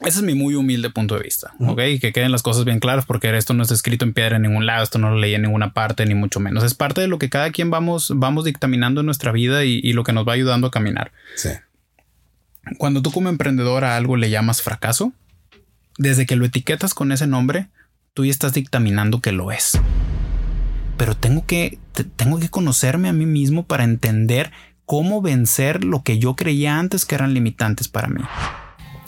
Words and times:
Ese 0.00 0.18
es 0.18 0.22
mi 0.24 0.34
muy 0.34 0.54
humilde 0.54 0.90
punto 0.90 1.14
de 1.16 1.22
vista, 1.22 1.54
¿ok? 1.58 1.80
Que 2.00 2.12
queden 2.12 2.30
las 2.30 2.42
cosas 2.42 2.64
bien 2.66 2.80
claras 2.80 3.06
porque 3.06 3.34
esto 3.36 3.54
no 3.54 3.62
está 3.62 3.74
escrito 3.74 4.04
en 4.04 4.12
piedra 4.12 4.36
en 4.36 4.42
ningún 4.42 4.66
lado, 4.66 4.82
esto 4.82 4.98
no 4.98 5.08
lo 5.10 5.16
leí 5.16 5.34
en 5.34 5.42
ninguna 5.42 5.72
parte, 5.72 6.04
ni 6.04 6.14
mucho 6.14 6.38
menos. 6.38 6.64
Es 6.64 6.74
parte 6.74 7.00
de 7.00 7.08
lo 7.08 7.18
que 7.18 7.30
cada 7.30 7.50
quien 7.50 7.70
vamos, 7.70 8.12
vamos 8.14 8.44
dictaminando 8.44 9.00
en 9.00 9.06
nuestra 9.06 9.32
vida 9.32 9.64
y, 9.64 9.80
y 9.82 9.94
lo 9.94 10.04
que 10.04 10.12
nos 10.12 10.28
va 10.28 10.34
ayudando 10.34 10.66
a 10.66 10.70
caminar. 10.70 11.12
Sí. 11.34 11.48
Cuando 12.78 13.00
tú 13.00 13.10
como 13.10 13.28
emprendedor 13.30 13.84
a 13.84 13.96
algo 13.96 14.16
le 14.16 14.28
llamas 14.28 14.60
fracaso, 14.60 15.12
desde 15.98 16.26
que 16.26 16.36
lo 16.36 16.44
etiquetas 16.44 16.92
con 16.92 17.10
ese 17.10 17.26
nombre, 17.26 17.68
tú 18.12 18.24
ya 18.26 18.30
estás 18.32 18.52
dictaminando 18.52 19.20
que 19.22 19.32
lo 19.32 19.50
es. 19.50 19.78
Pero 20.98 21.14
tengo 21.16 21.46
que, 21.46 21.78
te- 21.92 22.04
tengo 22.04 22.38
que 22.38 22.48
conocerme 22.50 23.08
a 23.08 23.12
mí 23.14 23.24
mismo 23.24 23.64
para 23.64 23.84
entender 23.84 24.50
cómo 24.84 25.22
vencer 25.22 25.84
lo 25.84 26.02
que 26.02 26.18
yo 26.18 26.36
creía 26.36 26.78
antes 26.78 27.06
que 27.06 27.14
eran 27.14 27.32
limitantes 27.34 27.88
para 27.88 28.08
mí. 28.08 28.20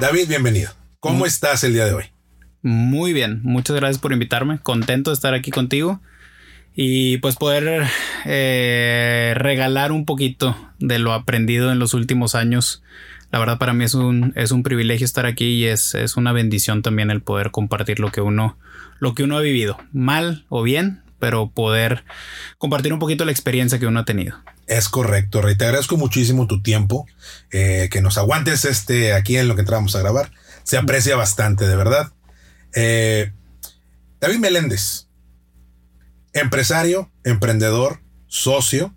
David, 0.00 0.28
bienvenido. 0.28 0.70
¿Cómo 1.00 1.26
estás 1.26 1.64
el 1.64 1.72
día 1.72 1.84
de 1.84 1.94
hoy? 1.94 2.04
Muy 2.62 3.12
bien, 3.12 3.40
muchas 3.42 3.76
gracias 3.76 4.00
por 4.00 4.12
invitarme. 4.12 4.58
Contento 4.58 5.10
de 5.10 5.14
estar 5.14 5.34
aquí 5.34 5.50
contigo 5.50 6.00
y 6.74 7.18
pues 7.18 7.36
poder 7.36 7.86
eh, 8.24 9.32
regalar 9.36 9.92
un 9.92 10.04
poquito 10.04 10.56
de 10.78 10.98
lo 10.98 11.12
aprendido 11.12 11.72
en 11.72 11.78
los 11.78 11.94
últimos 11.94 12.34
años. 12.34 12.82
La 13.30 13.38
verdad 13.38 13.58
para 13.58 13.72
mí 13.72 13.84
es 13.84 13.94
un, 13.94 14.32
es 14.36 14.50
un 14.50 14.62
privilegio 14.62 15.04
estar 15.04 15.26
aquí 15.26 15.46
y 15.46 15.66
es, 15.66 15.94
es 15.94 16.16
una 16.16 16.32
bendición 16.32 16.82
también 16.82 17.10
el 17.10 17.22
poder 17.22 17.50
compartir 17.50 18.00
lo 18.00 18.10
que 18.10 18.20
uno, 18.20 18.58
lo 18.98 19.14
que 19.14 19.22
uno 19.22 19.36
ha 19.36 19.40
vivido, 19.40 19.78
mal 19.92 20.44
o 20.48 20.62
bien, 20.62 21.02
pero 21.20 21.50
poder 21.50 22.04
compartir 22.58 22.92
un 22.92 22.98
poquito 22.98 23.24
la 23.24 23.30
experiencia 23.30 23.78
que 23.78 23.86
uno 23.86 24.00
ha 24.00 24.04
tenido. 24.04 24.36
Es 24.66 24.88
correcto, 24.88 25.42
Rey. 25.42 25.56
Te 25.56 25.64
agradezco 25.64 25.96
muchísimo 25.96 26.46
tu 26.46 26.62
tiempo, 26.62 27.06
eh, 27.52 27.88
que 27.90 28.00
nos 28.00 28.18
aguantes 28.18 28.64
este 28.64 29.12
aquí 29.12 29.36
en 29.36 29.46
lo 29.46 29.54
que 29.54 29.60
entramos 29.60 29.94
a 29.94 30.00
grabar. 30.00 30.32
Se 30.64 30.78
aprecia 30.78 31.16
bastante, 31.16 31.68
de 31.68 31.76
verdad. 31.76 32.12
Eh, 32.74 33.32
David 34.20 34.38
Meléndez, 34.38 35.06
empresario, 36.32 37.10
emprendedor, 37.24 38.00
socio. 38.26 38.94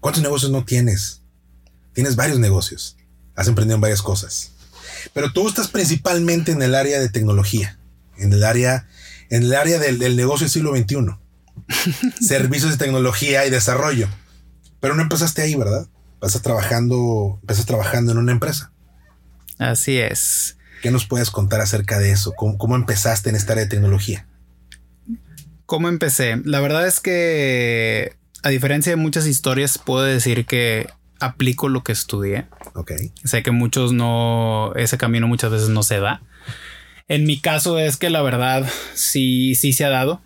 ¿Cuántos 0.00 0.22
negocios 0.22 0.50
no 0.50 0.64
tienes? 0.64 1.22
Tienes 1.92 2.16
varios 2.16 2.38
negocios. 2.38 2.96
Has 3.34 3.48
emprendido 3.48 3.74
en 3.74 3.80
varias 3.80 4.02
cosas. 4.02 4.52
Pero 5.12 5.32
tú 5.32 5.48
estás 5.48 5.68
principalmente 5.68 6.52
en 6.52 6.62
el 6.62 6.74
área 6.74 7.00
de 7.00 7.08
tecnología, 7.08 7.78
en 8.16 8.32
el 8.32 8.44
área, 8.44 8.86
en 9.30 9.44
el 9.44 9.54
área 9.54 9.78
del, 9.78 9.98
del 9.98 10.16
negocio 10.16 10.44
del 10.44 10.50
siglo 10.50 10.76
XXI. 10.76 11.16
Servicios 12.20 12.72
de 12.72 12.78
tecnología 12.78 13.46
y 13.46 13.50
desarrollo. 13.50 14.08
Pero 14.80 14.94
no 14.94 15.02
empezaste 15.02 15.42
ahí, 15.42 15.54
¿verdad? 15.54 15.86
Estás 16.22 16.42
trabajando, 16.42 17.38
empezaste 17.42 17.68
trabajando 17.68 18.12
en 18.12 18.18
una 18.18 18.32
empresa. 18.32 18.72
Así 19.58 19.98
es. 19.98 20.56
¿Qué 20.82 20.90
nos 20.90 21.06
puedes 21.06 21.30
contar 21.30 21.60
acerca 21.60 21.98
de 21.98 22.12
eso? 22.12 22.32
¿Cómo, 22.36 22.58
cómo 22.58 22.76
empezaste 22.76 23.30
en 23.30 23.36
esta 23.36 23.52
área 23.52 23.64
de 23.64 23.70
tecnología? 23.70 24.26
¿Cómo 25.66 25.88
empecé? 25.88 26.40
La 26.44 26.60
verdad 26.60 26.86
es 26.86 27.00
que, 27.00 28.16
a 28.42 28.48
diferencia 28.48 28.90
de 28.90 28.96
muchas 28.96 29.26
historias, 29.26 29.78
puedo 29.78 30.02
decir 30.02 30.46
que 30.46 30.88
aplico 31.20 31.68
lo 31.68 31.82
que 31.82 31.92
estudié. 31.92 32.46
Ok. 32.74 32.92
Sé 33.24 33.42
que 33.42 33.50
muchos 33.50 33.92
no, 33.92 34.72
ese 34.76 34.96
camino 34.96 35.26
muchas 35.26 35.50
veces 35.50 35.68
no 35.68 35.82
se 35.82 36.00
da. 36.00 36.22
En 37.08 37.24
mi 37.24 37.40
caso 37.40 37.78
es 37.78 37.96
que 37.96 38.10
la 38.10 38.22
verdad 38.22 38.68
sí, 38.94 39.54
sí 39.54 39.72
se 39.72 39.84
ha 39.84 39.90
dado. 39.90 40.20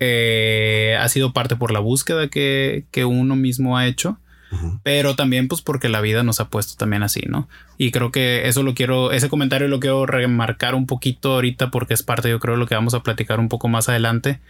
Eh, 0.00 0.96
ha 1.00 1.08
sido 1.08 1.32
parte 1.32 1.56
por 1.56 1.72
la 1.72 1.80
búsqueda 1.80 2.28
que, 2.28 2.84
que 2.90 3.04
uno 3.04 3.36
mismo 3.36 3.76
ha 3.76 3.86
hecho. 3.86 4.18
Pero 4.82 5.14
también 5.14 5.46
pues 5.46 5.60
porque 5.60 5.88
la 5.88 6.00
vida 6.00 6.22
nos 6.22 6.40
ha 6.40 6.48
puesto 6.48 6.76
también 6.76 7.02
así, 7.02 7.20
¿no? 7.28 7.48
Y 7.76 7.90
creo 7.90 8.10
que 8.10 8.48
eso 8.48 8.62
lo 8.62 8.74
quiero, 8.74 9.12
ese 9.12 9.28
comentario 9.28 9.68
lo 9.68 9.78
quiero 9.78 10.06
remarcar 10.06 10.74
un 10.74 10.86
poquito 10.86 11.34
ahorita 11.34 11.70
porque 11.70 11.92
es 11.92 12.02
parte 12.02 12.30
yo 12.30 12.40
creo 12.40 12.54
de 12.54 12.60
lo 12.60 12.66
que 12.66 12.74
vamos 12.74 12.94
a 12.94 13.02
platicar 13.02 13.40
un 13.40 13.50
poco 13.50 13.68
más 13.68 13.90
adelante, 13.90 14.40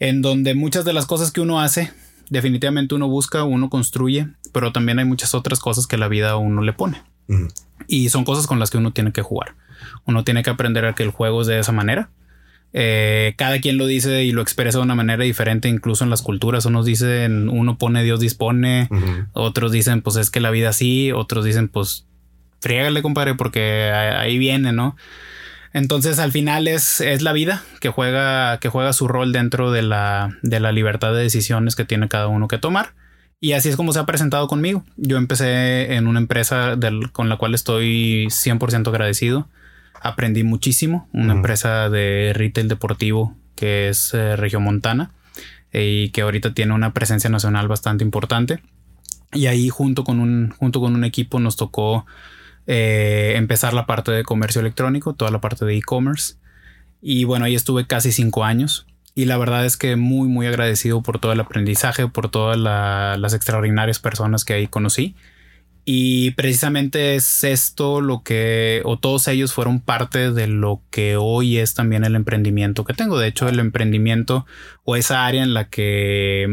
en 0.00 0.22
donde 0.22 0.54
muchas 0.54 0.84
de 0.84 0.92
las 0.92 1.06
cosas 1.06 1.30
que 1.30 1.40
uno 1.40 1.60
hace, 1.60 1.92
definitivamente 2.30 2.96
uno 2.96 3.08
busca, 3.08 3.44
uno 3.44 3.70
construye, 3.70 4.26
pero 4.52 4.72
también 4.72 4.98
hay 4.98 5.04
muchas 5.04 5.34
otras 5.34 5.60
cosas 5.60 5.86
que 5.86 5.98
la 5.98 6.08
vida 6.08 6.30
a 6.30 6.36
uno 6.36 6.62
le 6.62 6.72
pone. 6.72 7.00
Y 7.86 8.08
son 8.08 8.24
cosas 8.24 8.46
con 8.46 8.58
las 8.58 8.70
que 8.70 8.78
uno 8.78 8.92
tiene 8.92 9.12
que 9.12 9.22
jugar. 9.22 9.54
Uno 10.04 10.24
tiene 10.24 10.42
que 10.42 10.50
aprender 10.50 10.84
a 10.84 10.94
que 10.94 11.02
el 11.02 11.10
juego 11.10 11.40
es 11.42 11.46
de 11.46 11.58
esa 11.58 11.72
manera. 11.72 12.10
Eh, 12.74 13.34
cada 13.38 13.60
quien 13.60 13.78
lo 13.78 13.86
dice 13.86 14.24
y 14.24 14.32
lo 14.32 14.42
expresa 14.42 14.78
de 14.78 14.84
una 14.84 14.94
manera 14.94 15.24
diferente, 15.24 15.68
incluso 15.68 16.04
en 16.04 16.10
las 16.10 16.20
culturas. 16.22 16.66
Unos 16.66 16.84
dicen, 16.84 17.48
uno 17.48 17.78
pone, 17.78 18.02
Dios 18.04 18.20
dispone. 18.20 18.88
Otros 19.32 19.72
dicen, 19.72 20.02
pues 20.02 20.16
es 20.16 20.30
que 20.30 20.40
la 20.40 20.50
vida 20.50 20.68
así. 20.70 21.10
Otros 21.12 21.44
dicen, 21.44 21.68
pues 21.68 22.06
friégale, 22.60 23.02
compadre, 23.02 23.34
porque 23.36 23.90
ahí 23.92 24.36
viene, 24.38 24.72
¿no? 24.72 24.96
Entonces 25.72 26.18
al 26.18 26.32
final 26.32 26.66
es, 26.66 27.00
es 27.00 27.22
la 27.22 27.32
vida 27.32 27.62
que 27.80 27.88
juega, 27.90 28.58
que 28.58 28.68
juega 28.68 28.92
su 28.92 29.06
rol 29.06 29.32
dentro 29.32 29.70
de 29.70 29.82
la, 29.82 30.30
de 30.42 30.60
la 30.60 30.72
libertad 30.72 31.12
de 31.12 31.20
decisiones 31.22 31.76
que 31.76 31.84
tiene 31.84 32.08
cada 32.08 32.26
uno 32.28 32.48
que 32.48 32.58
tomar. 32.58 32.94
Y 33.40 33.52
así 33.52 33.68
es 33.68 33.76
como 33.76 33.92
se 33.92 34.00
ha 34.00 34.06
presentado 34.06 34.48
conmigo. 34.48 34.84
Yo 34.96 35.16
empecé 35.18 35.94
en 35.94 36.06
una 36.08 36.18
empresa 36.18 36.74
del- 36.74 37.12
con 37.12 37.28
la 37.28 37.36
cual 37.36 37.54
estoy 37.54 38.26
100% 38.30 38.88
agradecido. 38.88 39.48
Aprendí 40.02 40.44
muchísimo. 40.44 41.08
Una 41.12 41.26
Ujú. 41.28 41.36
empresa 41.36 41.88
de 41.90 42.32
retail 42.34 42.68
deportivo 42.68 43.34
que 43.56 43.88
es 43.88 44.14
eh, 44.14 44.36
Regiomontana 44.36 45.10
eh, 45.72 46.04
y 46.04 46.10
que 46.10 46.20
ahorita 46.22 46.54
tiene 46.54 46.74
una 46.74 46.92
presencia 46.94 47.28
nacional 47.28 47.66
bastante 47.68 48.04
importante. 48.04 48.60
Y 49.32 49.46
ahí 49.46 49.68
junto 49.68 50.04
con 50.04 50.20
un, 50.20 50.50
junto 50.58 50.80
con 50.80 50.94
un 50.94 51.04
equipo 51.04 51.40
nos 51.40 51.56
tocó 51.56 52.06
eh, 52.66 53.34
empezar 53.36 53.74
la 53.74 53.86
parte 53.86 54.12
de 54.12 54.22
comercio 54.24 54.60
electrónico, 54.60 55.14
toda 55.14 55.30
la 55.30 55.40
parte 55.40 55.64
de 55.64 55.76
e-commerce. 55.76 56.34
Y 57.02 57.24
bueno, 57.24 57.44
ahí 57.44 57.54
estuve 57.54 57.86
casi 57.86 58.12
cinco 58.12 58.44
años. 58.44 58.86
Y 59.14 59.24
la 59.24 59.36
verdad 59.36 59.64
es 59.66 59.76
que 59.76 59.96
muy, 59.96 60.28
muy 60.28 60.46
agradecido 60.46 61.02
por 61.02 61.18
todo 61.18 61.32
el 61.32 61.40
aprendizaje, 61.40 62.06
por 62.08 62.30
todas 62.30 62.56
la- 62.56 63.16
las 63.18 63.34
extraordinarias 63.34 63.98
personas 63.98 64.44
que 64.44 64.52
ahí 64.54 64.66
conocí. 64.68 65.16
Y 65.90 66.32
precisamente 66.32 67.14
es 67.14 67.44
esto 67.44 68.02
lo 68.02 68.22
que, 68.22 68.82
o 68.84 68.98
todos 68.98 69.26
ellos 69.26 69.54
fueron 69.54 69.80
parte 69.80 70.32
de 70.32 70.46
lo 70.46 70.82
que 70.90 71.16
hoy 71.16 71.56
es 71.56 71.72
también 71.72 72.04
el 72.04 72.14
emprendimiento 72.14 72.84
que 72.84 72.92
tengo. 72.92 73.18
De 73.18 73.26
hecho, 73.26 73.48
el 73.48 73.58
emprendimiento 73.58 74.44
o 74.84 74.96
esa 74.96 75.24
área 75.24 75.42
en 75.42 75.54
la 75.54 75.70
que 75.70 76.46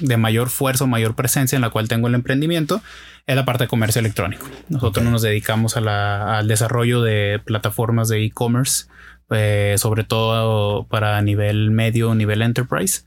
de 0.00 0.16
mayor 0.16 0.50
fuerza 0.50 0.82
o 0.82 0.88
mayor 0.88 1.14
presencia 1.14 1.54
en 1.54 1.62
la 1.62 1.70
cual 1.70 1.86
tengo 1.86 2.08
el 2.08 2.16
emprendimiento 2.16 2.82
es 3.28 3.36
la 3.36 3.44
parte 3.44 3.64
de 3.64 3.68
comercio 3.68 4.00
electrónico. 4.00 4.48
Nosotros 4.68 5.06
Ok. 5.06 5.12
nos 5.12 5.22
dedicamos 5.22 5.76
a 5.76 5.80
la- 5.80 6.38
al 6.38 6.48
desarrollo 6.48 7.02
de 7.02 7.38
plataformas 7.44 8.08
de 8.08 8.24
e-commerce, 8.24 8.86
eh, 9.30 9.76
sobre 9.78 10.02
todo 10.02 10.88
para 10.88 11.22
nivel 11.22 11.70
medio, 11.70 12.16
nivel 12.16 12.42
enterprise. 12.42 13.02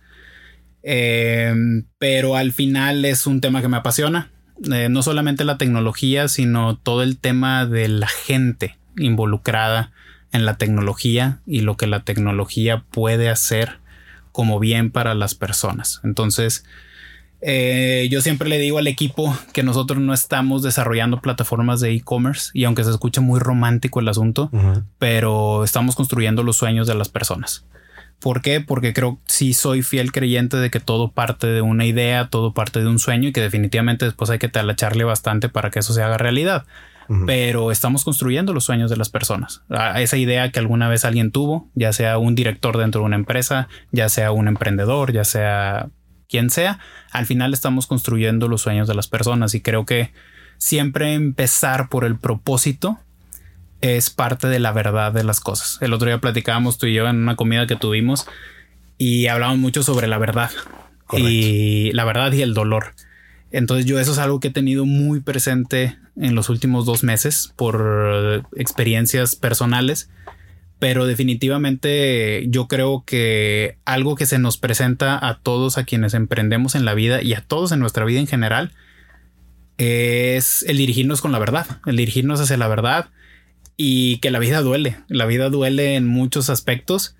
Eh, 0.83 1.53
pero 1.97 2.37
al 2.37 2.53
final 2.53 3.03
es 3.03 3.27
un 3.27 3.41
tema 3.41 3.61
que 3.61 3.67
me 3.67 3.75
apasiona. 3.75 4.31
Eh, 4.71 4.87
no 4.89 5.01
solamente 5.01 5.43
la 5.43 5.57
tecnología, 5.57 6.27
sino 6.27 6.77
todo 6.77 7.03
el 7.03 7.17
tema 7.17 7.65
de 7.65 7.87
la 7.87 8.07
gente 8.07 8.77
involucrada 8.97 9.91
en 10.31 10.45
la 10.45 10.57
tecnología 10.57 11.39
y 11.45 11.61
lo 11.61 11.77
que 11.77 11.87
la 11.87 12.03
tecnología 12.03 12.83
puede 12.91 13.29
hacer 13.29 13.79
como 14.31 14.59
bien 14.59 14.91
para 14.91 15.13
las 15.13 15.35
personas. 15.35 16.01
Entonces, 16.03 16.65
eh, 17.41 18.07
yo 18.09 18.21
siempre 18.21 18.49
le 18.49 18.57
digo 18.57 18.77
al 18.77 18.87
equipo 18.87 19.37
que 19.53 19.63
nosotros 19.63 19.99
no 19.99 20.13
estamos 20.13 20.63
desarrollando 20.63 21.21
plataformas 21.21 21.79
de 21.79 21.93
e-commerce 21.93 22.49
y 22.53 22.63
aunque 22.63 22.83
se 22.83 22.91
escuche 22.91 23.21
muy 23.21 23.39
romántico 23.39 23.99
el 23.99 24.07
asunto, 24.07 24.49
pero 24.99 25.63
estamos 25.63 25.95
construyendo 25.95 26.43
los 26.43 26.57
sueños 26.57 26.87
de 26.87 26.95
las 26.95 27.09
personas. 27.09 27.65
¿Por 28.19 28.41
qué? 28.41 28.61
Porque 28.61 28.93
creo 28.93 29.15
que 29.17 29.21
sí 29.27 29.53
soy 29.53 29.81
fiel 29.81 30.11
creyente 30.11 30.57
de 30.57 30.69
que 30.69 30.79
todo 30.79 31.11
parte 31.11 31.47
de 31.47 31.61
una 31.61 31.85
idea, 31.85 32.29
todo 32.29 32.53
parte 32.53 32.79
de 32.79 32.87
un 32.87 32.99
sueño 32.99 33.29
y 33.29 33.31
que 33.31 33.41
definitivamente 33.41 34.05
después 34.05 34.29
hay 34.29 34.39
que 34.39 34.49
talacharle 34.49 35.03
bastante 35.03 35.49
para 35.49 35.69
que 35.69 35.79
eso 35.79 35.93
se 35.93 36.01
haga 36.01 36.17
realidad. 36.17 36.65
Pero 37.27 37.69
estamos 37.71 38.03
construyendo 38.03 38.51
los 38.51 38.63
sueños 38.63 38.89
de 38.89 38.97
las 38.97 39.09
personas. 39.09 39.61
A 39.69 40.01
esa 40.01 40.17
idea 40.17 40.49
que 40.49 40.57
alguna 40.57 40.89
vez 40.89 41.05
alguien 41.05 41.31
tuvo, 41.31 41.69
ya 41.75 41.93
sea 41.93 42.17
un 42.17 42.33
director 42.33 42.79
dentro 42.79 43.01
de 43.01 43.05
una 43.05 43.15
empresa, 43.15 43.67
ya 43.91 44.09
sea 44.09 44.31
un 44.31 44.47
emprendedor, 44.47 45.13
ya 45.13 45.23
sea 45.23 45.89
quien 46.27 46.49
sea, 46.49 46.79
al 47.11 47.25
final 47.25 47.53
estamos 47.53 47.87
construyendo 47.87 48.47
los 48.47 48.61
sueños 48.61 48.87
de 48.87 48.95
las 48.95 49.07
personas 49.07 49.53
y 49.53 49.61
creo 49.61 49.85
que 49.85 50.11
siempre 50.57 51.13
empezar 51.13 51.89
por 51.89 52.05
el 52.05 52.17
propósito 52.17 52.99
es 53.81 54.09
parte 54.09 54.47
de 54.47 54.59
la 54.59 54.71
verdad 54.71 55.11
de 55.11 55.23
las 55.23 55.39
cosas. 55.39 55.77
El 55.81 55.93
otro 55.93 56.07
día 56.07 56.19
platicábamos 56.19 56.77
tú 56.77 56.87
y 56.87 56.93
yo 56.93 57.07
en 57.07 57.17
una 57.17 57.35
comida 57.35 57.67
que 57.67 57.75
tuvimos 57.75 58.25
y 58.97 59.27
hablábamos 59.27 59.59
mucho 59.59 59.83
sobre 59.83 60.07
la 60.07 60.17
verdad 60.17 60.51
y 61.13 61.91
la 61.93 62.05
verdad 62.05 62.31
y 62.31 62.41
el 62.41 62.53
dolor. 62.53 62.95
Entonces 63.51 63.85
yo 63.85 63.99
eso 63.99 64.11
es 64.11 64.17
algo 64.17 64.39
que 64.39 64.49
he 64.49 64.51
tenido 64.51 64.85
muy 64.85 65.19
presente 65.19 65.97
en 66.15 66.35
los 66.35 66.49
últimos 66.49 66.85
dos 66.85 67.03
meses 67.03 67.53
por 67.55 68.45
experiencias 68.55 69.35
personales, 69.35 70.09
pero 70.79 71.05
definitivamente 71.05 72.45
yo 72.49 72.67
creo 72.67 73.03
que 73.05 73.77
algo 73.85 74.15
que 74.15 74.25
se 74.25 74.39
nos 74.39 74.57
presenta 74.57 75.25
a 75.25 75.39
todos 75.39 75.77
a 75.77 75.83
quienes 75.83 76.13
emprendemos 76.13 76.75
en 76.75 76.85
la 76.85 76.93
vida 76.93 77.21
y 77.21 77.33
a 77.33 77.41
todos 77.41 77.71
en 77.71 77.79
nuestra 77.79 78.05
vida 78.05 78.19
en 78.19 78.27
general 78.27 78.73
es 79.77 80.63
el 80.67 80.77
dirigirnos 80.77 81.21
con 81.21 81.31
la 81.31 81.39
verdad, 81.39 81.65
el 81.85 81.97
dirigirnos 81.97 82.39
hacia 82.39 82.57
la 82.57 82.67
verdad 82.67 83.09
y 83.77 84.17
que 84.17 84.31
la 84.31 84.39
vida 84.39 84.61
duele, 84.61 84.97
la 85.07 85.25
vida 85.25 85.49
duele 85.49 85.95
en 85.95 86.07
muchos 86.07 86.49
aspectos 86.49 87.15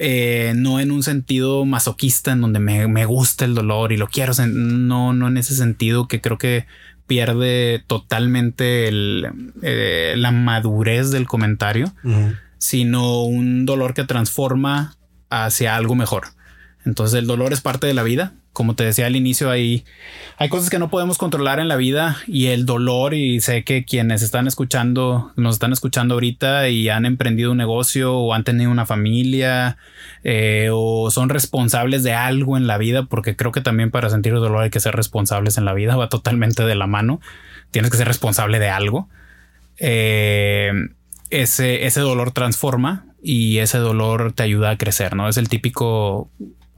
eh, 0.00 0.52
no 0.54 0.78
en 0.78 0.92
un 0.92 1.02
sentido 1.02 1.64
masoquista 1.64 2.30
en 2.30 2.40
donde 2.40 2.60
me, 2.60 3.04
gusta 3.04 3.44
el 3.44 3.56
dolor 3.56 3.90
y 3.90 3.96
lo 3.96 4.06
quiero, 4.06 4.32
no, 4.46 5.12
no 5.12 5.26
en 5.26 5.36
ese 5.36 5.56
sentido 5.56 6.06
que 6.06 6.20
creo 6.20 6.38
que 6.38 6.66
pierde 7.08 7.82
totalmente 7.84 8.88
eh, 8.90 10.14
la 10.16 10.30
madurez 10.30 11.10
del 11.10 11.26
comentario, 11.26 11.92
sino 12.58 13.24
un 13.24 13.66
dolor 13.66 13.92
que 13.92 14.04
transforma 14.04 14.96
hacia 15.30 15.74
algo 15.74 15.96
mejor. 15.96 16.28
Entonces 16.84 17.18
el 17.18 17.26
dolor 17.26 17.52
es 17.52 17.60
parte 17.60 17.88
de 17.88 17.94
la 17.94 18.04
vida, 18.04 18.34
como 18.58 18.74
te 18.74 18.82
decía 18.82 19.06
al 19.06 19.14
inicio, 19.14 19.52
hay, 19.52 19.84
hay 20.36 20.48
cosas 20.48 20.68
que 20.68 20.80
no 20.80 20.90
podemos 20.90 21.16
controlar 21.16 21.60
en 21.60 21.68
la 21.68 21.76
vida 21.76 22.16
y 22.26 22.46
el 22.46 22.66
dolor 22.66 23.14
y 23.14 23.40
sé 23.40 23.62
que 23.62 23.84
quienes 23.84 24.20
están 24.20 24.48
escuchando, 24.48 25.30
nos 25.36 25.54
están 25.54 25.72
escuchando 25.72 26.14
ahorita 26.14 26.68
y 26.68 26.88
han 26.88 27.06
emprendido 27.06 27.52
un 27.52 27.58
negocio 27.58 28.18
o 28.18 28.34
han 28.34 28.42
tenido 28.42 28.72
una 28.72 28.84
familia 28.84 29.76
eh, 30.24 30.70
o 30.72 31.08
son 31.12 31.28
responsables 31.28 32.02
de 32.02 32.14
algo 32.14 32.56
en 32.56 32.66
la 32.66 32.78
vida, 32.78 33.04
porque 33.04 33.36
creo 33.36 33.52
que 33.52 33.60
también 33.60 33.92
para 33.92 34.10
sentir 34.10 34.32
el 34.32 34.40
dolor 34.40 34.64
hay 34.64 34.70
que 34.70 34.80
ser 34.80 34.96
responsables 34.96 35.56
en 35.56 35.64
la 35.64 35.72
vida, 35.72 35.94
va 35.94 36.08
totalmente 36.08 36.64
de 36.64 36.74
la 36.74 36.88
mano, 36.88 37.20
tienes 37.70 37.92
que 37.92 37.96
ser 37.96 38.08
responsable 38.08 38.58
de 38.58 38.70
algo. 38.70 39.08
Eh, 39.76 40.72
ese, 41.30 41.86
ese 41.86 42.00
dolor 42.00 42.32
transforma 42.32 43.06
y 43.22 43.58
ese 43.58 43.78
dolor 43.78 44.32
te 44.32 44.42
ayuda 44.42 44.70
a 44.70 44.78
crecer, 44.78 45.14
¿no? 45.14 45.28
Es 45.28 45.36
el 45.36 45.48
típico 45.48 46.28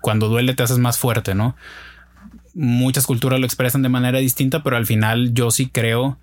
cuando 0.01 0.29
duele 0.29 0.55
te 0.55 0.63
haces 0.63 0.79
más 0.79 0.99
fuerte, 0.99 1.35
¿no? 1.35 1.57
Muchas 2.55 3.07
culturas 3.07 3.41
lo 3.41 3.47
expresan 3.47 3.83
de 3.83 3.89
manera 3.89 4.19
distinta, 4.19 4.63
pero 4.63 4.77
al 4.77 4.87
final 4.87 5.33
yo 5.35 5.51
sí 5.51 5.69
creo 5.69 6.19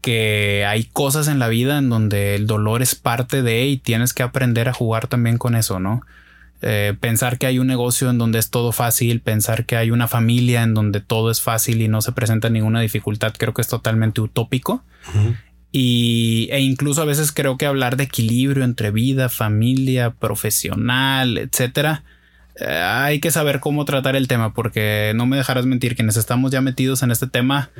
que 0.00 0.64
hay 0.66 0.84
cosas 0.84 1.28
en 1.28 1.38
la 1.38 1.48
vida 1.48 1.78
en 1.78 1.88
donde 1.88 2.34
el 2.34 2.46
dolor 2.46 2.82
es 2.82 2.94
parte 2.94 3.42
de 3.42 3.66
y 3.66 3.76
tienes 3.76 4.14
que 4.14 4.22
aprender 4.22 4.68
a 4.68 4.72
jugar 4.72 5.08
también 5.08 5.38
con 5.38 5.54
eso, 5.54 5.80
¿no? 5.80 6.02
Eh, 6.62 6.94
pensar 6.98 7.38
que 7.38 7.46
hay 7.46 7.58
un 7.58 7.66
negocio 7.66 8.08
en 8.08 8.16
donde 8.16 8.38
es 8.38 8.50
todo 8.50 8.72
fácil, 8.72 9.20
pensar 9.20 9.66
que 9.66 9.76
hay 9.76 9.90
una 9.90 10.08
familia 10.08 10.62
en 10.62 10.74
donde 10.74 11.00
todo 11.00 11.30
es 11.30 11.42
fácil 11.42 11.82
y 11.82 11.88
no 11.88 12.00
se 12.00 12.12
presenta 12.12 12.48
ninguna 12.48 12.80
dificultad, 12.80 13.34
creo 13.36 13.52
que 13.52 13.62
es 13.62 13.68
totalmente 13.68 14.20
utópico. 14.20 14.82
Y, 15.70 16.48
e 16.50 16.60
incluso 16.60 17.02
a 17.02 17.04
veces 17.04 17.32
creo 17.32 17.58
que 17.58 17.66
hablar 17.66 17.96
de 17.96 18.04
equilibrio 18.04 18.64
entre 18.64 18.90
vida, 18.90 19.28
familia, 19.28 20.10
profesional, 20.10 21.36
etcétera, 21.36 22.04
hay 22.60 23.20
que 23.20 23.30
saber 23.30 23.60
cómo 23.60 23.84
tratar 23.84 24.16
el 24.16 24.28
tema, 24.28 24.54
porque 24.54 25.12
no 25.14 25.26
me 25.26 25.36
dejarás 25.36 25.66
mentir, 25.66 25.96
quienes 25.96 26.16
estamos 26.16 26.50
ya 26.50 26.60
metidos 26.60 27.02
en 27.02 27.10
este 27.10 27.26
tema, 27.26 27.70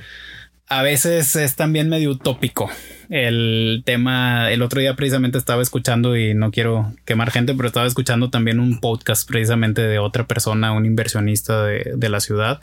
a 0.69 0.83
veces 0.83 1.37
es 1.37 1.57
también 1.57 1.89
medio 1.89 2.11
utópico. 2.11 2.71
El 3.09 3.83
tema, 3.85 4.51
el 4.51 4.63
otro 4.63 4.81
día 4.81 4.97
precisamente 4.97 5.39
estaba 5.39 5.63
escuchando 5.63 6.17
y 6.17 6.35
no 6.35 6.51
quiero 6.51 6.93
quemar 7.05 7.31
gente, 7.31 7.55
pero 7.55 7.69
estaba 7.69 7.87
escuchando 7.87 8.31
también 8.31 8.59
un 8.59 8.81
podcast 8.81 9.29
precisamente 9.29 9.83
de 9.83 9.99
otra 9.99 10.27
persona, 10.27 10.73
un 10.73 10.87
inversionista 10.87 11.65
de, 11.65 11.93
de 11.97 12.09
la 12.09 12.21
ciudad, 12.21 12.61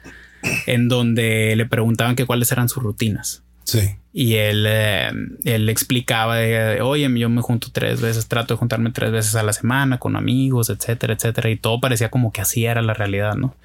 en 0.68 0.90
donde 0.90 1.56
le 1.56 1.66
preguntaban 1.66 2.16
que 2.16 2.26
cuáles 2.26 2.52
eran 2.52 2.68
sus 2.68 2.84
rutinas. 2.84 3.44
Sí. 3.64 3.96
Y 4.16 4.36
él, 4.36 4.66
eh, 4.68 5.12
él 5.44 5.70
explicaba, 5.70 6.36
oye, 6.82 7.10
yo 7.20 7.30
me 7.30 7.42
junto 7.42 7.70
tres 7.72 8.00
veces, 8.00 8.28
trato 8.28 8.54
de 8.54 8.60
juntarme 8.60 8.92
tres 8.92 9.12
veces 9.12 9.36
a 9.36 9.42
la 9.42 9.54
semana 9.54 9.98
con 9.98 10.16
amigos, 10.16 10.70
etcétera, 10.70 11.16
etcétera. 11.16 11.50
Y 11.50 11.56
todo 11.56 11.82
parecía 11.82 12.10
como 12.10 12.32
que 12.32 12.42
así 12.42 12.66
era 12.66 12.84
la 12.84 12.94
realidad, 12.94 13.36
¿no? 13.36 13.56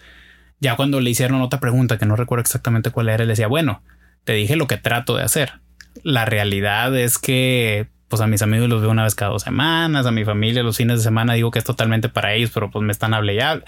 Ya 0.61 0.75
cuando 0.75 1.01
le 1.01 1.11
hicieron 1.11 1.43
otra 1.43 1.61
pregunta, 1.61 1.99
que 1.99 2.07
no 2.07 2.17
recuerdo 2.17 2.41
exactamente 2.41 2.91
cuál 2.91 3.11
era, 3.11 3.23
él 3.23 3.29
decía, 3.29 3.47
bueno, 3.47 3.83
te 4.25 4.33
dije 4.33 4.57
lo 4.57 4.67
que 4.67 4.79
trato 4.79 5.17
de 5.17 5.23
hacer. 5.23 5.61
La 6.03 6.25
realidad 6.25 6.97
es 6.97 7.19
que, 7.19 7.89
pues 8.09 8.23
a 8.23 8.27
mis 8.27 8.41
amigos 8.41 8.71
los 8.71 8.81
veo 8.81 8.91
una 8.91 9.05
vez 9.05 9.15
cada 9.15 9.33
dos 9.33 9.43
semanas, 9.43 10.07
a 10.07 10.11
mi 10.11 10.25
familia 10.25 10.63
los 10.63 10.79
fines 10.79 10.99
de 10.99 11.05
semana 11.05 11.35
digo 11.35 11.51
que 11.51 11.59
es 11.59 11.65
totalmente 11.65 12.09
para 12.09 12.33
ellos, 12.35 12.51
pero 12.55 12.71
pues 12.71 12.83
me 12.83 12.93
están 12.93 13.13
hablando 13.13 13.39
ya. 13.39 13.63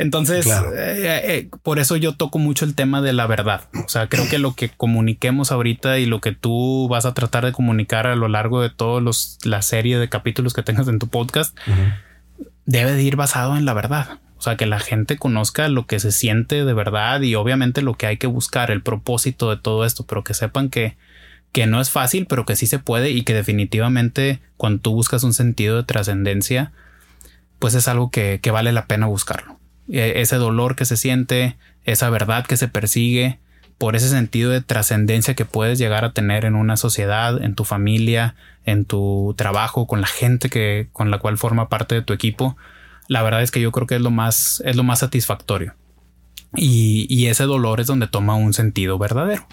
Entonces, 0.00 0.46
eh, 0.46 1.20
eh, 1.24 1.50
por 1.62 1.78
eso 1.78 1.94
yo 1.94 2.14
toco 2.14 2.38
mucho 2.38 2.64
el 2.64 2.74
tema 2.74 3.02
de 3.02 3.12
la 3.12 3.26
verdad. 3.26 3.68
O 3.84 3.88
sea, 3.90 4.08
creo 4.08 4.26
que 4.30 4.38
lo 4.38 4.54
que 4.54 4.70
comuniquemos 4.70 5.52
ahorita 5.52 5.98
y 5.98 6.06
lo 6.06 6.22
que 6.22 6.32
tú 6.32 6.88
vas 6.88 7.04
a 7.04 7.12
tratar 7.12 7.44
de 7.44 7.52
comunicar 7.52 8.06
a 8.06 8.16
lo 8.16 8.26
largo 8.26 8.62
de 8.62 8.70
toda 8.70 9.02
la 9.44 9.60
serie 9.60 9.98
de 9.98 10.08
capítulos 10.08 10.54
que 10.54 10.62
tengas 10.62 10.88
en 10.88 10.98
tu 10.98 11.08
podcast 11.08 11.54
debe 12.64 12.92
de 12.92 13.02
ir 13.02 13.16
basado 13.16 13.58
en 13.58 13.66
la 13.66 13.74
verdad. 13.74 14.20
O 14.38 14.40
sea, 14.40 14.56
que 14.56 14.64
la 14.64 14.80
gente 14.80 15.18
conozca 15.18 15.68
lo 15.68 15.86
que 15.86 16.00
se 16.00 16.12
siente 16.12 16.64
de 16.64 16.72
verdad 16.72 17.20
y 17.20 17.34
obviamente 17.34 17.82
lo 17.82 17.92
que 17.92 18.06
hay 18.06 18.16
que 18.16 18.26
buscar, 18.26 18.70
el 18.70 18.80
propósito 18.80 19.50
de 19.50 19.58
todo 19.58 19.84
esto, 19.84 20.06
pero 20.06 20.24
que 20.24 20.32
sepan 20.32 20.70
que, 20.70 20.96
que 21.52 21.66
no 21.66 21.78
es 21.78 21.90
fácil, 21.90 22.24
pero 22.24 22.46
que 22.46 22.56
sí 22.56 22.66
se 22.66 22.78
puede 22.78 23.10
y 23.10 23.20
que 23.20 23.34
definitivamente 23.34 24.40
cuando 24.56 24.80
tú 24.80 24.94
buscas 24.94 25.24
un 25.24 25.34
sentido 25.34 25.76
de 25.76 25.84
trascendencia, 25.84 26.72
pues 27.58 27.74
es 27.74 27.86
algo 27.86 28.10
que 28.10 28.40
vale 28.50 28.72
la 28.72 28.86
pena 28.86 29.04
buscarlo. 29.04 29.59
E, 29.90 30.20
ese 30.20 30.36
dolor 30.36 30.76
que 30.76 30.84
se 30.84 30.96
siente, 30.96 31.56
esa 31.84 32.10
verdad 32.10 32.46
que 32.46 32.56
se 32.56 32.68
persigue, 32.68 33.38
por 33.80 33.96
ese 33.96 34.10
sentido 34.10 34.50
de 34.50 34.60
trascendencia 34.60 35.34
que 35.34 35.46
puedes 35.46 35.78
llegar 35.78 36.04
a 36.04 36.12
tener 36.12 36.44
en 36.44 36.54
una 36.54 36.76
sociedad, 36.76 37.42
en 37.42 37.54
tu 37.54 37.64
familia, 37.64 38.34
en 38.66 38.84
tu 38.84 39.34
trabajo, 39.38 39.86
con 39.86 40.02
la 40.02 40.06
gente 40.06 40.50
que, 40.50 40.88
con 40.92 41.10
la 41.10 41.18
cual 41.18 41.38
forma 41.38 41.70
parte 41.70 41.94
de 41.94 42.02
tu 42.02 42.12
equipo, 42.12 42.58
la 43.08 43.22
verdad 43.22 43.42
es 43.42 43.50
que 43.50 43.60
yo 43.60 43.72
creo 43.72 43.86
que 43.86 43.96
es 43.96 44.02
lo 44.02 44.10
más, 44.10 44.62
es 44.66 44.76
lo 44.76 44.82
más 44.82 44.98
satisfactorio. 44.98 45.74
Y, 46.54 47.06
y 47.08 47.28
ese 47.28 47.44
dolor 47.44 47.80
es 47.80 47.86
donde 47.86 48.06
toma 48.06 48.34
un 48.34 48.52
sentido 48.52 48.98
verdadero. 48.98 49.46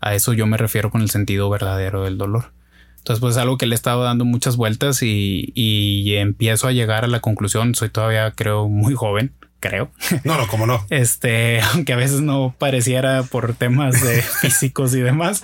A 0.00 0.14
eso 0.14 0.34
yo 0.34 0.46
me 0.46 0.58
refiero 0.58 0.90
con 0.90 1.00
el 1.00 1.08
sentido 1.08 1.48
verdadero 1.48 2.04
del 2.04 2.18
dolor. 2.18 2.52
Entonces, 2.98 3.20
pues 3.20 3.36
es 3.36 3.42
algo 3.42 3.56
que 3.56 3.64
le 3.64 3.74
he 3.74 3.76
estado 3.76 4.04
dando 4.04 4.26
muchas 4.26 4.56
vueltas 4.56 5.02
y, 5.02 5.50
y 5.54 6.14
empiezo 6.16 6.68
a 6.68 6.72
llegar 6.72 7.04
a 7.04 7.08
la 7.08 7.20
conclusión. 7.20 7.74
Soy 7.74 7.88
todavía, 7.88 8.30
creo, 8.32 8.68
muy 8.68 8.94
joven 8.94 9.32
creo. 9.62 9.90
No, 10.24 10.36
no, 10.36 10.46
como 10.48 10.66
no. 10.66 10.84
Este, 10.90 11.62
aunque 11.62 11.94
a 11.94 11.96
veces 11.96 12.20
no 12.20 12.54
pareciera 12.58 13.22
por 13.22 13.54
temas 13.54 14.02
de 14.02 14.20
físicos 14.40 14.94
y 14.94 15.00
demás, 15.00 15.42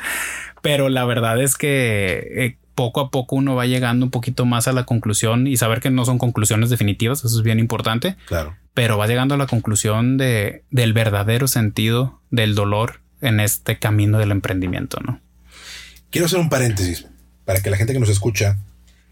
pero 0.61 0.91
la 0.91 1.07
verdad 1.07 1.41
es 1.41 1.57
que 1.57 2.29
eh, 2.37 2.57
poco 2.75 3.01
a 3.01 3.11
poco 3.11 3.37
uno 3.37 3.55
va 3.55 3.65
llegando 3.65 4.05
un 4.05 4.11
poquito 4.11 4.45
más 4.45 4.69
a 4.69 4.73
la 4.73 4.85
conclusión 4.85 5.47
y 5.47 5.57
saber 5.57 5.81
que 5.81 5.91
no 5.91 6.05
son 6.05 6.19
conclusiones 6.19 6.69
definitivas, 6.69 7.25
eso 7.25 7.39
es 7.39 7.43
bien 7.43 7.59
importante. 7.59 8.17
Claro. 8.27 8.57
Pero 8.75 8.99
va 8.99 9.07
llegando 9.07 9.35
a 9.35 9.39
la 9.39 9.47
conclusión 9.47 10.19
de, 10.19 10.65
del 10.71 10.93
verdadero 10.93 11.49
sentido 11.49 12.21
del 12.31 12.55
dolor 12.55 13.01
en 13.21 13.41
este 13.41 13.79
camino 13.79 14.19
del 14.19 14.31
emprendimiento, 14.31 15.01
¿no? 15.01 15.21
Quiero 16.11 16.27
hacer 16.27 16.39
un 16.39 16.49
paréntesis 16.49 17.07
para 17.45 17.61
que 17.61 17.71
la 17.71 17.77
gente 17.77 17.93
que 17.93 18.01
nos 18.01 18.09
escucha 18.09 18.57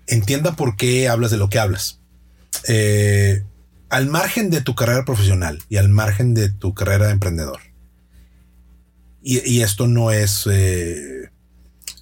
entienda 0.06 0.52
por 0.52 0.76
qué 0.76 1.08
hablas 1.08 1.30
de 1.30 1.36
lo 1.36 1.48
que 1.48 1.58
hablas. 1.58 2.00
Eh, 2.68 3.42
al 3.88 4.06
margen 4.06 4.50
de 4.50 4.60
tu 4.60 4.74
carrera 4.74 5.04
profesional 5.04 5.62
y 5.68 5.76
al 5.76 5.88
margen 5.88 6.34
de 6.34 6.50
tu 6.50 6.74
carrera 6.74 7.06
de 7.06 7.12
emprendedor. 7.12 7.60
Y, 9.28 9.62
esto 9.62 9.88
no 9.88 10.12
es, 10.12 10.46
eh, 10.48 11.32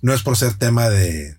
no 0.03 0.13
es 0.13 0.23
por 0.23 0.37
ser 0.37 0.59
tema 0.59 0.91
de, 0.91 1.39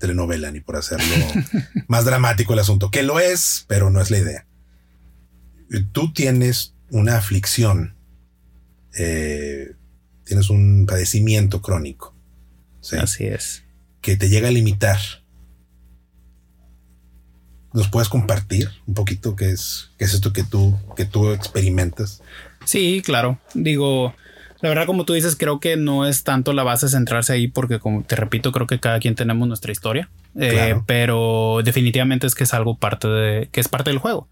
telenovela 0.00 0.50
ni 0.50 0.58
por 0.58 0.74
hacerlo 0.74 1.14
más 1.86 2.04
dramático 2.04 2.54
el 2.54 2.58
asunto, 2.58 2.90
que 2.90 3.04
lo 3.04 3.20
es, 3.20 3.66
pero 3.68 3.88
no 3.88 4.00
es 4.00 4.10
la 4.10 4.18
idea. 4.18 4.46
Tú 5.92 6.12
tienes 6.12 6.74
una 6.90 7.18
aflicción, 7.18 7.94
eh, 8.98 9.76
tienes 10.24 10.50
un 10.50 10.86
padecimiento 10.86 11.62
crónico. 11.62 12.16
Así 13.00 13.26
es. 13.26 13.62
Que 14.00 14.16
te 14.16 14.28
llega 14.28 14.48
a 14.48 14.52
limitar 14.52 14.98
¿Nos 17.76 17.88
puedes 17.88 18.08
compartir 18.08 18.70
un 18.86 18.94
poquito 18.94 19.36
qué 19.36 19.50
es, 19.50 19.90
qué 19.98 20.06
es 20.06 20.14
esto 20.14 20.32
que 20.32 20.42
tú, 20.42 20.78
que 20.96 21.04
tú 21.04 21.30
experimentas? 21.32 22.22
Sí, 22.64 23.02
claro. 23.04 23.38
Digo, 23.52 24.14
la 24.62 24.70
verdad, 24.70 24.86
como 24.86 25.04
tú 25.04 25.12
dices, 25.12 25.36
creo 25.36 25.60
que 25.60 25.76
no 25.76 26.06
es 26.06 26.24
tanto 26.24 26.54
la 26.54 26.62
base 26.62 26.88
centrarse 26.88 27.34
ahí, 27.34 27.48
porque 27.48 27.78
como 27.78 28.02
te 28.02 28.16
repito, 28.16 28.50
creo 28.50 28.66
que 28.66 28.80
cada 28.80 28.98
quien 28.98 29.14
tenemos 29.14 29.46
nuestra 29.46 29.72
historia. 29.72 30.08
Eh, 30.40 30.80
pero 30.86 31.60
definitivamente 31.62 32.26
es 32.26 32.34
que 32.34 32.44
es 32.44 32.54
algo 32.54 32.78
parte 32.78 33.08
de, 33.08 33.50
que 33.52 33.60
es 33.60 33.68
parte 33.68 33.90
del 33.90 33.98
juego. 33.98 34.26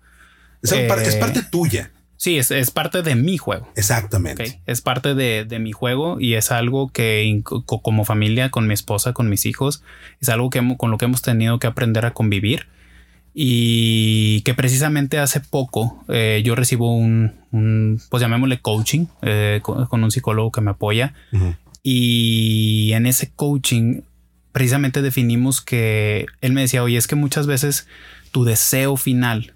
Es, 0.62 0.72
parte, 0.88 1.06
es 1.06 1.16
parte 1.16 1.42
tuya. 1.42 1.90
Sí, 2.16 2.38
es, 2.38 2.50
es, 2.50 2.70
parte 2.70 3.02
de 3.02 3.14
mi 3.14 3.36
juego. 3.36 3.70
Exactamente. 3.76 4.62
Es 4.64 4.80
parte 4.80 5.14
de, 5.14 5.44
de, 5.44 5.58
mi 5.58 5.72
juego 5.72 6.18
y 6.18 6.36
es 6.36 6.50
algo 6.50 6.88
que 6.88 7.42
como 7.66 8.06
familia, 8.06 8.50
con 8.50 8.66
mi 8.66 8.72
esposa, 8.72 9.12
con 9.12 9.28
mis 9.28 9.44
hijos, 9.44 9.82
es 10.22 10.30
algo 10.30 10.48
que 10.48 10.62
con 10.78 10.90
lo 10.90 10.96
que 10.96 11.04
hemos 11.04 11.20
tenido 11.20 11.58
que 11.58 11.66
aprender 11.66 12.06
a 12.06 12.14
convivir 12.14 12.68
y 13.34 14.42
que 14.42 14.54
precisamente 14.54 15.18
hace 15.18 15.40
poco 15.40 16.04
eh, 16.08 16.40
yo 16.44 16.54
recibo 16.54 16.96
un, 16.96 17.32
un, 17.50 18.00
pues 18.08 18.20
llamémosle 18.20 18.60
coaching 18.60 19.06
eh, 19.22 19.58
con, 19.62 19.86
con, 19.86 20.04
un 20.04 20.12
psicólogo 20.12 20.52
que 20.52 20.60
me 20.60 20.70
apoya 20.70 21.14
y 21.82 22.92
en 22.92 23.06
ese 23.06 23.32
coaching 23.34 24.02
precisamente 24.52 25.02
definimos 25.02 25.60
que 25.60 26.26
él 26.40 26.52
me 26.52 26.60
decía, 26.60 26.84
oye, 26.84 26.96
es 26.96 27.08
que 27.08 27.16
muchas 27.16 27.48
veces 27.48 27.88
tu 28.30 28.44
deseo 28.44 28.96
final 28.96 29.54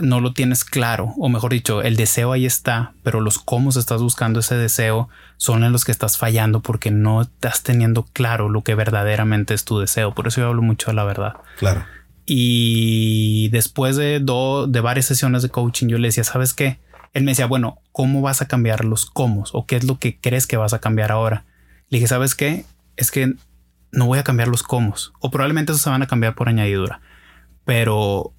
no 0.00 0.20
lo 0.20 0.32
tienes 0.32 0.64
claro, 0.64 1.14
o 1.18 1.28
mejor 1.28 1.52
dicho, 1.52 1.82
el 1.82 1.94
deseo 1.96 2.32
ahí 2.32 2.46
está, 2.46 2.94
pero 3.04 3.20
los 3.20 3.38
cómo 3.38 3.70
estás 3.70 4.02
buscando 4.02 4.40
ese 4.40 4.56
deseo 4.56 5.08
son 5.36 5.62
en 5.62 5.72
los 5.72 5.84
que 5.84 5.92
estás 5.92 6.18
fallando 6.18 6.60
porque 6.60 6.90
no 6.90 7.22
estás 7.22 7.62
teniendo 7.62 8.04
claro 8.12 8.48
lo 8.48 8.62
que 8.62 8.74
verdaderamente 8.74 9.54
es 9.54 9.64
tu 9.64 9.78
deseo. 9.78 10.12
Por 10.12 10.26
eso 10.26 10.40
yo 10.40 10.48
hablo 10.48 10.62
mucho 10.62 10.90
de 10.90 10.94
la 10.94 11.04
verdad. 11.04 11.34
Claro. 11.58 11.84
Y 12.26 13.48
después 13.50 13.96
de, 13.96 14.20
de 14.20 14.80
varias 14.80 15.06
sesiones 15.06 15.42
de 15.42 15.50
coaching, 15.50 15.88
yo 15.88 15.98
le 15.98 16.08
decía, 16.08 16.24
¿sabes 16.24 16.54
qué? 16.54 16.78
Él 17.12 17.24
me 17.24 17.32
decía, 17.32 17.46
bueno, 17.46 17.80
¿cómo 17.92 18.22
vas 18.22 18.42
a 18.42 18.48
cambiar 18.48 18.84
los 18.84 19.06
cómo? 19.06 19.44
¿O 19.52 19.66
qué 19.66 19.76
es 19.76 19.84
lo 19.84 19.98
que 19.98 20.18
crees 20.18 20.46
que 20.46 20.56
vas 20.56 20.72
a 20.72 20.80
cambiar 20.80 21.12
ahora? 21.12 21.44
Le 21.88 21.98
dije, 21.98 22.08
¿sabes 22.08 22.34
qué? 22.34 22.64
Es 22.96 23.10
que 23.10 23.34
no 23.92 24.06
voy 24.06 24.18
a 24.18 24.24
cambiar 24.24 24.48
los 24.48 24.62
cómo. 24.62 24.94
O 25.20 25.30
probablemente 25.30 25.72
esos 25.72 25.82
se 25.82 25.90
van 25.90 26.02
a 26.02 26.06
cambiar 26.06 26.34
por 26.34 26.48
añadidura. 26.48 27.00
Pero 27.64 28.32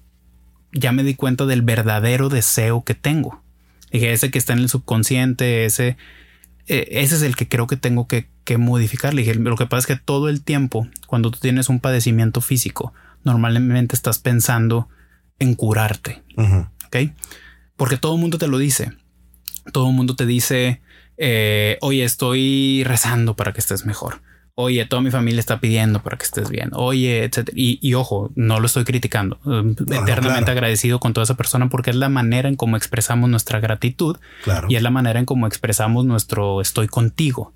ya 0.72 0.92
me 0.92 1.02
di 1.02 1.14
cuenta 1.14 1.46
del 1.46 1.62
verdadero 1.62 2.28
deseo 2.28 2.84
que 2.84 2.94
tengo. 2.94 3.42
Dije, 3.90 4.12
ese 4.12 4.30
que 4.30 4.38
está 4.38 4.52
en 4.52 4.60
el 4.60 4.68
subconsciente, 4.68 5.64
ese, 5.64 5.96
eh, 6.66 6.88
ese 6.90 7.14
es 7.16 7.22
el 7.22 7.36
que 7.36 7.48
creo 7.48 7.66
que 7.66 7.76
tengo 7.76 8.06
que, 8.08 8.28
modificar. 8.58 9.14
Le 9.14 9.22
dije, 9.22 9.34
lo 9.34 9.56
que 9.56 9.66
pasa 9.66 9.80
es 9.80 9.86
que 9.86 9.96
todo 9.96 10.28
el 10.28 10.42
tiempo, 10.42 10.86
cuando 11.06 11.30
tú 11.30 11.38
tienes 11.40 11.68
un 11.68 11.80
padecimiento 11.80 12.40
físico, 12.40 12.92
normalmente 13.26 13.94
estás 13.94 14.18
pensando 14.18 14.88
en 15.38 15.54
curarte. 15.54 16.22
Ok. 16.86 17.12
Porque 17.76 17.98
todo 17.98 18.14
el 18.14 18.20
mundo 18.20 18.38
te 18.38 18.48
lo 18.48 18.56
dice. 18.56 18.92
Todo 19.72 19.90
el 19.90 19.94
mundo 19.94 20.16
te 20.16 20.24
dice, 20.24 20.80
eh, 21.18 21.76
oye, 21.82 22.04
estoy 22.04 22.84
rezando 22.84 23.36
para 23.36 23.52
que 23.52 23.60
estés 23.60 23.84
mejor 23.84 24.22
oye, 24.58 24.86
toda 24.86 25.02
mi 25.02 25.10
familia 25.10 25.38
está 25.38 25.60
pidiendo 25.60 26.02
para 26.02 26.16
que 26.16 26.24
estés 26.24 26.48
bien, 26.48 26.70
oye, 26.72 27.24
etcétera. 27.24 27.54
Y, 27.54 27.94
ojo, 27.94 28.32
no 28.34 28.58
lo 28.58 28.66
estoy 28.66 28.84
criticando, 28.84 29.38
um, 29.44 29.72
eternamente 29.72 30.50
agradecido 30.50 30.98
con 30.98 31.12
toda 31.12 31.24
esa 31.24 31.34
persona 31.34 31.68
porque 31.68 31.90
es 31.90 31.96
la 31.96 32.08
manera 32.08 32.48
en 32.48 32.56
cómo 32.56 32.76
expresamos 32.76 33.28
nuestra 33.28 33.60
gratitud 33.60 34.16
y 34.68 34.76
es 34.76 34.82
la 34.82 34.90
manera 34.90 35.20
en 35.20 35.26
cómo 35.26 35.46
expresamos 35.46 36.04
nuestro 36.06 36.60
estoy 36.60 36.88
contigo. 36.88 37.52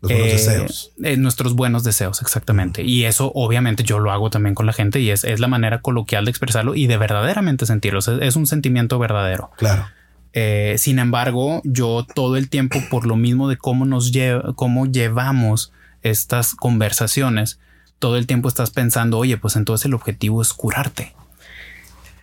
Los 0.00 0.12
buenos 0.12 0.28
eh, 0.28 0.32
deseos. 0.32 0.92
Eh, 1.02 1.16
nuestros 1.16 1.54
buenos 1.54 1.82
deseos, 1.84 2.22
exactamente. 2.22 2.82
Y 2.82 3.04
eso 3.04 3.32
obviamente 3.34 3.82
yo 3.82 3.98
lo 3.98 4.12
hago 4.12 4.30
también 4.30 4.54
con 4.54 4.66
la 4.66 4.72
gente 4.72 5.00
y 5.00 5.10
es, 5.10 5.24
es 5.24 5.40
la 5.40 5.48
manera 5.48 5.80
coloquial 5.80 6.24
de 6.24 6.30
expresarlo 6.30 6.74
y 6.74 6.86
de 6.86 6.96
verdaderamente 6.96 7.66
sentirlo. 7.66 7.98
es, 7.98 8.36
un 8.36 8.46
sentimiento 8.46 8.98
verdadero. 8.98 9.50
Claro. 9.56 9.86
Eh, 10.32 10.76
sin 10.78 10.98
embargo, 10.98 11.62
yo 11.64 12.06
todo 12.14 12.36
el 12.36 12.48
tiempo, 12.48 12.78
por 12.90 13.06
lo 13.06 13.16
mismo 13.16 13.48
de 13.48 13.56
cómo 13.56 13.86
nos 13.86 14.12
lleva, 14.12 14.54
cómo 14.54 14.86
llevamos 14.86 15.72
estas 16.02 16.54
conversaciones, 16.54 17.58
todo 17.98 18.16
el 18.16 18.26
tiempo 18.26 18.48
estás 18.48 18.70
pensando, 18.70 19.18
oye, 19.18 19.36
pues 19.36 19.56
entonces 19.56 19.86
el 19.86 19.94
objetivo 19.94 20.42
es 20.42 20.52
curarte. 20.52 21.14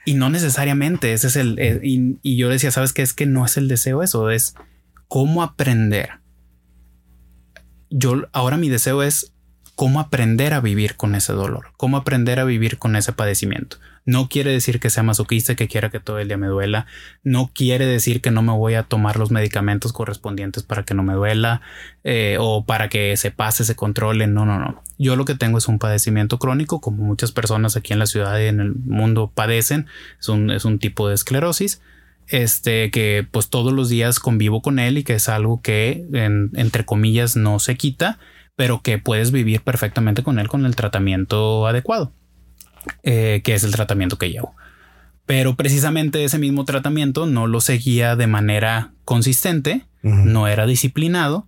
Y 0.06 0.14
no 0.14 0.30
necesariamente, 0.30 1.14
ese 1.14 1.28
es 1.28 1.36
el... 1.36 1.58
Eh, 1.60 1.80
y, 1.82 2.38
yo 2.38 2.50
decía, 2.50 2.72
¿sabes 2.72 2.94
qué? 2.94 3.02
Es 3.02 3.14
que 3.14 3.26
no 3.26 3.44
es 3.44 3.58
el 3.58 3.68
deseo 3.68 4.04
eso, 4.04 4.30
es 4.30 4.56
cómo 5.08 5.42
aprender. 5.42 6.20
Yo 7.90 8.28
ahora 8.32 8.58
mi 8.58 8.70
deseo 8.70 9.04
es 9.04 9.32
cómo 9.76 10.00
aprender 10.00 10.54
a 10.54 10.62
vivir 10.62 10.96
con 10.96 11.16
ese 11.16 11.34
dolor, 11.34 11.68
cómo 11.78 11.98
aprender 11.98 12.40
a 12.40 12.46
vivir 12.46 12.78
con 12.78 12.96
ese 12.96 13.12
padecimiento. 13.12 13.78
No 14.06 14.30
quiere 14.30 14.52
decir 14.52 14.80
que 14.80 14.92
sea 14.92 15.02
masoquista, 15.02 15.56
que 15.56 15.68
quiera 15.68 15.90
que 15.90 16.00
todo 16.00 16.20
el 16.20 16.28
día 16.28 16.38
me 16.38 16.46
duela. 16.46 16.86
No 17.24 17.50
quiere 17.54 17.88
decir 17.88 18.22
que 18.22 18.30
no 18.30 18.44
me 18.44 18.54
voy 18.54 18.76
a 18.76 18.84
tomar 18.84 19.18
los 19.18 19.32
medicamentos 19.32 19.94
correspondientes 19.94 20.62
para 20.62 20.84
que 20.84 20.94
no 20.94 21.02
me 21.02 21.14
duela 21.14 21.62
eh, 22.04 22.38
o 22.40 22.66
para 22.66 22.88
que 22.88 23.18
se 23.18 23.32
pase, 23.32 23.66
se 23.66 23.76
controle. 23.76 24.28
No, 24.28 24.46
no, 24.46 24.60
no. 24.60 24.84
Yo 25.00 25.16
lo 25.16 25.26
que 25.26 25.34
tengo 25.34 25.58
es 25.58 25.68
un 25.68 25.80
padecimiento 25.80 26.38
crónico, 26.38 26.82
como 26.82 27.04
muchas 27.04 27.32
personas 27.32 27.76
aquí 27.76 27.94
en 27.94 28.00
la 28.00 28.06
ciudad 28.06 28.40
y 28.40 28.46
en 28.46 28.60
el 28.60 28.76
mundo 28.76 29.32
padecen. 29.34 29.88
Es 30.20 30.30
un, 30.30 30.52
es 30.52 30.66
un 30.66 30.78
tipo 30.78 31.10
de 31.10 31.16
esclerosis 31.16 31.82
este 32.28 32.92
que 32.92 33.28
pues 33.30 33.50
todos 33.50 33.74
los 33.74 33.90
días 33.90 34.20
convivo 34.20 34.62
con 34.62 34.80
él 34.80 34.98
y 34.98 35.04
que 35.04 35.14
es 35.14 35.30
algo 35.30 35.62
que 35.62 36.06
entre 36.56 36.86
comillas 36.86 37.36
no 37.36 37.60
se 37.60 37.76
quita 37.76 38.20
pero 38.56 38.82
que 38.82 38.98
puedes 38.98 39.32
vivir 39.32 39.62
perfectamente 39.62 40.24
con 40.24 40.40
él 40.40 40.48
con 40.48 40.66
el 40.66 40.76
tratamiento 40.76 41.68
adecuado, 41.68 42.14
eh, 43.04 43.42
que 43.44 43.54
es 43.54 43.64
el 43.64 43.72
tratamiento 43.72 44.18
que 44.18 44.32
llevo. 44.32 44.56
Pero 45.26 45.56
precisamente 45.56 46.24
ese 46.24 46.38
mismo 46.38 46.66
tratamiento 46.66 47.26
no 47.26 47.48
lo 47.48 47.60
seguía 47.60 48.16
de 48.16 48.28
manera 48.28 48.94
consistente, 49.06 49.86
no 50.04 50.48
era 50.48 50.68
disciplinado 50.68 51.48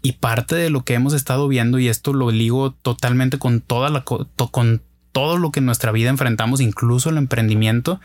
y 0.00 0.12
parte 0.12 0.54
de 0.54 0.70
lo 0.70 0.84
que 0.84 0.94
hemos 0.94 1.12
estado 1.12 1.48
viendo 1.48 1.80
y 1.80 1.88
esto 1.88 2.12
lo 2.12 2.30
ligo 2.30 2.70
totalmente 2.70 3.40
con 3.40 3.60
toda 3.60 3.90
la 3.90 4.04
con 4.04 4.82
todo 5.10 5.38
lo 5.38 5.50
que 5.50 5.58
en 5.58 5.66
nuestra 5.66 5.90
vida 5.90 6.08
enfrentamos, 6.10 6.60
incluso 6.60 7.10
el 7.10 7.16
emprendimiento, 7.16 8.00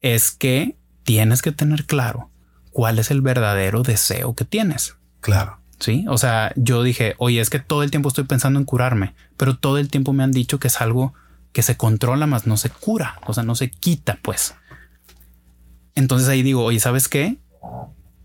es 0.00 0.32
que 0.32 0.74
tienes 1.06 1.40
que 1.40 1.52
tener 1.52 1.86
claro 1.86 2.30
cuál 2.72 2.98
es 2.98 3.10
el 3.10 3.22
verdadero 3.22 3.82
deseo 3.82 4.34
que 4.34 4.44
tienes. 4.44 4.96
Claro. 5.22 5.60
Sí, 5.78 6.04
o 6.08 6.18
sea, 6.18 6.52
yo 6.56 6.82
dije, 6.82 7.14
oye, 7.18 7.40
es 7.40 7.48
que 7.48 7.58
todo 7.58 7.82
el 7.82 7.90
tiempo 7.90 8.08
estoy 8.08 8.24
pensando 8.24 8.58
en 8.58 8.64
curarme, 8.64 9.14
pero 9.36 9.56
todo 9.56 9.78
el 9.78 9.88
tiempo 9.88 10.12
me 10.12 10.24
han 10.24 10.32
dicho 10.32 10.58
que 10.58 10.68
es 10.68 10.80
algo 10.80 11.14
que 11.52 11.62
se 11.62 11.76
controla 11.76 12.26
más, 12.26 12.46
no 12.46 12.56
se 12.56 12.70
cura, 12.70 13.18
o 13.26 13.34
sea, 13.34 13.42
no 13.42 13.54
se 13.54 13.70
quita, 13.70 14.18
pues. 14.22 14.54
Entonces 15.94 16.28
ahí 16.28 16.42
digo, 16.42 16.64
oye, 16.64 16.80
¿sabes 16.80 17.08
qué? 17.08 17.38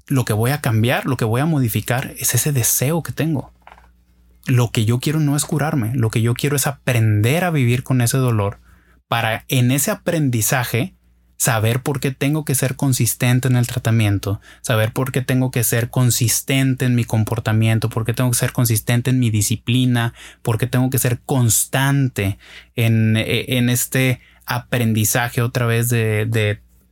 Lo 0.08 0.26
que 0.26 0.34
voy 0.34 0.52
a 0.52 0.62
cambiar, 0.62 1.06
lo 1.06 1.18
que 1.18 1.26
voy 1.26 1.42
a 1.42 1.46
modificar 1.46 2.14
es 2.18 2.34
ese 2.34 2.52
deseo 2.52 3.04
que 3.04 3.12
tengo. 3.12 3.54
Lo 4.48 4.72
que 4.72 4.86
yo 4.86 5.00
quiero 5.00 5.20
no 5.20 5.36
es 5.36 5.46
curarme, 5.46 5.94
lo 5.94 6.10
que 6.10 6.22
yo 6.22 6.34
quiero 6.34 6.56
es 6.56 6.68
aprender 6.68 7.44
a 7.44 7.52
vivir 7.52 7.84
con 7.84 8.02
ese 8.02 8.18
dolor 8.18 8.60
para 9.08 9.46
en 9.50 9.72
ese 9.72 9.92
aprendizaje 9.92 10.96
saber 11.42 11.82
por 11.82 12.00
qué 12.00 12.12
tengo 12.12 12.46
que 12.46 12.54
ser 12.54 12.76
consistente 12.76 13.48
en 13.48 13.56
el 13.56 13.66
tratamiento, 13.66 14.40
saber 14.62 14.94
por 14.94 15.12
qué 15.12 15.24
tengo 15.24 15.50
que 15.50 15.64
ser 15.64 15.90
consistente 15.90 16.86
en 16.86 16.94
mi 16.94 17.04
comportamiento, 17.04 17.90
por 17.90 18.06
qué 18.06 18.14
tengo 18.14 18.30
que 18.30 18.38
ser 18.38 18.52
consistente 18.52 19.10
en 19.10 19.18
mi 19.18 19.32
disciplina, 19.32 20.14
por 20.44 20.60
qué 20.60 20.68
tengo 20.68 20.92
que 20.92 21.00
ser 21.00 21.20
constante 21.26 22.38
en, 22.76 23.18
e, 23.18 23.58
en 23.58 23.72
este 23.72 24.22
aprendizaje 24.46 25.42
otra 25.42 25.66
vez 25.66 25.90
de, 25.90 26.28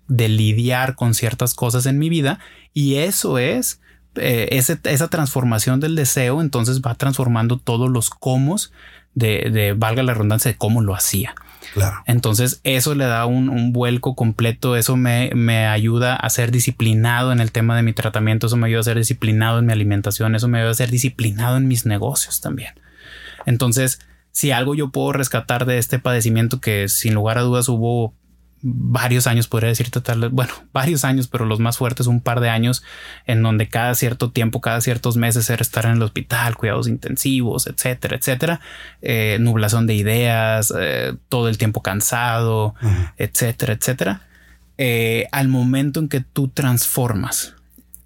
de, 0.08 0.30
lidiar 0.30 0.96
con 0.96 1.14
ciertas 1.14 1.54
cosas 1.54 1.86
en 1.86 2.00
mi 2.00 2.10
vida. 2.10 2.40
Y 2.74 2.96
eso 2.96 3.38
es 3.38 3.82
eh, 4.16 4.48
esa 4.84 5.08
transformación 5.10 5.80
del 5.80 5.96
deseo, 5.96 6.42
entonces 6.42 6.82
va 6.82 6.96
transformando 6.96 7.60
todos 7.60 7.88
los 7.88 8.10
cómo 8.10 8.56
de, 9.14 9.52
de, 9.52 9.74
valga 9.74 10.02
la 10.02 10.16
redundancia, 10.16 10.50
de 10.52 10.58
cómo 10.58 10.82
lo 10.82 10.96
hacía. 10.96 11.36
Entonces 12.06 12.62
eso 12.64 12.96
le 12.96 13.06
da 13.06 13.26
un, 13.26 13.74
vuelco 13.74 14.16
completo, 14.16 14.76
eso 14.76 14.96
me, 14.96 15.32
me, 15.36 15.68
ayuda 15.68 16.16
a 16.16 16.30
ser 16.30 16.52
disciplinado 16.52 17.32
en 17.32 17.40
el 17.40 17.52
tema 17.52 17.76
de 17.76 17.84
mi 17.84 17.94
tratamiento, 17.94 18.48
eso 18.48 18.58
me 18.58 18.68
ayuda 18.68 18.82
a 18.82 18.84
ser 18.84 18.98
disciplinado 18.98 19.60
en 19.60 19.66
mi 19.66 19.74
alimentación, 19.74 20.36
eso 20.36 20.48
me 20.48 20.60
ayuda 20.60 20.72
a 20.72 20.76
ser 20.76 20.90
disciplinado 20.90 21.58
en 21.58 21.68
mis 21.68 21.86
negocios 21.86 22.42
también. 22.42 22.74
Entonces, 23.46 24.00
si 24.32 24.52
algo 24.52 24.76
yo 24.76 24.90
puedo 24.90 25.12
rescatar 25.12 25.66
de 25.66 25.78
este 25.78 26.00
padecimiento 26.00 26.60
que 26.60 26.88
sin 26.88 27.14
lugar 27.14 27.38
a 27.38 27.42
dudas 27.42 27.70
hubo 27.70 28.14
varios 28.62 29.28
años, 29.28 29.48
podría 29.48 29.70
decirte 29.70 30.02
tal, 30.02 30.30
bueno, 30.30 30.54
varios 30.74 31.06
años, 31.06 31.28
pero 31.28 31.46
los 31.46 31.60
más 31.60 31.78
fuertes, 31.78 32.08
un 32.08 32.22
par 32.22 32.40
de 32.40 32.50
años, 32.50 32.84
en 33.26 33.42
donde 33.42 33.70
cada 33.70 33.96
cierto 33.96 34.32
tiempo, 34.32 34.62
cada 34.62 34.82
ciertos 34.82 35.18
meses 35.18 35.50
era 35.50 35.62
estar 35.62 35.86
en 35.86 35.94
el 35.94 36.02
hospital, 36.02 36.58
cuidados 36.58 36.88
intensivos, 36.88 37.68
etcétera, 37.68 38.16
etcétera, 38.16 38.62
eh, 39.02 39.38
nublación 39.40 39.88
de 39.88 39.96
ideas, 39.96 40.74
eh, 40.78 41.16
todo 41.30 41.50
el 41.50 41.58
tiempo 41.58 41.82
cansado, 41.82 42.76
etcétera, 43.18 43.74
etcétera. 43.74 44.22
Eh, 44.78 45.28
al 45.32 45.48
momento 45.48 46.00
en 46.00 46.10
que 46.10 46.22
tú 46.22 46.48
transformas 46.48 47.56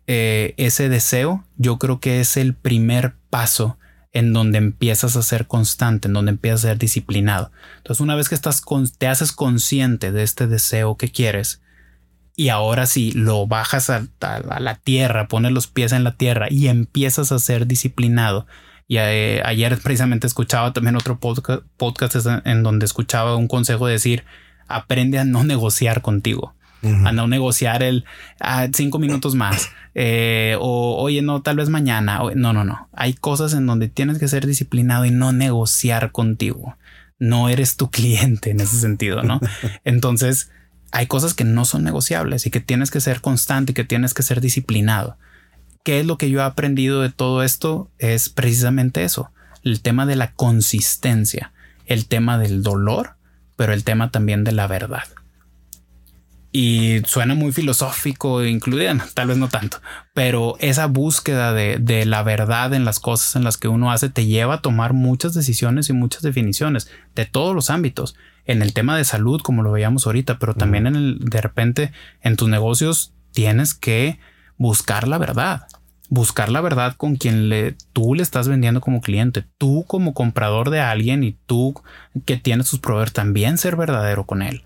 ese 0.06 0.90
deseo, 0.90 1.46
yo 1.58 1.80
creo 1.80 2.00
que 2.02 2.20
es 2.20 2.36
el 2.36 2.54
primer 2.54 3.14
paso 3.30 3.78
en 4.13 4.32
donde 4.32 4.60
empiezas 4.60 5.15
a 5.15 5.24
ser 5.24 5.48
constante, 5.48 6.08
en 6.08 6.13
donde 6.13 6.32
empiezas 6.32 6.65
a 6.65 6.67
ser 6.70 6.77
disciplinado. 6.77 7.51
Entonces, 7.77 8.00
una 8.00 8.15
vez 8.15 8.29
que 8.29 8.36
estás 8.36 8.63
te 8.98 9.08
haces 9.08 9.32
consciente 9.32 10.12
de 10.12 10.24
este 10.24 10.48
deseo 10.48 10.96
que 10.98 11.10
quieres 11.10 11.62
y 12.36 12.50
ahora 12.50 12.86
sí 12.86 13.12
lo 13.12 13.48
bajas 13.48 13.89
a, 13.89 14.08
la 14.60 14.75
tierra, 14.75 15.27
pones 15.27 15.51
los 15.51 15.67
pies 15.67 15.91
en 15.91 16.03
la 16.03 16.15
tierra 16.15 16.48
y 16.50 16.67
empiezas 16.67 17.32
a 17.32 17.39
ser 17.39 17.67
disciplinado. 17.67 18.48
Y 18.88 18.98
eh, 18.98 19.41
ayer 19.46 19.77
precisamente 19.79 20.27
escuchaba 20.27 20.74
también 20.74 20.96
otro 20.96 21.20
podcast, 21.20 22.15
en 22.46 22.63
donde 22.63 22.86
escuchaba 22.86 23.36
un 23.36 23.48
consejo 23.48 23.88
de 23.88 23.93
decir, 23.93 24.25
aprende 24.67 25.20
a 25.20 25.25
no 25.25 25.43
negociar 25.43 26.01
contigo. 26.01 26.55
Anda 26.84 27.24
a 27.24 27.28
negociar 27.28 27.84
el 27.84 28.06
ah, 28.40 28.68
cinco 28.74 29.00
minutos 29.00 29.36
más. 29.36 29.70
Eh, 29.96 30.58
o 30.60 31.00
oye, 31.00 31.22
no, 31.22 31.44
tal 31.44 31.58
vez 31.58 31.70
mañana. 31.70 32.20
no, 32.34 32.52
no, 32.52 32.63
no. 32.63 32.90
Hay 32.94 33.13
cosas 33.13 33.54
en 33.54 33.68
donde 33.68 33.90
tienes 33.90 34.18
que 34.18 34.28
ser 34.28 34.48
disciplinado 34.48 35.06
y 35.06 35.12
no 35.12 35.34
negociar 35.34 36.12
contigo. 36.12 36.78
No 37.20 37.48
eres 37.48 37.78
tu 37.78 37.92
cliente 37.92 38.50
en 38.50 38.60
ese 38.60 38.78
sentido, 38.78 39.22
¿no? 39.22 39.40
Entonces, 39.84 40.50
hay 40.92 41.06
cosas 41.06 41.36
que 41.36 41.44
no 41.44 41.63
son 41.63 41.84
negociables 41.84 42.48
y 42.48 42.50
que 42.50 42.60
tienes 42.60 42.90
que 42.90 43.02
ser 43.02 43.22
constante 43.22 43.72
y 43.72 43.75
que 43.75 43.84
tienes 43.84 44.16
que 44.16 44.24
ser 44.24 44.42
disciplinado. 44.42 45.18
¿Qué 45.84 46.00
es 46.00 46.06
lo 46.06 46.18
que 46.18 46.30
yo 46.30 46.40
he 46.40 46.44
aprendido 46.44 47.02
de 47.02 47.10
todo 47.10 47.44
esto? 47.44 47.92
Es 48.00 48.30
precisamente 48.30 49.04
eso, 49.04 49.32
el 49.63 49.82
tema 49.82 50.06
de 50.06 50.16
la 50.16 50.32
consistencia, 50.32 51.52
el 51.86 52.08
tema 52.08 52.38
del 52.38 52.63
dolor, 52.63 53.16
pero 53.58 53.74
el 53.74 53.84
tema 53.84 54.10
también 54.10 54.44
de 54.44 54.54
la 54.54 54.68
verdad. 54.68 55.04
Y 56.56 57.02
suena 57.08 57.34
muy 57.34 57.52
filosófico, 57.52 58.44
incluida, 58.44 58.96
tal 59.16 59.28
vez 59.28 59.38
no 59.38 59.50
tanto, 59.50 59.82
pero 60.14 60.56
esa 60.60 60.86
búsqueda 60.86 61.52
de, 61.52 61.78
de, 61.80 62.06
la 62.06 62.22
verdad 62.22 62.76
en 62.76 62.86
las 62.86 63.00
cosas 63.00 63.36
en 63.36 63.44
las 63.44 63.58
que 63.58 63.68
uno 63.68 63.92
hace 63.92 64.10
te 64.10 64.28
lleva 64.28 64.54
a 64.54 64.62
tomar 64.62 64.94
muchas 64.94 65.34
decisiones 65.34 65.90
y 65.90 65.94
muchas 65.94 66.22
definiciones 66.22 66.92
de 67.16 67.26
todos 67.26 67.56
los 67.56 67.72
ámbitos. 67.72 68.16
En 68.46 68.62
el 68.62 68.74
tema 68.74 68.96
de 68.96 69.04
salud, 69.04 69.42
como 69.42 69.64
lo 69.64 69.72
veíamos 69.72 70.06
ahorita, 70.06 70.38
pero 70.38 70.54
también 70.54 70.86
en 70.86 70.96
el, 70.96 71.20
de 71.20 71.42
repente 71.42 71.92
en 72.22 72.36
tus 72.36 72.50
negocios 72.50 73.14
tienes 73.32 73.74
que 73.74 74.20
buscar 74.58 75.08
la 75.08 75.18
verdad. 75.18 75.68
Buscar 76.10 76.50
la 76.50 76.62
verdad 76.62 76.96
con 76.96 77.16
quien 77.16 77.50
le, 77.50 77.76
tú 77.94 78.14
le 78.14 78.22
estás 78.22 78.48
vendiendo 78.48 78.80
como 78.80 79.02
cliente. 79.02 79.46
Tú 79.58 79.86
como 79.88 80.14
comprador 80.14 80.70
de 80.70 80.82
alguien 80.82 81.24
y 81.24 81.36
tú 81.48 81.82
que 82.26 82.38
tienes 82.38 82.68
sus 82.68 82.80
proveedores 82.80 83.14
también 83.14 83.58
ser 83.58 83.76
verdadero 83.76 84.26
con 84.26 84.44
él. 84.44 84.64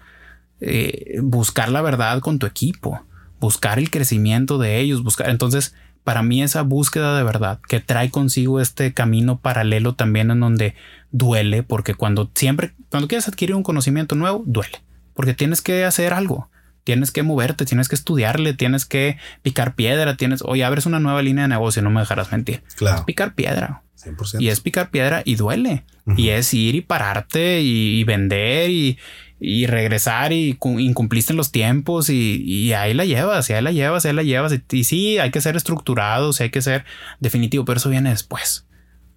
Eh, 0.62 1.20
buscar 1.22 1.70
la 1.70 1.82
verdad 1.82 2.20
con 2.20 2.40
tu 2.40 2.46
equipo. 2.46 3.02
Buscar 3.40 3.80
el 3.80 3.92
crecimiento 3.92 4.58
de 4.58 4.80
ellos. 4.80 5.04
Buscar. 5.04 5.30
Entonces, 5.30 5.76
para 6.04 6.24
mí 6.24 6.42
esa 6.42 6.62
búsqueda 6.62 7.18
de 7.18 7.24
verdad 7.24 7.60
que 7.68 7.80
trae 7.80 8.10
consigo 8.10 8.62
este 8.62 8.94
camino 8.94 9.40
paralelo 9.40 9.96
también 9.96 10.32
en 10.32 10.40
donde 10.40 10.76
duele 11.12 11.64
porque 11.64 11.96
cuando 11.96 12.32
siempre, 12.34 12.74
cuando 12.90 13.08
quieres 13.08 13.28
adquirir 13.28 13.56
un 13.56 13.64
conocimiento 13.64 14.16
nuevo, 14.16 14.44
duele 14.46 14.82
porque 15.14 15.34
tienes 15.34 15.62
que 15.62 15.84
hacer 15.84 16.14
algo 16.14 16.50
tienes 16.88 17.12
que 17.12 17.22
moverte, 17.22 17.66
tienes 17.66 17.90
que 17.90 17.96
estudiarle, 17.96 18.54
tienes 18.54 18.86
que 18.86 19.18
picar 19.42 19.76
piedra, 19.76 20.16
tienes, 20.16 20.42
oye, 20.42 20.64
abres 20.64 20.86
una 20.86 21.02
nueva 21.02 21.22
línea 21.22 21.42
de 21.42 21.50
negocio, 21.50 21.82
no 21.82 21.90
me 21.90 22.00
dejarás 22.00 22.32
mentir. 22.32 22.64
Claro. 22.78 23.04
picar 23.06 23.36
piedra. 23.36 23.84
100%. 24.02 24.40
Y 24.40 24.48
es 24.48 24.62
picar 24.62 24.90
piedra 24.90 25.22
y 25.26 25.36
duele. 25.36 25.84
Y 26.16 26.30
es 26.30 26.54
ir 26.54 26.76
y 26.76 26.82
pararte 26.82 27.60
y, 27.60 28.02
vender 28.06 28.70
y, 28.70 28.98
regresar 29.40 30.34
y 30.34 30.58
incumpliste 30.62 31.34
en 31.34 31.38
los 31.38 31.52
tiempos 31.52 32.10
y, 32.10 32.74
ahí 32.74 32.94
la 32.94 33.06
llevas, 33.06 33.50
y 33.50 33.54
ahí 33.54 33.62
la 33.62 33.72
llevas, 33.72 34.06
y 34.06 34.08
ahí 34.08 34.14
la 34.14 34.24
llevas. 34.24 34.54
Y, 34.72 34.84
sí, 34.84 35.20
hay 35.20 35.32
que 35.32 35.42
ser 35.42 35.56
estructurados, 35.56 36.42
hay 36.42 36.50
que 36.50 36.62
ser 36.62 36.86
definitivo, 37.20 37.66
pero 37.66 37.78
eso 37.78 37.90
viene 37.90 38.10
después. 38.10 38.66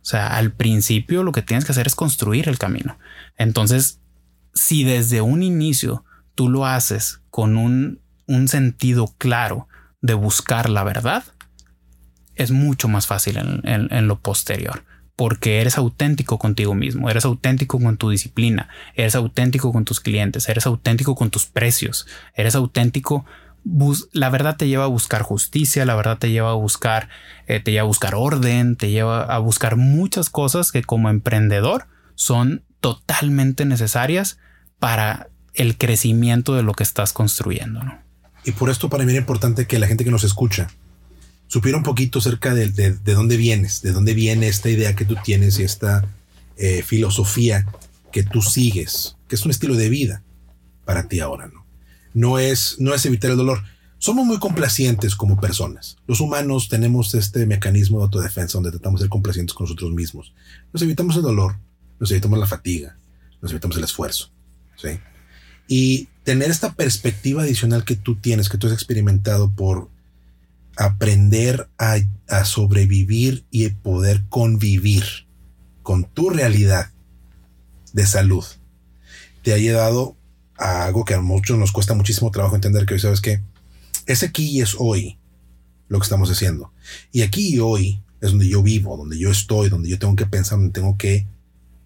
O 0.03 0.05
sea, 0.05 0.37
al 0.37 0.53
principio 0.53 1.23
lo 1.23 1.33
que 1.33 1.43
tienes 1.43 1.65
que 1.65 1.73
hacer 1.73 1.87
es 1.87 1.95
construir 1.95 2.49
el 2.49 2.59
camino. 2.59 2.99
Entonces, 3.37 4.01
si 4.55 4.85
desde 4.85 5.21
un 5.21 5.43
inicio 5.43 6.05
tú 6.35 6.49
lo 6.49 6.67
haces 6.67 7.23
con 7.31 7.57
un, 7.57 8.01
sentido 8.47 9.13
claro 9.19 9.67
de 10.01 10.15
buscar 10.15 10.71
la 10.71 10.85
verdad, 10.85 11.25
es 12.37 12.53
mucho 12.53 12.89
más 12.89 13.07
fácil 13.07 13.37
en, 13.37 14.09
lo 14.09 14.21
posterior 14.21 14.85
porque 15.21 15.61
eres 15.61 15.77
auténtico 15.77 16.39
contigo 16.39 16.75
mismo, 16.75 17.11
eres 17.11 17.27
auténtico 17.27 17.79
con 17.79 17.99
tu 17.99 18.09
disciplina, 18.09 18.71
eres 18.95 19.15
auténtico 19.15 19.71
con 19.71 19.85
tus 19.85 20.01
clientes, 20.01 20.49
eres 20.49 20.65
auténtico 20.65 21.15
con 21.15 21.29
tus 21.29 21.45
precios, 21.45 22.07
eres 22.35 22.55
auténtico. 22.55 23.27
la 24.13 24.31
verdad 24.31 24.57
te 24.57 24.67
lleva 24.67 24.85
a 24.85 24.87
buscar 24.87 25.21
justicia, 25.21 25.85
la 25.85 25.95
verdad 25.95 26.17
te 26.17 26.31
lleva 26.31 26.53
a 26.53 26.55
buscar, 26.55 27.11
eh, 27.47 27.61
te 27.61 27.71
lleva 27.71 27.83
a 27.83 27.87
buscar 27.87 28.15
orden, 28.15 28.77
te 28.77 28.93
lleva 28.93 29.23
a 29.25 29.39
buscar 29.41 29.77
muchas 29.77 30.31
cosas 30.31 30.73
que 30.73 30.83
como 30.83 31.11
emprendedor 31.11 31.87
son 32.15 32.65
totalmente 32.81 33.67
necesarias 33.67 34.39
para 34.79 35.29
el 35.53 35.77
crecimiento 35.77 36.55
de 36.55 36.63
lo 36.63 36.73
que 36.73 36.83
estás 36.83 37.13
construyendo. 37.13 37.83
¿no? 37.83 37.99
Y 38.47 38.53
por 38.53 38.71
esto 38.71 38.89
para 38.89 39.05
mí 39.05 39.11
era 39.11 39.21
importante 39.21 39.67
que 39.67 39.79
la 39.79 39.87
gente 39.87 40.03
que 40.03 40.11
nos 40.11 40.25
escucha 40.25 40.69
supiera 41.51 41.77
un 41.77 41.83
poquito 41.83 42.21
acerca 42.21 42.55
de, 42.55 42.69
de, 42.69 43.13
dónde 43.13 43.37
vienes, 43.37 43.83
de 43.83 43.91
dónde 43.91 44.15
viene 44.15 44.47
esta 44.47 44.71
idea 44.71 44.95
que 44.95 45.05
tú 45.05 45.17
tienes 45.25 45.59
y 45.59 45.65
esta 45.65 46.07
eh, 46.57 46.83
filosofía 46.83 47.67
que 48.13 48.23
tú 48.23 48.41
sigues, 48.41 49.17
que 49.27 49.35
es 49.35 49.45
un 49.45 49.51
estilo 49.51 49.75
de 49.75 49.89
vida 49.89 50.23
para 50.85 51.09
ti 51.09 51.19
ahora, 51.19 51.49
¿no? 51.49 51.67
No 52.15 52.39
es, 52.39 52.77
no 52.79 52.95
es 52.95 53.05
evitar 53.05 53.33
el 53.33 53.37
dolor. 53.37 53.65
Somos 53.99 54.27
muy 54.27 54.39
complacientes 54.39 55.17
como 55.17 55.41
personas. 55.41 55.97
Los 56.07 56.21
humanos 56.21 56.69
tenemos 56.69 57.15
este 57.15 57.45
mecanismo 57.47 57.99
de 57.99 58.05
autodefensa 58.05 58.59
donde 58.59 58.71
tratamos 58.71 59.01
de 59.01 59.05
ser 59.05 59.11
complacientes 59.11 59.53
con 59.53 59.65
nosotros 59.65 59.91
mismos. 59.91 60.33
Nos 60.73 60.83
evitamos 60.83 61.17
el 61.17 61.23
dolor, 61.23 61.57
nos 61.99 62.13
evitamos 62.13 62.39
la 62.39 62.47
fatiga, 62.47 62.97
nos 63.43 63.51
evitamos 63.51 63.77
el 63.77 63.85
esfuerzo. 63.85 64.31
¿sí? 64.77 65.01
Y 65.67 66.09
tener 66.23 66.49
esta 66.49 66.75
perspectiva 66.75 67.43
adicional 67.43 67.85
que 67.85 67.97
tú 67.97 68.15
tienes, 68.15 68.49
que 68.49 68.57
tú 68.57 68.69
has 68.69 68.73
experimentado 68.73 69.51
por 69.51 69.89
aprender 70.81 71.69
a, 71.77 71.99
sobrevivir 72.45 73.45
y 73.51 73.69
poder 73.69 74.25
convivir 74.31 75.05
con 75.83 76.05
tu 76.05 76.31
realidad 76.31 76.91
de 77.93 78.07
salud, 78.07 78.45
te 79.43 79.53
ha 79.53 79.59
llevado 79.59 80.17
a 80.57 80.87
algo 80.87 81.05
que 81.05 81.13
a 81.13 81.21
muchos 81.21 81.59
nos 81.59 81.73
cuesta 81.73 81.93
muchísimo 81.93 82.31
trabajo 82.31 82.55
entender 82.55 82.87
que 82.87 82.95
hoy 82.95 83.01
sabes 83.01 83.21
que 83.21 83.43
es 84.07 84.23
aquí 84.23 84.49
y 84.49 84.63
es 84.63 84.75
hoy 84.79 85.19
lo 85.89 85.99
que 85.99 86.05
estamos 86.05 86.31
haciendo. 86.31 86.73
Y 87.13 87.23
aquí 87.23 87.55
y 87.55 87.59
hoy 87.59 88.03
es 88.23 88.31
donde 88.31 88.49
yo 88.49 88.63
vivo, 88.63 88.97
donde 88.97 89.19
yo 89.19 89.31
estoy, 89.31 89.69
donde 89.69 89.91
yo 89.91 89.99
tengo 89.99 90.17
que 90.17 90.27
pensar, 90.27 90.59
donde 90.59 90.73
tengo 90.73 90.97
que 90.97 91.27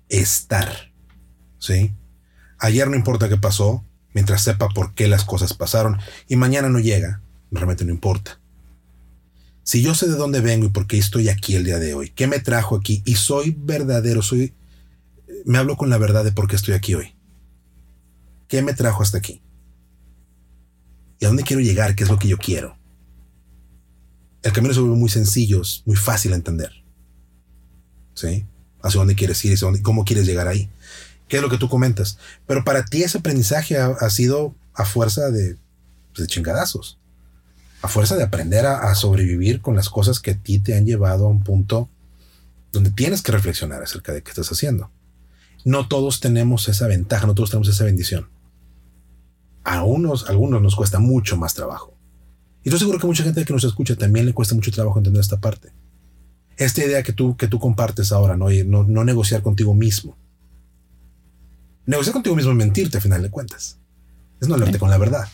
estar. 0.09 0.93
¿Sí? 1.59 1.93
Ayer 2.61 2.89
no 2.89 2.95
importa 2.95 3.29
qué 3.29 3.39
pasó, 3.39 3.85
mientras 4.13 4.43
sepa 4.43 4.69
por 4.69 4.95
qué 4.95 5.09
las 5.09 5.25
cosas 5.25 5.53
pasaron, 5.53 5.99
y 6.29 6.37
mañana 6.37 6.69
no 6.69 6.79
llega, 6.79 7.23
realmente 7.51 7.85
no 7.85 7.91
importa. 7.91 8.39
Si 9.65 9.83
yo 9.83 9.95
sé 9.95 10.07
de 10.07 10.15
dónde 10.15 10.41
vengo 10.41 10.67
y 10.67 10.69
por 10.69 10.87
qué 10.87 10.99
estoy 10.99 11.29
aquí 11.29 11.57
el 11.57 11.65
día 11.65 11.79
de 11.79 11.95
hoy, 11.95 12.11
qué 12.11 12.27
me 12.27 12.39
trajo 12.39 12.77
aquí, 12.77 13.03
y 13.05 13.17
soy 13.17 13.57
verdadero, 13.59 14.23
soy, 14.23 14.55
me 15.45 15.59
hablo 15.59 15.77
con 15.77 15.91
la 15.91 15.99
verdad 15.99 16.25
de 16.25 16.33
por 16.33 16.49
qué 16.49 16.57
estoy 16.57 16.75
aquí 16.75 16.95
hoy. 16.95 17.15
¿Qué 18.47 18.63
me 18.63 18.75
trajo 18.75 19.03
hasta 19.03 19.19
aquí? 19.19 19.43
¿Y 21.19 21.25
a 21.25 21.29
dónde 21.29 21.43
quiero 21.43 21.63
llegar? 21.63 21.97
¿Qué 21.97 22.05
es 22.05 22.11
lo 22.11 22.19
que 22.19 22.29
yo 22.29 22.39
quiero? 22.39 22.77
El 24.43 24.53
camino 24.53 24.75
se 24.75 24.81
vuelve 24.81 24.97
muy 24.97 25.09
sencillo, 25.09 25.63
muy 25.87 25.97
fácil 25.97 26.33
a 26.33 26.37
entender. 26.37 26.71
¿Sí? 28.15 28.47
Hacia 28.83 28.99
dónde 28.99 29.15
quieres 29.15 29.43
ir 29.45 29.57
y 29.59 29.83
cómo 29.83 30.05
quieres 30.05 30.27
llegar 30.27 30.47
ahí 30.47 30.71
qué 31.29 31.37
es 31.37 31.43
lo 31.43 31.51
que 31.51 31.59
tú 31.59 31.69
comentas. 31.69 32.19
Pero 32.47 32.65
para 32.65 32.85
ti 32.85 33.03
ese 33.03 33.19
aprendizaje 33.19 33.77
ha, 33.79 34.11
sido 34.11 34.55
a 34.75 34.85
fuerza 34.85 35.31
de, 35.31 35.57
pues, 36.15 36.27
de, 36.27 36.27
chingadazos, 36.27 36.99
a 37.85 37.89
fuerza 37.89 38.17
de 38.17 38.25
aprender 38.25 38.67
a, 38.67 38.95
sobrevivir 38.95 39.61
con 39.61 39.77
las 39.77 39.89
cosas 39.89 40.21
que 40.21 40.33
a 40.33 40.39
ti 40.39 40.59
te 40.59 40.77
han 40.77 40.87
llevado 40.87 41.27
a 41.27 41.29
un 41.29 41.43
punto 41.43 41.89
donde 42.73 42.91
tienes 42.91 43.23
que 43.23 43.33
reflexionar 43.33 43.83
acerca 43.83 44.13
de 44.13 44.23
qué 44.23 44.31
estás 44.31 44.51
haciendo. 44.51 44.91
No 45.65 45.87
todos 45.89 46.21
tenemos 46.21 46.69
esa 46.69 46.87
ventaja, 46.87 47.27
no 47.27 47.35
todos 47.35 47.51
tenemos 47.51 47.69
esa 47.69 47.85
bendición. 47.85 48.29
A 49.63 49.85
unos, 49.85 50.27
a 50.27 50.31
algunos 50.31 50.61
nos 50.61 50.75
cuesta 50.75 50.99
mucho 50.99 51.37
más 51.37 51.55
trabajo. 51.55 51.95
Y 52.63 52.71
yo 52.71 52.79
seguro 52.79 52.99
que 52.99 53.07
mucha 53.07 53.23
gente 53.23 53.45
que 53.45 53.53
nos 53.53 53.65
escucha 53.65 53.97
también 53.97 54.27
le 54.27 54.35
cuesta 54.35 54.55
mucho 54.55 54.71
trabajo 54.71 54.99
entender 54.99 55.21
esta 55.21 55.41
parte. 55.41 55.73
Esta 56.57 56.85
idea 56.85 57.03
que 57.03 57.13
tú, 57.13 57.37
que 57.37 57.49
tú 57.49 57.59
compartes 57.59 58.13
ahora, 58.13 58.37
¿no? 58.37 58.49
no, 58.67 58.85
no 58.85 59.05
negociar 59.05 59.43
contigo 59.43 59.75
mismo 59.75 60.17
Negociar 61.87 62.15
contigo 62.15 62.35
mismo 62.35 62.53
es 62.53 62.57
mentirte, 62.57 62.99
a 62.99 63.01
final 63.01 63.23
de 63.23 63.31
cuentas. 63.31 63.79
Es 64.41 64.49
no 64.49 64.55
hablarte 64.55 64.79
con 64.79 64.91
la 64.91 64.99
verdad. 64.99 65.29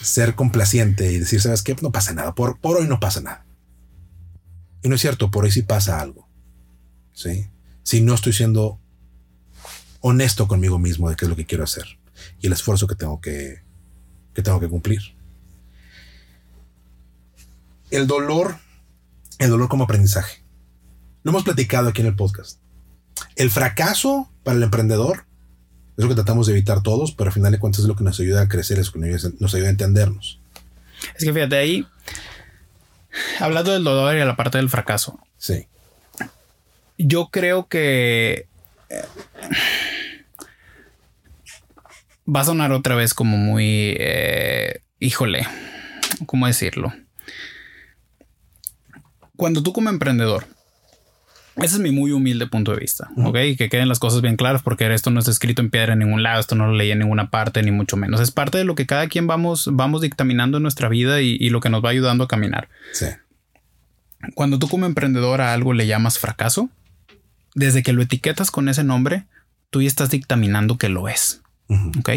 Ser 0.00 0.34
complaciente 0.34 1.10
y 1.12 1.18
decir, 1.18 1.40
¿sabes 1.40 1.62
qué? 1.62 1.76
No 1.82 1.92
pasa 1.92 2.12
nada. 2.12 2.34
Por, 2.34 2.60
por 2.60 2.76
hoy 2.76 2.86
no 2.86 3.00
pasa 3.00 3.20
nada. 3.20 3.46
Y 4.82 4.88
no 4.88 4.94
es 4.94 5.00
cierto, 5.00 5.30
por 5.30 5.44
hoy 5.44 5.50
sí 5.50 5.62
pasa 5.62 6.00
algo. 6.00 6.28
¿Sí? 7.12 7.48
Si 7.82 8.00
no 8.00 8.14
estoy 8.14 8.32
siendo 8.32 8.80
honesto 10.00 10.46
conmigo 10.46 10.78
mismo 10.78 11.10
de 11.10 11.16
qué 11.16 11.24
es 11.24 11.28
lo 11.28 11.36
que 11.36 11.46
quiero 11.46 11.64
hacer 11.64 11.98
y 12.38 12.46
el 12.46 12.52
esfuerzo 12.52 12.86
que 12.86 12.94
tengo 12.94 13.20
que, 13.20 13.62
que 14.34 14.42
tengo 14.42 14.60
que 14.60 14.68
cumplir. 14.68 15.00
El 17.90 18.06
dolor, 18.06 18.58
el 19.38 19.50
dolor 19.50 19.68
como 19.68 19.84
aprendizaje. 19.84 20.44
Lo 21.22 21.30
hemos 21.30 21.44
platicado 21.44 21.88
aquí 21.88 22.02
en 22.02 22.08
el 22.08 22.16
podcast. 22.16 22.60
El 23.34 23.50
fracaso 23.50 24.30
para 24.44 24.56
el 24.56 24.62
emprendedor 24.62 25.26
es 25.96 26.04
lo 26.04 26.08
que 26.08 26.14
tratamos 26.14 26.46
de 26.46 26.52
evitar 26.52 26.82
todos, 26.82 27.12
pero 27.12 27.28
al 27.28 27.34
final 27.34 27.52
de 27.52 27.58
cuentas 27.58 27.80
es 27.80 27.86
lo 27.86 27.96
que 27.96 28.04
nos 28.04 28.20
ayuda 28.20 28.42
a 28.42 28.48
crecer, 28.48 28.78
es 28.78 28.86
lo 28.86 29.00
que 29.00 29.18
nos 29.38 29.54
ayuda 29.54 29.68
a 29.68 29.70
entendernos. 29.70 30.38
Es 31.16 31.24
que 31.24 31.32
fíjate 31.32 31.56
ahí, 31.56 31.86
hablando 33.40 33.72
del 33.72 33.84
dolor 33.84 34.16
y 34.16 34.20
a 34.20 34.26
la 34.26 34.36
parte 34.36 34.58
del 34.58 34.68
fracaso. 34.68 35.18
Sí. 35.38 35.66
Yo 36.98 37.28
creo 37.28 37.68
que 37.68 38.46
eh, 38.88 39.04
va 42.26 42.40
a 42.40 42.44
sonar 42.44 42.72
otra 42.72 42.94
vez 42.94 43.14
como 43.14 43.36
muy, 43.36 43.96
eh, 43.98 44.80
híjole, 44.98 45.46
¿cómo 46.26 46.46
decirlo? 46.46 46.92
Cuando 49.36 49.62
tú 49.62 49.72
como 49.72 49.90
emprendedor, 49.90 50.46
ese 51.56 51.76
es 51.76 51.80
mi 51.80 51.90
muy 51.90 52.12
humilde 52.12 52.46
punto 52.46 52.72
de 52.72 52.78
vista, 52.78 53.08
¿ok? 53.16 53.36
Que 53.56 53.68
queden 53.70 53.88
las 53.88 53.98
cosas 53.98 54.20
bien 54.20 54.36
claras 54.36 54.62
porque 54.62 54.92
esto 54.92 55.10
no 55.10 55.20
está 55.20 55.30
escrito 55.30 55.62
en 55.62 55.70
piedra 55.70 55.94
en 55.94 56.00
ningún 56.00 56.22
lado, 56.22 56.40
esto 56.40 56.54
no 56.54 56.66
lo 56.66 56.74
leí 56.74 56.90
en 56.90 56.98
ninguna 56.98 57.30
parte, 57.30 57.62
ni 57.62 57.70
mucho 57.70 57.96
menos. 57.96 58.20
Es 58.20 58.30
parte 58.30 58.58
de 58.58 58.64
lo 58.64 58.74
que 58.74 58.86
cada 58.86 59.08
quien 59.08 59.26
vamos, 59.26 59.68
vamos 59.72 60.02
dictaminando 60.02 60.58
en 60.58 60.62
nuestra 60.62 60.88
vida 60.88 61.22
y, 61.22 61.36
y 61.40 61.50
lo 61.50 61.60
que 61.60 61.70
nos 61.70 61.84
va 61.84 61.90
ayudando 61.90 62.24
a 62.24 62.28
caminar. 62.28 62.68
Sí. 62.92 63.06
Cuando 64.34 64.58
tú 64.58 64.68
como 64.68 64.86
emprendedor 64.86 65.40
a 65.40 65.52
algo 65.52 65.72
le 65.72 65.86
llamas 65.86 66.18
fracaso, 66.18 66.70
desde 67.54 67.82
que 67.82 67.92
lo 67.92 68.02
etiquetas 68.02 68.50
con 68.50 68.68
ese 68.68 68.84
nombre, 68.84 69.24
tú 69.70 69.82
ya 69.82 69.88
estás 69.88 70.10
dictaminando 70.10 70.78
que 70.78 70.88
lo 70.88 71.08
es. 71.08 71.42
Ok. 71.98 72.10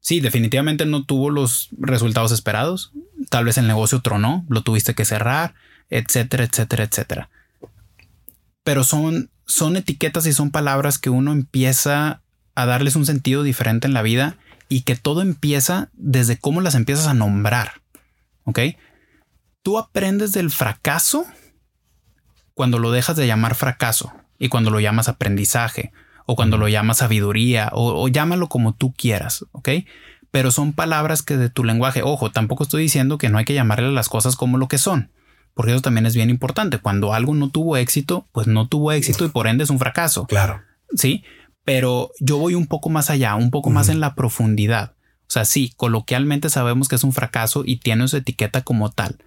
Sí, 0.00 0.20
definitivamente 0.20 0.86
no 0.86 1.04
tuvo 1.04 1.30
los 1.30 1.68
resultados 1.78 2.32
esperados. 2.32 2.92
Tal 3.28 3.44
vez 3.44 3.58
el 3.58 3.68
negocio 3.68 4.00
tronó, 4.00 4.44
lo 4.48 4.62
tuviste 4.62 4.94
que 4.94 5.04
cerrar, 5.04 5.54
etcétera, 5.90 6.44
etcétera, 6.44 6.84
etcétera. 6.84 7.28
Pero 8.64 8.84
son, 8.84 9.30
son 9.46 9.76
etiquetas 9.76 10.26
y 10.26 10.32
son 10.32 10.50
palabras 10.50 10.98
que 10.98 11.10
uno 11.10 11.32
empieza 11.32 12.22
a 12.54 12.66
darles 12.66 12.96
un 12.96 13.06
sentido 13.06 13.42
diferente 13.42 13.86
en 13.86 13.94
la 13.94 14.02
vida 14.02 14.36
y 14.68 14.82
que 14.82 14.96
todo 14.96 15.22
empieza 15.22 15.90
desde 15.94 16.38
cómo 16.38 16.60
las 16.60 16.74
empiezas 16.74 17.06
a 17.06 17.14
nombrar. 17.14 17.82
Ok. 18.44 18.60
Tú 19.62 19.78
aprendes 19.78 20.32
del 20.32 20.50
fracaso 20.50 21.26
cuando 22.54 22.78
lo 22.78 22.90
dejas 22.90 23.16
de 23.16 23.26
llamar 23.26 23.54
fracaso 23.54 24.12
y 24.38 24.48
cuando 24.48 24.70
lo 24.70 24.80
llamas 24.80 25.08
aprendizaje 25.08 25.92
o 26.26 26.36
cuando 26.36 26.58
lo 26.58 26.68
llamas 26.68 26.98
sabiduría 26.98 27.70
o, 27.72 28.08
llámalo 28.08 28.48
como 28.48 28.74
tú 28.74 28.92
quieras, 28.92 29.44
¿ok? 29.52 29.68
Pero 30.30 30.50
son 30.50 30.72
palabras 30.72 31.22
que 31.22 31.36
de 31.36 31.50
tu 31.50 31.64
lenguaje, 31.64 32.02
ojo, 32.02 32.30
tampoco 32.30 32.64
estoy 32.64 32.82
diciendo 32.82 33.18
que 33.18 33.28
no 33.28 33.38
hay 33.38 33.44
que 33.44 33.54
llamarle 33.54 33.90
las 33.92 34.08
cosas 34.08 34.36
como 34.36 34.58
lo 34.58 34.68
que 34.68 34.78
son, 34.78 35.10
porque 35.54 35.72
eso 35.72 35.82
también 35.82 36.06
es 36.06 36.14
bien 36.14 36.30
importante. 36.30 36.78
Cuando 36.78 37.14
algo 37.14 37.34
no 37.34 37.50
tuvo 37.50 37.76
éxito, 37.76 38.26
pues 38.32 38.46
no 38.46 38.68
tuvo 38.68 38.92
éxito 38.92 39.24
y 39.24 39.28
por 39.28 39.46
ende 39.46 39.64
es 39.64 39.70
un 39.70 39.78
fracaso. 39.78 40.26
Claro. 40.26 40.62
Sí, 40.94 41.24
pero 41.64 42.10
yo 42.20 42.38
voy 42.38 42.54
un 42.54 42.66
poco 42.66 42.90
más 42.90 43.10
allá, 43.10 43.34
un 43.34 43.50
poco 43.50 43.70
más 43.70 43.88
en 43.88 44.00
la 44.00 44.14
profundidad. 44.14 44.94
O 45.28 45.32
sea, 45.32 45.44
sí, 45.44 45.72
coloquialmente 45.76 46.50
sabemos 46.50 46.88
que 46.88 46.96
es 46.96 47.04
un 47.04 47.12
fracaso 47.12 47.62
y 47.64 47.76
tiene 47.76 48.08
su 48.08 48.16
etiqueta 48.16 48.62
como 48.62 48.90
tal 48.90 49.18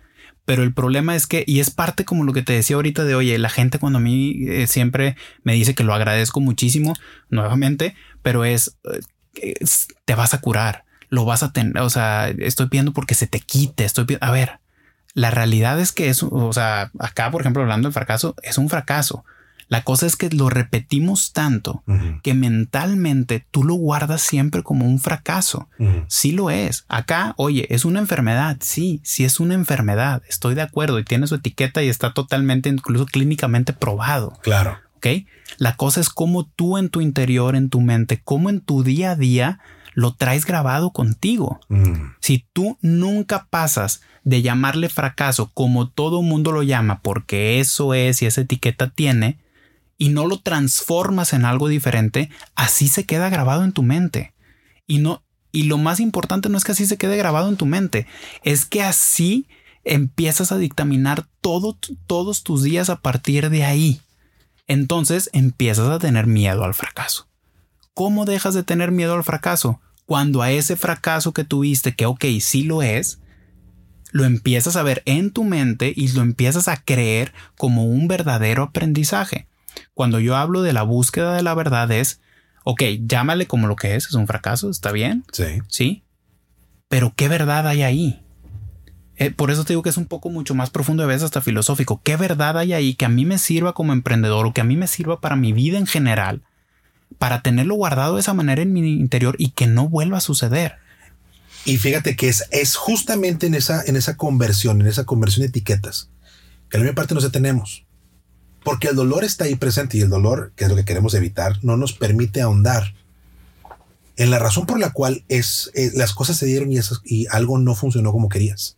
pero 0.45 0.61
el 0.63 0.73
problema 0.73 1.15
es 1.15 1.25
que, 1.27 1.43
y 1.45 1.59
es 1.59 1.71
parte 1.71 2.05
como 2.05 2.23
lo 2.23 2.31
que 2.31 2.43
te 2.43 2.53
decía 2.53 2.75
ahorita 2.75 3.03
de, 3.03 3.15
oye, 3.15 3.37
la 3.39 3.49
gente 3.49 3.79
cuando 3.79 3.97
a 3.97 4.01
mí 4.01 4.45
eh, 4.47 4.67
siempre 4.67 5.17
me 5.43 5.53
dice 5.53 5.73
que 5.73 5.83
lo 5.83 5.93
agradezco 5.93 6.39
muchísimo, 6.39 6.93
nuevamente, 7.29 7.95
pero 8.21 8.45
es, 8.45 8.77
eh, 9.41 9.55
te 10.05 10.15
vas 10.15 10.35
a 10.35 10.41
curar, 10.41 10.85
lo 11.09 11.25
vas 11.25 11.41
a 11.41 11.51
tener, 11.51 11.79
o 11.79 11.89
sea, 11.89 12.29
estoy 12.29 12.67
pidiendo 12.67 12.93
porque 12.93 13.15
se 13.15 13.25
te 13.25 13.39
quite, 13.39 13.85
estoy 13.85 14.05
pidiendo, 14.05 14.27
a 14.27 14.31
ver, 14.31 14.59
la 15.15 15.31
realidad 15.31 15.79
es 15.79 15.91
que 15.91 16.09
es, 16.09 16.21
o 16.21 16.53
sea, 16.53 16.91
acá, 16.99 17.31
por 17.31 17.41
ejemplo, 17.41 17.63
hablando 17.63 17.87
del 17.87 17.93
fracaso, 17.93 18.35
es 18.43 18.59
un 18.59 18.69
fracaso. 18.69 19.25
La 19.67 19.81
cosa 19.81 20.05
es 20.05 20.15
que 20.15 20.29
lo 20.29 20.49
repetimos 20.49 21.33
tanto 21.33 21.83
que 22.21 22.35
mentalmente 22.35 23.43
tú 23.49 23.63
lo 23.63 23.73
guardas 23.73 24.21
siempre 24.21 24.61
como 24.61 24.85
un 24.85 24.99
fracaso. 24.99 25.69
Sí 26.07 26.31
lo 26.33 26.51
es. 26.51 26.85
Acá, 26.87 27.33
oye, 27.37 27.65
es 27.73 27.83
una 27.83 27.99
enfermedad. 27.99 28.57
Sí, 28.59 29.01
sí 29.03 29.25
es 29.25 29.39
una 29.39 29.55
enfermedad. 29.55 30.21
Estoy 30.29 30.53
de 30.53 30.61
acuerdo 30.61 30.99
y 30.99 31.03
tiene 31.03 31.25
su 31.25 31.35
etiqueta 31.35 31.81
y 31.81 31.89
está 31.89 32.13
totalmente, 32.13 32.69
incluso 32.69 33.07
clínicamente 33.07 33.73
probado. 33.73 34.37
Claro. 34.43 34.77
Ok. 34.97 35.07
La 35.57 35.75
cosa 35.75 35.99
es 35.99 36.09
cómo 36.09 36.45
tú 36.45 36.77
en 36.77 36.89
tu 36.89 37.01
interior, 37.01 37.55
en 37.55 37.69
tu 37.69 37.81
mente, 37.81 38.21
cómo 38.23 38.51
en 38.51 38.61
tu 38.61 38.83
día 38.83 39.11
a 39.11 39.15
día 39.15 39.59
lo 39.95 40.13
traes 40.13 40.45
grabado 40.45 40.91
contigo. 40.91 41.59
Si 42.19 42.45
tú 42.53 42.77
nunca 42.81 43.47
pasas 43.49 44.01
de 44.23 44.41
llamarle 44.41 44.89
fracaso 44.89 45.49
como 45.53 45.89
todo 45.89 46.21
mundo 46.21 46.51
lo 46.51 46.61
llama, 46.61 46.99
porque 47.01 47.59
eso 47.59 47.93
es 47.93 48.21
y 48.21 48.25
esa 48.25 48.41
etiqueta 48.41 48.89
tiene, 48.89 49.39
y 49.97 50.09
no 50.09 50.27
lo 50.27 50.39
transformas 50.39 51.31
en 51.31 51.45
algo 51.45 51.69
diferente, 51.69 52.29
así 52.55 52.89
se 52.89 53.05
queda 53.05 53.29
grabado 53.29 53.63
en 53.63 53.71
tu 53.71 53.81
mente. 53.81 54.33
Y 54.85 54.99
no 54.99 55.23
y 55.53 55.63
lo 55.63 55.77
más 55.77 56.01
importante 56.01 56.49
no 56.49 56.57
es 56.57 56.65
que 56.65 56.73
así 56.73 56.85
se 56.85 56.97
quede 56.97 57.15
grabado 57.15 57.47
en 57.47 57.55
tu 57.55 57.65
mente, 57.65 58.05
es 58.43 58.65
que 58.65 58.83
así 58.83 59.47
empiezas 59.85 60.51
a 60.51 60.57
dictaminar 60.57 61.27
todo, 61.39 61.77
todos 62.07 62.43
tus 62.43 62.63
días 62.63 62.89
a 62.89 62.97
partir 62.97 63.49
de 63.49 63.63
ahí. 63.63 64.01
Entonces 64.67 65.29
empiezas 65.31 65.87
a 65.87 65.99
tener 65.99 66.27
miedo 66.27 66.65
al 66.65 66.73
fracaso. 66.73 67.27
¿Cómo 67.95 68.25
dejas 68.25 68.53
de 68.53 68.63
tener 68.63 68.91
miedo 68.91 69.13
al 69.13 69.23
fracaso? 69.23 69.79
Cuando 70.05 70.41
a 70.41 70.51
ese 70.51 70.75
fracaso 70.75 71.31
que 71.31 71.45
tuviste, 71.45 71.95
que 71.95 72.05
ok, 72.05 72.25
sí 72.41 72.63
lo 72.63 72.83
es, 72.83 73.21
lo 74.11 74.25
empiezas 74.25 74.75
a 74.75 74.83
ver 74.83 75.01
en 75.05 75.31
tu 75.31 75.45
mente 75.45 75.93
y 75.95 76.09
lo 76.09 76.21
empiezas 76.21 76.67
a 76.67 76.83
creer 76.83 77.33
como 77.57 77.85
un 77.85 78.09
verdadero 78.09 78.63
aprendizaje. 78.63 79.47
Cuando 79.93 80.19
yo 80.19 80.35
hablo 80.35 80.61
de 80.61 80.73
la 80.73 80.83
búsqueda 80.83 81.35
de 81.35 81.41
la 81.41 81.53
verdad 81.53 81.89
es, 81.89 82.19
ok, 82.65 82.83
llámale 83.07 83.47
como 83.47 83.67
lo 83.67 83.77
que 83.77 83.95
es, 83.95 84.07
es 84.07 84.13
un 84.13 84.27
fracaso, 84.27 84.69
está 84.69 84.91
bien. 84.91 85.23
Sí. 85.31 85.61
Sí. 85.69 86.03
Pero 86.89 87.13
¿qué 87.15 87.29
verdad 87.29 87.65
hay 87.65 87.81
ahí? 87.83 88.21
Eh, 89.15 89.31
por 89.31 89.51
eso 89.51 89.63
te 89.63 89.71
digo 89.71 89.83
que 89.83 89.89
es 89.89 89.97
un 89.97 90.07
poco 90.07 90.29
mucho 90.29 90.53
más 90.53 90.69
profundo, 90.69 91.03
a 91.03 91.07
veces 91.07 91.23
hasta 91.23 91.39
filosófico. 91.39 92.01
¿Qué 92.03 92.17
verdad 92.17 92.57
hay 92.57 92.73
ahí 92.73 92.93
que 92.95 93.05
a 93.05 93.09
mí 93.09 93.23
me 93.23 93.37
sirva 93.37 93.71
como 93.71 93.93
emprendedor 93.93 94.45
o 94.45 94.53
que 94.53 94.59
a 94.59 94.65
mí 94.65 94.75
me 94.75 94.87
sirva 94.87 95.21
para 95.21 95.37
mi 95.37 95.53
vida 95.53 95.77
en 95.77 95.87
general, 95.87 96.43
para 97.17 97.41
tenerlo 97.41 97.75
guardado 97.75 98.15
de 98.15 98.21
esa 98.21 98.33
manera 98.33 98.61
en 98.61 98.73
mi 98.73 98.93
interior 98.93 99.35
y 99.37 99.51
que 99.51 99.67
no 99.67 99.87
vuelva 99.89 100.17
a 100.17 100.21
suceder? 100.21 100.75
Y 101.65 101.77
fíjate 101.77 102.15
que 102.15 102.29
es, 102.29 102.45
es 102.51 102.75
justamente 102.75 103.47
en 103.47 103.55
esa, 103.55 103.83
en 103.83 103.95
esa 103.95 104.17
conversión, 104.17 104.81
en 104.81 104.87
esa 104.87 105.05
conversión 105.05 105.41
de 105.41 105.47
etiquetas, 105.47 106.09
que 106.69 106.77
la 106.77 106.83
mayor 106.83 106.95
parte 106.95 107.15
no 107.15 107.21
se 107.21 107.31
tenemos. 107.31 107.85
Porque 108.63 108.87
el 108.87 108.95
dolor 108.95 109.23
está 109.23 109.45
ahí 109.45 109.55
presente 109.55 109.97
y 109.97 110.01
el 110.01 110.09
dolor, 110.09 110.51
que 110.55 110.65
es 110.65 110.69
lo 110.69 110.75
que 110.75 110.85
queremos 110.85 111.13
evitar, 111.13 111.57
no 111.63 111.77
nos 111.77 111.93
permite 111.93 112.41
ahondar 112.41 112.93
en 114.17 114.31
la 114.31 114.39
razón 114.39 114.65
por 114.65 114.79
la 114.79 114.91
cual 114.91 115.23
es, 115.27 115.71
eh, 115.73 115.91
las 115.95 116.13
cosas 116.13 116.37
se 116.37 116.45
dieron 116.45 116.71
y, 116.71 116.79
y 117.03 117.27
algo 117.31 117.57
no 117.57 117.75
funcionó 117.75 118.11
como 118.11 118.29
querías. 118.29 118.77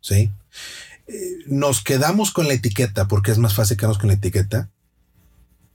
¿Sí? 0.00 0.30
Eh, 1.08 1.38
nos 1.46 1.82
quedamos 1.82 2.32
con 2.32 2.48
la 2.48 2.54
etiqueta 2.54 3.06
porque 3.08 3.30
es 3.30 3.38
más 3.38 3.54
fácil 3.54 3.76
quedarnos 3.76 3.98
con 3.98 4.08
la 4.08 4.14
etiqueta 4.14 4.70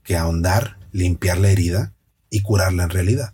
que 0.03 0.17
ahondar, 0.17 0.77
limpiar 0.91 1.39
la 1.39 1.49
herida 1.49 1.93
y 2.29 2.41
curarla 2.41 2.83
en 2.83 2.89
realidad. 2.89 3.33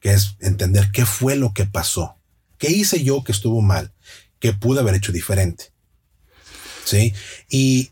Que 0.00 0.12
es 0.12 0.36
entender 0.40 0.90
qué 0.92 1.06
fue 1.06 1.36
lo 1.36 1.52
que 1.52 1.66
pasó. 1.66 2.16
¿Qué 2.58 2.70
hice 2.70 3.02
yo 3.02 3.24
que 3.24 3.32
estuvo 3.32 3.62
mal? 3.62 3.92
¿Qué 4.38 4.52
pude 4.52 4.80
haber 4.80 4.94
hecho 4.94 5.12
diferente? 5.12 5.72
¿Sí? 6.84 7.14
Y 7.48 7.90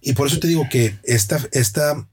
y 0.00 0.12
por 0.12 0.26
eso 0.26 0.38
te 0.38 0.48
digo 0.48 0.66
que 0.70 0.98
esta, 1.02 1.40
esta 1.52 2.06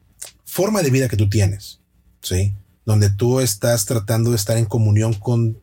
forma 0.43 0.81
de 0.81 0.89
vida 0.89 1.07
que 1.07 1.17
tú 1.17 1.29
tienes, 1.29 1.79
¿sí? 2.21 2.53
Donde 2.85 3.09
tú 3.09 3.39
estás 3.39 3.85
tratando 3.85 4.31
de 4.31 4.35
estar 4.35 4.57
en 4.57 4.65
comunión 4.65 5.13
con 5.13 5.61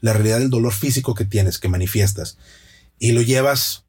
la 0.00 0.12
realidad 0.12 0.40
del 0.40 0.50
dolor 0.50 0.72
físico 0.72 1.14
que 1.14 1.24
tienes, 1.24 1.58
que 1.58 1.68
manifiestas, 1.68 2.38
y 2.98 3.12
lo 3.12 3.22
llevas 3.22 3.84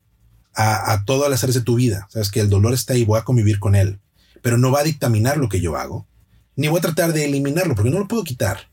a, 0.54 0.94
a 0.94 1.06
todas 1.06 1.30
las 1.30 1.44
áreas 1.44 1.56
de 1.56 1.64
tu 1.64 1.76
vida. 1.76 2.08
Sabes 2.12 2.30
que 2.30 2.40
el 2.40 2.50
dolor 2.50 2.74
está 2.74 2.94
ahí, 2.94 3.06
voy 3.06 3.20
a 3.20 3.24
convivir 3.24 3.60
con 3.60 3.76
él, 3.76 4.00
pero 4.42 4.58
no 4.58 4.72
va 4.72 4.82
a 4.82 4.84
dictaminar 4.84 5.38
lo 5.38 5.50
que 5.50 5.62
yo 5.62 5.76
hago, 5.76 6.08
ni 6.56 6.68
voy 6.68 6.80
a 6.80 6.82
tratar 6.82 7.14
de 7.14 7.26
eliminarlo, 7.26 7.76
porque 7.76 7.90
no 7.90 8.00
lo 8.00 8.08
puedo 8.08 8.24
quitar. 8.24 8.70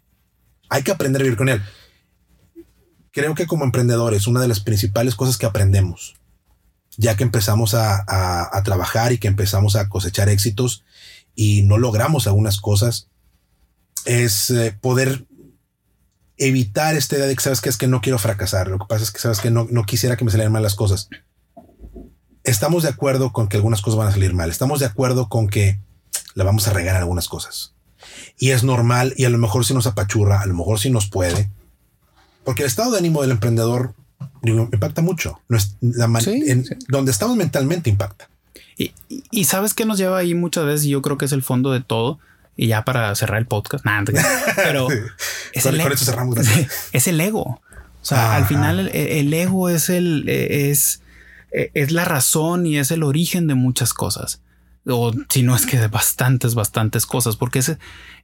Hay 0.69 0.83
que 0.83 0.93
aprender 0.93 1.23
a 1.23 1.25
vivir 1.25 1.38
con 1.38 1.49
él. 1.49 1.62
Creo 3.12 3.35
que 3.35 3.47
como 3.47 3.64
emprendedores, 3.64 4.27
una 4.27 4.40
de 4.40 4.49
las 4.49 4.61
principales 4.61 5.14
cosas 5.14 5.37
que 5.37 5.47
aprendemos 5.47 6.21
ya 6.97 7.16
que 7.16 7.25
empezamos 7.25 7.75
a, 7.75 8.62
trabajar 8.64 9.12
y 9.12 9.19
que 9.19 9.29
empezamos 9.29 9.75
a 9.75 9.88
cosechar 9.88 10.29
éxitos 10.29 10.85
y 11.35 11.62
no 11.62 11.79
logramos 11.79 12.27
algunas 12.27 12.61
cosas, 12.61 13.09
es 14.05 14.51
eh, 14.51 14.77
poder 14.79 15.25
evitar 16.37 16.97
esta 16.97 17.16
idea 17.16 17.27
de 17.27 17.35
que 17.35 17.43
sabes 17.43 17.62
que 17.62 17.71
es 17.71 17.79
que 17.79 17.87
no 17.87 18.03
quiero 18.03 18.19
fracasar. 18.19 18.69
Lo 18.69 18.79
que 18.79 18.87
pasa 18.87 19.05
es 19.05 19.11
que 19.11 19.19
sabes 19.19 19.40
que 19.40 19.51
no, 19.51 19.66
no 19.71 19.85
quisiera 19.85 20.16
que 20.16 20.25
me 20.25 20.31
salieran 20.31 20.53
mal 20.53 20.62
las 20.62 20.75
cosas. 20.75 21.09
Estamos 22.45 22.83
de 22.83 22.90
acuerdo 22.90 23.33
con 23.33 23.49
que 23.49 23.57
algunas 23.57 23.81
cosas 23.81 23.99
van 23.99 24.09
a 24.09 24.12
salir 24.12 24.35
mal. 24.35 24.51
Estamos 24.51 24.81
de 24.81 24.87
acuerdo 24.87 25.31
con 25.31 25.49
que 25.49 25.81
la 26.35 26.45
vamos 26.45 26.66
a 26.69 26.73
regar 26.73 26.97
en 26.97 27.03
algunas 27.03 27.29
cosas. 27.29 27.75
Y 28.38 28.51
es 28.51 28.64
normal 28.64 29.14
y 29.16 29.25
a 29.25 29.31
lo 29.31 29.38
mejor 29.38 29.64
si 29.64 29.75
nos 29.75 29.87
apachurra, 29.87 30.40
a 30.40 30.47
lo 30.47 30.55
mejor 30.55 30.79
si 30.79 30.90
nos 30.90 31.09
puede. 31.09 31.51
Porque 32.45 32.62
el 32.62 32.69
estado 32.69 32.93
de 32.93 32.99
ánimo 32.99 33.23
del 33.23 33.33
emprendedor 33.33 33.95
impacta 34.43 35.03
mucho. 35.03 35.40
Donde 36.88 37.11
estamos 37.11 37.37
mentalmente 37.37 37.90
impacta. 37.90 38.29
Y, 39.31 39.45
sabes 39.45 39.75
que 39.75 39.85
nos 39.85 39.99
lleva 39.99 40.19
ahí 40.19 40.35
muchas 40.35 40.64
veces, 40.64 40.87
y 40.87 40.90
yo 40.90 41.03
creo 41.03 41.19
que 41.19 41.27
es 41.27 41.33
el 41.33 41.43
fondo 41.43 41.73
de 41.73 41.81
todo. 41.81 42.19
Y 42.57 42.69
ya 42.69 42.85
para 42.85 43.14
cerrar 43.14 43.38
el 43.38 43.47
podcast, 43.47 43.85
pero 44.57 44.88
es, 45.53 45.66
el, 45.66 45.81
es 46.93 47.07
el 47.07 47.21
ego. 47.21 47.43
O 48.03 48.05
sea, 48.05 48.37
al 48.37 48.47
final 48.47 48.88
el, 48.93 49.33
ego 49.33 49.69
es 49.69 49.88
el 49.88 50.29
es, 50.29 51.01
es 51.53 51.90
la 51.90 52.05
razón 52.05 52.66
y 52.66 52.79
es 52.79 52.90
el 52.90 53.03
origen 53.03 53.47
de 53.47 53.55
muchas 53.55 53.95
cosas. 53.95 54.43
O 54.90 55.12
si 55.29 55.42
no 55.42 55.55
es 55.55 55.66
que 55.66 55.79
de 55.79 55.88
bastantes, 55.88 56.55
bastantes 56.55 57.07
cosas, 57.07 57.37
porque 57.37 57.61
es 57.61 57.76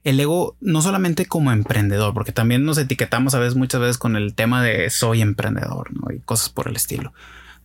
el 0.03 0.19
ego 0.19 0.55
no 0.59 0.81
solamente 0.81 1.25
como 1.25 1.51
emprendedor, 1.51 2.13
porque 2.13 2.31
también 2.31 2.65
nos 2.65 2.77
etiquetamos 2.77 3.33
a 3.33 3.39
veces, 3.39 3.55
muchas 3.55 3.81
veces 3.81 3.97
con 3.97 4.15
el 4.15 4.33
tema 4.33 4.63
de 4.63 4.89
soy 4.89 5.21
emprendedor 5.21 5.89
¿no? 5.93 6.13
y 6.13 6.19
cosas 6.19 6.49
por 6.49 6.67
el 6.67 6.75
estilo. 6.75 7.13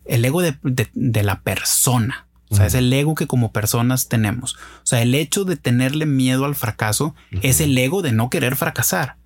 El 0.04 0.24
ego 0.24 0.42
de, 0.42 0.56
la 0.94 1.40
persona, 1.42 2.26
o 2.48 2.56
sea, 2.56 2.66
es 2.66 2.74
el 2.74 2.92
ego 2.92 3.14
que 3.14 3.26
como 3.26 3.52
personas 3.52 4.08
tenemos. 4.08 4.54
O 4.54 4.86
sea, 4.86 5.00
el 5.00 5.14
hecho 5.14 5.44
de 5.44 5.56
tenerle 5.56 6.06
miedo 6.06 6.44
al 6.44 6.54
fracaso 6.54 7.14
es 7.42 7.60
el 7.60 7.76
ego 7.78 8.02
de 8.02 8.12
no 8.12 8.28
querer 8.28 8.56
fracasar. 8.56 9.16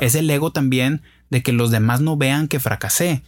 Es 0.00 0.14
el 0.14 0.28
ego 0.30 0.52
también 0.52 1.02
de 1.30 1.42
que 1.42 1.52
los 1.52 1.70
demás 1.70 2.00
no 2.00 2.16
vean 2.16 2.48
que 2.48 2.60
fracasé. 2.60 3.22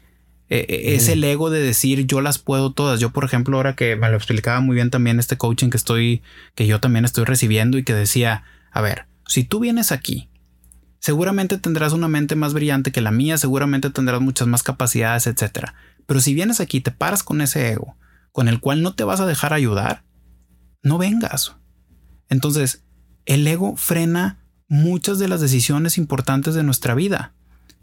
E, 0.50 0.66
e, 0.68 0.94
es 0.96 1.08
el 1.08 1.22
ego 1.22 1.48
de 1.48 1.60
decir 1.60 2.06
yo 2.06 2.20
las 2.20 2.38
puedo 2.38 2.72
todas. 2.72 2.98
Yo, 3.00 3.10
por 3.10 3.24
ejemplo, 3.24 3.56
ahora 3.56 3.76
que 3.76 3.96
me 3.96 4.10
lo 4.10 4.16
explicaba 4.16 4.60
muy 4.60 4.74
bien 4.74 4.90
también 4.90 5.20
este 5.20 5.38
coaching 5.38 5.70
que 5.70 5.76
estoy, 5.76 6.22
que 6.56 6.66
yo 6.66 6.80
también 6.80 7.04
estoy 7.04 7.24
recibiendo 7.24 7.78
y 7.78 7.84
que 7.84 7.94
decía, 7.94 8.42
a 8.72 8.80
ver, 8.80 9.06
si 9.26 9.44
tú 9.44 9.60
vienes 9.60 9.92
aquí, 9.92 10.28
seguramente 10.98 11.56
tendrás 11.56 11.92
una 11.92 12.08
mente 12.08 12.34
más 12.34 12.52
brillante 12.52 12.90
que 12.90 13.00
la 13.00 13.12
mía, 13.12 13.38
seguramente 13.38 13.90
tendrás 13.90 14.20
muchas 14.20 14.48
más 14.48 14.64
capacidades, 14.64 15.28
etcétera. 15.28 15.74
Pero 16.06 16.20
si 16.20 16.34
vienes 16.34 16.60
aquí, 16.60 16.80
te 16.80 16.90
paras 16.90 17.22
con 17.22 17.40
ese 17.40 17.70
ego, 17.70 17.96
con 18.32 18.48
el 18.48 18.58
cual 18.58 18.82
no 18.82 18.94
te 18.94 19.04
vas 19.04 19.20
a 19.20 19.26
dejar 19.26 19.52
ayudar, 19.52 20.02
no 20.82 20.98
vengas. 20.98 21.54
Entonces, 22.28 22.82
el 23.24 23.46
ego 23.46 23.76
frena 23.76 24.44
muchas 24.66 25.20
de 25.20 25.28
las 25.28 25.40
decisiones 25.40 25.96
importantes 25.96 26.54
de 26.54 26.64
nuestra 26.64 26.94
vida, 26.94 27.34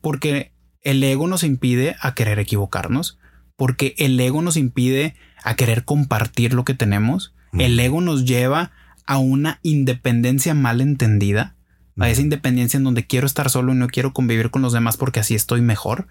porque 0.02 0.52
el 0.88 1.04
ego 1.04 1.28
nos 1.28 1.44
impide 1.44 1.98
a 2.00 2.16
querer 2.16 2.40
equivocarnos, 2.40 3.20
porque 3.58 3.94
el 3.98 4.18
ego 4.18 4.42
nos 4.42 4.56
impide 4.56 5.18
a 5.44 5.58
querer 5.58 5.84
compartir 5.84 6.54
lo 6.54 6.64
que 6.64 6.76
tenemos. 6.76 7.34
El 7.52 7.78
ego 7.78 8.00
nos 8.00 8.24
lleva 8.24 8.72
a 9.06 9.18
una 9.18 9.60
independencia 9.64 10.54
mal 10.54 10.80
entendida, 10.80 11.56
a 12.00 12.10
esa 12.10 12.22
independencia 12.22 12.78
en 12.78 12.86
donde 12.86 13.06
quiero 13.06 13.28
estar 13.28 13.50
solo 13.50 13.74
y 13.74 13.76
no 13.76 13.88
quiero 13.88 14.14
convivir 14.14 14.50
con 14.50 14.62
los 14.62 14.72
demás 14.72 14.96
porque 14.96 15.20
así 15.20 15.36
estoy 15.36 15.60
mejor. 15.60 16.08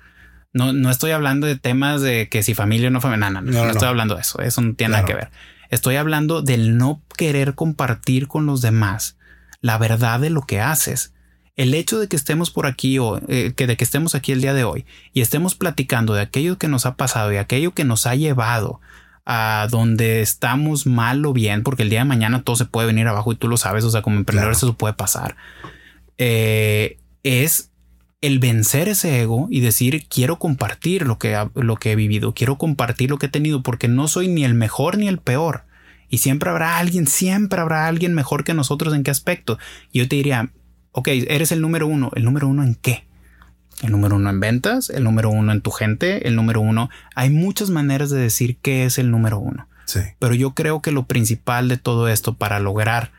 No, 0.53 0.75
no 0.75 0.91
estoy 0.91 1.13
hablando 1.13 1.47
de 1.47 1.57
temas 1.57 2.03
de 2.03 2.29
que 2.29 2.43
si 2.43 2.53
familia 2.53 2.89
o 2.89 2.91
no 2.91 3.01
familia, 3.01 3.31
no, 3.31 3.41
no, 3.41 3.71
estoy 3.71 3.89
hablando 3.89 4.15
de 4.15 4.21
eso, 4.21 4.41
eso 4.41 4.61
no 4.61 4.75
tiene 4.75 4.93
nada 4.93 5.07
que 5.07 5.15
ver. 5.15 5.31
Estoy 5.71 5.97
hablando 5.97 6.43
del 6.43 6.77
no 6.77 7.03
querer 7.17 7.55
compartir 7.55 8.29
con 8.29 8.45
los 8.45 8.61
demás 8.61 9.17
la 9.63 9.79
verdad 9.79 10.21
de 10.21 10.29
lo 10.29 10.43
que 10.43 10.61
haces 10.61 11.15
el 11.57 11.75
hecho 11.75 11.99
de 11.99 12.07
que 12.07 12.17
estemos 12.17 12.51
por 12.51 12.67
aquí 12.67 12.99
o 12.99 13.21
eh, 13.29 13.53
que 13.57 13.67
de 13.67 13.77
que 13.77 13.85
estemos 13.85 14.15
aquí 14.15 14.33
el 14.33 14.43
día 14.43 14.55
de 14.55 14.65
hoy 14.65 14.85
y 15.13 15.23
estemos 15.23 15.55
platicando 15.55 16.15
de 16.15 16.21
aquello 16.21 16.59
que 16.59 16.69
nos 16.69 16.87
ha 16.87 16.97
pasado 16.97 17.33
y 17.33 17.39
aquello 17.39 17.73
que 17.73 17.85
nos 17.85 18.07
ha 18.07 18.15
llevado 18.15 18.81
a 19.25 19.67
donde 19.71 20.21
estamos 20.21 20.87
mal 20.87 21.27
o 21.27 21.33
bien, 21.33 21.65
porque 21.65 21.83
el 21.83 21.91
día 21.91 22.01
de 22.01 22.05
mañana 22.05 22.43
todo 22.43 22.55
se 22.55 22.65
puede 22.65 22.87
venir 22.87 23.09
abajo 23.09 23.33
y 23.33 23.37
tú 23.37 23.49
lo 23.49 23.57
sabes, 23.57 23.83
o 23.85 23.91
sea, 23.91 24.03
como 24.03 24.17
emprendedor 24.17 24.53
eso 24.53 24.75
puede 24.75 24.95
pasar, 24.95 25.37
eh, 26.17 26.99
es 27.25 27.71
el 28.21 28.39
vencer 28.39 28.89
ese 28.89 29.21
ego 29.21 29.49
y 29.51 29.61
decir 29.61 30.07
quiero 30.09 30.39
compartir 30.39 31.07
lo 31.07 31.19
que, 31.19 31.37
lo 31.55 31.77
que 31.77 31.93
he 31.93 31.97
vivido, 31.97 32.35
quiero 32.35 32.57
compartir 32.57 33.11
lo 33.11 33.19
que 33.19 33.27
he 33.27 33.31
tenido, 33.31 33.63
porque 33.63 33.89
no 33.89 34.07
soy 34.07 34.29
ni 34.29 34.45
el 34.45 34.55
mejor 34.55 34.97
ni 34.99 35.09
el 35.09 35.19
peor. 35.19 35.65
Y 36.09 36.19
siempre 36.19 36.51
habrá 36.51 36.79
alguien, 36.79 37.09
siempre 37.09 37.61
habrá 37.61 37.89
alguien 37.89 38.15
mejor 38.15 38.45
que 38.45 38.55
nosotros 38.55 38.95
en 38.95 39.03
qué 39.03 39.11
aspecto. 39.11 39.59
Y 39.91 39.99
yo 39.99 40.09
te 40.09 40.15
diría, 40.15 40.53
ok, 40.97 41.09
eres 41.29 41.53
el 41.53 41.61
número 41.61 41.87
uno. 41.87 42.11
¿El 42.15 42.25
número 42.25 42.49
uno 42.49 42.65
en 42.65 42.75
qué? 42.75 43.05
El 43.83 43.93
número 43.93 44.17
uno 44.17 44.31
en 44.31 44.41
ventas, 44.41 44.89
el 44.89 45.05
número 45.05 45.29
uno 45.29 45.53
en 45.53 45.61
tu 45.61 45.71
gente, 45.71 46.27
el 46.27 46.35
número 46.37 46.63
uno. 46.63 46.89
Hay 47.15 47.29
muchas 47.29 47.69
maneras 47.69 48.09
de 48.09 48.19
decir 48.19 48.57
qué 48.63 48.87
es 48.87 48.99
el 48.99 49.11
número 49.11 49.39
uno. 49.39 49.69
Sí. 49.85 50.01
Pero 50.19 50.35
yo 50.35 50.55
creo 50.55 50.81
que 50.81 50.93
lo 50.93 51.05
principal 51.05 51.69
de 51.69 51.77
todo 51.77 52.09
esto 52.09 52.35
para 52.35 52.61
lograr 52.61 53.13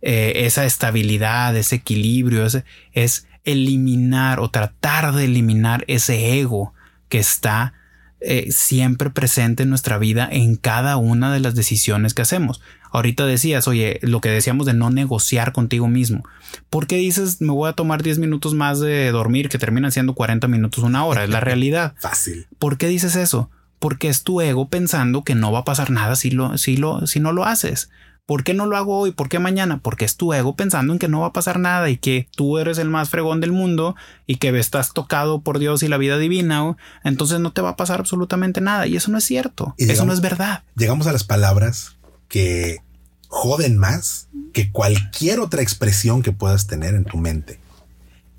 eh, 0.00 0.44
esa 0.46 0.64
estabilidad, 0.64 1.56
ese 1.56 1.74
equilibrio, 1.74 2.46
es 2.92 3.26
eliminar 3.42 4.38
o 4.38 4.48
tratar 4.50 5.12
de 5.12 5.24
eliminar 5.24 5.84
ese 5.88 6.38
ego 6.38 6.72
que 7.08 7.18
está 7.18 7.74
eh, 8.20 8.52
siempre 8.52 9.10
presente 9.10 9.64
en 9.64 9.70
nuestra 9.70 9.98
vida 9.98 10.28
en 10.30 10.54
cada 10.54 10.96
una 10.98 11.32
de 11.32 11.40
las 11.40 11.56
decisiones 11.56 12.14
que 12.14 12.22
hacemos. 12.22 12.62
Ahorita 12.94 13.26
decías, 13.26 13.66
oye, 13.66 13.98
lo 14.02 14.20
que 14.20 14.28
decíamos 14.28 14.66
de 14.66 14.72
no 14.72 14.88
negociar 14.88 15.50
contigo 15.50 15.88
mismo. 15.88 16.22
¿Por 16.70 16.86
qué 16.86 16.94
dices 16.94 17.40
me 17.40 17.52
voy 17.52 17.68
a 17.68 17.72
tomar 17.72 18.04
10 18.04 18.20
minutos 18.20 18.54
más 18.54 18.78
de 18.78 19.10
dormir 19.10 19.48
que 19.48 19.58
terminan 19.58 19.90
siendo 19.90 20.14
40 20.14 20.46
minutos, 20.46 20.84
una 20.84 21.04
hora? 21.04 21.24
Es 21.24 21.30
la 21.30 21.40
realidad. 21.40 21.94
Fácil. 21.98 22.46
¿Por 22.60 22.78
qué 22.78 22.86
dices 22.86 23.16
eso? 23.16 23.50
Porque 23.80 24.06
es 24.06 24.22
tu 24.22 24.40
ego 24.40 24.68
pensando 24.68 25.24
que 25.24 25.34
no 25.34 25.50
va 25.50 25.58
a 25.58 25.64
pasar 25.64 25.90
nada 25.90 26.14
si, 26.14 26.30
lo, 26.30 26.56
si, 26.56 26.76
lo, 26.76 27.08
si 27.08 27.18
no 27.18 27.32
lo 27.32 27.44
haces. 27.44 27.90
¿Por 28.26 28.44
qué 28.44 28.54
no 28.54 28.64
lo 28.66 28.76
hago 28.76 28.96
hoy? 28.96 29.10
¿Por 29.10 29.28
qué 29.28 29.40
mañana? 29.40 29.80
Porque 29.82 30.04
es 30.04 30.16
tu 30.16 30.32
ego 30.32 30.54
pensando 30.54 30.92
en 30.92 31.00
que 31.00 31.08
no 31.08 31.22
va 31.22 31.26
a 31.26 31.32
pasar 31.32 31.58
nada 31.58 31.90
y 31.90 31.96
que 31.96 32.28
tú 32.36 32.58
eres 32.58 32.78
el 32.78 32.90
más 32.90 33.10
fregón 33.10 33.40
del 33.40 33.50
mundo 33.50 33.96
y 34.28 34.36
que 34.36 34.56
estás 34.56 34.92
tocado 34.92 35.40
por 35.40 35.58
Dios 35.58 35.82
y 35.82 35.88
la 35.88 35.98
vida 35.98 36.16
divina. 36.16 36.76
Entonces 37.02 37.40
no 37.40 37.50
te 37.50 37.60
va 37.60 37.70
a 37.70 37.76
pasar 37.76 37.98
absolutamente 37.98 38.60
nada. 38.60 38.86
Y 38.86 38.94
eso 38.94 39.10
no 39.10 39.18
es 39.18 39.24
cierto. 39.24 39.74
eso 39.78 40.06
no 40.06 40.12
es 40.12 40.20
verdad. 40.20 40.62
Llegamos 40.76 41.08
a 41.08 41.12
las 41.12 41.24
palabras 41.24 41.96
que 42.34 42.82
joden 43.28 43.78
más 43.78 44.26
que 44.52 44.72
cualquier 44.72 45.38
otra 45.38 45.62
expresión 45.62 46.20
que 46.20 46.32
puedas 46.32 46.66
tener 46.66 46.96
en 46.96 47.04
tu 47.04 47.16
mente. 47.16 47.60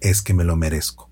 Es 0.02 0.22
que 0.22 0.34
me 0.34 0.44
lo 0.44 0.58
merezco. 0.58 1.10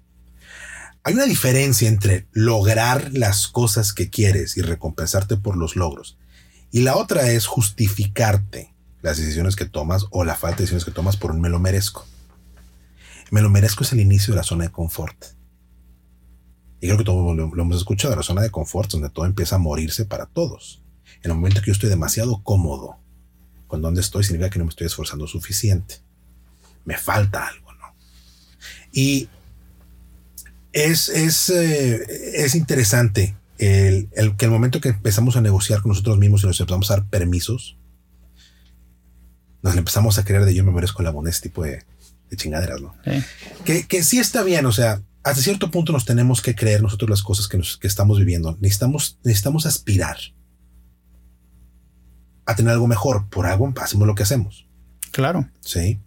Hay 1.05 1.13
una 1.13 1.23
diferencia 1.23 1.87
entre 1.87 2.27
lograr 2.33 3.11
las 3.13 3.47
cosas 3.47 3.93
que 3.93 4.09
quieres 4.09 4.57
y 4.57 4.61
recompensarte 4.61 5.37
por 5.37 5.55
los 5.55 5.77
logros. 5.77 6.17
Y 6.71 6.81
la 6.81 6.97
otra 6.97 7.31
es 7.31 7.45
justificarte 7.45 8.73
las 9.01 9.15
decisiones 9.15 9.55
que 9.55 9.63
tomas 9.63 10.07
o 10.11 10.25
la 10.25 10.35
falta 10.35 10.57
de 10.57 10.63
decisiones 10.63 10.83
que 10.83 10.91
tomas 10.91 11.15
por 11.15 11.31
un 11.31 11.39
me 11.39 11.47
lo 11.47 11.59
merezco. 11.59 12.05
Me 13.31 13.41
lo 13.41 13.49
merezco 13.49 13.85
es 13.85 13.93
el 13.93 14.01
inicio 14.01 14.33
de 14.33 14.39
la 14.39 14.43
zona 14.43 14.65
de 14.65 14.71
confort. 14.73 15.23
Y 16.81 16.87
creo 16.87 16.97
que 16.97 17.05
todos 17.05 17.33
lo, 17.33 17.55
lo 17.55 17.63
hemos 17.63 17.77
escuchado, 17.77 18.13
la 18.13 18.23
zona 18.23 18.41
de 18.41 18.51
confort, 18.51 18.91
donde 18.91 19.09
todo 19.09 19.25
empieza 19.25 19.55
a 19.55 19.59
morirse 19.59 20.03
para 20.03 20.25
todos. 20.25 20.82
En 21.23 21.31
el 21.31 21.35
momento 21.37 21.61
que 21.61 21.67
yo 21.67 21.73
estoy 21.73 21.89
demasiado 21.89 22.43
cómodo 22.43 22.97
con 23.67 23.81
donde 23.81 24.01
estoy, 24.01 24.23
significa 24.23 24.49
que 24.49 24.59
no 24.59 24.65
me 24.65 24.69
estoy 24.69 24.87
esforzando 24.87 25.25
suficiente. 25.25 25.95
Me 26.85 26.97
falta 26.97 27.47
algo, 27.47 27.73
¿no? 27.73 27.95
Y 28.91 29.29
es, 30.73 31.09
es, 31.09 31.49
eh, 31.49 32.05
es 32.35 32.55
interesante 32.55 33.35
el, 33.57 34.09
que 34.37 34.45
el 34.45 34.51
momento 34.51 34.81
que 34.81 34.89
empezamos 34.89 35.37
a 35.37 35.41
negociar 35.41 35.81
con 35.81 35.89
nosotros 35.89 36.17
mismos 36.17 36.43
y 36.43 36.47
nos 36.47 36.59
empezamos 36.59 36.91
a 36.91 36.97
dar 36.97 37.05
permisos, 37.05 37.77
nos 39.61 39.75
empezamos 39.77 40.17
a 40.17 40.25
creer 40.25 40.43
de 40.43 40.53
yo 40.53 40.63
me 40.65 40.71
merezco 40.71 41.01
la 41.03 41.11
bonita 41.11 41.39
tipo 41.39 41.63
de, 41.63 41.83
chingaderas, 42.35 42.81
¿no? 42.81 42.95
Que, 43.63 43.87
que 43.87 44.03
sí 44.03 44.19
está 44.19 44.41
bien, 44.43 44.65
o 44.65 44.71
sea, 44.71 45.01
hasta 45.23 45.41
cierto 45.41 45.71
punto 45.71 45.93
nos 45.93 46.03
tenemos 46.03 46.41
que 46.41 46.55
creer 46.55 46.81
nosotros 46.81 47.09
las 47.09 47.21
cosas 47.21 47.47
que, 47.47 47.57
nos, 47.57 47.77
que 47.77 47.87
estamos 47.87 48.19
viviendo. 48.19 48.57
Necesitamos, 48.59 49.19
necesitamos 49.23 49.65
aspirar 49.65 50.17
a 52.45 52.55
tener 52.55 52.73
algo 52.73 52.87
mejor. 52.87 53.27
Por 53.29 53.45
algo 53.45 53.73
hacemos 53.81 54.07
lo 54.07 54.15
que 54.15 54.23
hacemos. 54.23 54.67
Claro. 55.11 55.49
Sí. 55.61 55.99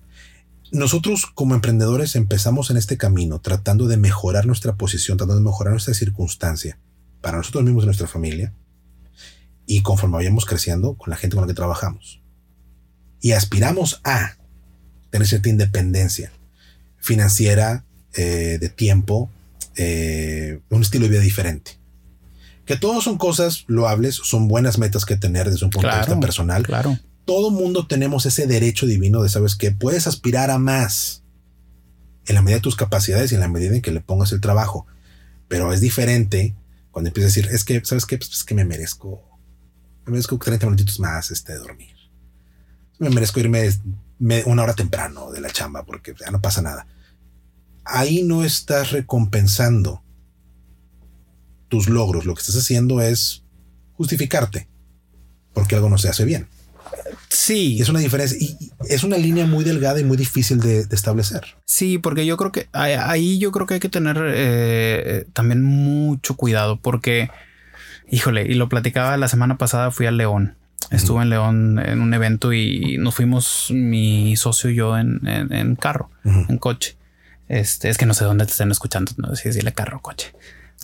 Nosotros 0.73 1.27
como 1.27 1.55
emprendedores 1.55 2.17
empezamos 2.17 2.71
en 2.71 2.77
este 2.77 2.97
camino 2.97 3.41
tratando 3.41 3.87
de 3.87 3.97
mejorar 3.97 4.47
nuestra 4.47 4.75
posición, 4.75 5.17
tratando 5.17 5.41
de 5.41 5.45
mejorar 5.45 5.73
nuestra 5.73 5.95
circunstancia 5.95 6.79
para 7.21 7.39
nosotros 7.39 7.65
mismos 7.65 7.85
y 7.85 7.87
nuestra 7.87 8.09
familia. 8.09 8.53
Y 9.67 9.83
conforme 9.83 10.17
vayamos 10.17 10.45
creciendo 10.45 10.95
con 10.95 11.11
la 11.11 11.17
gente 11.17 11.37
con 11.37 11.43
la 11.43 11.49
que 11.49 11.55
trabajamos. 11.55 12.21
Y 13.21 13.33
aspiramos 13.33 14.01
a 14.05 14.37
tener 15.11 15.27
cierta 15.27 15.49
independencia 15.49 16.33
financiera, 16.99 17.85
eh, 18.15 18.59
de 18.61 18.69
tiempo, 18.69 19.31
eh, 19.77 20.61
un 20.71 20.83
estilo 20.83 21.05
de 21.05 21.11
vida 21.11 21.21
diferente 21.21 21.79
que 22.67 22.77
todos 22.77 23.05
son 23.05 23.17
cosas 23.17 23.65
loables, 23.69 24.17
son 24.17 24.49
buenas 24.49 24.77
metas 24.79 25.07
que 25.07 25.17
tener 25.17 25.49
desde 25.49 25.65
un 25.65 25.71
punto 25.71 25.89
de 25.89 25.99
vista 25.99 26.21
personal. 26.21 26.65
Claro. 26.65 26.99
Todo 27.25 27.51
mundo 27.51 27.87
tenemos 27.87 28.27
ese 28.27 28.47
derecho 28.47 28.87
divino 28.87 29.23
de, 29.23 29.29
sabes 29.29 29.55
que 29.55 29.71
puedes 29.71 30.07
aspirar 30.09 30.51
a 30.51 30.59
más 30.59 31.23
en 32.27 32.35
la 32.35 32.43
medida 32.43 32.57
de 32.57 32.63
tus 32.63 32.75
capacidades 32.75 33.31
y 33.31 33.37
en 33.37 33.41
la 33.41 33.49
medida 33.49 33.77
en 33.77 33.83
que 33.83 33.93
le 33.93 34.01
pongas 34.01 34.33
el 34.33 34.41
trabajo. 34.41 34.85
Pero 35.47 35.73
es 35.73 35.81
diferente 35.81 36.57
cuando 36.91 37.09
empiezas 37.09 37.33
a 37.33 37.35
decir, 37.37 37.55
es 37.55 37.63
que, 37.63 37.85
¿sabes 37.85 38.05
qué? 38.05 38.19
Pues 38.19 38.31
es 38.33 38.43
que 38.43 38.55
me 38.55 38.65
merezco, 38.65 39.23
me 40.05 40.13
merezco 40.13 40.37
30 40.37 40.67
minutitos 40.67 40.99
más 40.99 41.31
este, 41.31 41.53
de 41.53 41.59
dormir. 41.59 41.95
Me 42.99 43.11
merezco 43.11 43.39
irme 43.39 43.71
una 44.47 44.63
hora 44.65 44.75
temprano 44.75 45.31
de 45.31 45.41
la 45.41 45.51
chamba 45.51 45.85
porque 45.85 46.15
ya 46.19 46.33
no 46.33 46.41
pasa 46.41 46.63
nada. 46.63 46.89
Ahí 47.85 48.25
no 48.25 48.43
estás 48.43 48.91
recompensando 48.91 50.03
tus 51.69 51.89
logros, 51.89 52.25
lo 52.27 52.35
que 52.35 52.41
estás 52.41 52.57
haciendo 52.57 53.01
es 53.01 53.43
justificarte 53.95 54.69
porque 55.53 55.75
algo 55.75 55.89
no 55.89 55.99
se 55.99 56.09
hace 56.09 56.25
bien. 56.25 56.49
Sí. 57.29 57.81
es 57.81 57.89
una 57.89 58.01
diferencia 58.01 58.39
y 58.39 58.57
es 58.89 59.05
una 59.05 59.17
línea 59.17 59.47
muy 59.47 59.65
delgada 59.65 59.99
y 60.01 60.05
muy 60.05 60.17
difícil 60.17 60.61
de, 60.61 60.87
establecer. 60.91 61.57
Sí, 61.65 61.99
porque 61.99 62.27
yo 62.27 62.37
creo 62.37 62.53
que 62.53 62.69
ahí 62.73 63.39
yo 63.39 63.53
creo 63.53 63.67
que 63.67 63.75
hay 63.75 63.81
que 63.81 63.89
tener 63.89 64.17
eh, 64.27 65.25
también 65.33 65.63
mucho 65.63 66.37
cuidado 66.37 66.79
porque, 66.81 67.31
híjole, 68.11 68.45
y 68.47 68.55
lo 68.55 68.69
platicaba 68.69 69.17
la 69.17 69.29
semana 69.29 69.57
pasada, 69.59 69.91
fui 69.91 70.07
a 70.07 70.11
León 70.11 70.57
Estuve 70.91 71.23
en 71.23 71.31
León 71.31 71.79
en 71.85 72.01
un 72.01 72.15
evento 72.15 72.53
y 72.53 72.97
nos 72.99 73.15
fuimos 73.15 73.69
mi 73.71 74.37
socio 74.37 74.71
y 74.71 74.77
yo 74.77 74.97
en, 74.97 75.77
carro, 75.81 76.11
en 76.25 76.59
coche. 76.59 76.97
Este 77.49 77.89
es 77.89 77.99
que 77.99 78.07
no 78.07 78.15
sé 78.15 78.25
dónde 78.25 78.45
te 78.45 78.53
están 78.53 78.71
escuchando, 78.71 79.13
no 79.17 79.29
sé 79.31 79.37
si 79.37 79.49
decirle 79.49 79.73
carro 79.73 79.99
o 79.99 80.03
coche, 80.03 80.33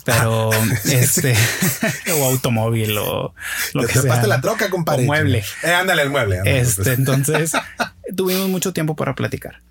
pero 0.05 0.51
este 0.85 1.35
o 2.19 2.25
automóvil 2.25 2.97
o 2.97 3.33
lo 3.73 3.83
que 3.87 3.99
sea. 3.99 4.25
la 4.27 4.41
troca, 4.41 4.69
compadre. 4.69 5.03
O 5.03 5.05
mueble. 5.07 5.43
Eh, 5.63 5.71
ándale 5.73 6.03
el 6.03 6.09
mueble. 6.09 6.41
este, 6.45 6.93
entonces 6.93 7.53
tuvimos 8.15 8.49
mucho 8.49 8.73
tiempo 8.73 8.95
para 8.95 9.15
platicar. 9.15 9.61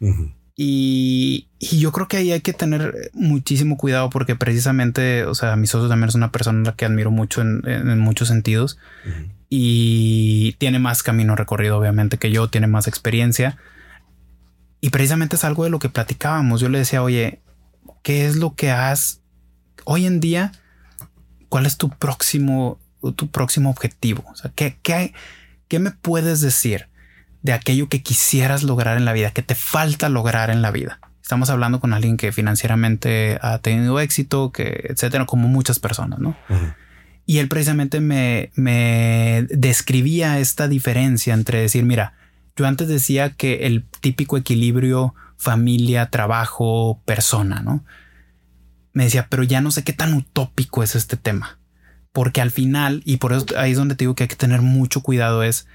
Y, 0.55 1.49
yo 1.59 1.93
creo 1.93 2.09
que 2.09 2.19
ahí 2.19 2.33
hay 2.33 2.41
que 2.41 2.53
tener 2.53 3.11
muchísimo 3.15 3.77
cuidado 3.77 4.11
porque 4.11 4.37
precisamente, 4.37 5.25
o 5.25 5.35
sea, 5.35 5.57
mi 5.57 5.67
socio 5.67 5.89
también 5.89 6.11
es 6.11 6.15
una 6.15 6.31
persona 6.31 6.61
a 6.61 6.73
la 6.73 6.77
que 6.77 6.85
admiro 6.85 7.11
mucho 7.11 7.41
en, 7.41 7.99
muchos 7.99 8.29
sentidos 8.29 8.79
y 9.49 10.53
tiene 10.59 10.79
más 10.79 11.03
camino 11.03 11.37
recorrido, 11.37 11.79
obviamente, 11.79 12.19
que 12.19 12.31
yo, 12.31 12.49
tiene 12.49 12.67
más 12.67 12.87
experiencia. 12.87 13.59
Y 14.81 14.91
precisamente 14.91 15.37
es 15.37 15.45
algo 15.45 15.65
de 15.65 15.71
lo 15.71 15.79
que 15.79 15.89
platicábamos. 15.89 16.61
Yo 16.61 16.69
le 16.69 16.79
decía, 16.79 17.03
oye, 17.03 17.41
¿qué 18.03 18.27
es 18.27 18.37
lo 18.37 18.55
que 18.55 18.71
has 18.71 19.22
hoy 19.85 20.07
en 20.07 20.21
día? 20.21 20.53
¿Cuál 21.49 21.67
es 21.67 21.77
tu 21.77 21.91
próximo, 21.91 22.79
tu 23.17 23.31
próximo 23.31 23.71
objetivo? 23.71 24.25
O 24.31 24.37
sea, 24.37 24.51
¿qué, 24.55 24.79
qué, 24.83 25.13
qué 25.69 25.79
me 25.79 25.91
puedes 25.91 26.41
decir? 26.41 26.89
de 27.43 27.53
aquello 27.53 27.89
que 27.89 28.03
quisieras 28.03 28.63
lograr 28.63 28.97
en 28.97 29.05
la 29.05 29.13
vida, 29.13 29.33
que 29.33 29.43
te 29.43 29.55
falta 29.55 30.09
lograr 30.09 30.51
en 30.51 30.63
la 30.63 30.71
vida. 30.71 31.01
Estamos 31.21 31.51
hablando 31.51 31.81
con 31.81 31.93
alguien 31.93 32.17
que 32.17 32.33
financieramente 32.33 33.39
ha 33.43 33.59
tenido 33.59 34.01
éxito, 34.01 34.53
que 34.53 34.87
etcétera, 34.89 35.27
como 35.27 35.49
muchas 35.49 35.79
personas, 35.79 36.19
¿no? 36.19 36.37
Y 37.27 37.39
él 37.39 37.49
precisamente 37.49 38.01
me, 38.01 38.51
me 38.55 39.47
describía 39.51 40.39
esta 40.39 40.69
diferencia 40.69 41.35
entre 41.35 41.61
decir, 41.61 41.85
mira, 41.85 42.15
yo 42.57 42.67
antes 42.67 42.89
decía 42.89 43.31
que 43.31 43.67
el 43.67 43.85
típico 44.01 44.37
equilibrio 44.37 45.15
familia, 45.37 46.11
trabajo, 46.11 47.01
persona, 47.05 47.63
¿no? 47.63 47.85
Me 48.93 49.05
decía, 49.05 49.27
pero 49.31 49.43
ya 49.43 49.61
no 49.61 49.71
sé 49.71 49.85
qué 49.85 49.93
tan 49.93 50.15
utópico 50.15 50.83
es 50.83 50.95
este 50.95 51.17
tema. 51.17 51.59
Porque 52.13 52.41
al 52.41 52.51
final, 52.51 53.03
y 53.05 53.17
por 53.17 53.33
eso 53.33 53.47
ahí 53.57 53.73
es 53.73 53.79
donde 53.79 53.95
te 53.95 54.05
digo 54.05 54.15
que 54.15 54.25
hay 54.25 54.29
que 54.29 54.37
tener 54.37 54.61
mucho 54.61 55.03
cuidado, 55.03 55.43
es 55.43 55.67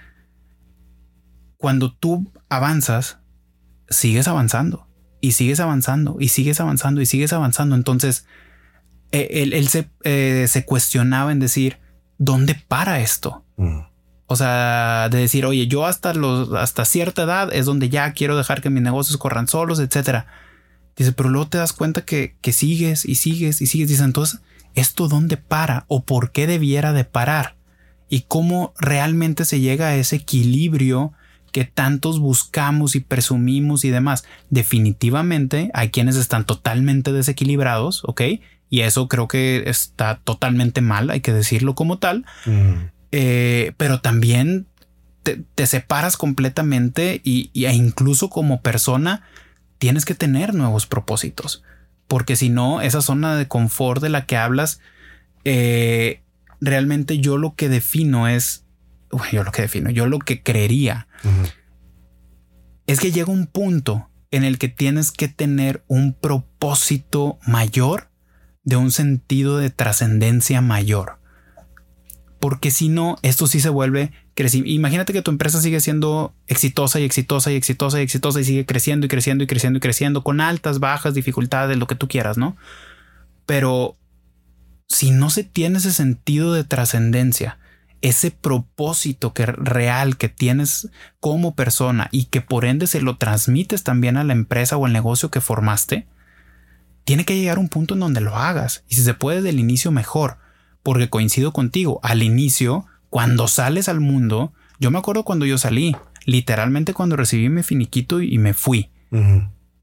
cuando 1.57 1.91
tú 1.91 2.31
avanzas, 2.49 3.17
sigues 3.89 4.27
avanzando 4.27 4.87
y 5.19 5.31
sigues 5.31 5.59
avanzando 5.59 6.17
y 6.19 6.27
sigues 6.27 6.59
avanzando 6.59 7.01
y 7.01 7.05
sigues 7.07 7.33
avanzando. 7.33 7.75
Entonces, 7.75 8.27
e, 9.11 9.41
él, 9.43 9.67
se, 9.67 9.89
eh, 10.03 10.45
se, 10.47 10.65
cuestionaba 10.65 11.31
en 11.31 11.39
decir, 11.39 11.79
¿dónde 12.19 12.55
para 12.55 12.99
esto? 12.99 13.43
Mm. 13.57 13.79
O 14.27 14.35
sea, 14.35 15.07
de 15.09 15.19
decir, 15.19 15.45
oye, 15.45 15.67
yo 15.67 15.85
hasta 15.85 16.13
los, 16.13 16.53
hasta 16.53 16.83
cierta 16.85 17.23
edad 17.23 17.49
es 17.53 17.65
donde 17.65 17.89
ya 17.89 18.11
quiero 18.11 18.35
dejar 18.37 18.61
que 18.61 18.69
mis 18.69 18.83
negocios 18.83 19.17
corran 19.17 19.47
solos, 19.47 19.79
etcétera. 19.79 20.27
Dice, 20.97 21.11
pero 21.11 21.29
luego 21.29 21.47
te 21.47 21.57
das 21.57 21.73
cuenta 21.73 22.01
que, 22.01 22.35
que 22.41 22.51
sigues 22.51 23.05
y 23.05 23.15
sigues 23.15 23.61
y 23.61 23.67
sigues. 23.67 23.89
Dice, 23.89 24.03
entonces, 24.03 24.41
¿esto 24.73 25.07
dónde 25.07 25.37
para 25.37 25.85
o 25.87 26.03
por 26.03 26.31
qué 26.31 26.47
debiera 26.47 26.91
de 26.91 27.05
parar? 27.05 27.55
Y 28.09 28.21
cómo 28.21 28.73
realmente 28.79 29.45
se 29.45 29.59
llega 29.59 29.87
a 29.87 29.95
ese 29.95 30.17
equilibrio 30.17 31.13
que 31.51 31.65
tantos 31.65 32.19
buscamos 32.19 32.95
y 32.95 32.99
presumimos 32.99 33.85
y 33.85 33.89
demás. 33.89 34.25
Definitivamente 34.49 35.71
hay 35.73 35.89
quienes 35.89 36.15
están 36.15 36.45
totalmente 36.45 37.11
desequilibrados, 37.11 38.03
¿ok? 38.05 38.21
Y 38.69 38.81
eso 38.81 39.07
creo 39.07 39.27
que 39.27 39.63
está 39.67 40.19
totalmente 40.23 40.81
mal, 40.81 41.09
hay 41.09 41.21
que 41.21 41.33
decirlo 41.33 41.75
como 41.75 41.99
tal. 41.99 42.25
Mm. 42.45 42.89
Eh, 43.11 43.71
pero 43.77 44.01
también 44.01 44.67
te, 45.23 45.67
separas 45.67 46.17
completamente 46.17 47.21
y, 47.23 47.49
e 47.53 47.73
incluso 47.73 48.29
como 48.29 48.61
persona 48.61 49.23
tienes 49.77 50.05
que 50.05 50.15
tener 50.15 50.53
nuevos 50.53 50.85
propósitos. 50.85 51.63
Porque 52.07 52.35
si 52.35 52.49
no, 52.49 52.81
esa 52.81 53.01
zona 53.01 53.35
de 53.35 53.47
confort 53.47 54.01
de 54.01 54.09
la 54.09 54.25
que 54.25 54.37
hablas, 54.37 54.79
eh, 55.43 56.23
realmente 56.61 57.19
yo 57.19 57.37
lo 57.37 57.55
que 57.55 57.69
defino 57.69 58.27
es 58.27 58.65
yo 59.31 59.43
lo 59.43 59.51
que 59.51 59.61
defino, 59.63 59.89
yo 59.89 60.05
lo 60.05 60.19
que 60.19 60.43
creería 60.43 61.07
es 62.87 62.99
que 62.99 63.11
llega 63.11 63.31
un 63.31 63.47
punto 63.47 64.09
en 64.31 64.43
el 64.43 64.57
que 64.57 64.69
tienes 64.69 65.11
que 65.11 65.27
tener 65.27 65.83
un 65.87 66.13
propósito 66.13 67.37
mayor 67.45 68.09
de 68.63 68.75
un 68.77 68.91
sentido 68.91 69.57
de 69.57 69.69
trascendencia 69.69 70.61
mayor. 70.61 71.19
Porque 72.39 72.71
si 72.71 72.89
no, 72.89 73.17
esto 73.21 73.47
sí 73.47 73.59
se 73.59 73.69
vuelve 73.69 74.11
Imagínate 74.65 75.13
que 75.13 75.21
tu 75.21 75.31
empresa 75.31 75.59
sigue 75.61 75.79
siendo 75.79 76.35
exitosa 76.45 76.99
y 76.99 77.03
exitosa 77.03 77.51
y 77.51 77.55
exitosa 77.55 77.99
y 77.99 78.03
exitosa 78.03 78.39
y 78.39 78.43
sigue 78.43 78.65
creciendo 78.65 79.05
y 79.05 79.09
creciendo 79.09 79.43
y 79.43 79.47
creciendo 79.47 79.77
y 79.77 79.79
creciendo 79.79 80.23
con 80.23 80.41
altas, 80.41 80.79
bajas, 80.79 81.15
dificultades, 81.15 81.77
lo 81.77 81.87
que 81.87 81.95
tú 81.95 82.07
quieras, 82.07 82.37
¿no? 82.37 82.55
Pero 83.47 83.97
si 84.87 85.11
no 85.11 85.29
se 85.29 85.43
tiene 85.43 85.79
ese 85.79 85.91
sentido 85.91 86.53
de 86.53 86.63
trascendencia, 86.63 87.57
ese 88.01 88.29
propósito 88.29 89.33
que 89.33 89.45
real 89.47 90.17
que 90.17 90.29
tienes 90.29 90.89
como 91.19 91.55
persona 91.55 92.09
y 92.11 92.25
que 92.25 92.41
por 92.41 92.65
ende 92.65 92.85
se 92.85 93.01
lo 93.01 93.17
transmites 93.17 93.83
también 93.83 94.17
a 94.17 94.23
la 94.23 94.33
empresa 94.33 94.77
o 94.77 94.85
el 94.85 94.93
negocio 94.93 95.31
que 95.31 95.41
formaste, 95.41 96.07
tiene 97.05 97.25
que 97.25 97.37
llegar 97.37 97.57
un 97.57 97.69
punto 97.69 97.95
en 97.95 98.01
donde 98.01 98.21
lo 98.21 98.35
hagas. 98.35 98.83
Y 98.87 98.95
si 98.95 99.03
se 99.03 99.13
puede 99.13 99.41
del 99.41 99.59
inicio, 99.59 99.91
mejor. 99.91 100.37
Porque 100.83 101.09
coincido 101.09 101.53
contigo, 101.53 101.99
al 102.03 102.21
inicio, 102.21 102.85
cuando 103.09 103.47
sales 103.47 103.89
al 103.89 103.99
mundo, 103.99 104.53
yo 104.79 104.91
me 104.91 104.99
acuerdo 104.99 105.23
cuando 105.23 105.45
yo 105.45 105.57
salí, 105.57 105.95
literalmente 106.25 106.93
cuando 106.93 107.15
recibí 107.15 107.49
mi 107.49 107.63
finiquito 107.63 108.21
y 108.21 108.37
me 108.37 108.53
fui. 108.53 108.91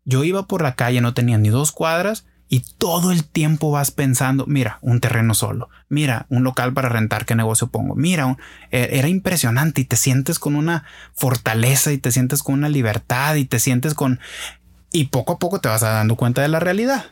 Yo 0.05 0.25
iba 0.25 0.47
por 0.47 0.63
la 0.63 0.75
calle, 0.75 1.01
no 1.01 1.15
tenía 1.15 1.39
ni 1.39 1.49
dos 1.49 1.73
cuadras 1.73 2.27
y 2.49 2.61
todo 2.79 3.11
el 3.11 3.25
tiempo 3.25 3.71
vas 3.71 3.91
pensando, 3.91 4.45
mira, 4.47 4.79
un 4.83 5.01
terreno 5.01 5.35
solo, 5.35 5.71
mira, 5.89 6.27
un 6.29 6.45
local 6.45 6.73
para 6.75 6.89
rentar, 6.89 7.25
qué 7.25 7.35
negocio 7.35 7.69
pongo, 7.69 7.95
mira, 7.95 8.37
e, 8.71 8.91
era 8.93 9.09
impresionante 9.09 9.81
y 9.81 9.85
te 9.85 9.97
sientes 9.97 10.39
con 10.39 10.55
una 10.55 10.85
fortaleza 11.15 11.93
y 11.93 11.99
te 11.99 12.13
sientes 12.13 12.43
con 12.43 12.55
una 12.55 12.69
libertad 12.69 13.37
y 13.37 13.45
te 13.45 13.59
sientes 13.59 13.95
con... 13.95 14.21
Y 14.97 15.07
poco 15.07 15.33
a 15.33 15.39
poco 15.41 15.61
te 15.61 15.69
vas 15.69 15.81
dando 15.81 16.15
cuenta 16.15 16.41
de 16.41 16.47
la 16.47 16.61
realidad. 16.61 17.07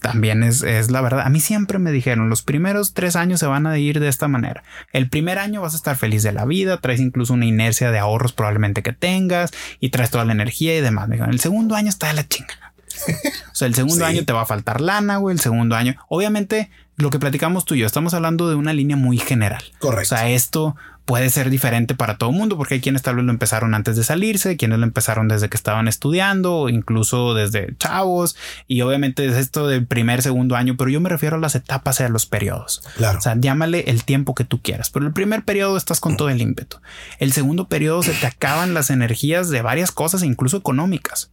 También 0.00 0.42
es, 0.42 0.62
es 0.62 0.90
la 0.90 1.02
verdad. 1.02 1.26
A 1.26 1.28
mí 1.28 1.38
siempre 1.38 1.78
me 1.78 1.92
dijeron, 1.92 2.30
los 2.30 2.40
primeros 2.40 2.94
tres 2.94 3.14
años 3.14 3.40
se 3.40 3.46
van 3.46 3.66
a 3.66 3.76
ir 3.76 4.00
de 4.00 4.08
esta 4.08 4.26
manera. 4.26 4.62
El 4.94 5.10
primer 5.10 5.38
año 5.38 5.60
vas 5.60 5.74
a 5.74 5.76
estar 5.76 5.96
feliz 5.96 6.22
de 6.22 6.32
la 6.32 6.46
vida, 6.46 6.78
traes 6.78 6.98
incluso 6.98 7.34
una 7.34 7.44
inercia 7.44 7.90
de 7.90 7.98
ahorros 7.98 8.32
probablemente 8.32 8.82
que 8.82 8.94
tengas 8.94 9.50
y 9.80 9.90
traes 9.90 10.08
toda 10.08 10.24
la 10.24 10.32
energía 10.32 10.74
y 10.78 10.80
demás. 10.80 11.08
Me 11.08 11.16
dijeron, 11.16 11.34
el 11.34 11.40
segundo 11.40 11.74
año 11.74 11.90
está 11.90 12.06
de 12.06 12.14
la 12.14 12.26
chinga 12.26 12.70
o 13.08 13.54
sea, 13.54 13.68
el 13.68 13.74
segundo 13.74 14.04
año 14.06 14.24
te 14.24 14.32
va 14.32 14.42
a 14.42 14.46
faltar 14.46 14.80
lana, 14.80 15.16
güey. 15.16 15.34
El 15.34 15.40
segundo 15.40 15.76
año, 15.76 15.96
obviamente, 16.08 16.70
lo 16.96 17.10
que 17.10 17.18
platicamos 17.18 17.64
tú 17.64 17.74
y 17.74 17.80
yo, 17.80 17.86
estamos 17.86 18.14
hablando 18.14 18.48
de 18.48 18.54
una 18.54 18.72
línea 18.72 18.96
muy 18.96 19.18
general. 19.18 19.62
Correcto. 19.78 20.14
O 20.14 20.18
sea, 20.18 20.28
esto 20.30 20.76
puede 21.10 21.28
ser 21.28 21.50
diferente 21.50 21.96
para 21.96 22.18
todo 22.18 22.30
el 22.30 22.36
mundo, 22.36 22.56
porque 22.56 22.74
hay 22.74 22.80
quienes 22.80 23.02
tal 23.02 23.16
vez 23.16 23.24
lo 23.24 23.32
empezaron 23.32 23.74
antes 23.74 23.96
de 23.96 24.04
salirse, 24.04 24.56
quienes 24.56 24.78
lo 24.78 24.84
empezaron 24.84 25.26
desde 25.26 25.48
que 25.48 25.56
estaban 25.56 25.88
estudiando, 25.88 26.68
incluso 26.68 27.34
desde 27.34 27.74
chavos, 27.78 28.36
y 28.68 28.82
obviamente 28.82 29.26
es 29.26 29.34
esto 29.34 29.66
del 29.66 29.88
primer, 29.88 30.22
segundo 30.22 30.54
año, 30.54 30.76
pero 30.76 30.88
yo 30.88 31.00
me 31.00 31.08
refiero 31.08 31.34
a 31.34 31.40
las 31.40 31.56
etapas 31.56 31.98
y 31.98 32.04
a 32.04 32.08
los 32.08 32.26
periodos. 32.26 32.84
Claro. 32.96 33.18
O 33.18 33.20
sea, 33.20 33.34
llámale 33.36 33.90
el 33.90 34.04
tiempo 34.04 34.36
que 34.36 34.44
tú 34.44 34.62
quieras, 34.62 34.90
pero 34.90 35.04
el 35.04 35.12
primer 35.12 35.44
periodo 35.44 35.76
estás 35.76 35.98
con 35.98 36.16
todo 36.16 36.28
el 36.28 36.40
ímpetu. 36.40 36.76
El 37.18 37.32
segundo 37.32 37.66
periodo 37.66 38.04
se 38.04 38.12
te 38.12 38.28
acaban 38.28 38.72
las 38.72 38.88
energías 38.90 39.50
de 39.50 39.62
varias 39.62 39.90
cosas, 39.90 40.22
incluso 40.22 40.58
económicas. 40.58 41.32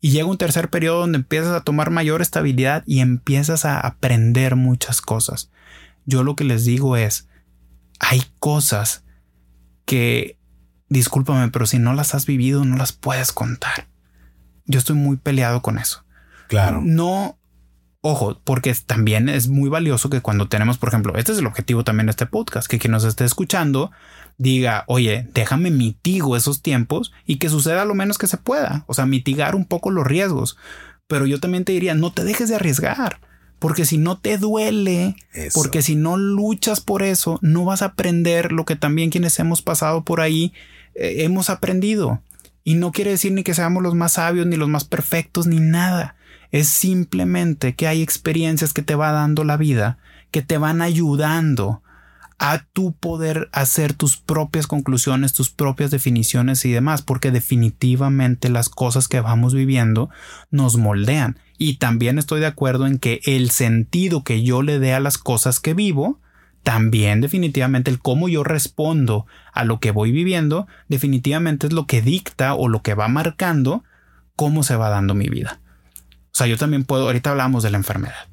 Y 0.00 0.10
llega 0.10 0.28
un 0.28 0.38
tercer 0.38 0.70
periodo 0.70 1.00
donde 1.00 1.18
empiezas 1.18 1.50
a 1.50 1.64
tomar 1.64 1.90
mayor 1.90 2.22
estabilidad 2.22 2.84
y 2.86 3.00
empiezas 3.00 3.64
a 3.64 3.80
aprender 3.80 4.54
muchas 4.54 5.00
cosas. 5.00 5.50
Yo 6.04 6.22
lo 6.22 6.36
que 6.36 6.44
les 6.44 6.64
digo 6.64 6.96
es, 6.96 7.26
hay 7.98 8.22
cosas 8.38 9.02
que, 9.86 10.38
discúlpame, 10.88 11.48
pero 11.48 11.64
si 11.66 11.78
no 11.78 11.94
las 11.94 12.14
has 12.14 12.26
vivido, 12.26 12.64
no 12.64 12.76
las 12.76 12.92
puedes 12.92 13.32
contar. 13.32 13.88
Yo 14.66 14.78
estoy 14.78 14.96
muy 14.96 15.16
peleado 15.16 15.62
con 15.62 15.78
eso. 15.78 16.04
Claro. 16.48 16.82
No, 16.84 17.38
ojo, 18.00 18.40
porque 18.44 18.74
también 18.74 19.28
es 19.28 19.48
muy 19.48 19.70
valioso 19.70 20.10
que 20.10 20.20
cuando 20.20 20.48
tenemos, 20.48 20.78
por 20.78 20.90
ejemplo, 20.90 21.16
este 21.16 21.32
es 21.32 21.38
el 21.38 21.46
objetivo 21.46 21.84
también 21.84 22.06
de 22.06 22.10
este 22.10 22.26
podcast, 22.26 22.68
que 22.68 22.78
quien 22.78 22.92
nos 22.92 23.04
esté 23.04 23.24
escuchando 23.24 23.90
diga, 24.38 24.84
oye, 24.86 25.28
déjame 25.32 25.70
mitigo 25.70 26.36
esos 26.36 26.62
tiempos 26.62 27.12
y 27.24 27.36
que 27.36 27.48
suceda 27.48 27.84
lo 27.84 27.94
menos 27.94 28.18
que 28.18 28.26
se 28.26 28.36
pueda. 28.36 28.84
O 28.86 28.94
sea, 28.94 29.06
mitigar 29.06 29.54
un 29.54 29.64
poco 29.64 29.90
los 29.90 30.06
riesgos. 30.06 30.56
Pero 31.06 31.26
yo 31.26 31.40
también 31.40 31.64
te 31.64 31.72
diría, 31.72 31.94
no 31.94 32.12
te 32.12 32.24
dejes 32.24 32.48
de 32.48 32.56
arriesgar. 32.56 33.20
Porque 33.58 33.86
si 33.86 33.96
no 33.96 34.18
te 34.18 34.36
duele, 34.38 35.16
porque 35.54 35.82
si 35.82 35.96
no 35.96 36.16
luchas 36.16 36.80
por 36.80 37.02
eso, 37.02 37.38
no 37.42 37.64
vas 37.64 37.82
a 37.82 37.86
aprender 37.86 38.52
lo 38.52 38.64
que 38.64 38.76
también 38.76 39.10
quienes 39.10 39.38
hemos 39.38 39.62
pasado 39.62 40.04
por 40.04 40.20
ahí 40.20 40.52
eh, 40.94 41.24
hemos 41.24 41.48
aprendido. 41.48 42.20
Y 42.64 42.74
no 42.74 42.92
quiere 42.92 43.12
decir 43.12 43.32
ni 43.32 43.44
que 43.44 43.54
seamos 43.54 43.82
los 43.82 43.94
más 43.94 44.14
sabios, 44.14 44.46
ni 44.46 44.56
los 44.56 44.68
más 44.68 44.84
perfectos, 44.84 45.46
ni 45.46 45.60
nada. 45.60 46.16
Es 46.50 46.68
simplemente 46.68 47.74
que 47.74 47.86
hay 47.86 48.02
experiencias 48.02 48.72
que 48.72 48.82
te 48.82 48.94
va 48.94 49.12
dando 49.12 49.44
la 49.44 49.56
vida, 49.56 49.98
que 50.30 50.42
te 50.42 50.58
van 50.58 50.82
ayudando 50.82 51.82
a 52.38 52.58
tu 52.72 52.92
poder 52.92 53.48
hacer 53.52 53.94
tus 53.94 54.16
propias 54.16 54.66
conclusiones, 54.66 55.32
tus 55.32 55.50
propias 55.50 55.90
definiciones 55.90 56.64
y 56.64 56.72
demás, 56.72 57.02
porque 57.02 57.30
definitivamente 57.30 58.50
las 58.50 58.68
cosas 58.68 59.08
que 59.08 59.20
vamos 59.20 59.54
viviendo 59.54 60.10
nos 60.50 60.76
moldean. 60.76 61.38
Y 61.58 61.76
también 61.76 62.18
estoy 62.18 62.40
de 62.40 62.46
acuerdo 62.46 62.86
en 62.86 62.98
que 62.98 63.20
el 63.24 63.50
sentido 63.50 64.24
que 64.24 64.42
yo 64.42 64.62
le 64.62 64.78
dé 64.78 64.94
a 64.94 65.00
las 65.00 65.18
cosas 65.18 65.60
que 65.60 65.74
vivo, 65.74 66.20
también 66.62 67.20
definitivamente 67.20 67.90
el 67.90 68.00
cómo 68.00 68.28
yo 68.28 68.42
respondo 68.42 69.26
a 69.52 69.64
lo 69.64 69.78
que 69.80 69.90
voy 69.90 70.10
viviendo, 70.10 70.66
definitivamente 70.88 71.68
es 71.68 71.72
lo 71.72 71.86
que 71.86 72.02
dicta 72.02 72.54
o 72.54 72.68
lo 72.68 72.82
que 72.82 72.94
va 72.94 73.08
marcando 73.08 73.84
cómo 74.34 74.62
se 74.62 74.76
va 74.76 74.90
dando 74.90 75.14
mi 75.14 75.28
vida. 75.28 75.60
O 76.26 76.38
sea, 76.38 76.46
yo 76.46 76.58
también 76.58 76.84
puedo, 76.84 77.04
ahorita 77.04 77.30
hablamos 77.30 77.62
de 77.62 77.70
la 77.70 77.78
enfermedad. 77.78 78.26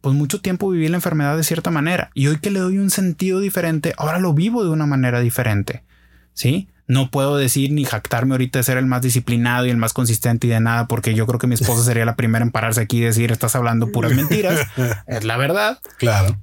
Pues 0.00 0.14
mucho 0.14 0.40
tiempo 0.40 0.70
viví 0.70 0.88
la 0.88 0.96
enfermedad 0.96 1.36
de 1.36 1.44
cierta 1.44 1.70
manera 1.70 2.10
y 2.14 2.28
hoy 2.28 2.38
que 2.38 2.50
le 2.50 2.60
doy 2.60 2.78
un 2.78 2.90
sentido 2.90 3.40
diferente, 3.40 3.92
ahora 3.98 4.18
lo 4.18 4.32
vivo 4.32 4.64
de 4.64 4.70
una 4.70 4.86
manera 4.86 5.20
diferente. 5.20 5.84
¿Sí? 6.32 6.68
No 6.86 7.10
puedo 7.10 7.36
decir 7.36 7.72
ni 7.72 7.84
jactarme 7.84 8.34
ahorita 8.34 8.58
de 8.58 8.62
ser 8.62 8.76
el 8.76 8.86
más 8.86 9.00
disciplinado 9.02 9.66
y 9.66 9.70
el 9.70 9.76
más 9.76 9.92
consistente 9.92 10.46
y 10.46 10.50
de 10.50 10.60
nada, 10.60 10.86
porque 10.86 11.14
yo 11.14 11.26
creo 11.26 11.38
que 11.38 11.46
mi 11.46 11.54
esposa 11.54 11.82
sería 11.82 12.04
la 12.04 12.16
primera 12.16 12.44
en 12.44 12.50
pararse 12.50 12.82
aquí 12.82 12.98
y 12.98 13.00
decir 13.00 13.32
estás 13.32 13.56
hablando 13.56 13.90
puras 13.90 14.12
mentiras. 14.16 14.66
es 15.06 15.24
la 15.24 15.36
verdad. 15.36 15.80
Claro. 15.96 16.38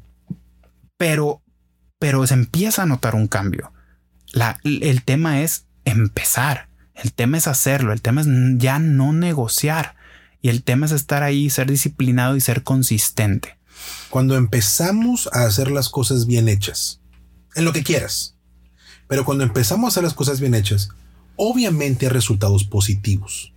Pero, 0.97 1.41
pero 1.99 2.25
se 2.25 2.33
empieza 2.33 2.83
a 2.83 2.87
notar 2.87 3.15
un 3.15 3.27
cambio. 3.27 3.71
La, 4.33 4.59
el 4.63 5.03
tema 5.03 5.41
es 5.41 5.65
empezar. 5.85 6.69
El 6.95 7.13
tema 7.13 7.37
es 7.37 7.47
hacerlo. 7.47 7.93
El 7.93 8.01
tema 8.01 8.21
es 8.21 8.27
ya 8.57 8.79
no 8.79 9.13
negociar. 9.13 9.95
Y 10.41 10.49
el 10.49 10.63
tema 10.63 10.87
es 10.87 10.91
estar 10.91 11.23
ahí, 11.23 11.49
ser 11.49 11.69
disciplinado 11.69 12.35
y 12.35 12.41
ser 12.41 12.63
consistente. 12.63 13.57
Cuando 14.09 14.35
empezamos 14.35 15.29
a 15.33 15.43
hacer 15.43 15.71
las 15.71 15.89
cosas 15.89 16.25
bien 16.25 16.49
hechas, 16.49 16.99
en 17.55 17.65
lo 17.65 17.73
que 17.73 17.83
quieras, 17.83 18.35
pero 19.11 19.25
cuando 19.25 19.43
empezamos 19.43 19.83
a 19.83 19.89
hacer 19.89 20.03
las 20.03 20.13
cosas 20.13 20.39
bien 20.39 20.55
hechas, 20.55 20.87
obviamente 21.35 22.05
hay 22.05 22.13
resultados 22.13 22.63
positivos. 22.63 23.53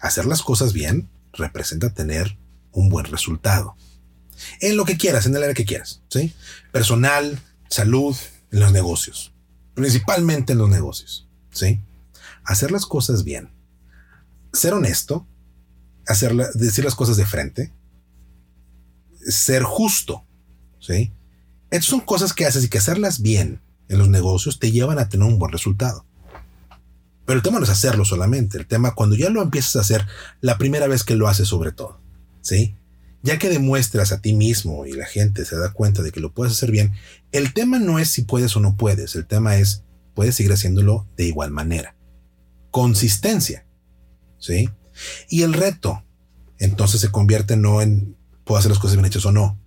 Hacer 0.00 0.24
las 0.24 0.40
cosas 0.40 0.72
bien 0.72 1.10
representa 1.34 1.92
tener 1.92 2.38
un 2.72 2.88
buen 2.88 3.04
resultado. 3.04 3.76
En 4.62 4.78
lo 4.78 4.86
que 4.86 4.96
quieras, 4.96 5.26
en 5.26 5.36
el 5.36 5.42
área 5.42 5.52
que 5.52 5.66
quieras, 5.66 6.00
¿sí? 6.08 6.32
Personal, 6.72 7.38
salud, 7.68 8.16
en 8.50 8.60
los 8.60 8.72
negocios. 8.72 9.34
Principalmente 9.74 10.54
en 10.54 10.58
los 10.58 10.70
negocios, 10.70 11.28
¿sí? 11.52 11.82
Hacer 12.42 12.70
las 12.70 12.86
cosas 12.86 13.24
bien. 13.24 13.50
Ser 14.54 14.72
honesto 14.72 15.26
decir 16.54 16.84
las 16.86 16.94
cosas 16.94 17.18
de 17.18 17.26
frente, 17.26 17.74
ser 19.20 19.64
justo, 19.64 20.24
¿sí? 20.80 21.12
Estas 21.70 21.90
son 21.90 22.00
cosas 22.00 22.32
que 22.32 22.46
haces 22.46 22.64
y 22.64 22.68
que 22.70 22.78
hacerlas 22.78 23.20
bien 23.20 23.60
en 23.88 23.98
los 23.98 24.08
negocios 24.08 24.58
te 24.58 24.70
llevan 24.70 24.98
a 24.98 25.08
tener 25.08 25.26
un 25.26 25.38
buen 25.38 25.52
resultado. 25.52 26.04
Pero 27.24 27.36
el 27.36 27.42
tema 27.42 27.58
no 27.58 27.64
es 27.64 27.70
hacerlo 27.70 28.04
solamente, 28.04 28.56
el 28.56 28.66
tema 28.66 28.94
cuando 28.94 29.14
ya 29.14 29.28
lo 29.28 29.42
empiezas 29.42 29.76
a 29.76 29.80
hacer 29.80 30.06
la 30.40 30.56
primera 30.56 30.86
vez 30.86 31.04
que 31.04 31.14
lo 31.14 31.28
haces 31.28 31.48
sobre 31.48 31.72
todo, 31.72 32.00
¿sí? 32.40 32.74
Ya 33.22 33.38
que 33.38 33.50
demuestras 33.50 34.12
a 34.12 34.20
ti 34.22 34.32
mismo 34.32 34.86
y 34.86 34.92
la 34.92 35.04
gente 35.04 35.44
se 35.44 35.56
da 35.56 35.72
cuenta 35.72 36.02
de 36.02 36.10
que 36.10 36.20
lo 36.20 36.32
puedes 36.32 36.54
hacer 36.54 36.70
bien, 36.70 36.92
el 37.32 37.52
tema 37.52 37.78
no 37.78 37.98
es 37.98 38.08
si 38.10 38.22
puedes 38.22 38.56
o 38.56 38.60
no 38.60 38.76
puedes, 38.76 39.14
el 39.14 39.26
tema 39.26 39.56
es 39.56 39.84
puedes 40.14 40.36
seguir 40.36 40.52
haciéndolo 40.52 41.06
de 41.16 41.24
igual 41.24 41.50
manera. 41.50 41.94
Consistencia, 42.70 43.66
¿sí? 44.38 44.70
Y 45.28 45.42
el 45.42 45.52
reto, 45.52 46.02
entonces 46.58 47.00
se 47.00 47.10
convierte 47.10 47.56
no 47.56 47.82
en 47.82 48.16
puedo 48.44 48.58
hacer 48.58 48.70
las 48.70 48.78
cosas 48.78 48.96
bien 48.96 49.04
hechas 49.04 49.26
o 49.26 49.32
no. 49.32 49.60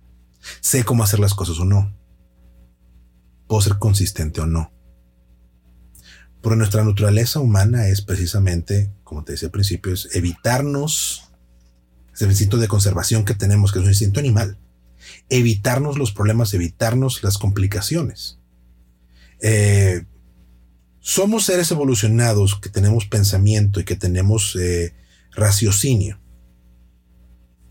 Sé 0.60 0.84
cómo 0.84 1.04
hacer 1.04 1.20
las 1.20 1.34
cosas 1.34 1.60
o 1.60 1.64
no. 1.64 1.96
Puedo 3.52 3.60
ser 3.60 3.76
consistente 3.76 4.40
o 4.40 4.46
no. 4.46 4.72
Pero 6.40 6.56
nuestra 6.56 6.82
naturaleza 6.86 7.38
humana 7.38 7.86
es 7.88 8.00
precisamente, 8.00 8.90
como 9.04 9.24
te 9.24 9.32
decía 9.32 9.48
al 9.48 9.52
principio, 9.52 9.92
es 9.92 10.08
evitarnos 10.14 11.30
ese 12.14 12.24
instinto 12.24 12.56
de 12.56 12.66
conservación 12.66 13.26
que 13.26 13.34
tenemos, 13.34 13.70
que 13.70 13.78
es 13.78 13.84
un 13.84 13.90
instinto 13.90 14.20
animal. 14.20 14.56
Evitarnos 15.28 15.98
los 15.98 16.12
problemas, 16.12 16.54
evitarnos 16.54 17.22
las 17.22 17.36
complicaciones. 17.36 18.38
Eh, 19.40 20.06
somos 21.00 21.44
seres 21.44 21.70
evolucionados 21.70 22.58
que 22.58 22.70
tenemos 22.70 23.04
pensamiento 23.04 23.80
y 23.80 23.84
que 23.84 23.96
tenemos 23.96 24.56
eh, 24.56 24.94
raciocinio. 25.32 26.21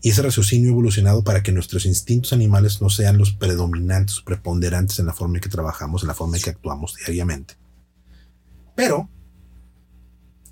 Y 0.02 0.10
ese 0.10 0.22
raciocinio 0.22 0.70
evolucionado 0.70 1.22
para 1.22 1.44
que 1.44 1.52
nuestros 1.52 1.86
instintos 1.86 2.32
animales 2.32 2.82
no 2.82 2.90
sean 2.90 3.18
los 3.18 3.32
predominantes, 3.32 4.20
preponderantes 4.20 4.98
en 4.98 5.06
la 5.06 5.12
forma 5.12 5.36
en 5.36 5.42
que 5.42 5.48
trabajamos, 5.48 6.02
en 6.02 6.08
la 6.08 6.14
forma 6.14 6.36
en 6.36 6.42
que 6.42 6.50
actuamos 6.50 6.96
diariamente. 6.96 7.54
Pero 8.74 9.08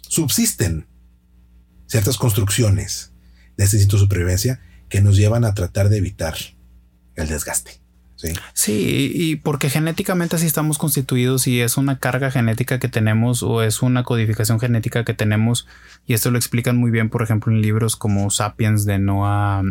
subsisten 0.03 0.86
ciertas 1.86 2.16
construcciones 2.16 3.12
de 3.57 3.64
este 3.64 3.76
instinto 3.76 3.96
de 3.96 4.03
supervivencia 4.03 4.61
que 4.88 5.01
nos 5.01 5.16
llevan 5.16 5.44
a 5.44 5.55
tratar 5.55 5.88
de 5.88 5.98
evitar 5.98 6.36
el 7.16 7.28
desgaste. 7.28 7.80
Sí. 8.52 9.12
y 9.14 9.36
porque 9.36 9.70
genéticamente 9.70 10.36
así 10.36 10.46
estamos 10.46 10.78
constituidos 10.78 11.46
y 11.46 11.60
es 11.60 11.76
una 11.76 11.98
carga 11.98 12.30
genética 12.30 12.78
que 12.78 12.88
tenemos 12.88 13.42
o 13.42 13.62
es 13.62 13.82
una 13.82 14.02
codificación 14.02 14.60
genética 14.60 15.04
que 15.04 15.14
tenemos 15.14 15.66
y 16.06 16.14
esto 16.14 16.30
lo 16.30 16.38
explican 16.38 16.76
muy 16.76 16.90
bien, 16.90 17.10
por 17.10 17.22
ejemplo, 17.22 17.52
en 17.52 17.62
libros 17.62 17.96
como 17.96 18.30
Sapiens 18.30 18.84
de 18.84 18.98
Noah 18.98 19.62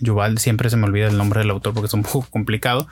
Yuval, 0.00 0.38
siempre 0.38 0.70
se 0.70 0.76
me 0.76 0.86
olvida 0.86 1.08
el 1.08 1.16
nombre 1.16 1.40
del 1.40 1.50
autor 1.50 1.74
porque 1.74 1.86
es 1.86 1.94
un 1.94 2.02
poco 2.12 2.26
complicado, 2.30 2.88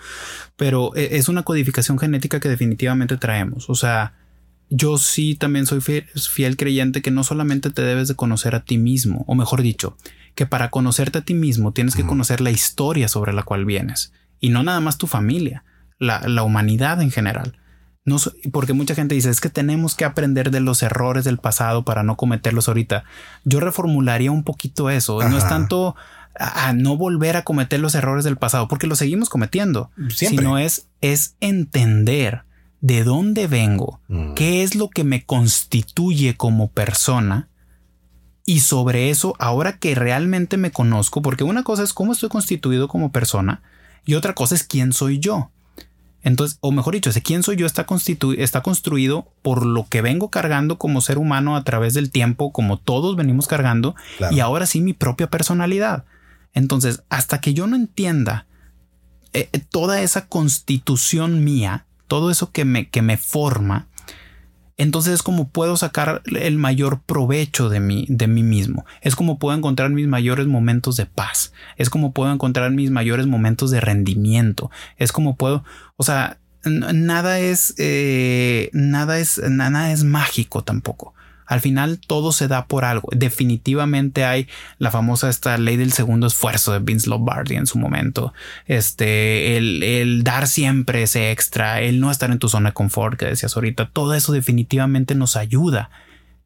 pero 0.57 0.95
e, 0.95 1.17
es 1.17 1.29
una 1.29 1.43
codificación 1.43 1.99
genética 1.99 2.41
que 2.41 2.49
definitivamente 2.49 3.17
traemos, 3.17 3.69
o 3.71 3.75
sea, 3.75 4.15
yo 4.75 4.97
sí 4.97 5.35
también 5.35 5.67
soy 5.67 5.81
fiel, 5.81 6.07
fiel 6.15 6.57
creyente 6.57 7.03
que 7.03 7.11
no 7.11 7.25
solamente 7.25 7.71
te 7.71 7.83
debes 7.83 8.09
de 8.09 8.15
conocer 8.15 8.55
a 8.55 8.65
ti 8.65 8.79
mismo, 8.79 9.25
o 9.27 9.35
mejor 9.35 9.61
dicho, 9.61 9.99
que 10.35 10.47
para 10.47 10.71
conocerte 10.71 11.19
a 11.19 11.23
ti 11.23 11.35
mismo 11.35 11.73
tienes 11.73 11.95
que 11.95 12.07
conocer 12.07 12.41
la 12.41 12.51
historia 12.51 13.07
sobre 13.09 13.35
la 13.35 13.43
cual 13.43 13.67
vienes 13.67 14.13
y 14.43 14.51
no 14.51 14.63
nada 14.65 14.81
más 14.81 14.99
tu 14.99 15.07
familia, 15.07 15.65
la, 15.99 16.43
humanidad 16.43 17.01
en 17.01 17.13
general. 17.13 17.57
No, 18.05 18.17
porque 18.51 18.73
mucha 18.73 18.97
gente 18.97 19.15
dice 19.15 19.31
es 19.31 19.41
que 19.41 19.49
tenemos 19.49 19.95
que 19.95 20.05
aprender 20.05 20.51
de 20.51 20.59
los 20.59 20.83
errores 20.83 21.25
del 21.25 21.39
pasado 21.39 21.85
para 21.85 22.03
no 22.03 22.17
cometerlos 22.17 22.67
ahorita. 22.67 23.05
Yo 23.45 23.61
reformularía 23.61 24.33
un 24.33 24.43
poquito 24.43 24.91
eso. 24.91 25.23
No 25.23 25.39
es 25.39 25.49
tanto 25.49 25.95
a, 26.35 26.73
no 26.73 26.97
volver 26.97 27.37
a 27.37 27.45
cometer 27.45 27.79
los 27.79 27.95
errores 27.95 28.25
del 28.25 28.37
pasado, 28.37 28.67
porque 28.67 28.89
los 28.89 28.99
seguimos 28.99 29.31
cometiendo, 29.31 29.93
sino 30.11 30.59
es, 30.59 30.89
es 31.01 31.37
entender 31.39 32.43
de 32.81 33.05
dónde 33.05 33.47
vengo, 33.47 34.01
mm. 34.09 34.35
qué 34.35 34.65
es 34.65 34.75
lo 34.75 34.91
que 34.91 35.05
me 35.05 35.25
constituye 35.25 36.37
como 36.37 36.73
persona. 36.73 37.49
Y 38.45 38.59
sobre 38.59 39.11
eso, 39.11 39.37
ahora 39.39 39.79
que 39.79 39.95
realmente 39.95 40.57
me 40.57 40.73
conozco, 40.73 41.23
porque 41.23 41.45
una 41.45 41.63
cosa 41.63 41.85
es 41.85 41.93
cómo 41.93 42.13
estoy 42.13 42.29
constituido 42.29 42.89
como 42.89 43.13
persona 43.13 43.63
y 44.05 44.15
otra 44.15 44.35
cosa 44.35 44.55
es 44.55 44.65
quién 44.65 44.93
soy 44.93 45.19
yo. 45.19 45.51
Entonces, 46.23 46.59
o 46.61 46.71
mejor 46.71 46.95
dicho, 46.95 47.11
ese 47.11 47.23
quién 47.23 47.43
soy 47.43 47.57
yo 47.57 47.67
está, 47.67 47.85
está 48.39 48.63
construido 48.63 49.27
por 49.43 49.67
lo 49.67 49.89
que 49.89 50.03
vengo 50.03 50.31
cargando 50.31 50.79
como 50.79 51.01
ser 51.01 51.19
humano 51.19 51.57
a 51.57 51.65
través 51.65 51.95
del 51.95 52.11
tiempo, 52.11 52.53
como 52.53 52.79
todos 52.79 53.17
venimos 53.17 53.49
cargando, 53.49 53.97
y 54.31 54.39
ahora 54.41 54.67
sí 54.67 54.81
mi 54.81 54.93
propia 54.93 55.29
personalidad. 55.29 56.05
Entonces, 56.55 57.03
hasta 57.09 57.41
que 57.41 57.55
yo 57.55 57.67
no 57.67 57.75
entienda 57.75 58.47
eh, 59.33 59.49
toda 59.71 60.01
esa 60.03 60.29
constitución 60.29 61.43
mía, 61.43 61.87
todo 62.07 62.31
eso 62.31 62.53
que 62.53 62.65
me, 62.65 62.89
que 62.89 63.03
me 63.03 63.17
forma, 63.17 63.89
entonces 64.83 65.15
es 65.15 65.23
como 65.23 65.49
puedo 65.49 65.77
sacar 65.77 66.23
el 66.27 66.59
mayor 66.59 67.01
provecho 67.01 67.69
de 67.69 67.81
mí, 67.81 68.07
de 68.09 68.27
mí 68.27 68.43
mismo. 68.43 68.85
Es 69.01 69.17
como 69.17 69.39
puedo 69.39 69.57
encontrar 69.57 69.91
mis 69.91 70.09
mayores 70.09 70.47
momentos 70.47 70.97
de 70.97 71.07
paz. 71.07 71.53
Es 71.77 71.89
como 71.89 72.13
puedo 72.13 72.33
encontrar 72.33 72.71
mis 72.73 72.91
mayores 72.91 73.27
momentos 73.27 73.71
de 73.71 73.81
rendimiento. 73.81 74.71
Es 74.97 75.13
como 75.13 75.37
puedo, 75.37 75.65
o 75.97 76.03
sea, 76.03 76.39
nada 76.65 77.39
es, 77.39 77.75
eh, 77.79 78.71
nada 78.73 79.19
es, 79.19 79.41
nada 79.49 79.93
es 79.93 80.05
mágico 80.05 80.63
tampoco. 80.65 81.15
Al 81.53 81.61
final 81.61 81.99
todo 81.99 82.33
se 82.33 82.49
da 82.49 82.65
por 82.65 82.87
algo. 82.87 83.11
Definitivamente 83.13 84.25
hay 84.25 84.49
la 84.79 84.91
famosa 84.91 85.29
esta 85.29 85.59
ley 85.59 85.77
del 85.77 85.93
segundo 85.93 86.27
esfuerzo 86.27 86.73
de 86.73 86.79
Vince 86.79 87.11
Lombardi 87.11 87.57
en 87.57 87.67
su 87.67 87.79
momento. 87.79 88.33
Este, 88.67 89.59
el, 89.59 90.23
dar 90.25 90.49
siempre 90.49 91.03
ese 91.03 91.31
extra, 91.31 91.83
el 91.83 92.01
no 92.01 92.11
estar 92.11 92.31
en 92.31 92.39
tu 92.39 92.49
zona 92.49 92.71
de 92.71 92.73
confort 92.73 93.19
que 93.19 93.27
decías 93.27 93.55
ahorita, 93.55 93.91
todo 93.91 94.15
eso 94.15 94.33
definitivamente 94.33 95.15
nos 95.15 95.37
ayuda. 95.37 95.91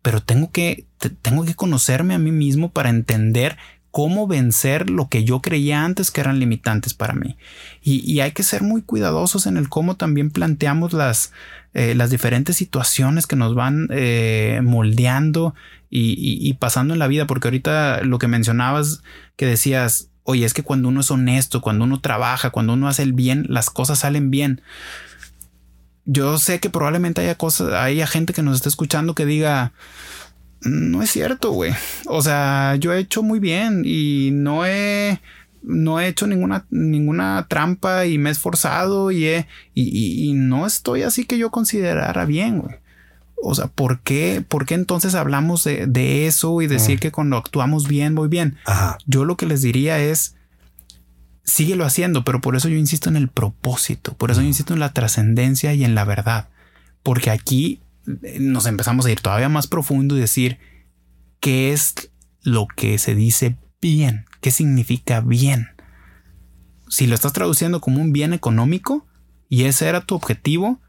Pero 0.02 0.20
tengo 0.20 0.50
que, 0.50 0.86
tengo 1.22 1.44
que 1.44 1.54
conocerme 1.54 2.14
a 2.14 2.18
mí 2.18 2.32
mismo 2.32 2.72
para 2.72 2.90
entender 2.90 3.56
cómo 3.96 4.26
vencer 4.26 4.90
lo 4.90 5.08
que 5.08 5.24
yo 5.24 5.40
creía 5.40 5.82
antes 5.82 6.10
que 6.10 6.20
eran 6.20 6.38
limitantes 6.38 6.92
para 6.92 7.14
mí. 7.14 7.38
Y, 7.80 8.20
hay 8.20 8.32
que 8.32 8.42
ser 8.42 8.62
muy 8.62 8.82
cuidadosos 8.82 9.46
en 9.46 9.56
el 9.56 9.70
cómo 9.70 9.96
también 9.96 10.30
planteamos 10.30 10.92
las, 10.92 11.32
eh, 11.72 11.94
las 11.94 12.10
diferentes 12.10 12.56
situaciones 12.56 13.26
que 13.26 13.36
nos 13.36 13.54
van 13.54 13.88
eh, 13.90 14.60
moldeando 14.62 15.54
y, 15.88 16.52
pasando 16.60 16.92
en 16.92 16.98
la 16.98 17.06
vida, 17.06 17.26
porque 17.26 17.48
ahorita 17.48 18.02
lo 18.02 18.18
que 18.18 18.28
mencionabas, 18.28 19.02
que 19.34 19.46
decías, 19.46 20.10
Oye, 20.24 20.44
es 20.44 20.52
que 20.52 20.62
cuando 20.62 20.90
uno 20.90 21.00
es 21.00 21.10
honesto, 21.10 21.62
cuando 21.62 21.84
uno 21.84 21.98
trabaja, 21.98 22.50
cuando 22.50 22.74
uno 22.74 22.88
hace 22.88 23.02
el 23.02 23.14
bien, 23.14 23.46
las 23.48 23.70
cosas 23.70 24.00
salen 24.00 24.30
bien. 24.30 24.60
Yo 26.04 26.36
sé 26.36 26.60
que 26.60 26.68
probablemente 26.68 27.22
haya 27.22 27.36
cosas, 27.36 27.72
haya 27.72 28.06
gente 28.06 28.34
que 28.34 28.42
nos 28.42 28.56
está 28.56 28.68
escuchando 28.68 29.14
que 29.14 29.24
diga, 29.24 29.72
no 30.66 31.02
es 31.02 31.10
cierto, 31.10 31.52
güey. 31.52 31.72
O 32.06 32.22
sea, 32.22 32.76
yo 32.76 32.92
he 32.92 32.98
hecho 32.98 33.22
muy 33.22 33.38
bien 33.38 33.82
y 33.84 34.30
no 34.32 34.66
he, 34.66 35.20
no 35.62 36.00
he 36.00 36.08
hecho 36.08 36.26
ninguna, 36.26 36.66
ninguna 36.70 37.46
trampa 37.48 38.06
y 38.06 38.18
me 38.18 38.30
he 38.30 38.32
esforzado 38.32 39.10
y, 39.10 39.26
he, 39.26 39.46
y, 39.74 40.32
no 40.34 40.66
estoy 40.66 41.02
así 41.02 41.24
que 41.24 41.38
yo 41.38 41.50
considerara 41.50 42.24
bien, 42.24 42.60
güey. 42.60 42.76
O 43.42 43.54
sea, 43.54 43.66
¿por 43.66 44.00
qué, 44.00 44.42
¿por 44.46 44.64
qué 44.64 44.74
entonces 44.74 45.14
hablamos 45.14 45.64
de, 45.64 46.26
eso 46.26 46.62
y 46.62 46.66
decir 46.66 46.96
mm. 46.96 47.00
que 47.00 47.12
cuando 47.12 47.36
actuamos 47.36 47.86
bien, 47.86 48.14
voy 48.14 48.28
bien? 48.28 48.56
Yo 49.06 49.24
lo 49.24 49.36
que 49.36 49.46
les 49.46 49.60
diría 49.62 49.98
es, 49.98 50.36
síguelo 51.44 51.84
haciendo, 51.84 52.24
pero 52.24 52.40
por 52.40 52.56
eso 52.56 52.68
yo 52.68 52.76
insisto 52.76 53.08
en 53.08 53.16
el 53.16 53.28
propósito, 53.28 54.14
por 54.14 54.30
eso 54.30 54.40
yo 54.40 54.46
mm. 54.46 54.48
insisto 54.48 54.74
en 54.74 54.80
la 54.80 54.92
trascendencia 54.92 55.74
y 55.74 55.84
en 55.84 55.94
la 55.94 56.04
verdad, 56.04 56.48
porque 57.02 57.30
aquí 57.30 57.80
nos 58.06 58.66
empezamos 58.66 59.06
a 59.06 59.10
ir 59.10 59.20
todavía 59.20 59.48
más 59.48 59.66
profundo 59.66 60.16
y 60.16 60.20
decir 60.20 60.58
qué 61.40 61.72
es 61.72 61.94
lo 62.42 62.66
que 62.68 62.98
se 62.98 63.14
dice 63.14 63.58
bien, 63.80 64.26
qué 64.40 64.50
significa 64.50 65.20
bien. 65.20 65.68
Si 66.88 67.06
lo 67.06 67.14
estás 67.14 67.32
traduciendo 67.32 67.80
como 67.80 68.00
un 68.00 68.12
bien 68.12 68.32
económico 68.32 69.06
y 69.48 69.64
ese 69.64 69.88
era 69.88 70.00
tu 70.00 70.14
objetivo, 70.14 70.80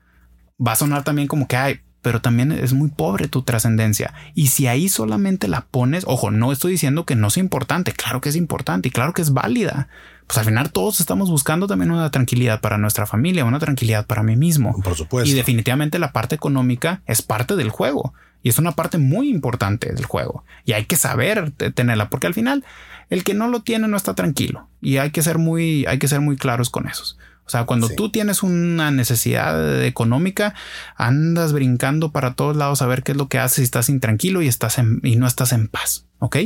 va 0.65 0.73
a 0.73 0.77
sonar 0.77 1.03
también 1.03 1.27
como 1.27 1.47
que 1.47 1.57
hay, 1.57 1.79
pero 2.07 2.21
también 2.21 2.53
es 2.53 2.71
muy 2.71 2.87
pobre 2.87 3.27
tu 3.27 3.41
trascendencia. 3.41 4.13
Y 4.33 4.47
si 4.47 4.65
ahí 4.65 4.87
solamente 4.87 5.49
la 5.49 5.65
pones, 5.65 6.05
ojo, 6.07 6.31
no 6.31 6.53
estoy 6.53 6.71
diciendo 6.71 7.05
que 7.05 7.17
no 7.17 7.29
sea 7.29 7.43
importante, 7.43 7.91
claro 7.91 8.21
que 8.21 8.29
es 8.29 8.37
importante 8.37 8.87
y 8.87 8.91
claro 8.91 9.11
que 9.11 9.21
es 9.21 9.33
válida, 9.33 9.89
pues 10.25 10.37
al 10.37 10.45
final 10.45 10.71
todos 10.71 11.01
estamos 11.01 11.29
buscando 11.29 11.67
también 11.67 11.91
una 11.91 12.09
tranquilidad 12.09 12.61
para 12.61 12.77
nuestra 12.77 13.05
familia, 13.07 13.43
una 13.43 13.59
tranquilidad 13.59 14.05
para 14.05 14.23
mí 14.23 14.37
mismo. 14.37 14.81
Por 14.81 14.95
supuesto. 14.95 15.29
Y 15.29 15.33
definitivamente 15.33 15.99
la 15.99 16.13
parte 16.13 16.33
económica 16.33 17.01
es 17.07 17.21
parte 17.21 17.57
del 17.57 17.71
juego 17.71 18.13
y 18.41 18.47
es 18.47 18.57
una 18.57 18.71
parte 18.71 18.97
muy 18.97 19.27
importante 19.27 19.91
del 19.91 20.05
juego 20.05 20.45
y 20.63 20.71
hay 20.71 20.85
que 20.85 20.95
saber 20.95 21.51
tenerla 21.51 22.09
porque 22.09 22.27
al 22.27 22.33
final 22.33 22.63
el 23.09 23.23
que 23.23 23.33
no 23.33 23.47
lo 23.47 23.61
tiene 23.61 23.87
no 23.87 23.97
está 23.97 24.15
tranquilo 24.15 24.69
y 24.81 24.97
hay 24.97 25.11
que 25.11 25.21
ser 25.21 25.37
muy, 25.37 25.85
hay 25.85 25.99
que 25.99 26.07
ser 26.07 26.21
muy 26.21 26.35
claros 26.35 26.69
con 26.69 26.87
esos. 26.87 27.17
O 27.45 27.49
sea, 27.49 27.63
cuando 27.63 27.87
tú 27.87 28.11
tienes 28.11 28.43
una 28.43 28.91
necesidad 28.91 29.81
económica, 29.85 30.53
andas 30.97 31.53
brincando 31.53 32.11
para 32.11 32.33
todos 32.33 32.57
lados 32.57 32.81
a 32.81 32.87
ver 32.87 33.03
qué 33.03 33.13
es 33.13 33.17
lo 33.17 33.29
que 33.29 33.39
haces 33.39 33.59
y 33.59 33.63
estás 33.63 33.87
intranquilo 33.87 34.41
y 34.41 34.49
estás 34.49 34.77
y 34.77 35.15
no 35.15 35.25
estás 35.25 35.53
en 35.53 35.69
paz. 35.69 36.05
Ok. 36.19 36.37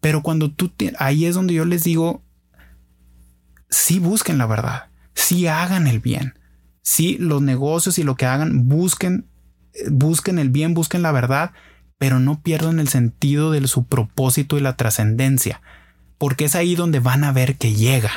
Pero 0.00 0.22
cuando 0.22 0.52
tú 0.52 0.72
ahí 1.00 1.24
es 1.24 1.34
donde 1.34 1.54
yo 1.54 1.64
les 1.64 1.82
digo, 1.82 2.22
sí 3.70 3.98
busquen 3.98 4.38
la 4.38 4.46
verdad, 4.46 4.84
sí 5.14 5.48
hagan 5.48 5.88
el 5.88 5.98
bien, 5.98 6.38
sí 6.80 7.16
los 7.18 7.42
negocios 7.42 7.98
y 7.98 8.04
lo 8.04 8.14
que 8.14 8.26
hagan 8.26 8.68
busquen, 8.68 9.26
busquen 9.90 10.38
el 10.38 10.50
bien, 10.50 10.74
busquen 10.74 11.02
la 11.02 11.10
verdad, 11.10 11.50
pero 11.98 12.20
no 12.20 12.40
pierdan 12.40 12.78
el 12.78 12.88
sentido 12.88 13.50
de 13.50 13.66
su 13.66 13.84
propósito 13.84 14.56
y 14.56 14.60
la 14.60 14.76
trascendencia, 14.76 15.60
porque 16.16 16.46
es 16.46 16.54
ahí 16.54 16.76
donde 16.76 17.00
van 17.00 17.24
a 17.24 17.32
ver 17.32 17.56
que 17.56 17.74
llega. 17.74 18.12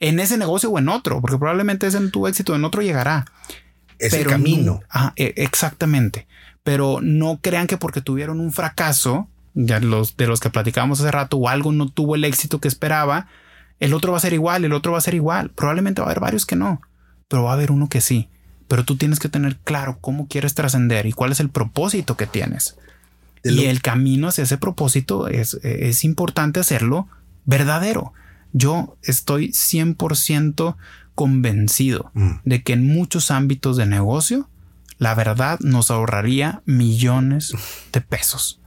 En 0.00 0.18
ese 0.18 0.36
negocio 0.36 0.70
o 0.70 0.78
en 0.78 0.88
otro, 0.88 1.20
porque 1.20 1.38
probablemente 1.38 1.86
es 1.86 1.94
en 1.94 2.10
tu 2.10 2.26
éxito, 2.26 2.54
en 2.54 2.64
otro 2.64 2.82
llegará. 2.82 3.24
Es 3.98 4.12
el 4.12 4.26
camino. 4.26 4.80
E, 5.16 5.32
exactamente. 5.36 6.26
Pero 6.64 6.98
no 7.00 7.38
crean 7.40 7.68
que 7.68 7.78
porque 7.78 8.00
tuvieron 8.00 8.40
un 8.40 8.52
fracaso, 8.52 9.28
ya 9.54 9.78
los 9.78 10.16
de 10.16 10.26
los 10.26 10.40
que 10.40 10.50
platicamos 10.50 11.00
hace 11.00 11.10
rato, 11.10 11.36
o 11.36 11.48
algo 11.48 11.72
no 11.72 11.88
tuvo 11.88 12.16
el 12.16 12.24
éxito 12.24 12.60
que 12.60 12.68
esperaba, 12.68 13.28
el 13.78 13.94
otro 13.94 14.12
va 14.12 14.18
a 14.18 14.20
ser 14.20 14.32
igual, 14.32 14.64
el 14.64 14.72
otro 14.72 14.92
va 14.92 14.98
a 14.98 15.02
ser 15.02 15.14
igual. 15.14 15.50
Probablemente 15.50 16.00
va 16.00 16.08
a 16.08 16.10
haber 16.10 16.20
varios 16.20 16.46
que 16.46 16.56
no, 16.56 16.80
pero 17.28 17.44
va 17.44 17.50
a 17.50 17.54
haber 17.54 17.70
uno 17.70 17.88
que 17.88 18.00
sí. 18.00 18.28
Pero 18.66 18.84
tú 18.84 18.96
tienes 18.96 19.20
que 19.20 19.28
tener 19.28 19.56
claro 19.58 19.98
cómo 20.00 20.26
quieres 20.26 20.54
trascender 20.54 21.06
y 21.06 21.12
cuál 21.12 21.32
es 21.32 21.40
el 21.40 21.50
propósito 21.50 22.16
que 22.16 22.26
tienes. 22.26 22.76
Y 23.44 23.64
el 23.66 23.82
camino 23.82 24.28
hacia 24.28 24.44
ese 24.44 24.58
propósito 24.58 25.28
es, 25.28 25.54
es 25.62 26.04
importante 26.04 26.60
hacerlo 26.60 27.08
verdadero. 27.44 28.12
Yo 28.52 28.96
estoy 29.02 29.50
100% 29.50 30.76
convencido 31.14 32.10
mm. 32.14 32.30
de 32.44 32.62
que 32.62 32.72
en 32.72 32.86
muchos 32.86 33.30
ámbitos 33.30 33.76
de 33.76 33.86
negocio, 33.86 34.48
la 34.98 35.14
verdad 35.14 35.60
nos 35.60 35.90
ahorraría 35.90 36.62
millones 36.64 37.54
de 37.92 38.00
pesos. 38.00 38.60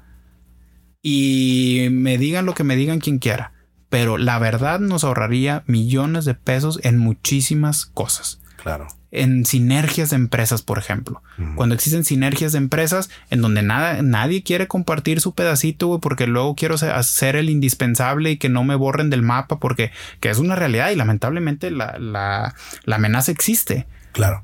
Y 1.02 1.88
me 1.92 2.18
digan 2.18 2.46
lo 2.46 2.54
que 2.54 2.64
me 2.64 2.76
digan 2.76 3.00
quien 3.00 3.18
quiera 3.18 3.54
pero 3.90 4.18
la 4.18 4.40
verdad 4.40 4.80
nos 4.80 5.04
ahorraría 5.04 5.64
millones 5.68 6.26
de 6.26 6.34
pesos 6.34 6.80
en 6.84 6.98
muchísimas 6.98 7.86
cosas. 7.86 8.42
Claro. 8.62 8.88
En 9.10 9.46
sinergias 9.46 10.10
de 10.10 10.18
empresas, 10.18 10.62
por 10.62 10.78
ejemplo. 10.78 11.22
Cuando 11.56 11.76
existen 11.76 12.04
sinergias 12.04 12.52
de 12.52 12.58
empresas 12.58 13.10
en 13.30 13.42
donde 13.42 13.62
nada, 13.62 14.02
nadie 14.02 14.44
quiere 14.44 14.68
compartir 14.68 15.22
su 15.22 15.34
pedacito, 15.34 16.00
porque 16.00 16.28
luego 16.28 16.56
quiero 16.56 16.76
hacer 16.76 17.38
el 17.38 17.50
indispensable 17.50 18.32
y 18.32 18.38
que 18.38 18.50
no 18.50 18.64
me 18.64 18.76
borren 18.76 19.10
del 19.10 19.22
mapa, 19.22 19.60
porque 19.60 19.92
que 20.20 20.30
es 20.30 20.40
una 20.40 20.56
realidad 20.56 20.92
y 20.92 20.96
lamentablemente 20.96 21.72
la, 21.72 21.98
la, 22.00 22.54
la 22.84 22.96
amenaza 22.98 23.32
existe. 23.32 23.88
Claro. 24.12 24.44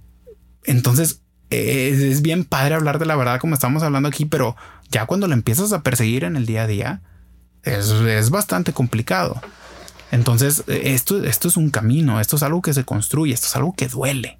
Entonces, 0.63 1.21
es, 1.49 1.99
es 1.99 2.21
bien 2.21 2.45
padre 2.45 2.75
hablar 2.75 2.99
de 2.99 3.05
la 3.05 3.17
verdad 3.17 3.39
como 3.39 3.55
estamos 3.55 3.83
hablando 3.83 4.07
aquí, 4.07 4.25
pero 4.25 4.55
ya 4.89 5.05
cuando 5.05 5.27
lo 5.27 5.33
empiezas 5.33 5.73
a 5.73 5.81
perseguir 5.81 6.23
en 6.23 6.35
el 6.35 6.45
día 6.45 6.63
a 6.63 6.67
día, 6.67 7.01
es, 7.63 8.29
bastante 8.29 8.73
complicado. 8.73 9.41
Entonces, 10.11 10.63
esto, 10.67 11.23
esto 11.23 11.47
es 11.47 11.57
un 11.57 11.71
camino, 11.71 12.19
esto 12.19 12.35
es 12.35 12.43
algo 12.43 12.61
que 12.61 12.73
se 12.73 12.83
construye, 12.83 13.33
esto 13.33 13.47
es 13.47 13.55
algo 13.55 13.73
que 13.73 13.87
duele. 13.87 14.37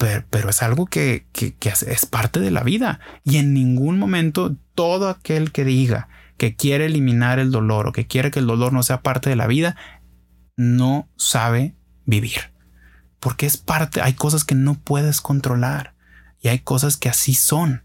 Pero, 0.00 0.48
es 0.48 0.62
algo 0.62 0.86
que, 0.86 1.26
es 1.60 2.06
parte 2.06 2.40
de 2.40 2.50
la 2.50 2.62
vida. 2.62 3.00
Y 3.22 3.36
en 3.36 3.52
ningún 3.52 3.98
momento 3.98 4.56
todo 4.74 5.10
aquel 5.10 5.52
que 5.52 5.62
diga 5.62 6.08
que 6.38 6.56
quiere 6.56 6.86
eliminar 6.86 7.38
el 7.38 7.50
dolor 7.50 7.86
o 7.86 7.92
que 7.92 8.06
quiere 8.06 8.30
que 8.30 8.38
el 8.38 8.46
dolor 8.46 8.72
no 8.72 8.82
sea 8.82 9.02
parte 9.02 9.28
de 9.28 9.36
la 9.36 9.46
vida, 9.46 9.76
no 10.56 11.10
sabe 11.16 11.76
vivir. 12.06 12.54
Porque 13.18 13.44
es 13.44 13.58
parte, 13.58 14.00
hay 14.00 14.14
cosas 14.14 14.44
que 14.44 14.54
no 14.54 14.72
puedes 14.72 15.20
controlar 15.20 15.94
y 16.40 16.48
hay 16.48 16.60
cosas 16.60 16.96
que 16.96 17.10
así 17.10 17.34
son. 17.34 17.82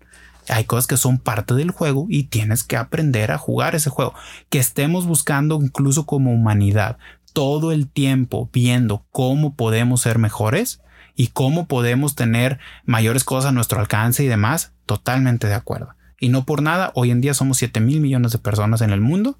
Hay 0.47 0.63
cosas 0.63 0.88
que 0.88 0.95
son 0.95 1.18
parte 1.18 1.53
del 1.53 1.72
juego 1.72 2.05
y 2.07 2.24
tienes 2.24 2.63
que 2.63 2.78
aprender 2.78 3.34
a 3.34 3.38
jugar 3.38 3.76
ese 3.76 3.89
juego. 3.89 4.13
Que 4.49 4.59
estemos 4.59 5.05
buscando 5.05 5.59
incluso 5.61 6.05
como 6.05 6.32
humanidad 6.32 6.97
todo 7.34 7.74
el 7.74 7.89
tiempo 7.89 8.49
viendo 8.53 9.05
cómo 9.11 9.53
podemos 9.55 9.99
ser 9.99 10.18
mejores 10.18 10.80
y 11.16 11.28
cómo 11.28 11.68
podemos 11.68 12.16
tener 12.16 12.59
mayores 12.86 13.24
cosas 13.24 13.49
a 13.49 13.51
nuestro 13.53 13.80
alcance 13.80 14.24
y 14.24 14.28
demás, 14.28 14.74
totalmente 14.86 15.47
de 15.47 15.53
acuerdo. 15.53 15.95
Y 16.20 16.30
no 16.30 16.45
por 16.45 16.61
nada, 16.61 16.91
hoy 16.95 17.11
en 17.11 17.22
día 17.22 17.34
somos 17.34 17.57
7 17.57 17.80
mil 17.80 18.01
millones 18.01 18.32
de 18.32 18.38
personas 18.38 18.82
en 18.82 18.91
el 18.91 19.01
mundo. 19.01 19.38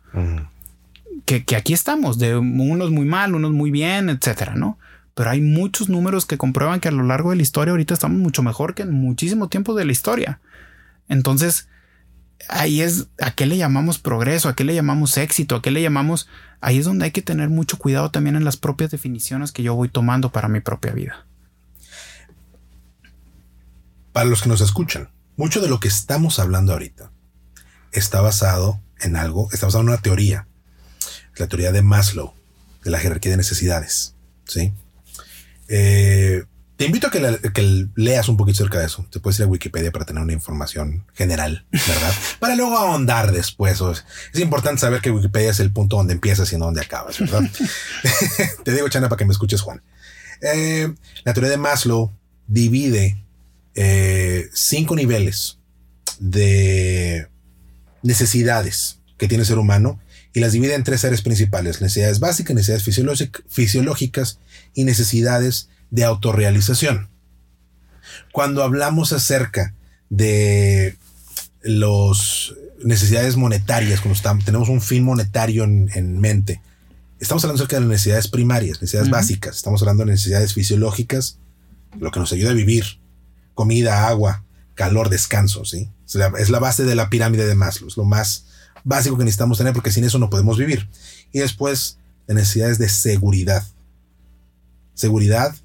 que, 1.26 1.43
que, 1.43 1.55
aquí 1.55 1.73
estamos, 1.73 2.19
de 2.19 2.38
unos 2.38 2.91
muy 2.91 3.05
mal, 3.05 3.36
unos 3.36 3.51
muy 3.51 3.71
bien, 3.71 4.09
etcétera, 4.09 4.55
¿no? 4.55 4.78
Pero 5.15 5.30
hay 5.30 5.41
muchos 5.41 5.89
números 5.89 6.26
que 6.26 6.38
comprueban 6.38 6.82
que 6.82 6.89
a 6.89 6.91
lo 6.91 7.03
largo 7.03 7.30
de 7.30 7.38
la 7.38 7.41
historia 7.41 7.71
ahorita 7.71 7.93
estamos 7.93 8.19
mucho 8.19 8.43
mejor 8.43 8.76
que 8.76 8.84
en 8.84 8.91
muchísimo 8.91 9.47
tiempo 9.47 9.73
de 9.73 9.86
la 9.86 9.93
historia. 9.93 10.39
Entonces, 11.07 11.69
ahí 12.49 12.82
es 12.82 13.07
a 13.19 13.32
qué 13.32 13.45
le 13.45 13.57
llamamos 13.57 13.97
progreso, 13.97 14.49
a 14.49 14.55
qué 14.55 14.63
le 14.63 14.76
llamamos 14.76 15.17
éxito, 15.17 15.55
a 15.55 15.61
qué 15.61 15.71
le 15.71 15.82
llamamos. 15.82 16.28
Ahí 16.59 16.80
es 16.80 16.86
donde 16.86 17.05
hay 17.05 17.11
que 17.11 17.21
tener 17.21 17.49
mucho 17.49 17.78
cuidado 17.78 18.11
también 18.11 18.36
en 18.36 18.43
las 18.43 18.57
propias 18.57 18.91
definiciones 18.91 19.51
que 19.51 19.63
yo 19.63 19.73
voy 19.76 19.89
tomando 19.89 20.32
para 20.32 20.49
mi 20.49 20.59
propia 20.59 20.91
vida. 20.91 21.24
Para 24.16 24.30
los 24.30 24.41
que 24.41 24.47
nos 24.47 24.61
escuchan, 24.61 25.09
mucho 25.36 25.59
de 25.59 25.68
lo 25.68 25.82
que 25.82 25.89
estamos 25.89 26.39
hablando 26.39 26.72
ahorita 26.72 27.11
está 27.91 28.22
basado 28.22 28.82
en 29.01 29.18
algo, 29.18 29.49
está 29.51 29.66
basado 29.66 29.82
en 29.82 29.89
una 29.89 29.97
teoría, 29.97 30.47
la 31.36 31.47
teoría 31.47 31.74
de 31.74 31.82
Maslow, 31.82 32.34
de 32.86 32.91
la 32.91 32.99
jerarquía 32.99 33.32
de 33.32 33.38
necesidades. 33.38 34.16
Sí. 34.45 34.72
Eh, 35.68 36.45
te 36.78 36.86
invito 36.86 37.07
a 37.07 37.11
que, 37.11 37.89
leas 37.95 38.30
un 38.30 38.38
poquito 38.38 38.63
acerca 38.63 38.80
de 38.80 38.86
eso. 38.86 39.05
Te 39.11 39.20
puedes 39.20 39.38
ir 39.39 39.43
a 39.43 39.49
Wikipedia 39.49 39.91
para 39.91 40.05
tener 40.05 40.24
una 40.24 40.32
información 40.32 41.05
general, 41.13 41.66
¿verdad? 41.74 42.13
para 42.39 42.55
luego 42.55 42.78
ahondar 42.78 43.34
después. 43.34 43.82
es 43.82 44.39
importante 44.39 44.80
saber 44.80 45.01
que 45.01 45.11
Wikipedia 45.11 45.51
es 45.51 45.59
el 45.59 45.74
punto 45.74 45.97
donde 45.97 46.13
empiezas 46.13 46.53
y 46.53 46.57
no 46.57 46.68
donde 46.68 46.80
acabas, 46.80 47.20
¿verdad? 47.20 47.41
Te 48.63 48.72
digo, 48.72 48.88
Chana, 48.88 49.09
para 49.09 49.18
que 49.18 49.26
me 49.26 49.34
escuches, 49.34 49.59
Juan. 49.59 49.82
Eh, 50.41 50.95
la 51.26 51.34
teoría 51.34 51.51
de 51.51 51.57
Maslow 51.57 52.13
divide 52.47 53.24
eh, 53.76 54.49
cinco 54.53 54.95
niveles 54.95 55.59
de 56.19 57.28
necesidades 58.01 58.99
que 59.17 59.28
tiene 59.28 59.41
el 59.41 59.47
ser 59.47 59.57
humano 59.57 59.99
y 60.34 60.39
las 60.39 60.51
divide 60.51 60.76
en 60.76 60.84
tres 60.84 61.05
áreas 61.05 61.21
principales. 61.21 61.82
Necesidades 61.82 62.19
básicas, 62.19 62.55
necesidades 62.55 62.84
fisiológicas 63.47 64.39
y 64.73 64.84
necesidades 64.84 65.69
de 65.91 66.03
autorrealización. 66.03 67.09
Cuando 68.32 68.63
hablamos 68.63 69.13
acerca 69.13 69.73
de 70.09 70.97
las 71.63 72.53
necesidades 72.84 73.38
monetarias, 73.38 74.01
cuando 74.01 74.43
tenemos 74.43 74.69
un 74.69 74.82
fin 74.82 75.03
monetario 75.03 75.63
en, 75.63 76.19
mente, 76.19 76.61
estamos 77.19 77.43
hablando 77.43 77.63
acerca 77.63 77.78
de 77.78 77.82
las 77.82 77.89
necesidades 77.89 78.28
primarias, 78.28 78.82
necesidades 78.82 79.09
básicas, 79.09 79.55
estamos 79.55 79.82
hablando 79.82 80.03
de 80.05 80.11
necesidades 80.11 80.53
fisiológicas, 80.53 81.39
lo 81.97 82.11
que 82.11 82.19
nos 82.19 82.34
ayuda 82.34 82.51
a 82.51 82.53
vivir, 82.53 82.99
comida, 83.56 84.08
agua, 84.08 84.43
calor, 84.76 85.10
descanso, 85.10 85.66
¿sí? 85.66 85.89
Es 86.06 86.49
la, 86.49 86.60
base 86.60 86.84
de 86.84 86.93
la 86.93 87.10
pirámide 87.10 87.47
de 87.47 87.56
Maslow, 87.56 87.88
es 87.88 87.97
lo 87.97 88.03
más 88.03 88.45
básico 88.84 89.18
que 89.18 89.24
necesitamos 89.24 89.58
tener 89.58 89.74
porque 89.74 89.91
sin 89.91 90.03
eso 90.03 90.20
no 90.20 90.30
podemos 90.30 90.58
vivir. 90.58 90.88
Y 91.32 91.39
después, 91.39 91.97
las 92.28 92.36
necesidades 92.36 92.78
de 92.78 92.89
seguridad. 92.89 93.66
Seguridad 94.93 95.56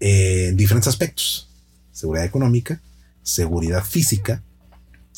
en 0.00 0.56
diferentes 0.56 0.88
aspectos. 0.88 1.48
Seguridad 1.92 2.26
económica, 2.26 2.80
seguridad 3.22 3.84
física, 3.84 4.42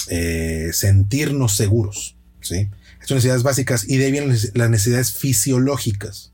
eh, 0.08 0.70
sentirnos 0.72 1.56
seguros. 1.56 2.16
¿sí? 2.40 2.68
Son 3.06 3.16
necesidades 3.16 3.42
básicas 3.42 3.88
y 3.88 3.96
de 3.96 4.06
ahí 4.06 4.12
vienen 4.12 4.36
las 4.54 4.70
necesidades 4.70 5.12
fisiológicas. 5.12 6.32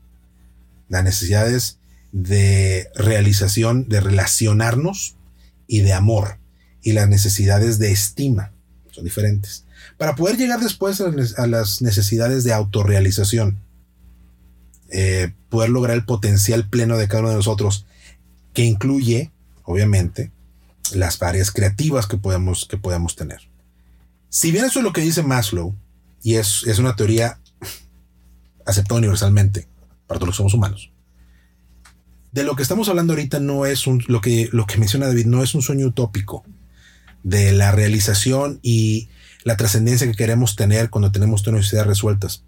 Las 0.89 1.03
necesidades 1.03 1.77
de 2.11 2.89
realización, 2.95 3.87
de 3.87 4.01
relacionarnos 4.01 5.15
y 5.67 5.81
de 5.81 5.93
amor. 5.93 6.37
Y 6.81 6.93
las 6.93 7.09
necesidades 7.09 7.79
de 7.79 7.91
estima. 7.91 8.51
Son 8.91 9.03
diferentes. 9.03 9.65
Para 9.97 10.15
poder 10.15 10.37
llegar 10.37 10.59
después 10.59 11.01
a 11.01 11.47
las 11.47 11.81
necesidades 11.81 12.43
de 12.43 12.53
autorrealización. 12.53 13.59
Eh, 14.89 15.33
poder 15.49 15.69
lograr 15.69 15.95
el 15.95 16.05
potencial 16.05 16.69
pleno 16.69 16.97
de 16.97 17.07
cada 17.07 17.21
uno 17.21 17.29
de 17.29 17.35
nosotros, 17.35 17.85
que 18.53 18.63
incluye, 18.63 19.31
obviamente, 19.63 20.31
las 20.93 21.21
áreas 21.21 21.51
creativas 21.51 22.07
que 22.07 22.17
podemos, 22.17 22.65
que 22.65 22.77
tener. 23.15 23.39
Si 24.29 24.51
bien 24.51 24.65
eso 24.65 24.79
es 24.79 24.85
lo 24.85 24.93
que 24.93 25.01
dice 25.01 25.23
Maslow, 25.23 25.75
y 26.21 26.35
es, 26.35 26.63
es 26.67 26.79
una 26.79 26.95
teoría 26.95 27.39
aceptada 28.65 28.99
universalmente 28.99 29.67
para 30.07 30.19
todos 30.19 30.29
los 30.29 30.35
somos 30.35 30.53
humanos, 30.53 30.91
de 32.35 32.43
lo 32.43 32.57
que 32.57 32.63
estamos 32.63 32.89
hablando 32.89 33.13
ahorita 33.13 33.39
no 33.39 33.65
es 33.65 33.87
un, 33.87 34.03
lo 34.07 34.19
que, 34.19 34.49
que 34.67 34.77
menciona 34.77 35.07
David, 35.07 35.25
no 35.25 35.41
es 35.41 35.55
un 35.55 35.61
sueño 35.61 35.87
utópico 35.87 36.43
de 37.23 37.53
la 37.53 37.71
realización 37.71 38.59
y 38.61 39.07
la 39.45 39.55
trascendencia 39.55 40.05
que 40.05 40.17
queremos 40.17 40.57
tener 40.57 40.89
cuando 40.89 41.13
tenemos 41.13 41.43
todas 41.43 41.53
nuestras 41.53 41.73
ideas 41.73 41.87
resueltas. 41.87 42.43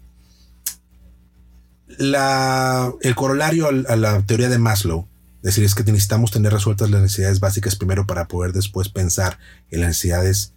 La, 1.86 2.92
el 3.00 3.14
corolario 3.14 3.68
a 3.68 3.96
la 3.96 4.20
teoría 4.26 4.50
de 4.50 4.58
Maslow, 4.58 5.08
es 5.36 5.42
decir, 5.42 5.64
es 5.64 5.74
que 5.74 5.84
necesitamos 5.84 6.32
tener 6.32 6.52
resueltas 6.52 6.90
las 6.90 7.00
necesidades 7.00 7.40
básicas 7.40 7.74
primero 7.74 8.06
para 8.06 8.28
poder 8.28 8.52
después 8.52 8.90
pensar 8.90 9.38
en 9.70 9.80
las 9.80 9.88
necesidades 9.88 10.52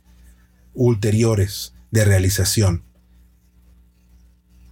ulteriores 0.74 1.74
de 1.90 2.04
realización. 2.04 2.84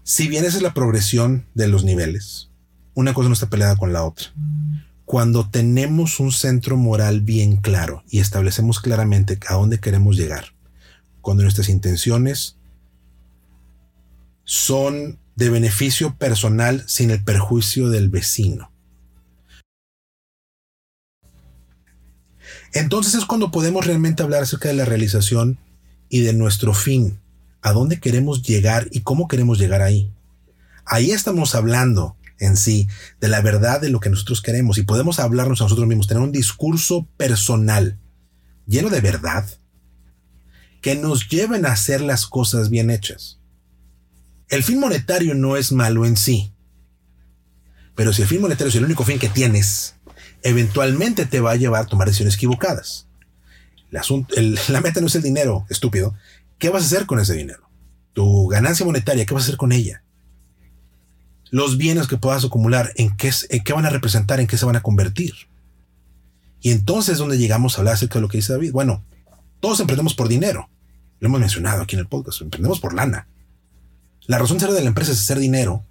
Si 0.04 0.28
bien 0.28 0.44
esa 0.44 0.58
es 0.58 0.64
la 0.64 0.74
progresión 0.74 1.46
de 1.54 1.70
los 1.70 1.86
niveles, 1.86 2.49
una 2.94 3.14
cosa 3.14 3.30
no 3.30 3.34
está 3.34 3.50
peleada 3.50 3.76
con 3.76 3.94
la 3.94 4.04
otra. 4.04 4.28
Cuando 5.06 5.50
tenemos 5.50 6.20
un 6.20 6.32
centro 6.32 6.78
moral 6.78 7.22
bien 7.22 7.58
claro 7.58 8.04
y 8.10 8.20
establecemos 8.20 8.80
claramente 8.80 9.40
a 9.48 9.56
dónde 9.56 9.80
queremos 9.80 10.18
llegar, 10.18 10.54
cuando 11.22 11.44
nuestras 11.44 11.70
intenciones 11.70 12.58
son 14.44 15.20
de 15.36 15.50
beneficio 15.50 16.16
personal 16.16 16.84
sin 16.88 17.12
el 17.12 17.24
perjuicio 17.24 17.90
del 17.90 18.10
vecino. 18.10 18.72
Entonces 22.74 23.16
es 23.16 23.26
cuando 23.26 23.52
podemos 23.52 23.86
realmente 23.86 24.22
hablar 24.22 24.44
acerca 24.44 24.70
de 24.70 24.76
la 24.76 24.86
realización 24.86 25.58
y 26.10 26.22
de 26.22 26.34
nuestro 26.34 26.74
fin, 26.74 27.20
a 27.62 27.72
dónde 27.72 28.00
queremos 28.00 28.44
llegar 28.44 28.88
y 28.92 29.02
cómo 29.02 29.28
queremos 29.28 29.60
llegar 29.60 29.82
ahí. 29.82 30.12
Ahí 30.86 31.12
estamos 31.12 31.56
hablando 31.56 32.16
en 32.40 32.58
sí 32.58 32.88
de 33.20 33.28
la 33.28 33.42
verdad 33.42 33.82
de 33.82 33.90
lo 33.90 34.00
que 34.00 34.10
nosotros 34.10 34.42
queremos 34.42 34.78
y 34.78 34.84
podemos 34.84 35.20
hablarnos 35.20 35.62
a 35.62 35.66
nosotros 35.66 35.88
mismos, 35.88 36.08
tener 36.08 36.24
un 36.24 36.32
discurso 36.32 37.08
personal 37.18 38.00
lleno 38.66 38.90
de 38.90 39.02
verdad 39.02 39.46
que 40.82 40.96
nos 40.96 41.28
lleven 41.28 41.66
a 41.66 41.74
hacer 41.74 42.02
las 42.02 42.26
cosas 42.26 42.70
bien 42.70 42.90
hechas. 42.90 43.40
El 44.48 44.64
fin 44.64 44.80
monetario 44.80 45.36
no 45.36 45.58
es 45.58 45.72
malo 45.72 46.06
en 46.06 46.18
sí, 46.18 46.54
pero 47.96 48.14
si 48.14 48.22
el 48.22 48.28
fin 48.28 48.42
monetario 48.42 48.70
es 48.70 48.76
el 48.76 48.86
único 48.86 49.04
fin 49.04 49.20
que 49.20 49.30
tienes, 49.30 49.96
eventualmente 50.42 51.26
te 51.26 51.42
va 51.42 51.52
a 51.52 51.56
llevar 51.58 51.84
a 51.84 51.88
tomar 51.88 52.08
decisiones 52.08 52.36
equivocadas. 52.36 53.08
la 53.92 54.82
meta 54.82 55.02
no 55.02 55.08
es 55.08 55.16
el 55.16 55.22
dinero, 55.22 55.66
estúpido. 55.70 56.16
¿Qué 56.58 56.70
vas 56.70 56.84
a 56.84 56.86
hacer 56.86 57.06
con 57.06 57.20
ese 57.20 57.34
dinero? 57.34 57.70
Tu 58.14 58.48
ganancia 58.48 58.86
monetaria, 58.86 59.26
¿qué 59.26 59.34
vas 59.34 59.44
a 59.44 59.48
hacer 59.48 59.58
con 59.58 59.72
ella? 59.72 60.04
Los 61.52 61.78
bienes 61.78 62.08
que 62.08 62.18
puedas 62.18 62.46
acumular, 62.46 62.94
¿en 62.96 63.16
qué, 63.18 63.32
van 63.74 63.86
a 63.86 63.90
representar? 63.90 64.40
¿En 64.40 64.48
qué 64.48 64.58
se 64.58 64.66
van 64.66 64.76
a 64.76 64.82
convertir? 64.82 65.34
Y 66.62 66.72
entonces 66.72 67.14
es 67.14 67.18
donde 67.18 67.38
llegamos 67.38 67.76
a 67.76 67.82
hablar 67.82 67.96
acerca 67.96 68.16
de 68.16 68.22
lo 68.22 68.28
que 68.28 68.38
dice 68.38 68.54
David. 68.54 68.72
Bueno, 68.72 69.04
todos 69.60 69.80
emprendemos 69.80 70.14
por 70.14 70.28
dinero. 70.28 70.70
Lo 71.20 71.28
hemos 71.28 71.40
mencionado 71.40 71.82
aquí 71.82 71.96
en 71.96 72.02
el 72.02 72.08
podcast. 72.08 72.42
Emprendemos 72.42 72.80
por 72.80 72.94
lana. 72.94 73.28
La 74.28 74.38
razón 74.38 74.60
ser 74.60 74.70
de 74.72 74.82
la 74.82 74.88
empresa 74.88 75.12
es 75.12 75.22
hacer 75.22 75.40
dinero, 75.40 75.84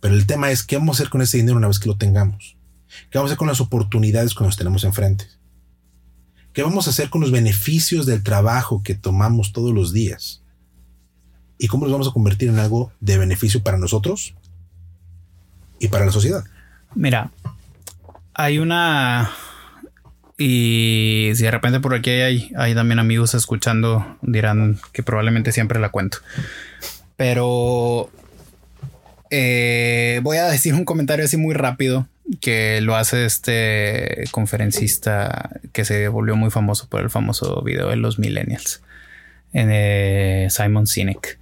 pero 0.00 0.14
el 0.14 0.26
tema 0.26 0.50
es 0.50 0.64
qué 0.64 0.76
vamos 0.76 0.96
a 0.96 1.02
hacer 1.02 1.10
con 1.10 1.22
ese 1.22 1.36
dinero 1.36 1.58
una 1.58 1.68
vez 1.68 1.78
que 1.78 1.88
lo 1.88 1.96
tengamos. 1.96 2.56
¿Qué 3.10 3.18
vamos 3.18 3.30
a 3.30 3.32
hacer 3.32 3.38
con 3.38 3.48
las 3.48 3.60
oportunidades 3.60 4.34
que 4.34 4.42
nos 4.42 4.56
tenemos 4.56 4.82
enfrente? 4.82 5.26
¿Qué 6.52 6.62
vamos 6.64 6.88
a 6.88 6.90
hacer 6.90 7.08
con 7.08 7.20
los 7.20 7.30
beneficios 7.30 8.04
del 8.04 8.24
trabajo 8.24 8.82
que 8.82 8.96
tomamos 8.96 9.52
todos 9.52 9.72
los 9.72 9.92
días? 9.92 10.42
¿Y 11.56 11.68
cómo 11.68 11.84
los 11.84 11.92
vamos 11.92 12.08
a 12.08 12.12
convertir 12.12 12.48
en 12.48 12.58
algo 12.58 12.90
de 12.98 13.18
beneficio 13.18 13.62
para 13.62 13.78
nosotros 13.78 14.34
y 15.78 15.88
para 15.88 16.06
la 16.06 16.12
sociedad? 16.12 16.44
Mira, 16.94 17.30
hay 18.34 18.58
una... 18.58 19.30
Y 20.40 21.32
si 21.34 21.42
de 21.42 21.50
repente 21.50 21.80
por 21.80 21.94
aquí 21.94 22.10
hay, 22.10 22.52
hay 22.56 22.74
también 22.74 23.00
amigos 23.00 23.34
escuchando, 23.34 24.18
dirán 24.22 24.78
que 24.92 25.02
probablemente 25.02 25.50
siempre 25.50 25.80
la 25.80 25.88
cuento. 25.88 26.18
Pero 27.16 28.08
eh, 29.30 30.20
voy 30.22 30.36
a 30.36 30.46
decir 30.46 30.74
un 30.74 30.84
comentario 30.84 31.24
así 31.24 31.36
muy 31.36 31.54
rápido 31.54 32.06
que 32.40 32.80
lo 32.80 32.94
hace 32.94 33.24
este 33.24 34.24
conferencista 34.30 35.50
que 35.72 35.84
se 35.84 36.08
volvió 36.08 36.36
muy 36.36 36.50
famoso 36.50 36.88
por 36.88 37.00
el 37.00 37.10
famoso 37.10 37.62
video 37.62 37.88
de 37.88 37.96
los 37.96 38.18
millennials, 38.18 38.82
en, 39.52 39.70
eh, 39.72 40.48
Simon 40.50 40.86
Sinek, 40.86 41.38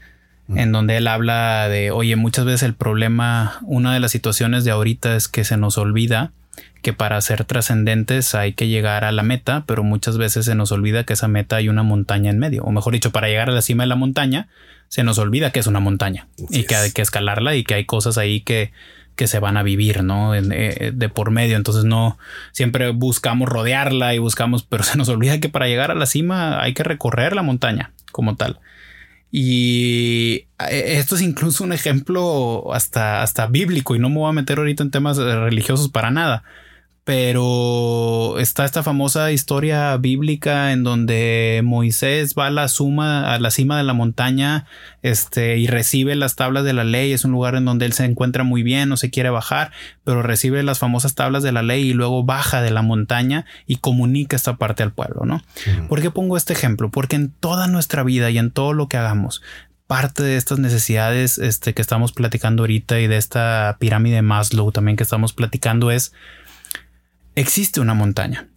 en 0.54 0.72
donde 0.72 0.96
él 0.96 1.08
habla 1.08 1.68
de, 1.68 1.90
oye, 1.90 2.16
muchas 2.16 2.44
veces 2.44 2.62
el 2.62 2.74
problema, 2.74 3.58
una 3.62 3.92
de 3.92 4.00
las 4.00 4.12
situaciones 4.12 4.64
de 4.64 4.70
ahorita 4.70 5.16
es 5.16 5.28
que 5.28 5.44
se 5.44 5.56
nos 5.56 5.78
olvida 5.78 6.32
que 6.82 6.92
para 6.92 7.20
ser 7.20 7.44
trascendentes 7.44 8.34
hay 8.34 8.52
que 8.52 8.68
llegar 8.68 9.04
a 9.04 9.12
la 9.12 9.22
meta, 9.22 9.64
pero 9.66 9.82
muchas 9.82 10.18
veces 10.18 10.44
se 10.44 10.54
nos 10.54 10.70
olvida 10.70 11.04
que 11.04 11.14
esa 11.14 11.26
meta 11.26 11.56
hay 11.56 11.68
una 11.68 11.82
montaña 11.82 12.30
en 12.30 12.38
medio, 12.38 12.62
o 12.62 12.70
mejor 12.70 12.92
dicho, 12.92 13.10
para 13.10 13.28
llegar 13.28 13.50
a 13.50 13.52
la 13.52 13.62
cima 13.62 13.82
de 13.82 13.88
la 13.88 13.96
montaña, 13.96 14.48
se 14.88 15.02
nos 15.02 15.18
olvida 15.18 15.50
que 15.50 15.58
es 15.58 15.66
una 15.66 15.80
montaña 15.80 16.28
y 16.50 16.64
que 16.64 16.76
hay 16.76 16.92
que 16.92 17.02
escalarla 17.02 17.56
y 17.56 17.64
que 17.64 17.74
hay 17.74 17.84
cosas 17.84 18.18
ahí 18.18 18.40
que 18.40 18.70
que 19.16 19.26
se 19.26 19.38
van 19.40 19.56
a 19.56 19.62
vivir, 19.62 20.04
¿no? 20.04 20.34
Eh, 20.34 20.92
de 20.94 21.08
por 21.08 21.30
medio. 21.30 21.56
Entonces 21.56 21.84
no 21.84 22.18
siempre 22.52 22.90
buscamos 22.90 23.48
rodearla 23.48 24.14
y 24.14 24.18
buscamos, 24.18 24.62
pero 24.62 24.82
se 24.84 24.96
nos 24.96 25.08
olvida 25.08 25.40
que 25.40 25.48
para 25.48 25.66
llegar 25.66 25.90
a 25.90 25.94
la 25.94 26.06
cima 26.06 26.62
hay 26.62 26.74
que 26.74 26.84
recorrer 26.84 27.34
la 27.34 27.42
montaña 27.42 27.92
como 28.12 28.36
tal. 28.36 28.60
Y 29.30 30.46
eh, 30.70 30.98
esto 30.98 31.16
es 31.16 31.22
incluso 31.22 31.64
un 31.64 31.72
ejemplo 31.72 32.72
hasta, 32.72 33.22
hasta 33.22 33.46
bíblico 33.46 33.94
y 33.94 33.98
no 33.98 34.08
me 34.08 34.16
voy 34.16 34.30
a 34.30 34.32
meter 34.32 34.58
ahorita 34.58 34.82
en 34.82 34.90
temas 34.90 35.18
religiosos 35.18 35.88
para 35.88 36.10
nada 36.10 36.44
pero 37.06 38.36
está 38.40 38.64
esta 38.64 38.82
famosa 38.82 39.30
historia 39.30 39.96
bíblica 39.96 40.72
en 40.72 40.82
donde 40.82 41.60
Moisés 41.62 42.34
va 42.36 42.48
a 42.48 42.50
la 42.50 42.66
suma, 42.66 43.32
a 43.32 43.38
la 43.38 43.52
cima 43.52 43.78
de 43.78 43.84
la 43.84 43.92
montaña, 43.92 44.66
este, 45.02 45.56
y 45.56 45.68
recibe 45.68 46.16
las 46.16 46.34
tablas 46.34 46.64
de 46.64 46.72
la 46.72 46.82
ley. 46.82 47.12
Es 47.12 47.24
un 47.24 47.30
lugar 47.30 47.54
en 47.54 47.64
donde 47.64 47.86
él 47.86 47.92
se 47.92 48.04
encuentra 48.04 48.42
muy 48.42 48.64
bien, 48.64 48.88
no 48.88 48.96
se 48.96 49.10
quiere 49.10 49.30
bajar, 49.30 49.70
pero 50.02 50.24
recibe 50.24 50.64
las 50.64 50.80
famosas 50.80 51.14
tablas 51.14 51.44
de 51.44 51.52
la 51.52 51.62
ley 51.62 51.90
y 51.90 51.92
luego 51.92 52.24
baja 52.24 52.60
de 52.60 52.72
la 52.72 52.82
montaña 52.82 53.46
y 53.68 53.76
comunica 53.76 54.34
esta 54.34 54.56
parte 54.56 54.82
al 54.82 54.92
pueblo, 54.92 55.24
¿no? 55.24 55.44
¿Por 55.88 56.02
qué 56.02 56.10
pongo 56.10 56.36
este 56.36 56.54
ejemplo? 56.54 56.90
Porque 56.90 57.14
en 57.14 57.30
toda 57.30 57.68
nuestra 57.68 58.02
vida 58.02 58.30
y 58.30 58.38
en 58.38 58.50
todo 58.50 58.72
lo 58.72 58.88
que 58.88 58.96
hagamos, 58.96 59.42
parte 59.86 60.24
de 60.24 60.36
estas 60.36 60.58
necesidades 60.58 61.38
este, 61.38 61.72
que 61.72 61.82
estamos 61.82 62.10
platicando 62.10 62.64
ahorita 62.64 62.98
y 62.98 63.06
de 63.06 63.16
esta 63.16 63.76
pirámide 63.78 64.22
Maslow 64.22 64.72
también 64.72 64.96
que 64.96 65.04
estamos 65.04 65.32
platicando 65.32 65.92
es 65.92 66.12
existe 67.36 67.80
una 67.80 67.94
montaña. 67.94 68.48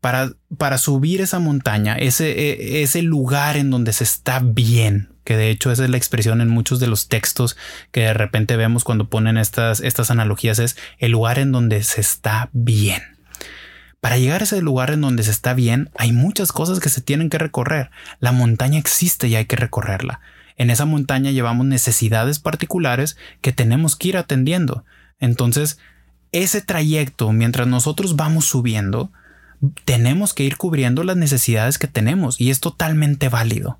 Para, 0.00 0.30
para 0.56 0.78
subir 0.78 1.20
esa 1.20 1.40
montaña, 1.40 1.96
ese, 1.96 2.30
e, 2.30 2.82
ese 2.82 3.02
lugar 3.02 3.56
en 3.56 3.70
donde 3.70 3.92
se 3.92 4.04
está 4.04 4.38
bien, 4.38 5.10
que 5.24 5.36
de 5.36 5.50
hecho 5.50 5.72
esa 5.72 5.84
es 5.84 5.90
la 5.90 5.96
expresión 5.96 6.40
en 6.40 6.48
muchos 6.48 6.78
de 6.80 6.86
los 6.86 7.08
textos 7.08 7.56
que 7.90 8.02
de 8.02 8.14
repente 8.14 8.56
vemos 8.56 8.84
cuando 8.84 9.10
ponen 9.10 9.36
estas, 9.36 9.80
estas 9.80 10.10
analogías, 10.10 10.60
es 10.60 10.76
el 10.98 11.10
lugar 11.10 11.38
en 11.40 11.52
donde 11.52 11.82
se 11.82 12.00
está 12.00 12.48
bien. 12.52 13.02
Para 14.00 14.18
llegar 14.18 14.40
a 14.40 14.44
ese 14.44 14.62
lugar 14.62 14.92
en 14.92 15.00
donde 15.00 15.24
se 15.24 15.32
está 15.32 15.52
bien, 15.52 15.90
hay 15.98 16.12
muchas 16.12 16.52
cosas 16.52 16.78
que 16.78 16.88
se 16.88 17.00
tienen 17.00 17.28
que 17.28 17.38
recorrer. 17.38 17.90
La 18.20 18.30
montaña 18.30 18.78
existe 18.78 19.26
y 19.26 19.34
hay 19.34 19.46
que 19.46 19.56
recorrerla. 19.56 20.20
En 20.56 20.70
esa 20.70 20.84
montaña 20.84 21.32
llevamos 21.32 21.66
necesidades 21.66 22.38
particulares 22.38 23.16
que 23.40 23.52
tenemos 23.52 23.96
que 23.96 24.08
ir 24.08 24.16
atendiendo. 24.16 24.84
Entonces, 25.18 25.78
ese 26.32 26.60
trayecto, 26.60 27.32
mientras 27.32 27.66
nosotros 27.66 28.16
vamos 28.16 28.44
subiendo, 28.44 29.10
tenemos 29.84 30.34
que 30.34 30.44
ir 30.44 30.56
cubriendo 30.56 31.04
las 31.04 31.16
necesidades 31.16 31.78
que 31.78 31.88
tenemos 31.88 32.40
y 32.40 32.50
es 32.50 32.60
totalmente 32.60 33.28
válido. 33.28 33.78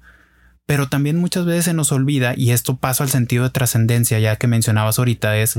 Pero 0.67 0.89
también 0.89 1.19
muchas 1.19 1.47
veces 1.47 1.65
se 1.65 1.73
nos 1.73 1.93
olvida, 1.93 2.35
y 2.37 2.51
esto 2.51 2.77
pasa 2.77 3.03
al 3.03 3.09
sentido 3.09 3.45
de 3.45 3.51
trascendencia, 3.51 4.19
ya 4.19 4.37
que 4.37 4.47
mencionabas 4.47 4.99
ahorita, 4.99 5.39
es, 5.39 5.59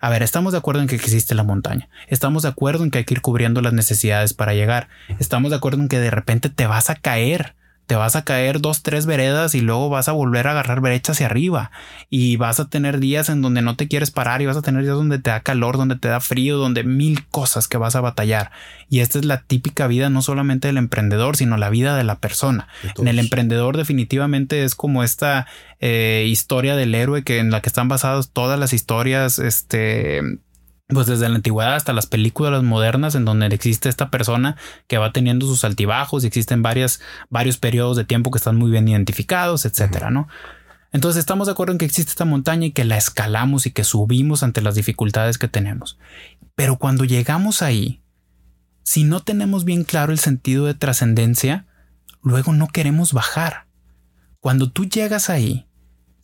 a 0.00 0.08
ver, 0.08 0.22
estamos 0.22 0.52
de 0.52 0.58
acuerdo 0.58 0.80
en 0.80 0.88
que 0.88 0.94
existe 0.94 1.34
la 1.34 1.42
montaña, 1.42 1.90
estamos 2.08 2.42
de 2.42 2.48
acuerdo 2.48 2.82
en 2.82 2.90
que 2.90 2.96
hay 2.96 3.04
que 3.04 3.12
ir 3.12 3.20
cubriendo 3.20 3.60
las 3.60 3.74
necesidades 3.74 4.32
para 4.32 4.54
llegar, 4.54 4.88
estamos 5.18 5.50
de 5.50 5.58
acuerdo 5.58 5.82
en 5.82 5.88
que 5.88 6.00
de 6.00 6.10
repente 6.10 6.48
te 6.48 6.66
vas 6.66 6.88
a 6.88 6.94
caer 6.94 7.54
te 7.86 7.94
vas 7.94 8.16
a 8.16 8.24
caer 8.24 8.60
dos, 8.60 8.82
tres 8.82 9.06
veredas 9.06 9.54
y 9.54 9.60
luego 9.60 9.88
vas 9.88 10.08
a 10.08 10.12
volver 10.12 10.48
a 10.48 10.50
agarrar 10.50 10.80
brecha 10.80 11.12
hacia 11.12 11.26
arriba 11.26 11.70
y 12.10 12.36
vas 12.36 12.58
a 12.58 12.68
tener 12.68 12.98
días 12.98 13.28
en 13.28 13.42
donde 13.42 13.62
no 13.62 13.76
te 13.76 13.86
quieres 13.86 14.10
parar 14.10 14.42
y 14.42 14.46
vas 14.46 14.56
a 14.56 14.62
tener 14.62 14.82
días 14.82 14.96
donde 14.96 15.18
te 15.20 15.30
da 15.30 15.40
calor, 15.40 15.76
donde 15.76 15.96
te 15.96 16.08
da 16.08 16.20
frío, 16.20 16.58
donde 16.58 16.82
mil 16.82 17.26
cosas 17.28 17.68
que 17.68 17.78
vas 17.78 17.94
a 17.94 18.00
batallar. 18.00 18.50
Y 18.90 19.00
esta 19.00 19.18
es 19.18 19.24
la 19.24 19.42
típica 19.42 19.86
vida 19.86 20.10
no 20.10 20.20
solamente 20.20 20.66
del 20.68 20.78
emprendedor, 20.78 21.36
sino 21.36 21.56
la 21.56 21.70
vida 21.70 21.96
de 21.96 22.04
la 22.04 22.18
persona. 22.18 22.66
En 22.98 23.06
el 23.06 23.18
emprendedor 23.20 23.76
definitivamente 23.76 24.64
es 24.64 24.74
como 24.74 25.04
esta 25.04 25.46
eh, 25.80 26.26
historia 26.28 26.74
del 26.74 26.94
héroe 26.94 27.22
que 27.22 27.38
en 27.38 27.50
la 27.50 27.60
que 27.60 27.68
están 27.68 27.88
basadas 27.88 28.30
todas 28.30 28.58
las 28.58 28.72
historias, 28.72 29.38
este, 29.38 30.22
pues 30.88 31.06
desde 31.06 31.28
la 31.28 31.36
antigüedad 31.36 31.74
hasta 31.74 31.92
las 31.92 32.06
películas 32.06 32.62
modernas 32.62 33.14
en 33.14 33.24
donde 33.24 33.46
existe 33.46 33.88
esta 33.88 34.10
persona 34.10 34.56
que 34.86 34.98
va 34.98 35.12
teniendo 35.12 35.46
sus 35.46 35.64
altibajos 35.64 36.22
y 36.22 36.28
existen 36.28 36.62
varias, 36.62 37.00
varios 37.28 37.58
periodos 37.58 37.96
de 37.96 38.04
tiempo 38.04 38.30
que 38.30 38.38
están 38.38 38.56
muy 38.56 38.70
bien 38.70 38.86
identificados, 38.86 39.64
etcétera, 39.64 40.10
¿no? 40.10 40.28
Entonces 40.92 41.18
estamos 41.18 41.48
de 41.48 41.52
acuerdo 41.52 41.72
en 41.72 41.78
que 41.78 41.84
existe 41.84 42.10
esta 42.10 42.24
montaña 42.24 42.66
y 42.66 42.70
que 42.70 42.84
la 42.84 42.96
escalamos 42.96 43.66
y 43.66 43.72
que 43.72 43.84
subimos 43.84 44.42
ante 44.42 44.62
las 44.62 44.76
dificultades 44.76 45.38
que 45.38 45.48
tenemos. 45.48 45.98
Pero 46.54 46.76
cuando 46.76 47.04
llegamos 47.04 47.62
ahí, 47.62 48.00
si 48.82 49.02
no 49.02 49.20
tenemos 49.20 49.64
bien 49.64 49.82
claro 49.82 50.12
el 50.12 50.20
sentido 50.20 50.66
de 50.66 50.74
trascendencia, 50.74 51.66
luego 52.22 52.52
no 52.52 52.68
queremos 52.68 53.12
bajar. 53.12 53.66
Cuando 54.38 54.70
tú 54.70 54.84
llegas 54.86 55.28
ahí, 55.28 55.66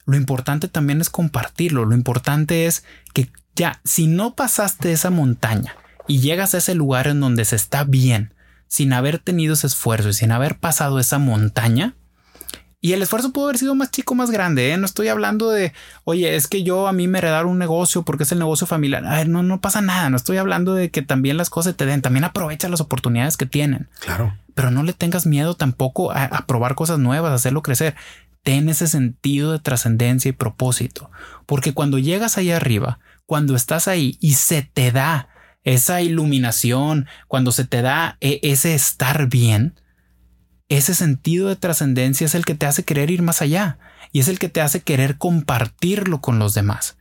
lo 0.06 0.16
importante 0.16 0.68
también 0.68 1.00
es 1.00 1.10
compartirlo, 1.10 1.84
lo 1.84 1.94
importante 1.94 2.66
es 2.66 2.84
que 3.12 3.30
ya, 3.55 3.80
si 3.84 4.07
no 4.07 4.34
pasaste 4.34 4.92
esa 4.92 5.11
montaña 5.11 5.76
y 6.07 6.20
llegas 6.20 6.55
a 6.55 6.59
ese 6.59 6.74
lugar 6.74 7.07
en 7.07 7.20
donde 7.20 7.44
se 7.44 7.57
está 7.57 7.84
bien, 7.84 8.34
sin 8.66 8.92
haber 8.92 9.18
tenido 9.18 9.55
ese 9.55 9.66
esfuerzo 9.66 10.09
y 10.09 10.14
sin 10.14 10.32
haber 10.32 10.59
pasado 10.59 10.98
esa 10.98 11.18
montaña, 11.18 11.94
y 12.84 12.94
el 12.94 13.03
esfuerzo 13.03 13.32
pudo 13.32 13.44
haber 13.44 13.59
sido 13.59 13.76
más 13.76 13.92
chico, 13.92 14.16
más 14.16 14.32
grande. 14.32 14.72
¿eh? 14.72 14.76
No 14.76 14.86
estoy 14.86 15.07
hablando 15.07 15.50
de, 15.50 15.72
oye, 16.03 16.34
es 16.34 16.48
que 16.48 16.64
yo 16.64 16.88
a 16.88 16.92
mí 16.92 17.07
me 17.07 17.18
heredaron 17.18 17.53
un 17.53 17.59
negocio 17.61 18.03
porque 18.03 18.24
es 18.24 18.32
el 18.32 18.40
negocio 18.40 18.66
familiar. 18.66 19.07
A 19.07 19.18
ver, 19.18 19.28
no, 19.28 19.44
no 19.44 19.61
pasa 19.61 19.80
nada. 19.80 20.11
No 20.11 20.16
estoy 20.16 20.36
hablando 20.38 20.74
de 20.74 20.90
que 20.90 21.00
también 21.00 21.36
las 21.36 21.48
cosas 21.48 21.76
te 21.76 21.86
den. 21.86 22.03
También 22.03 22.24
aprovecha 22.24 22.68
las 22.68 22.80
oportunidades 22.80 23.36
que 23.36 23.46
tienen. 23.46 23.88
Claro. 24.00 24.36
Pero 24.57 24.72
no 24.72 24.82
le 24.82 24.94
tengas 24.94 25.26
miedo 25.26 25.55
tampoco 25.55 26.11
a, 26.11 26.24
a 26.24 26.46
probar 26.46 26.74
cosas 26.74 26.98
nuevas, 26.98 27.30
a 27.30 27.36
hacerlo 27.36 27.62
crecer. 27.62 27.94
Ten 28.42 28.68
ese 28.68 28.88
sentido 28.88 29.53
de 29.53 29.61
trascendencia 29.61 30.30
y 30.30 30.32
propósito. 30.32 31.09
Porque 31.46 31.74
cuando 31.74 32.00
llegas 32.00 32.36
ahí 32.36 32.50
arriba, 32.50 32.98
cuando 33.32 33.56
estás 33.56 33.88
ahí 33.88 34.18
y 34.20 34.34
se 34.34 34.60
te 34.60 34.92
da 34.92 35.30
esa 35.64 36.02
iluminación, 36.02 37.06
cuando 37.28 37.50
se 37.50 37.64
te 37.64 37.80
da 37.80 38.18
e, 38.20 38.40
ese 38.42 38.74
estar 38.74 39.30
bien, 39.30 39.80
ese 40.68 40.94
sentido 40.94 41.48
de 41.48 41.56
trascendencia 41.56 42.26
es 42.26 42.34
el 42.34 42.44
que 42.44 42.54
te 42.54 42.66
hace 42.66 42.84
querer 42.84 43.10
ir 43.10 43.22
más 43.22 43.40
allá 43.40 43.78
y 44.12 44.20
es 44.20 44.28
el 44.28 44.38
que 44.38 44.50
te 44.50 44.60
hace 44.60 44.82
querer 44.82 45.16
compartirlo 45.16 46.20
con 46.20 46.38
los 46.38 46.52
demás. 46.52 46.98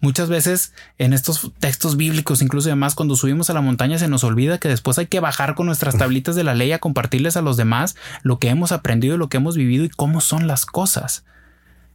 Muchas 0.00 0.28
veces 0.28 0.74
en 0.98 1.14
estos 1.14 1.50
textos 1.60 1.96
bíblicos, 1.96 2.42
incluso 2.42 2.68
además 2.68 2.94
cuando 2.94 3.16
subimos 3.16 3.48
a 3.48 3.54
la 3.54 3.62
montaña 3.62 3.98
se 3.98 4.08
nos 4.08 4.22
olvida 4.22 4.58
que 4.58 4.68
después 4.68 4.98
hay 4.98 5.06
que 5.06 5.20
bajar 5.20 5.54
con 5.54 5.64
nuestras 5.64 5.96
tablitas 5.96 6.36
de 6.36 6.44
la 6.44 6.52
ley 6.52 6.72
a 6.72 6.78
compartirles 6.78 7.38
a 7.38 7.42
los 7.42 7.56
demás 7.56 7.96
lo 8.22 8.38
que 8.38 8.50
hemos 8.50 8.70
aprendido, 8.70 9.16
lo 9.16 9.30
que 9.30 9.38
hemos 9.38 9.56
vivido 9.56 9.86
y 9.86 9.88
cómo 9.88 10.20
son 10.20 10.46
las 10.46 10.66
cosas. 10.66 11.24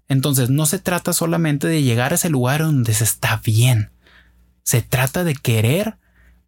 Entonces 0.08 0.50
no 0.50 0.66
se 0.66 0.80
trata 0.80 1.14
solamente 1.14 1.68
de 1.68 1.84
llegar 1.84 2.12
a 2.12 2.16
ese 2.16 2.30
lugar 2.30 2.62
donde 2.62 2.94
se 2.94 3.04
está 3.04 3.42
bien. 3.44 3.92
Se 4.64 4.82
trata 4.82 5.24
de 5.24 5.36
querer 5.36 5.98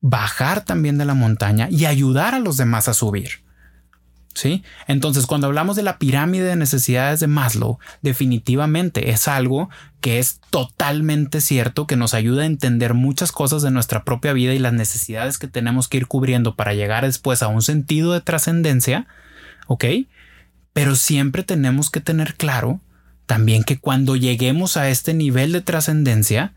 bajar 0.01 0.63
también 0.63 0.97
de 0.97 1.05
la 1.05 1.13
montaña 1.13 1.67
y 1.69 1.85
ayudar 1.85 2.35
a 2.35 2.39
los 2.39 2.57
demás 2.57 2.87
a 2.87 2.93
subir. 2.93 3.45
¿Sí? 4.33 4.63
Entonces, 4.87 5.25
cuando 5.25 5.47
hablamos 5.47 5.75
de 5.75 5.81
la 5.81 5.97
pirámide 5.97 6.43
de 6.43 6.55
necesidades 6.55 7.19
de 7.19 7.25
Maslow, 7.25 7.79
definitivamente 8.03 9.09
es 9.09 9.27
algo 9.27 9.71
que 9.99 10.19
es 10.19 10.39
totalmente 10.51 11.41
cierto, 11.41 11.87
que 11.87 11.95
nos 11.95 12.13
ayuda 12.13 12.43
a 12.43 12.45
entender 12.45 12.93
muchas 12.93 13.31
cosas 13.31 13.63
de 13.63 13.71
nuestra 13.71 14.03
propia 14.03 14.33
vida 14.33 14.53
y 14.53 14.59
las 14.59 14.73
necesidades 14.73 15.39
que 15.39 15.47
tenemos 15.47 15.87
que 15.87 15.97
ir 15.97 16.05
cubriendo 16.05 16.55
para 16.55 16.75
llegar 16.75 17.03
después 17.03 17.41
a 17.41 17.47
un 17.47 17.63
sentido 17.63 18.13
de 18.13 18.21
trascendencia, 18.21 19.07
¿ok? 19.65 19.85
Pero 20.71 20.95
siempre 20.95 21.41
tenemos 21.41 21.89
que 21.89 21.99
tener 21.99 22.35
claro 22.35 22.79
también 23.27 23.63
que 23.63 23.77
cuando 23.77 24.15
lleguemos 24.15 24.77
a 24.77 24.89
este 24.89 25.13
nivel 25.13 25.51
de 25.51 25.61
trascendencia, 25.61 26.55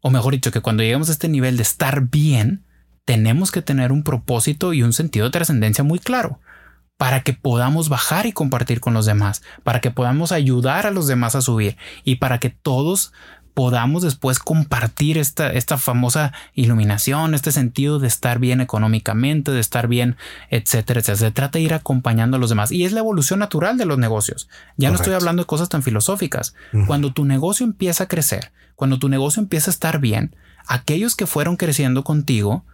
o 0.00 0.10
mejor 0.10 0.32
dicho, 0.32 0.50
que 0.50 0.62
cuando 0.62 0.82
lleguemos 0.82 1.10
a 1.10 1.12
este 1.12 1.28
nivel 1.28 1.56
de 1.56 1.62
estar 1.62 2.08
bien, 2.08 2.64
tenemos 3.04 3.52
que 3.52 3.62
tener 3.62 3.92
un 3.92 4.02
propósito 4.02 4.72
y 4.72 4.82
un 4.82 4.92
sentido 4.92 5.26
de 5.26 5.32
trascendencia 5.32 5.84
muy 5.84 5.98
claro 5.98 6.40
para 6.96 7.20
que 7.20 7.32
podamos 7.32 7.88
bajar 7.88 8.26
y 8.26 8.32
compartir 8.32 8.80
con 8.80 8.92
los 8.92 9.06
demás, 9.06 9.42
para 9.62 9.80
que 9.80 9.90
podamos 9.90 10.32
ayudar 10.32 10.86
a 10.86 10.90
los 10.90 11.06
demás 11.06 11.34
a 11.34 11.40
subir 11.40 11.76
y 12.04 12.16
para 12.16 12.38
que 12.38 12.50
todos 12.50 13.12
podamos 13.60 14.02
después 14.02 14.38
compartir 14.38 15.18
esta, 15.18 15.52
esta 15.52 15.76
famosa 15.76 16.32
iluminación, 16.54 17.34
este 17.34 17.52
sentido 17.52 17.98
de 17.98 18.08
estar 18.08 18.38
bien 18.38 18.62
económicamente, 18.62 19.50
de 19.50 19.60
estar 19.60 19.86
bien, 19.86 20.16
etcétera, 20.48 21.00
etcétera. 21.00 21.18
Se 21.18 21.30
trata 21.30 21.58
de 21.58 21.64
ir 21.64 21.74
acompañando 21.74 22.38
a 22.38 22.40
los 22.40 22.48
demás 22.48 22.72
y 22.72 22.86
es 22.86 22.92
la 22.92 23.00
evolución 23.00 23.38
natural 23.38 23.76
de 23.76 23.84
los 23.84 23.98
negocios. 23.98 24.48
Ya 24.78 24.88
no 24.88 24.96
estoy 24.96 25.12
hablando 25.12 25.42
de 25.42 25.46
cosas 25.46 25.68
tan 25.68 25.82
filosóficas. 25.82 26.54
Cuando 26.86 27.12
tu 27.12 27.26
negocio 27.26 27.66
empieza 27.66 28.04
a 28.04 28.08
crecer, 28.08 28.50
cuando 28.76 28.98
tu 28.98 29.10
negocio 29.10 29.42
empieza 29.42 29.70
a 29.70 29.74
estar 29.74 29.98
bien, 30.00 30.34
aquellos 30.66 31.14
que 31.14 31.26
fueron 31.26 31.58
creciendo 31.58 32.02
contigo, 32.02 32.64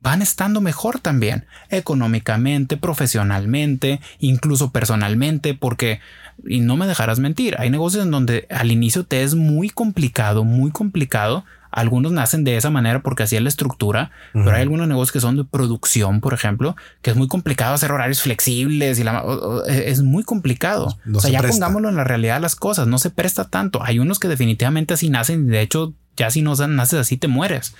van 0.00 0.22
estando 0.22 0.60
mejor 0.60 1.00
también, 1.00 1.46
económicamente, 1.70 2.76
profesionalmente, 2.76 4.00
incluso 4.20 4.70
personalmente, 4.70 5.54
porque, 5.54 6.00
y 6.46 6.60
no 6.60 6.76
me 6.76 6.86
dejarás 6.86 7.18
mentir, 7.18 7.56
hay 7.58 7.70
negocios 7.70 8.04
en 8.04 8.10
donde 8.10 8.46
al 8.50 8.70
inicio 8.70 9.04
te 9.04 9.22
es 9.22 9.34
muy 9.34 9.70
complicado, 9.70 10.44
muy 10.44 10.70
complicado. 10.70 11.44
Algunos 11.70 12.12
nacen 12.12 12.44
de 12.44 12.56
esa 12.56 12.70
manera 12.70 13.02
porque 13.02 13.24
así 13.24 13.36
es 13.36 13.42
la 13.42 13.50
estructura, 13.50 14.10
pero 14.32 14.52
hay 14.52 14.62
algunos 14.62 14.88
negocios 14.88 15.12
que 15.12 15.20
son 15.20 15.36
de 15.36 15.44
producción, 15.44 16.22
por 16.22 16.32
ejemplo, 16.32 16.76
que 17.02 17.10
es 17.10 17.16
muy 17.16 17.28
complicado 17.28 17.74
hacer 17.74 17.92
horarios 17.92 18.22
flexibles 18.22 18.98
y 18.98 19.04
la, 19.04 19.22
e, 19.68 19.90
es 19.90 20.00
muy 20.00 20.24
complicado. 20.24 20.96
o 21.12 21.20
sea, 21.20 21.30
ya 21.30 21.42
pongámoslo 21.42 21.90
en 21.90 21.96
la 21.96 22.04
realidad 22.04 22.36
de 22.36 22.40
las 22.40 22.56
cosas, 22.56 22.86
no 22.86 22.96
se 22.96 23.10
presta 23.10 23.44
tanto. 23.44 23.82
Hay 23.82 23.98
unos 23.98 24.18
que 24.18 24.28
definitivamente 24.28 24.94
así 24.94 25.10
nacen 25.10 25.46
y 25.46 25.50
de 25.50 25.60
hecho 25.60 25.92
ya 26.16 26.30
si 26.30 26.40
no 26.40 26.54
naces 26.54 26.98
así 26.98 27.18
te 27.18 27.28
mueres. 27.28 27.74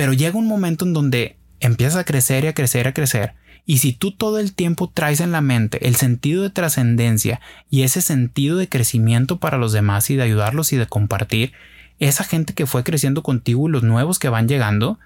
Pero 0.00 0.14
llega 0.14 0.38
un 0.38 0.46
momento 0.46 0.86
en 0.86 0.94
donde 0.94 1.36
empiezas 1.60 1.96
a 1.96 2.04
crecer 2.04 2.44
y 2.44 2.46
a 2.46 2.54
crecer 2.54 2.86
y 2.86 2.88
a 2.88 2.94
crecer. 2.94 3.34
Y 3.66 3.78
si 3.80 3.92
tú 3.92 4.12
todo 4.12 4.38
el 4.38 4.54
tiempo 4.54 4.88
traes 4.88 5.20
en 5.20 5.30
la 5.30 5.42
mente 5.42 5.86
el 5.86 5.94
sentido 5.94 6.42
de 6.42 6.48
trascendencia 6.48 7.42
y 7.68 7.82
ese 7.82 8.00
sentido 8.00 8.56
de 8.56 8.66
crecimiento 8.66 9.40
para 9.40 9.58
los 9.58 9.72
demás 9.72 10.08
y 10.08 10.16
de 10.16 10.22
ayudarlos 10.22 10.72
y 10.72 10.78
de 10.78 10.86
compartir, 10.86 11.52
esa 11.98 12.24
gente 12.24 12.54
que 12.54 12.64
fue 12.64 12.82
creciendo 12.82 13.22
contigo 13.22 13.68
y 13.68 13.72
los 13.72 13.82
nuevos 13.82 14.18
que 14.18 14.30
van 14.30 14.48
llegando, 14.48 14.98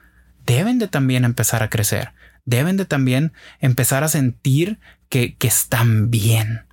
deben 0.47 0.79
de 0.79 0.87
también 0.87 1.25
empezar 1.25 1.65
a 1.65 1.71
crecer. 1.71 2.13
Deben 2.45 2.77
de 2.77 2.85
también 2.85 3.33
empezar 3.59 4.05
a 4.05 4.09
sentir 4.09 4.79
que, 5.09 5.35
que 5.35 5.49
están 5.49 6.13
bien. 6.13 6.67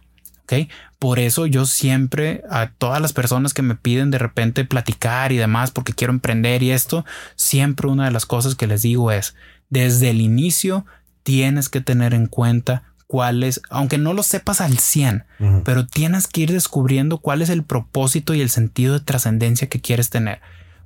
Por 1.02 1.18
eso 1.18 1.48
yo 1.48 1.66
siempre 1.66 2.44
a 2.48 2.68
todas 2.78 3.02
las 3.02 3.12
personas 3.12 3.56
que 3.56 3.64
me 3.64 3.74
piden 3.74 4.12
de 4.12 4.20
repente 4.20 4.66
platicar 4.66 5.32
y 5.32 5.38
demás 5.38 5.72
porque 5.72 5.94
quiero 5.94 6.14
emprender 6.14 6.62
y 6.62 6.70
esto, 6.70 7.06
siempre 7.36 7.88
una 7.88 8.06
de 8.06 8.12
las 8.12 8.28
cosas 8.28 8.54
que 8.54 8.68
les 8.68 8.84
digo 8.84 9.12
es, 9.12 9.34
desde 9.72 10.12
el 10.12 10.22
inicio 10.22 10.86
tienes 11.24 11.70
que 11.70 11.82
tener 11.82 12.14
en 12.14 12.28
cuenta 12.28 12.84
cuál 13.08 13.42
es, 13.42 13.64
aunque 13.72 13.98
no 13.98 14.14
lo 14.14 14.22
sepas 14.22 14.62
al 14.62 14.78
100, 14.78 15.26
pero 15.66 15.88
tienes 15.88 16.28
que 16.28 16.42
ir 16.42 16.52
descubriendo 16.52 17.18
cuál 17.18 17.42
es 17.42 17.50
el 17.50 17.64
propósito 17.64 18.36
y 18.36 18.42
el 18.42 18.52
sentido 18.52 18.94
de 18.94 19.00
trascendencia 19.00 19.70
que 19.70 19.82
quieres 19.82 20.12
tener, 20.12 20.40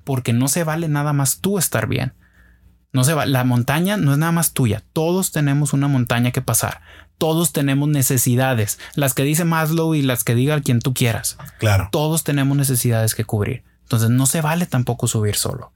porque 0.06 0.32
no 0.32 0.48
se 0.48 0.64
vale 0.64 0.88
nada 0.88 1.12
más 1.12 1.42
tú 1.42 1.58
estar 1.58 1.88
bien. 1.88 2.14
No 2.94 3.04
se 3.04 3.14
va, 3.14 3.26
la 3.26 3.44
montaña 3.44 3.98
no 3.98 4.14
es 4.14 4.18
nada 4.18 4.32
más 4.32 4.54
tuya, 4.54 4.82
todos 4.94 5.34
tenemos 5.34 5.74
una 5.74 5.90
montaña 5.90 6.32
que 6.32 6.42
pasar 6.42 6.80
todos 7.18 7.54
tenemos 7.54 7.90
necesidades, 7.90 8.80
las 8.96 9.14
que 9.14 9.24
dice 9.24 9.46
Maslow 9.46 9.96
y 9.96 10.02
las 10.02 10.24
que 10.24 10.36
diga 10.36 10.62
quien 10.62 10.80
tú 10.80 10.94
quieras. 10.94 11.38
Claro. 11.60 11.90
Todos 11.92 12.24
tenemos 12.24 12.58
necesidades 12.58 13.16
que 13.16 13.26
cubrir. 13.26 13.64
Entonces 13.84 14.10
no 14.10 14.26
se 14.26 14.42
vale 14.42 14.66
tampoco 14.66 15.08
subir 15.08 15.36
solo. 15.36 15.72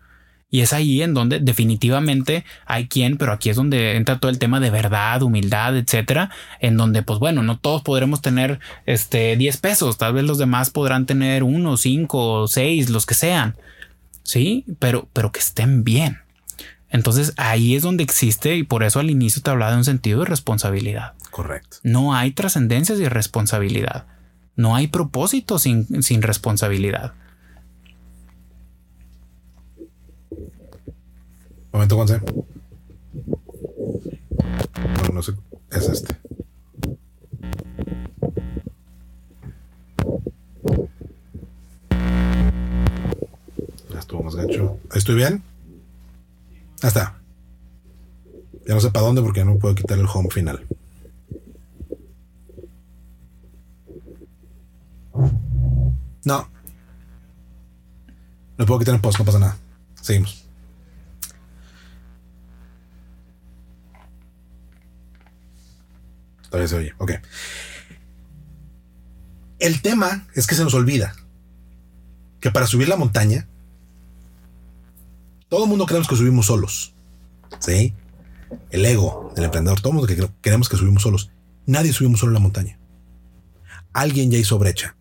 Y 0.52 0.62
es 0.62 0.74
ahí 0.74 1.04
en 1.04 1.14
donde 1.14 1.40
definitivamente 1.40 2.44
hay 2.66 2.88
quien, 2.88 3.18
pero 3.18 3.34
aquí 3.34 3.52
es 3.52 3.56
donde 3.56 3.96
entra 3.96 4.20
todo 4.20 4.32
el 4.32 4.40
tema 4.40 4.60
de 4.60 4.72
verdad, 4.72 5.22
humildad, 5.22 5.78
etcétera, 5.78 6.32
en 6.60 6.76
donde, 6.76 7.04
pues 7.04 7.20
bueno, 7.20 7.44
no 7.44 7.60
todos 7.60 7.84
podremos 7.84 8.22
tener 8.22 8.60
este 8.88 9.38
10 9.38 9.58
pesos, 9.58 9.98
tal 10.00 10.14
vez 10.14 10.24
los 10.24 10.40
demás 10.40 10.72
podrán 10.72 11.06
tener 11.06 11.44
uno, 11.44 11.78
cinco, 11.78 12.48
seis, 12.48 12.90
los 12.90 13.06
que 13.06 13.14
sean, 13.14 13.56
sí, 14.24 14.66
pero, 14.80 15.08
pero 15.14 15.32
que 15.32 15.40
estén 15.40 15.84
bien. 15.84 16.18
Entonces 16.92 17.34
ahí 17.38 17.76
es 17.76 17.84
donde 17.84 18.04
existe, 18.04 18.56
y 18.56 18.64
por 18.64 18.84
eso 18.84 19.00
al 19.00 19.10
inicio 19.10 19.42
te 19.42 19.52
hablaba 19.52 19.72
de 19.72 19.78
un 19.78 19.86
sentido 19.86 20.20
de 20.20 20.26
responsabilidad. 20.26 21.14
Correcto. 21.30 21.78
No 21.84 22.16
hay 22.16 22.32
trascendencia 22.32 22.96
sin 22.96 23.10
responsabilidad. 23.10 24.06
No 24.56 24.76
hay 24.76 24.88
propósito 24.88 25.60
sin, 25.60 26.04
sin 26.04 26.22
responsabilidad. 26.22 27.14
Momento, 31.72 31.96
Juanse. 31.96 32.22
No, 35.04 35.14
no 35.14 35.22
sé. 35.22 35.34
Es 35.72 35.88
este. 35.88 36.18
Ya 43.94 44.00
estuvo 44.00 44.24
más 44.24 44.36
gacho. 44.36 44.80
¿Estoy 44.94 45.16
bien? 45.16 45.44
Ya 46.82 46.88
está. 46.88 47.22
Ya 48.68 48.74
no 48.76 48.82
sé 48.82 48.92
para 48.92 49.06
dónde 49.06 49.22
porque 49.22 49.44
no 49.44 49.58
puedo 49.58 49.76
quitar 49.76 49.98
el 49.98 50.06
home 50.06 50.30
final. 50.30 50.66
No. 56.24 56.50
No 58.58 58.66
puedo 58.66 58.80
quitar 58.80 58.96
el 58.96 59.02
post, 59.02 59.20
no 59.20 59.26
pasa 59.26 59.40
nada. 59.40 59.58
Seguimos. 60.02 60.46
Todavía 66.50 66.68
se 66.68 66.76
oye. 66.76 66.94
Ok. 66.98 67.12
El 69.60 69.82
tema 69.82 70.28
es 70.36 70.48
que 70.48 70.56
se 70.56 70.64
nos 70.64 70.74
olvida 70.74 71.14
que 72.40 72.52
para 72.52 72.66
subir 72.66 72.88
la 72.88 72.96
montaña, 72.96 73.49
todo 75.50 75.64
el 75.64 75.70
mundo 75.70 75.86
creemos 75.86 76.08
que 76.08 76.16
subimos 76.16 76.45
solos. 76.45 76.93
¿Sí? 77.60 77.93
El 78.70 78.86
ego 78.86 79.32
del 79.36 79.45
emprendedor, 79.45 79.82
todo 79.82 79.89
el 79.89 79.95
mundo 79.95 80.08
que 80.08 80.30
queremos 80.41 80.70
que 80.70 80.78
subimos 80.78 81.04
solos. 81.04 81.32
Nadie 81.66 81.93
subimos 81.93 82.20
solo 82.20 82.32
la 82.32 82.39
montaña. 82.39 82.80
Alguien 83.93 84.32
ya 84.32 84.38
hizo 84.38 84.58
brecha 84.58 84.95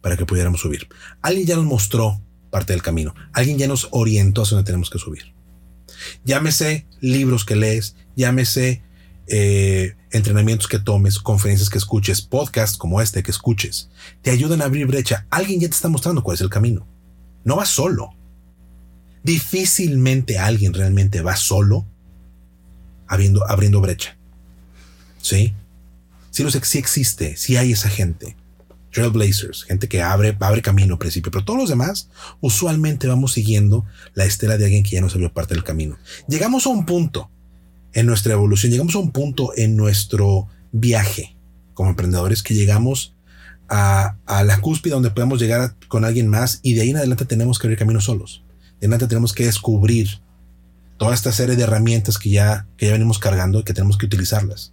para 0.00 0.16
que 0.16 0.26
pudiéramos 0.26 0.60
subir. 0.60 0.88
Alguien 1.22 1.46
ya 1.46 1.56
nos 1.56 1.64
mostró 1.64 2.20
parte 2.50 2.72
del 2.72 2.82
camino. 2.82 3.14
Alguien 3.32 3.58
ya 3.58 3.66
nos 3.66 3.88
orientó 3.90 4.42
hacia 4.42 4.56
donde 4.56 4.66
tenemos 4.66 4.90
que 4.90 4.98
subir. 4.98 5.34
Llámese 6.24 6.86
libros 7.00 7.44
que 7.44 7.56
lees, 7.56 7.96
llámese 8.16 8.82
eh, 9.26 9.96
entrenamientos 10.10 10.68
que 10.68 10.78
tomes, 10.78 11.18
conferencias 11.18 11.70
que 11.70 11.78
escuches, 11.78 12.20
podcasts 12.20 12.76
como 12.76 13.00
este 13.00 13.22
que 13.22 13.30
escuches, 13.30 13.90
te 14.22 14.30
ayudan 14.30 14.62
a 14.62 14.66
abrir 14.66 14.86
brecha. 14.86 15.26
Alguien 15.30 15.60
ya 15.60 15.68
te 15.68 15.74
está 15.74 15.88
mostrando 15.88 16.22
cuál 16.22 16.34
es 16.34 16.40
el 16.42 16.50
camino. 16.50 16.86
No 17.44 17.56
vas 17.56 17.70
solo. 17.70 18.10
Difícilmente 19.24 20.38
alguien 20.38 20.72
realmente 20.72 21.20
va 21.20 21.34
solo 21.34 21.84
abriendo, 23.08 23.44
abriendo 23.48 23.80
brecha. 23.80 24.16
¿Sí? 25.20 25.52
Sí, 26.30 26.44
sí 26.62 26.78
existe, 26.78 27.36
sí 27.36 27.56
hay 27.56 27.72
esa 27.72 27.88
gente. 27.88 28.36
Trailblazers, 28.92 29.64
gente 29.64 29.88
que 29.88 30.02
abre, 30.02 30.36
camino 30.62 30.94
al 30.94 30.98
principio, 30.98 31.32
pero 31.32 31.44
todos 31.44 31.58
los 31.58 31.68
demás 31.68 32.08
usualmente 32.40 33.08
vamos 33.08 33.32
siguiendo 33.32 33.84
la 34.14 34.24
estela 34.24 34.56
de 34.56 34.66
alguien 34.66 34.84
que 34.84 34.90
ya 34.90 35.00
nos 35.00 35.14
abrió 35.14 35.32
parte 35.32 35.54
del 35.54 35.64
camino. 35.64 35.98
Llegamos 36.28 36.66
a 36.66 36.68
un 36.68 36.86
punto 36.86 37.28
en 37.92 38.06
nuestra 38.06 38.34
evolución, 38.34 38.70
llegamos 38.70 38.94
a 38.94 38.98
un 38.98 39.10
punto 39.10 39.52
en 39.56 39.76
nuestro 39.76 40.46
viaje 40.70 41.34
como 41.74 41.90
emprendedores 41.90 42.42
que 42.42 42.54
llegamos 42.54 43.14
a, 43.68 44.16
la 44.44 44.60
cúspide 44.60 44.94
donde 44.94 45.10
podemos 45.10 45.40
llegar 45.40 45.74
con 45.88 46.04
alguien 46.04 46.28
más 46.28 46.60
y 46.62 46.74
de 46.74 46.82
ahí 46.82 46.90
en 46.90 46.96
adelante 46.96 47.24
tenemos 47.24 47.58
que 47.58 47.66
abrir 47.66 47.78
camino 47.78 48.00
solos. 48.00 48.43
De 48.80 48.86
ahí 48.86 48.86
en 48.86 48.92
adelante 48.92 49.08
tenemos 49.08 49.32
que 49.32 49.46
descubrir 49.46 50.08
toda 50.96 51.14
esta 51.14 51.32
serie 51.32 51.56
de 51.56 51.62
herramientas 51.62 52.18
que 52.18 52.30
ya, 52.30 52.66
que 52.76 52.86
ya 52.86 52.92
venimos 52.92 53.18
cargando 53.18 53.60
y 53.60 53.64
que 53.64 53.74
tenemos 53.74 53.98
que 53.98 54.06
utilizarlas. 54.06 54.72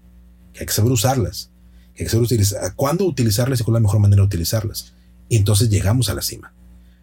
Que 0.53 0.61
hay 0.61 0.65
que 0.65 0.73
saber 0.73 0.91
usarlas. 0.91 1.51
Que 1.95 2.03
hay 2.03 2.05
que 2.05 2.11
saber 2.11 2.25
utilizar, 2.25 2.75
cuándo 2.75 3.05
utilizarlas 3.05 3.59
y 3.59 3.63
cuál 3.63 3.75
es 3.75 3.81
la 3.81 3.87
mejor 3.87 3.99
manera 3.99 4.21
de 4.21 4.27
utilizarlas. 4.27 4.93
Y 5.29 5.37
entonces 5.37 5.69
llegamos 5.69 6.09
a 6.09 6.13
la 6.13 6.21
cima. 6.21 6.53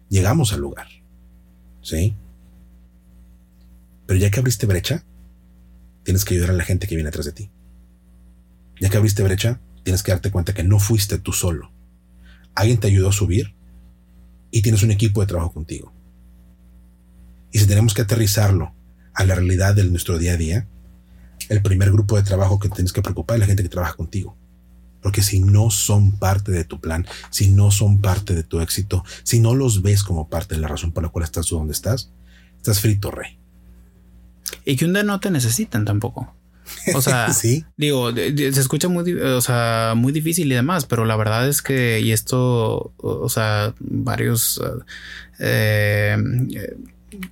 Llegamos 0.09 0.53
al 0.53 0.61
lugar. 0.61 0.87
¿Sí? 1.81 2.15
Pero 4.05 4.19
ya 4.19 4.31
que 4.31 4.39
abriste 4.39 4.65
brecha, 4.65 5.03
tienes 6.03 6.25
que 6.25 6.33
ayudar 6.33 6.51
a 6.51 6.53
la 6.53 6.63
gente 6.63 6.87
que 6.87 6.95
viene 6.95 7.09
atrás 7.09 7.25
de 7.25 7.31
ti. 7.31 7.51
Ya 8.79 8.89
que 8.89 8.97
abriste 8.97 9.23
brecha, 9.23 9.59
tienes 9.83 10.03
que 10.03 10.11
darte 10.11 10.31
cuenta 10.31 10.53
que 10.53 10.63
no 10.63 10.79
fuiste 10.79 11.19
tú 11.19 11.33
solo. 11.33 11.71
Alguien 12.55 12.79
te 12.79 12.87
ayudó 12.87 13.09
a 13.09 13.13
subir 13.13 13.55
y 14.51 14.61
tienes 14.61 14.83
un 14.83 14.91
equipo 14.91 15.21
de 15.21 15.27
trabajo 15.27 15.51
contigo. 15.51 15.93
Y 17.51 17.59
si 17.59 17.67
tenemos 17.67 17.93
que 17.93 18.01
aterrizarlo 18.01 18.73
a 19.13 19.23
la 19.25 19.35
realidad 19.35 19.75
de 19.75 19.83
nuestro 19.85 20.17
día 20.17 20.33
a 20.33 20.37
día, 20.37 20.67
el 21.49 21.61
primer 21.61 21.91
grupo 21.91 22.15
de 22.15 22.23
trabajo 22.23 22.59
que 22.59 22.69
tienes 22.69 22.93
que 22.93 23.01
preocupar 23.01 23.35
es 23.35 23.41
la 23.41 23.45
gente 23.47 23.63
que 23.63 23.69
trabaja 23.69 23.95
contigo. 23.95 24.37
Porque 25.01 25.21
si 25.21 25.39
no 25.39 25.71
son 25.71 26.11
parte 26.11 26.51
de 26.51 26.65
tu 26.65 26.79
plan, 26.79 27.07
si 27.29 27.49
no 27.49 27.71
son 27.71 28.01
parte 28.01 28.35
de 28.35 28.43
tu 28.43 28.59
éxito, 28.59 29.03
si 29.23 29.39
no 29.39 29.55
los 29.55 29.81
ves 29.81 30.03
como 30.03 30.29
parte 30.29 30.55
de 30.55 30.61
la 30.61 30.67
razón 30.67 30.91
por 30.91 31.03
la 31.03 31.09
cual 31.09 31.23
estás 31.23 31.47
donde 31.47 31.73
estás, 31.73 32.11
estás 32.57 32.81
frito, 32.81 33.09
rey. 33.09 33.37
Y 34.65 34.75
que 34.75 34.85
un 34.85 34.93
día 34.93 35.03
no 35.03 35.19
te 35.19 35.31
necesitan 35.31 35.85
tampoco. 35.85 36.33
O 36.93 37.01
sea, 37.01 37.33
sí. 37.33 37.65
digo, 37.77 38.11
se 38.13 38.47
escucha 38.49 38.89
muy, 38.89 39.13
o 39.13 39.41
sea, 39.41 39.93
muy 39.95 40.11
difícil 40.11 40.51
y 40.51 40.55
demás, 40.55 40.85
pero 40.85 41.05
la 41.05 41.15
verdad 41.15 41.47
es 41.47 41.61
que, 41.61 42.01
y 42.01 42.11
esto, 42.11 42.93
o 42.97 43.29
sea, 43.29 43.73
varios 43.79 44.61
eh, 45.39 46.17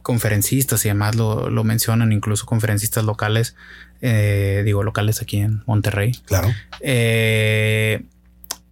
conferencistas 0.02 0.86
y 0.86 0.90
demás 0.90 1.16
lo, 1.16 1.50
lo, 1.50 1.64
mencionan, 1.64 2.12
incluso 2.12 2.46
conferencistas 2.46 3.04
locales, 3.06 3.56
eh, 4.02 4.62
digo, 4.66 4.84
locales 4.84 5.22
aquí 5.22 5.38
en 5.38 5.64
Monterrey. 5.66 6.14
Claro. 6.26 6.54
Eh, 6.82 8.04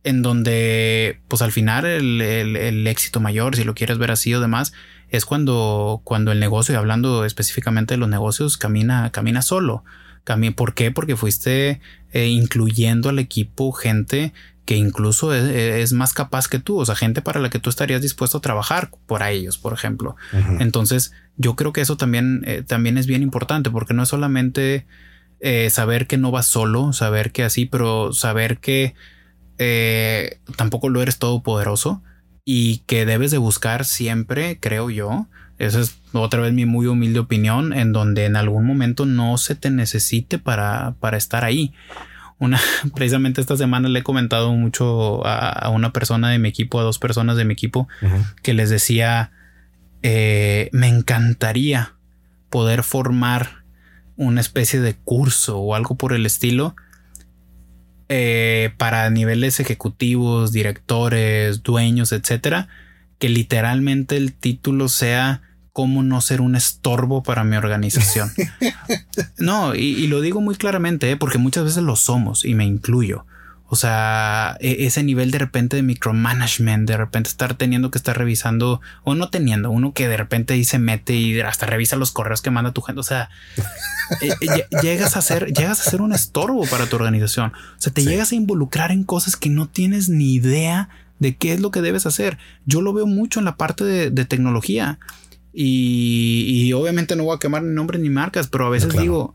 en 0.03 0.21
donde, 0.21 1.19
pues 1.27 1.41
al 1.41 1.51
final, 1.51 1.85
el, 1.85 2.21
el, 2.21 2.55
el 2.55 2.87
éxito 2.87 3.19
mayor, 3.19 3.55
si 3.55 3.63
lo 3.63 3.73
quieres 3.73 3.97
ver 3.97 4.11
así 4.11 4.33
o 4.33 4.39
demás, 4.39 4.73
es 5.09 5.25
cuando, 5.25 6.01
cuando 6.03 6.31
el 6.31 6.39
negocio, 6.39 6.73
y 6.73 6.77
hablando 6.77 7.25
específicamente 7.25 7.95
de 7.95 7.97
los 7.97 8.09
negocios, 8.09 8.57
camina, 8.57 9.11
camina 9.11 9.41
solo. 9.41 9.83
¿Por 10.55 10.73
qué? 10.73 10.91
Porque 10.91 11.15
fuiste 11.15 11.81
eh, 12.11 12.27
incluyendo 12.27 13.09
al 13.09 13.19
equipo 13.19 13.71
gente 13.71 14.33
que 14.65 14.75
incluso 14.75 15.33
es, 15.33 15.93
más 15.93 16.13
capaz 16.13 16.47
que 16.47 16.59
tú, 16.59 16.79
o 16.79 16.85
sea, 16.85 16.95
gente 16.95 17.21
para 17.21 17.39
la 17.39 17.49
que 17.49 17.59
tú 17.59 17.69
estarías 17.69 18.01
dispuesto 18.01 18.39
a 18.39 18.41
trabajar 18.41 18.89
por 19.05 19.21
ellos, 19.21 19.57
por 19.57 19.73
ejemplo. 19.73 20.15
Entonces, 20.59 21.13
yo 21.37 21.55
creo 21.55 21.71
que 21.71 21.81
eso 21.81 21.97
también, 21.97 22.41
eh, 22.45 22.63
también 22.65 22.97
es 22.97 23.05
bien 23.05 23.21
importante, 23.21 23.69
porque 23.69 23.93
no 23.93 24.03
es 24.03 24.09
solamente 24.09 24.87
eh, 25.39 25.69
saber 25.69 26.07
que 26.07 26.17
no 26.17 26.31
vas 26.31 26.47
solo, 26.47 26.93
saber 26.93 27.31
que 27.31 27.43
así, 27.43 27.65
pero 27.65 28.11
saber 28.11 28.57
que 28.57 28.95
tampoco 30.57 30.89
lo 30.89 31.01
eres 31.01 31.17
todopoderoso 31.17 32.01
y 32.43 32.79
que 32.85 33.05
debes 33.05 33.31
de 33.31 33.39
buscar 33.39 33.85
siempre, 33.85 34.59
creo 34.59 34.89
yo. 34.89 35.27
Esa 35.57 35.79
es 35.79 36.01
otra 36.13 36.41
vez 36.41 36.53
mi 36.53 36.65
muy 36.65 36.85
humilde 36.85 37.19
opinión, 37.19 37.73
en 37.73 37.93
donde 37.93 38.25
en 38.25 38.35
algún 38.35 38.65
momento 38.65 39.05
no 39.05 39.37
se 39.37 39.55
te 39.55 39.69
necesite 39.69 40.37
para, 40.37 40.95
para 40.99 41.17
estar 41.17 41.45
ahí. 41.45 41.73
Una, 42.37 42.59
precisamente 42.95 43.41
esta 43.41 43.57
semana 43.57 43.89
le 43.89 43.99
he 43.99 44.03
comentado 44.03 44.51
mucho 44.53 45.25
a, 45.25 45.69
una 45.69 45.93
persona 45.93 46.29
de 46.29 46.39
mi 46.39 46.49
equipo, 46.49 46.79
a 46.79 46.83
dos 46.83 46.99
personas 46.99 47.37
de 47.37 47.45
mi 47.45 47.53
equipo, 47.53 47.87
que 48.43 48.53
les 48.53 48.69
decía, 48.69 49.31
eh, 50.03 50.69
me 50.71 50.87
encantaría 50.87 51.93
poder 52.49 52.83
formar 52.83 53.63
una 54.17 54.41
especie 54.41 54.79
de 54.79 54.95
curso 54.95 55.59
o 55.59 55.75
algo 55.75 55.95
por 55.95 56.13
el 56.13 56.25
estilo 56.25 56.75
eh, 58.07 58.71
para 58.77 59.09
niveles 59.09 59.59
ejecutivos, 59.59 60.51
directores, 60.51 61.63
dueños, 61.63 62.11
etcétera, 62.11 62.67
que 63.17 63.29
literalmente 63.29 64.15
el 64.15 64.33
título 64.33 64.89
sea 64.89 65.41
cómo 65.75 66.03
no 66.03 66.21
ser 66.21 66.39
un 66.39 66.55
estorbo 66.55 67.21
para 67.21 67.43
mi 67.43 67.57
organización. 67.57 68.31
no, 69.37 69.75
y, 69.75 70.07
lo 70.07 70.21
digo 70.21 70.39
muy 70.39 70.55
claramente, 70.55 71.11
¿eh? 71.11 71.17
porque 71.17 71.37
muchas 71.37 71.65
veces 71.65 71.83
lo 71.83 71.97
somos 71.97 72.45
y 72.45 72.55
me 72.55 72.63
incluyo. 72.63 73.25
O 73.67 73.75
sea, 73.75 74.55
e, 74.61 74.85
ese 74.85 75.03
nivel 75.03 75.31
de 75.31 75.37
repente 75.37 75.75
de 75.75 75.83
micromanagement, 75.83 76.87
de 76.87 76.95
repente 76.95 77.27
estar 77.27 77.55
teniendo 77.55 77.91
que 77.91 77.97
estar 77.97 78.17
revisando 78.17 78.79
o 79.03 79.15
no 79.15 79.29
teniendo 79.29 79.69
uno 79.69 79.91
que 79.91 80.07
de 80.07 80.15
repente 80.15 80.53
ahí 80.53 80.63
se 80.63 80.79
mete 80.79 81.13
y 81.13 81.41
hasta 81.41 81.65
revisa 81.65 81.97
los 81.97 82.13
correos 82.13 82.41
que 82.41 82.51
manda 82.51 82.71
tu 82.71 82.81
gente. 82.81 83.01
O 83.01 83.03
sea, 83.03 83.29
eh, 84.21 84.29
eh, 84.39 84.65
llegas 84.81 85.17
a 85.17 85.21
ser, 85.21 85.51
llegas 85.51 85.85
a 85.85 85.91
ser 85.91 85.99
un 85.99 86.13
estorbo 86.13 86.65
para 86.67 86.85
tu 86.85 86.95
organización. 86.95 87.51
O 87.51 87.81
sea, 87.81 87.91
te 87.91 88.05
llegas 88.05 88.31
a 88.31 88.35
involucrar 88.35 88.93
en 88.93 89.03
cosas 89.03 89.35
que 89.35 89.49
no 89.49 89.67
tienes 89.67 90.07
ni 90.07 90.35
idea 90.35 90.87
de 91.19 91.35
qué 91.35 91.53
es 91.53 91.59
lo 91.59 91.71
que 91.71 91.81
debes 91.81 92.05
hacer. 92.05 92.37
Yo 92.65 92.81
lo 92.81 92.93
veo 92.93 93.07
mucho 93.07 93.39
en 93.39 93.45
la 93.45 93.55
parte 93.55 93.83
de, 93.83 94.25
tecnología. 94.25 94.99
Y, 95.57 96.43
y 96.47 96.73
obviamente 96.73 97.15
no 97.15 97.23
voy 97.23 97.35
a 97.35 97.39
quemar 97.39 97.63
ni 97.63 97.73
nombres 97.73 98.01
ni 98.01 98.09
marcas, 98.09 98.47
pero 98.47 98.65
a 98.65 98.69
veces 98.69 98.93
digo, 98.97 99.33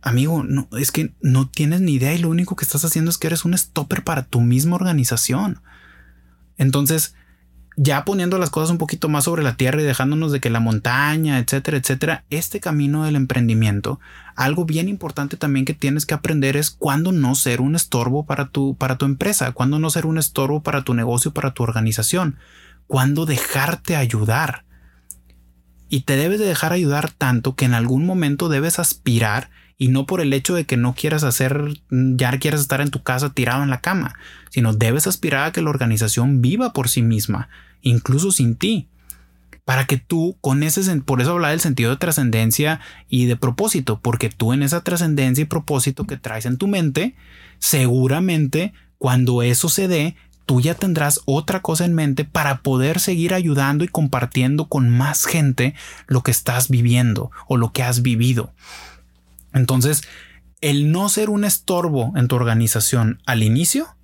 amigo, 0.00 0.42
no, 0.42 0.68
es 0.78 0.90
que 0.90 1.12
no 1.20 1.48
tienes 1.48 1.82
ni 1.82 1.94
idea 1.94 2.14
y 2.14 2.18
lo 2.18 2.30
único 2.30 2.56
que 2.56 2.64
estás 2.64 2.84
haciendo 2.84 3.10
es 3.10 3.18
que 3.18 3.26
eres 3.26 3.44
un 3.44 3.56
stopper 3.56 4.02
para 4.02 4.24
tu 4.24 4.40
misma 4.40 4.76
organización. 4.76 5.60
Entonces, 6.56 7.14
ya 7.76 8.04
poniendo 8.04 8.38
las 8.38 8.50
cosas 8.50 8.70
un 8.70 8.78
poquito 8.78 9.08
más 9.08 9.24
sobre 9.24 9.42
la 9.42 9.56
tierra 9.56 9.80
y 9.80 9.84
dejándonos 9.84 10.32
de 10.32 10.40
que 10.40 10.50
la 10.50 10.60
montaña, 10.60 11.38
etcétera, 11.38 11.78
etcétera, 11.78 12.24
este 12.28 12.60
camino 12.60 13.04
del 13.04 13.16
emprendimiento, 13.16 14.00
algo 14.36 14.64
bien 14.64 14.88
importante 14.88 15.36
también 15.36 15.64
que 15.64 15.74
tienes 15.74 16.04
que 16.06 16.14
aprender 16.14 16.56
es 16.56 16.70
cuándo 16.70 17.12
no 17.12 17.34
ser 17.34 17.60
un 17.60 17.74
estorbo 17.74 18.26
para 18.26 18.48
tu, 18.48 18.76
para 18.76 18.98
tu 18.98 19.06
empresa, 19.06 19.52
cuándo 19.52 19.78
no 19.78 19.90
ser 19.90 20.06
un 20.06 20.18
estorbo 20.18 20.62
para 20.62 20.84
tu 20.84 20.94
negocio, 20.94 21.32
para 21.32 21.54
tu 21.54 21.62
organización, 21.62 22.36
cuándo 22.86 23.24
dejarte 23.24 23.96
ayudar. 23.96 24.64
Y 25.90 26.02
te 26.02 26.16
debes 26.16 26.38
de 26.38 26.46
dejar 26.46 26.72
ayudar 26.72 27.10
tanto 27.10 27.54
que 27.54 27.66
en 27.66 27.74
algún 27.74 28.06
momento 28.06 28.48
debes 28.48 28.78
aspirar 28.78 29.50
y 29.76 29.88
no 29.88 30.06
por 30.06 30.20
el 30.20 30.32
hecho 30.32 30.54
de 30.54 30.64
que 30.64 30.76
no 30.76 30.94
quieras 30.94 31.24
hacer, 31.24 31.80
ya 31.90 32.38
quieras 32.38 32.60
estar 32.60 32.80
en 32.80 32.90
tu 32.90 33.02
casa 33.02 33.34
tirado 33.34 33.62
en 33.62 33.70
la 33.70 33.80
cama, 33.80 34.14
sino 34.50 34.72
debes 34.72 35.06
aspirar 35.06 35.46
a 35.46 35.52
que 35.52 35.62
la 35.62 35.70
organización 35.70 36.40
viva 36.40 36.72
por 36.72 36.88
sí 36.88 37.02
misma, 37.02 37.48
incluso 37.82 38.30
sin 38.30 38.56
ti, 38.56 38.88
para 39.64 39.86
que 39.86 39.96
tú 39.96 40.36
con 40.40 40.62
ese, 40.62 41.00
por 41.00 41.20
eso 41.20 41.32
hablar 41.32 41.52
del 41.52 41.60
sentido 41.60 41.90
de 41.90 41.96
trascendencia 41.96 42.80
y 43.08 43.24
de 43.24 43.36
propósito, 43.36 44.00
porque 44.00 44.28
tú 44.28 44.52
en 44.52 44.62
esa 44.62 44.84
trascendencia 44.84 45.42
y 45.42 45.46
propósito 45.46 46.06
que 46.06 46.16
traes 46.16 46.46
en 46.46 46.56
tu 46.56 46.68
mente, 46.68 47.16
seguramente 47.58 48.72
cuando 48.98 49.42
eso 49.42 49.70
se 49.70 49.88
dé, 49.88 50.14
tú 50.50 50.60
ya 50.60 50.74
tendrás 50.74 51.20
otra 51.26 51.62
cosa 51.62 51.84
en 51.84 51.94
mente 51.94 52.24
para 52.24 52.60
poder 52.62 52.98
seguir 52.98 53.34
ayudando 53.34 53.84
y 53.84 53.86
compartiendo 53.86 54.68
con 54.68 54.90
más 54.90 55.24
gente 55.24 55.76
lo 56.08 56.24
que 56.24 56.32
estás 56.32 56.68
viviendo 56.68 57.30
o 57.46 57.56
lo 57.56 57.72
que 57.72 57.84
has 57.84 58.02
vivido. 58.02 58.52
Entonces, 59.52 60.02
el 60.60 60.90
no 60.90 61.08
ser 61.08 61.30
un 61.30 61.44
estorbo 61.44 62.12
en 62.16 62.26
tu 62.26 62.34
organización 62.34 63.22
al 63.26 63.44
inicio, 63.44 63.94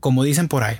como 0.00 0.24
dicen 0.24 0.48
por 0.48 0.64
ahí, 0.64 0.78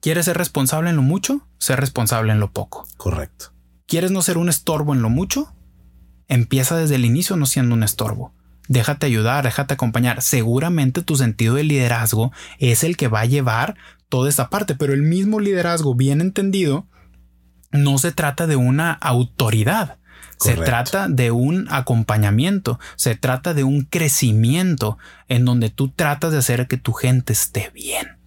¿quieres 0.00 0.24
ser 0.24 0.36
responsable 0.36 0.90
en 0.90 0.96
lo 0.96 1.02
mucho? 1.02 1.46
Ser 1.58 1.78
responsable 1.78 2.32
en 2.32 2.40
lo 2.40 2.50
poco. 2.50 2.88
Correcto. 2.96 3.52
¿Quieres 3.86 4.10
no 4.10 4.20
ser 4.20 4.36
un 4.36 4.48
estorbo 4.48 4.94
en 4.94 5.02
lo 5.02 5.10
mucho? 5.10 5.54
Empieza 6.26 6.76
desde 6.76 6.96
el 6.96 7.04
inicio 7.04 7.36
no 7.36 7.46
siendo 7.46 7.76
un 7.76 7.84
estorbo. 7.84 8.34
Déjate 8.68 9.06
ayudar, 9.06 9.44
déjate 9.44 9.74
acompañar. 9.74 10.22
Seguramente 10.22 11.02
tu 11.02 11.16
sentido 11.16 11.54
de 11.54 11.64
liderazgo 11.64 12.32
es 12.58 12.84
el 12.84 12.96
que 12.96 13.08
va 13.08 13.20
a 13.20 13.26
llevar 13.26 13.76
toda 14.08 14.28
esta 14.28 14.50
parte, 14.50 14.74
pero 14.74 14.92
el 14.92 15.02
mismo 15.02 15.40
liderazgo 15.40 15.94
bien 15.94 16.20
entendido 16.20 16.86
no 17.70 17.98
se 17.98 18.12
trata 18.12 18.46
de 18.46 18.56
una 18.56 18.92
autoridad. 18.92 19.98
Se 20.38 20.54
trata 20.54 21.08
de 21.08 21.32
un 21.32 21.66
acompañamiento, 21.68 22.78
se 22.94 23.16
trata 23.16 23.54
de 23.54 23.64
un 23.64 23.82
crecimiento 23.82 24.96
en 25.26 25.44
donde 25.44 25.68
tú 25.68 25.88
tratas 25.88 26.30
de 26.30 26.38
hacer 26.38 26.68
que 26.68 26.76
tu 26.76 26.92
gente 26.92 27.32
esté 27.32 27.72
bien. 27.74 28.18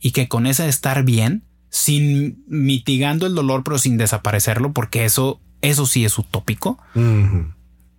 Y 0.00 0.12
que 0.12 0.26
con 0.26 0.46
ese 0.46 0.66
estar 0.68 1.04
bien, 1.04 1.44
sin 1.68 2.44
mitigando 2.46 3.26
el 3.26 3.34
dolor, 3.34 3.62
pero 3.62 3.78
sin 3.78 3.98
desaparecerlo, 3.98 4.72
porque 4.72 5.04
eso, 5.04 5.40
eso 5.60 5.84
sí 5.84 6.06
es 6.06 6.16
utópico. 6.18 6.78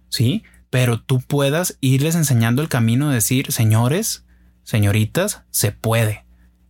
Sí, 0.09 0.43
pero 0.75 0.99
tú 0.99 1.21
puedas 1.21 1.77
irles 1.79 2.15
enseñando 2.15 2.61
el 2.61 2.67
camino 2.67 3.07
de 3.07 3.15
decir, 3.15 3.53
señores, 3.53 4.25
señoritas, 4.65 5.43
se 5.49 5.71
puede. 5.71 6.25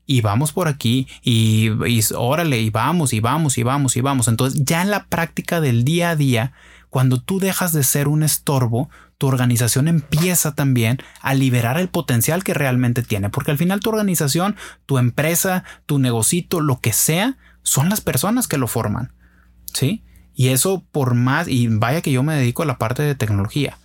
Y 0.06 0.22
vamos 0.22 0.51
por 0.51 0.68
aquí 0.68 1.08
y, 1.24 1.72
y 1.88 2.01
órale, 2.16 2.62
y 2.62 2.70
vamos, 2.70 3.14
y 3.14 3.20
vamos, 3.20 3.58
y 3.58 3.64
vamos, 3.64 3.97
y 3.97 4.01
vamos. 4.01 4.28
Entonces, 4.28 4.62
ya 4.64 4.84
en 4.84 4.91
la 4.91 5.08
práctica 5.08 5.60
del 5.60 5.84
día 5.84 6.12
a 6.12 6.16
día, 6.16 6.53
cuando 6.91 7.20
tú 7.20 7.39
dejas 7.39 7.74
de 7.74 7.82
ser 7.82 8.08
un 8.08 8.22
estorbo, 8.22 8.91
tu 9.18 9.26
organización 9.26 9.88
empieza 9.88 10.53
también 10.53 10.99
a 11.22 11.34
liberar 11.34 11.80
el 11.80 11.89
potencial 11.89 12.43
que 12.43 12.53
realmente 12.53 13.01
tiene, 13.01 13.32
porque 13.32 13.49
al 13.49 13.58
final 13.58 13.80
tu 13.80 13.89
organización, 13.89 14.56
tu 14.86 14.99
empresa, 14.99 15.64
tu 15.88 15.97
negocito, 15.97 16.62
lo 16.62 16.80
que 16.80 16.93
sea, 16.93 17.39
son 17.64 17.89
las 17.89 18.01
personas 18.01 18.47
que 18.47 18.60
lo 18.60 18.68
forman. 18.68 19.14
¿Sí? 19.74 20.03
Y 20.36 20.49
eso 20.49 20.86
por 20.91 21.16
más, 21.16 21.47
y 21.47 21.70
vaya 21.70 22.01
que 22.01 22.12
yo 22.12 22.22
me 22.22 22.36
dedico 22.36 22.62
a 22.62 22.68
la 22.68 22.78
parte 22.78 23.01
de 23.01 23.16
tecnología. 23.16 23.80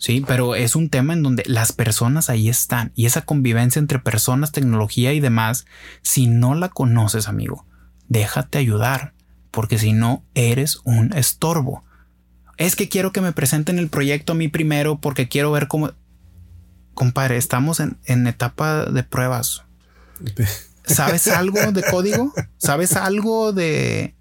Sí, 0.00 0.24
pero 0.26 0.56
es 0.56 0.74
un 0.74 0.88
tema 0.88 1.12
en 1.12 1.22
donde 1.22 1.44
las 1.46 1.70
personas 1.70 2.28
ahí 2.28 2.48
están 2.48 2.90
y 2.96 3.06
esa 3.06 3.22
convivencia 3.22 3.78
entre 3.78 4.00
personas, 4.00 4.50
tecnología 4.50 5.12
y 5.12 5.20
demás, 5.20 5.66
si 6.02 6.26
no 6.26 6.56
la 6.56 6.70
conoces, 6.70 7.28
amigo, 7.28 7.66
déjate 8.08 8.58
ayudar, 8.58 9.12
porque 9.52 9.78
si 9.78 9.92
no, 9.92 10.24
eres 10.34 10.80
un 10.84 11.12
estorbo 11.12 11.84
es 12.60 12.76
que 12.76 12.90
quiero 12.90 13.10
que 13.10 13.22
me 13.22 13.32
presenten 13.32 13.78
el 13.78 13.88
proyecto 13.88 14.32
a 14.32 14.36
mí 14.36 14.48
primero 14.48 15.00
porque 15.00 15.28
quiero 15.28 15.50
ver 15.50 15.66
cómo... 15.66 15.94
Compadre, 16.92 17.38
estamos 17.38 17.80
en, 17.80 17.96
en 18.04 18.26
etapa 18.26 18.84
de 18.84 19.02
pruebas. 19.02 19.62
¿Sabes 20.84 21.26
algo 21.28 21.72
de 21.72 21.82
código? 21.82 22.34
¿Sabes 22.58 22.96
algo 22.96 23.54
de... 23.54 24.14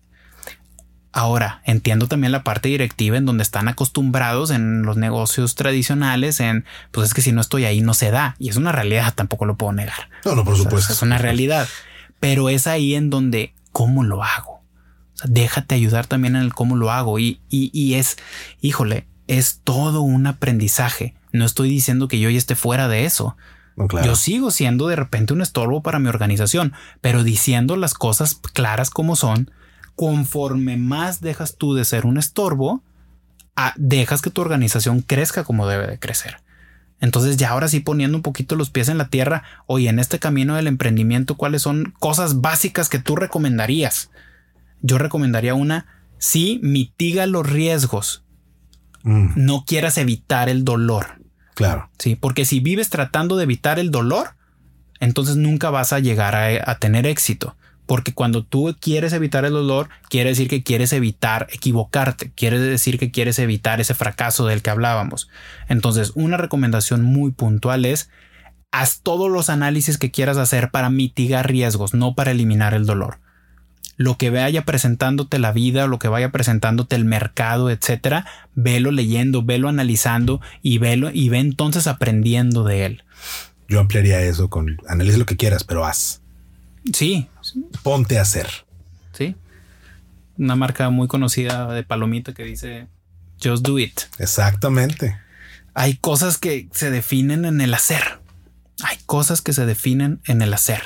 Ahora, 1.19 1.61
entiendo 1.65 2.07
también 2.07 2.31
la 2.31 2.45
parte 2.45 2.69
directiva 2.69 3.17
en 3.17 3.25
donde 3.25 3.43
están 3.43 3.67
acostumbrados 3.67 4.51
en 4.51 4.83
los 4.83 4.95
negocios 4.95 5.55
tradicionales 5.55 6.39
en, 6.39 6.63
pues 6.91 7.09
es 7.09 7.13
que 7.13 7.21
si 7.21 7.33
no 7.33 7.41
estoy 7.41 7.65
ahí 7.65 7.81
no 7.81 7.93
se 7.93 8.09
da. 8.09 8.37
Y 8.39 8.47
es 8.47 8.55
una 8.55 8.71
realidad, 8.71 9.13
tampoco 9.13 9.45
lo 9.45 9.57
puedo 9.57 9.73
negar. 9.73 10.09
No, 10.23 10.33
no, 10.35 10.45
por 10.45 10.55
supuesto. 10.55 10.93
es 10.93 11.01
una 11.01 11.17
realidad. 11.17 11.67
Pero 12.21 12.47
es 12.47 12.67
ahí 12.67 12.95
en 12.95 13.09
donde, 13.09 13.53
¿cómo 13.73 14.05
lo 14.05 14.23
hago? 14.23 14.59
déjate 15.25 15.75
ayudar 15.75 16.07
también 16.07 16.37
en 16.37 16.43
el 16.43 16.53
cómo 16.53 16.77
lo 16.77 16.89
hago 16.89 17.19
y, 17.19 17.41
y, 17.49 17.95
es, 17.95 18.15
híjole, 18.61 19.05
es 19.27 19.59
todo 19.65 19.99
un 19.99 20.25
aprendizaje. 20.25 21.15
No 21.33 21.43
estoy 21.43 21.69
diciendo 21.69 22.07
que 22.07 22.17
yo 22.17 22.29
ya 22.29 22.37
esté 22.37 22.55
fuera 22.55 22.87
de 22.87 23.03
eso. 23.03 23.35
Yo 24.05 24.15
sigo 24.15 24.51
siendo 24.51 24.87
de 24.87 24.95
repente 24.95 25.33
un 25.33 25.41
estorbo 25.41 25.83
para 25.83 25.99
mi 25.99 26.07
organización, 26.07 26.71
pero 27.01 27.25
diciendo 27.25 27.75
las 27.75 27.93
cosas 27.93 28.39
claras 28.53 28.89
como 28.89 29.17
son, 29.17 29.51
conforme 29.99 30.77
más 30.77 31.19
dejas 31.19 31.57
tú 31.57 31.73
de 31.73 31.83
ser 31.83 32.05
un 32.05 32.17
estorbo, 32.17 32.81
dejas 33.75 34.21
que 34.21 34.29
tu 34.29 34.39
organización 34.39 35.01
crezca 35.01 35.43
como 35.43 35.67
debe 35.67 35.87
de 35.87 35.99
crecer. 35.99 36.37
Entonces 37.01 37.35
ya 37.35 37.49
ahora 37.49 37.67
sí 37.67 37.81
poniendo 37.81 38.17
un 38.17 38.23
poquito 38.23 38.55
los 38.55 38.69
pies 38.69 38.87
en 38.87 38.97
la 38.97 39.09
tierra, 39.09 39.43
oye, 39.65 39.89
en 39.89 39.99
este 39.99 40.17
camino 40.17 40.55
del 40.55 40.67
emprendimiento, 40.67 41.35
¿cuáles 41.35 41.61
son 41.63 41.93
cosas 41.99 42.39
básicas 42.39 42.87
que 42.87 42.99
tú 42.99 43.17
recomendarías? 43.17 44.09
yo 44.81 44.97
recomendaría 44.97 45.53
una, 45.53 45.85
sí, 46.17 46.59
mitiga 46.63 47.25
los 47.25 47.49
riesgos. 47.49 48.23
Mm. 49.03 49.31
No 49.35 49.65
quieras 49.65 49.97
evitar 49.97 50.49
el 50.49 50.63
dolor. 50.63 51.21
Claro. 51.55 51.89
Sí, 51.97 52.15
porque 52.15 52.45
si 52.45 52.59
vives 52.59 52.89
tratando 52.89 53.35
de 53.35 53.43
evitar 53.43 53.79
el 53.79 53.91
dolor, 53.91 54.35
entonces 54.99 55.35
nunca 55.35 55.69
vas 55.69 55.93
a 55.93 55.99
llegar 55.99 56.35
a, 56.35 56.79
tener 56.79 57.05
éxito. 57.05 57.55
Porque 57.89 58.13
cuando 58.13 58.43
tú 58.43 58.75
quieres 58.79 59.13
evitar 59.13 59.45
el 59.45 59.53
dolor, 59.53 59.89
quiere 60.11 60.29
decir 60.29 60.47
que 60.47 60.61
quieres 60.61 60.93
evitar 60.93 61.47
equivocarte, 61.49 62.31
quiere 62.35 62.59
decir 62.59 62.99
que 62.99 63.09
quieres 63.09 63.39
evitar 63.39 63.81
ese 63.81 63.95
fracaso 63.95 64.45
del 64.45 64.61
que 64.61 64.69
hablábamos. 64.69 65.27
Entonces, 65.69 66.11
una 66.13 66.37
recomendación 66.37 67.01
muy 67.01 67.31
puntual 67.31 67.85
es 67.85 68.11
haz 68.69 68.99
todos 69.01 69.31
los 69.31 69.49
análisis 69.49 69.97
que 69.97 70.11
quieras 70.11 70.37
hacer 70.37 70.69
para 70.69 70.91
mitigar 70.91 71.49
riesgos, 71.49 71.95
no 71.95 72.13
para 72.13 72.29
eliminar 72.29 72.75
el 72.75 72.85
dolor 72.85 73.17
lo 73.97 74.17
que 74.17 74.29
vaya 74.29 74.65
presentándote 74.65 75.39
la 75.39 75.51
vida, 75.51 75.87
lo 75.87 75.97
que 75.97 76.07
vaya 76.07 76.31
presentándote 76.31 76.95
el 76.95 77.05
mercado, 77.05 77.71
etcétera, 77.71 78.25
velo 78.53 78.91
leyendo, 78.91 79.43
velo 79.43 79.67
analizando 79.67 80.41
y 80.61 80.77
velo 80.77 81.09
y 81.11 81.27
ve 81.27 81.39
entonces 81.39 81.87
aprendiendo 81.87 82.63
de 82.63 82.85
él. 82.85 83.03
Yo 83.67 83.79
ampliaría 83.81 84.21
eso 84.21 84.47
con 84.49 84.77
analiza 84.87 85.17
lo 85.17 85.25
que 85.25 85.35
quieras, 85.35 85.65
pero 85.65 85.85
haz. 85.85 86.21
Sí. 86.93 87.27
Ponte 87.83 88.17
a 88.17 88.21
hacer. 88.21 88.47
Sí. 89.13 89.35
Una 90.37 90.55
marca 90.55 90.89
muy 90.89 91.07
conocida 91.07 91.71
de 91.73 91.83
palomita 91.83 92.33
que 92.33 92.43
dice 92.43 92.87
just 93.43 93.65
do 93.65 93.79
it. 93.79 94.01
Exactamente. 94.17 95.17
Hay 95.73 95.95
cosas 95.97 96.37
que 96.37 96.69
se 96.71 96.91
definen 96.91 97.45
en 97.45 97.61
el 97.61 97.73
hacer. 97.73 98.19
Hay 98.83 98.97
cosas 99.05 99.41
que 99.41 99.53
se 99.53 99.65
definen 99.65 100.21
en 100.25 100.41
el 100.41 100.53
hacer. 100.53 100.81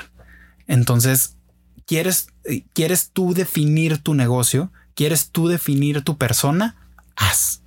Entonces, 0.68 1.38
¿Quieres, 1.86 2.28
eh, 2.46 2.64
¿Quieres 2.74 3.12
tú 3.12 3.34
definir 3.34 3.98
tu 3.98 4.14
negocio? 4.14 4.72
¿Quieres 4.96 5.30
tú 5.32 5.48
definir 5.48 6.02
tu 6.04 6.18
persona? 6.18 6.76
Haz. 7.16 7.62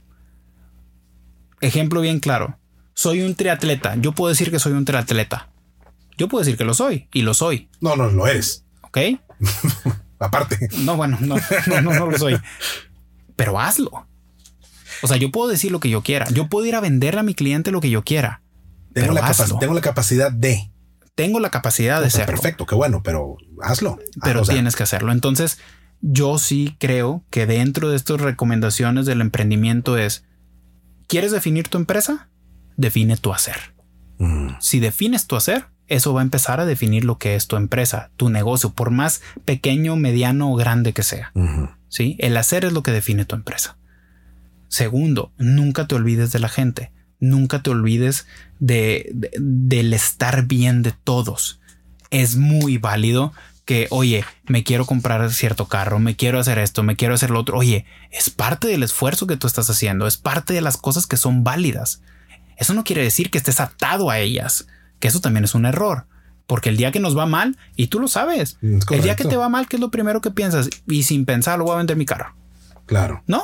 Ejemplo 1.61 2.01
bien 2.01 2.21
claro. 2.21 2.59
Soy 2.95 3.23
un 3.23 3.35
triatleta. 3.35 3.97
Yo 3.97 4.13
puedo 4.13 4.31
decir 4.31 4.51
que 4.51 4.59
soy 4.59 4.73
un 4.73 4.85
triatleta. 4.85 5.51
Yo 6.17 6.29
puedo 6.29 6.43
decir 6.43 6.57
que 6.57 6.65
lo 6.65 6.73
soy 6.73 7.09
y 7.13 7.23
lo 7.23 7.35
soy. 7.35 7.69
No, 7.81 7.95
no 7.95 8.09
lo 8.09 8.27
eres. 8.27 8.65
Ok. 8.97 9.21
Aparte. 10.19 10.69
No, 10.79 10.97
bueno, 10.97 11.19
no, 11.21 11.37
no, 11.67 11.81
no, 11.83 11.93
no 11.93 12.11
lo 12.11 12.19
soy. 12.19 12.41
Pero 13.37 13.61
hazlo. 13.61 14.07
O 15.03 15.09
sea, 15.09 15.19
yo 15.19 15.31
puedo 15.31 15.49
decir 15.49 15.71
lo 15.71 15.81
que 15.81 15.91
yo 15.91 16.03
quiera. 16.03 16.27
Yo 16.31 16.49
puedo 16.49 16.65
ir 16.65 16.75
a 16.75 16.81
venderle 16.81 17.21
a 17.21 17.23
mi 17.23 17.35
cliente 17.35 17.71
lo 17.71 17.81
que 17.81 17.91
yo 17.91 18.03
quiera. 18.03 18.43
Tengo, 18.95 19.13
la, 19.13 19.31
tengo 19.61 19.75
la 19.75 19.83
capacidad 19.83 20.33
de 20.33 20.71
tengo 21.17 21.41
la 21.41 21.51
capacidad 21.51 22.03
de 22.03 22.11
ser 22.11 22.27
Perfecto, 22.27 22.67
qué 22.67 22.75
bueno, 22.75 23.03
pero 23.03 23.37
hazlo. 23.63 23.99
Pero 24.23 24.43
tienes 24.43 24.77
que 24.77 24.83
hacerlo. 24.83 25.13
Entonces, 25.13 25.59
yo 26.03 26.39
sí 26.39 26.77
creo 26.79 27.25
que 27.31 27.47
dentro 27.47 27.89
de 27.89 27.97
estas 27.97 28.21
recomendaciones 28.21 29.07
del 29.07 29.23
emprendimiento 29.23 29.97
es, 29.97 30.25
¿quieres 31.09 31.33
definir 31.33 31.69
tu 31.69 31.79
empresa? 31.79 32.29
Define 32.77 33.17
tu 33.17 33.33
hacer. 33.33 33.75
Mm. 34.19 34.51
Si 34.61 34.79
defines 34.79 35.27
tu 35.27 35.37
hacer, 35.37 35.67
eso 35.89 36.13
va 36.15 36.21
a 36.21 36.25
empezar 36.25 36.61
a 36.61 36.67
definir 36.67 37.05
lo 37.05 37.19
que 37.19 37.35
es 37.37 37.47
tu 37.47 37.57
empresa, 37.57 38.11
tu 38.17 38.29
negocio, 38.31 38.71
por 38.71 38.91
más 38.91 39.23
pequeño, 39.45 39.97
mediano 39.97 40.51
o 40.53 40.57
grande 40.57 40.93
que 40.93 41.03
sea. 41.03 41.31
¿sí? 41.89 42.17
El 42.19 42.37
hacer 42.37 42.65
es 42.65 42.73
lo 42.73 42.83
que 42.83 42.93
define 42.93 43.25
tu 43.25 43.37
empresa. 43.37 43.77
Segundo, 44.69 45.33
nunca 45.39 45.87
te 45.87 45.95
olvides 45.95 46.33
de 46.33 46.39
la 46.41 46.49
gente. 46.49 46.91
Nunca 47.21 47.63
te 47.63 47.71
olvides 47.71 48.27
de, 48.59 49.11
de- 49.15 49.31
del 49.39 49.93
estar 49.95 50.45
bien 50.47 50.83
de 50.83 50.93
todos. 50.93 51.61
Es 52.11 52.37
muy 52.37 52.79
válido 52.79 53.33
que, 53.65 53.87
oye, 53.91 54.25
me 54.47 54.65
quiero 54.65 54.85
comprar 54.87 55.31
cierto 55.33 55.67
carro, 55.67 55.99
me 55.99 56.15
quiero 56.15 56.39
hacer 56.39 56.59
esto, 56.59 56.83
me 56.83 56.95
quiero 56.97 57.15
hacer 57.15 57.31
lo 57.31 57.41
otro. 57.41 57.57
Oye, 57.59 57.85
es 58.11 58.31
parte 58.31 58.69
del 58.69 58.83
esfuerzo 58.83 59.27
que 59.27 59.37
tú 59.37 59.47
estás 59.47 59.71
haciendo, 59.71 60.07
es 60.07 60.17
parte 60.17 60.53
de 60.53 60.61
las 60.61 60.77
cosas 60.77 61.07
que 61.07 61.17
son 61.17 61.43
válidas. 61.43 62.03
Eso 62.59 62.75
no 62.75 62.85
quiere 62.85 63.03
decir 63.03 63.31
que 63.31 63.39
estés 63.39 63.61
atado 63.61 64.11
a 64.11 64.19
ellas, 64.19 64.67
que 65.01 65.09
eso 65.09 65.21
también 65.21 65.45
es 65.45 65.55
un 65.55 65.67
error. 65.67 66.07
Porque 66.47 66.69
el 66.69 66.77
día 66.77 66.93
que 66.93 67.01
nos 67.01 67.19
va 67.19 67.27
mal, 67.27 67.57
y 67.75 67.89
tú 67.89 67.99
lo 67.99 68.07
sabes, 68.07 68.59
Es 68.63 68.85
el 68.91 69.03
día 69.03 69.17
que 69.17 69.25
te 69.25 69.37
va 69.37 69.49
mal, 69.49 69.67
¿qué 69.67 69.77
es 69.77 69.81
lo 69.81 69.91
primero 69.91 70.21
que 70.21 70.31
piensas? 70.31 70.71
Y 70.87 71.03
sin 71.03 71.25
pensar, 71.25 71.59
lo 71.59 71.65
voy 71.65 71.75
a 71.75 71.79
vender 71.79 71.97
mi 71.97 72.07
carro. 72.07 72.35
Claro. 72.87 73.23
No. 73.27 73.43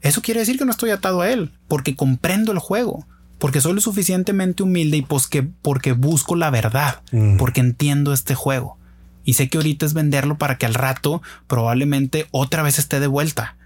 Eso 0.00 0.22
quiere 0.22 0.40
decir 0.40 0.58
que 0.58 0.64
no 0.64 0.70
estoy 0.70 0.90
atado 0.90 1.20
a 1.20 1.30
él, 1.30 1.52
porque 1.68 1.94
comprendo 1.96 2.52
el 2.52 2.58
juego, 2.58 3.06
porque 3.38 3.60
soy 3.60 3.72
lo 3.72 3.80
suficientemente 3.80 4.62
humilde 4.62 4.96
y 4.98 5.02
pues 5.02 5.26
que 5.26 5.42
porque 5.42 5.92
busco 5.92 6.36
la 6.36 6.50
verdad, 6.50 7.02
Mm. 7.12 7.36
porque 7.36 7.60
entiendo 7.60 8.12
este 8.12 8.34
juego. 8.34 8.78
Y 9.24 9.34
sé 9.34 9.48
que 9.48 9.58
ahorita 9.58 9.86
es 9.86 9.94
venderlo 9.94 10.38
para 10.38 10.58
que 10.58 10.66
al 10.66 10.74
rato 10.74 11.22
probablemente 11.46 12.26
otra 12.32 12.62
vez 12.62 12.78
esté 12.78 12.98
de 13.00 13.06
vuelta. 13.06 13.56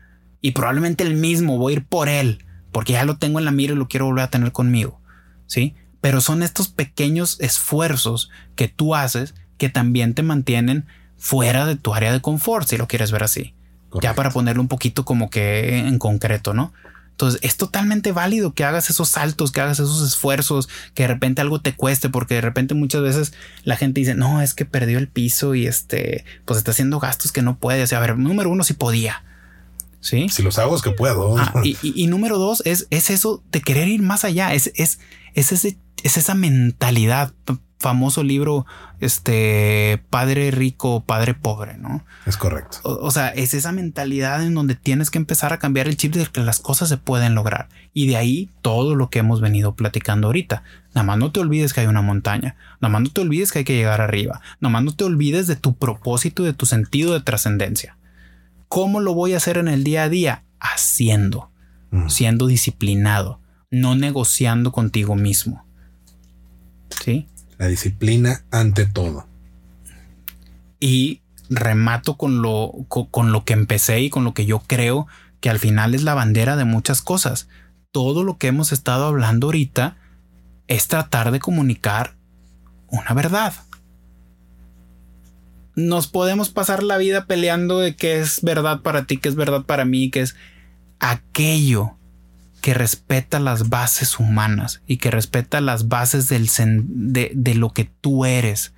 Y 0.42 0.52
probablemente 0.52 1.04
el 1.04 1.16
mismo 1.16 1.56
voy 1.58 1.72
a 1.72 1.76
ir 1.76 1.84
por 1.86 2.08
él, 2.10 2.44
porque 2.72 2.92
ya 2.94 3.04
lo 3.04 3.16
tengo 3.16 3.38
en 3.38 3.46
la 3.46 3.50
mira 3.52 3.72
y 3.72 3.76
lo 3.76 3.88
quiero 3.88 4.06
volver 4.06 4.24
a 4.24 4.30
tener 4.30 4.52
conmigo. 4.52 5.00
¿Sí? 5.46 5.74
Pero 6.00 6.20
son 6.20 6.42
estos 6.42 6.68
pequeños 6.68 7.38
esfuerzos 7.40 8.30
que 8.54 8.68
tú 8.68 8.94
haces 8.94 9.34
que 9.58 9.68
también 9.68 10.14
te 10.14 10.22
mantienen 10.22 10.86
fuera 11.16 11.64
de 11.66 11.76
tu 11.76 11.94
área 11.94 12.12
de 12.12 12.20
confort, 12.20 12.68
si 12.68 12.76
lo 12.76 12.86
quieres 12.88 13.10
ver 13.10 13.22
así. 13.22 13.54
Ya 14.02 14.14
para 14.14 14.30
ponerlo 14.30 14.60
un 14.60 14.68
poquito 14.68 15.04
como 15.06 15.30
que 15.30 15.78
en 15.78 15.98
concreto, 15.98 16.52
¿no? 16.52 16.74
Entonces 17.12 17.40
es 17.42 17.56
totalmente 17.56 18.12
válido 18.12 18.52
que 18.52 18.62
hagas 18.64 18.90
esos 18.90 19.08
saltos, 19.08 19.50
que 19.50 19.62
hagas 19.62 19.78
esos 19.80 20.06
esfuerzos, 20.06 20.68
que 20.92 21.04
de 21.04 21.08
repente 21.08 21.40
algo 21.40 21.62
te 21.62 21.74
cueste, 21.74 22.10
porque 22.10 22.34
de 22.34 22.42
repente 22.42 22.74
muchas 22.74 23.00
veces 23.00 23.32
la 23.64 23.76
gente 23.76 24.00
dice, 24.00 24.14
no, 24.14 24.42
es 24.42 24.52
que 24.52 24.66
perdió 24.66 24.98
el 24.98 25.08
piso 25.08 25.54
y 25.54 25.66
este, 25.66 26.26
pues 26.44 26.58
está 26.58 26.72
haciendo 26.72 27.00
gastos 27.00 27.32
que 27.32 27.40
no 27.40 27.56
puede. 27.56 27.82
O 27.84 27.86
sea, 27.86 27.96
a 27.96 28.00
ver, 28.02 28.18
número 28.18 28.50
uno, 28.50 28.64
si 28.64 28.74
podía. 28.74 29.24
Sí. 30.00 30.28
Si 30.28 30.42
los 30.42 30.58
hago 30.58 30.76
es 30.76 30.82
que 30.82 30.90
puedo. 30.90 31.38
Ah, 31.38 31.54
y, 31.64 31.78
y- 31.82 31.94
y 32.02 32.06
número 32.06 32.36
dos 32.36 32.60
es, 32.66 32.86
es 32.90 33.08
eso 33.08 33.42
de 33.50 33.62
querer 33.62 33.88
ir 33.88 34.02
más 34.02 34.24
allá. 34.26 34.52
Es, 34.52 34.70
es, 34.74 34.98
es, 35.32 35.52
ese, 35.52 35.78
es 36.02 36.16
esa 36.16 36.34
mentalidad. 36.34 37.32
Famoso 37.78 38.22
libro, 38.22 38.64
este 39.00 40.02
padre 40.08 40.50
rico, 40.50 41.04
padre 41.04 41.34
pobre, 41.34 41.76
¿no? 41.76 42.02
Es 42.24 42.38
correcto. 42.38 42.78
O, 42.84 43.06
o 43.06 43.10
sea, 43.10 43.28
es 43.28 43.52
esa 43.52 43.70
mentalidad 43.70 44.42
en 44.42 44.54
donde 44.54 44.76
tienes 44.76 45.10
que 45.10 45.18
empezar 45.18 45.52
a 45.52 45.58
cambiar 45.58 45.86
el 45.86 45.98
chip 45.98 46.14
de 46.14 46.24
que 46.24 46.40
las 46.40 46.58
cosas 46.58 46.88
se 46.88 46.96
pueden 46.96 47.34
lograr. 47.34 47.68
Y 47.92 48.06
de 48.06 48.16
ahí 48.16 48.48
todo 48.62 48.94
lo 48.94 49.10
que 49.10 49.18
hemos 49.18 49.42
venido 49.42 49.74
platicando 49.74 50.28
ahorita. 50.28 50.62
Nada 50.94 51.04
más 51.06 51.18
no 51.18 51.32
te 51.32 51.40
olvides 51.40 51.74
que 51.74 51.82
hay 51.82 51.86
una 51.86 52.00
montaña. 52.00 52.56
Nada 52.80 52.90
más 52.90 53.02
no 53.02 53.10
te 53.10 53.20
olvides 53.20 53.52
que 53.52 53.58
hay 53.58 53.64
que 53.66 53.76
llegar 53.76 54.00
arriba. 54.00 54.40
Nada 54.60 54.72
más 54.72 54.82
no 54.82 54.96
te 54.96 55.04
olvides 55.04 55.46
de 55.46 55.56
tu 55.56 55.76
propósito 55.76 56.44
de 56.44 56.54
tu 56.54 56.64
sentido 56.64 57.12
de 57.12 57.20
trascendencia. 57.20 57.98
¿Cómo 58.68 59.00
lo 59.00 59.12
voy 59.12 59.34
a 59.34 59.36
hacer 59.36 59.58
en 59.58 59.68
el 59.68 59.84
día 59.84 60.04
a 60.04 60.08
día? 60.08 60.44
Haciendo, 60.60 61.50
Mm. 61.90 62.08
siendo 62.08 62.46
disciplinado, 62.46 63.40
no 63.70 63.94
negociando 63.94 64.72
contigo 64.72 65.14
mismo. 65.14 65.65
¿Sí? 67.06 67.28
La 67.56 67.68
disciplina 67.68 68.44
ante 68.50 68.84
todo. 68.84 69.26
y 70.80 71.22
remato 71.48 72.16
con 72.16 72.42
lo, 72.42 72.72
co- 72.88 73.08
con, 73.08 73.30
lo 73.32 73.44
que 73.44 73.52
empecé 73.54 74.00
y 74.00 74.10
con 74.10 74.24
lo 74.24 74.34
que 74.34 74.44
yo 74.46 74.58
creo 74.66 75.06
que 75.40 75.48
al 75.48 75.58
final 75.60 75.94
es 75.94 76.02
la 76.02 76.14
bandera 76.14 76.56
de 76.56 76.64
muchas 76.64 77.00
cosas. 77.02 77.48
Todo 77.92 78.24
lo 78.24 78.36
que 78.36 78.48
hemos 78.48 78.72
estado 78.72 79.06
hablando 79.06 79.46
ahorita 79.46 79.96
es 80.66 80.88
tratar 80.88 81.30
de 81.30 81.38
comunicar 81.38 82.16
una 82.88 83.14
verdad. 83.14 83.54
Nos 85.76 86.06
podemos 86.08 86.50
pasar 86.50 86.82
la 86.82 86.96
vida 86.98 87.26
peleando 87.26 87.78
de 87.78 87.94
qué 87.96 88.18
es 88.18 88.42
verdad 88.42 88.80
para 88.82 89.04
ti, 89.06 89.18
qué 89.18 89.28
es 89.28 89.34
verdad 89.36 89.64
para 89.64 89.84
mí, 89.84 90.10
qué 90.10 90.22
es 90.22 90.34
aquello 91.00 91.96
que 92.66 92.74
respeta 92.74 93.38
las 93.38 93.68
bases 93.68 94.18
humanas 94.18 94.82
y 94.88 94.96
que 94.96 95.12
respeta 95.12 95.60
las 95.60 95.86
bases 95.86 96.28
del 96.28 96.50
de, 96.88 97.30
de 97.32 97.54
lo 97.54 97.70
que 97.70 97.84
tú 97.84 98.24
eres 98.24 98.74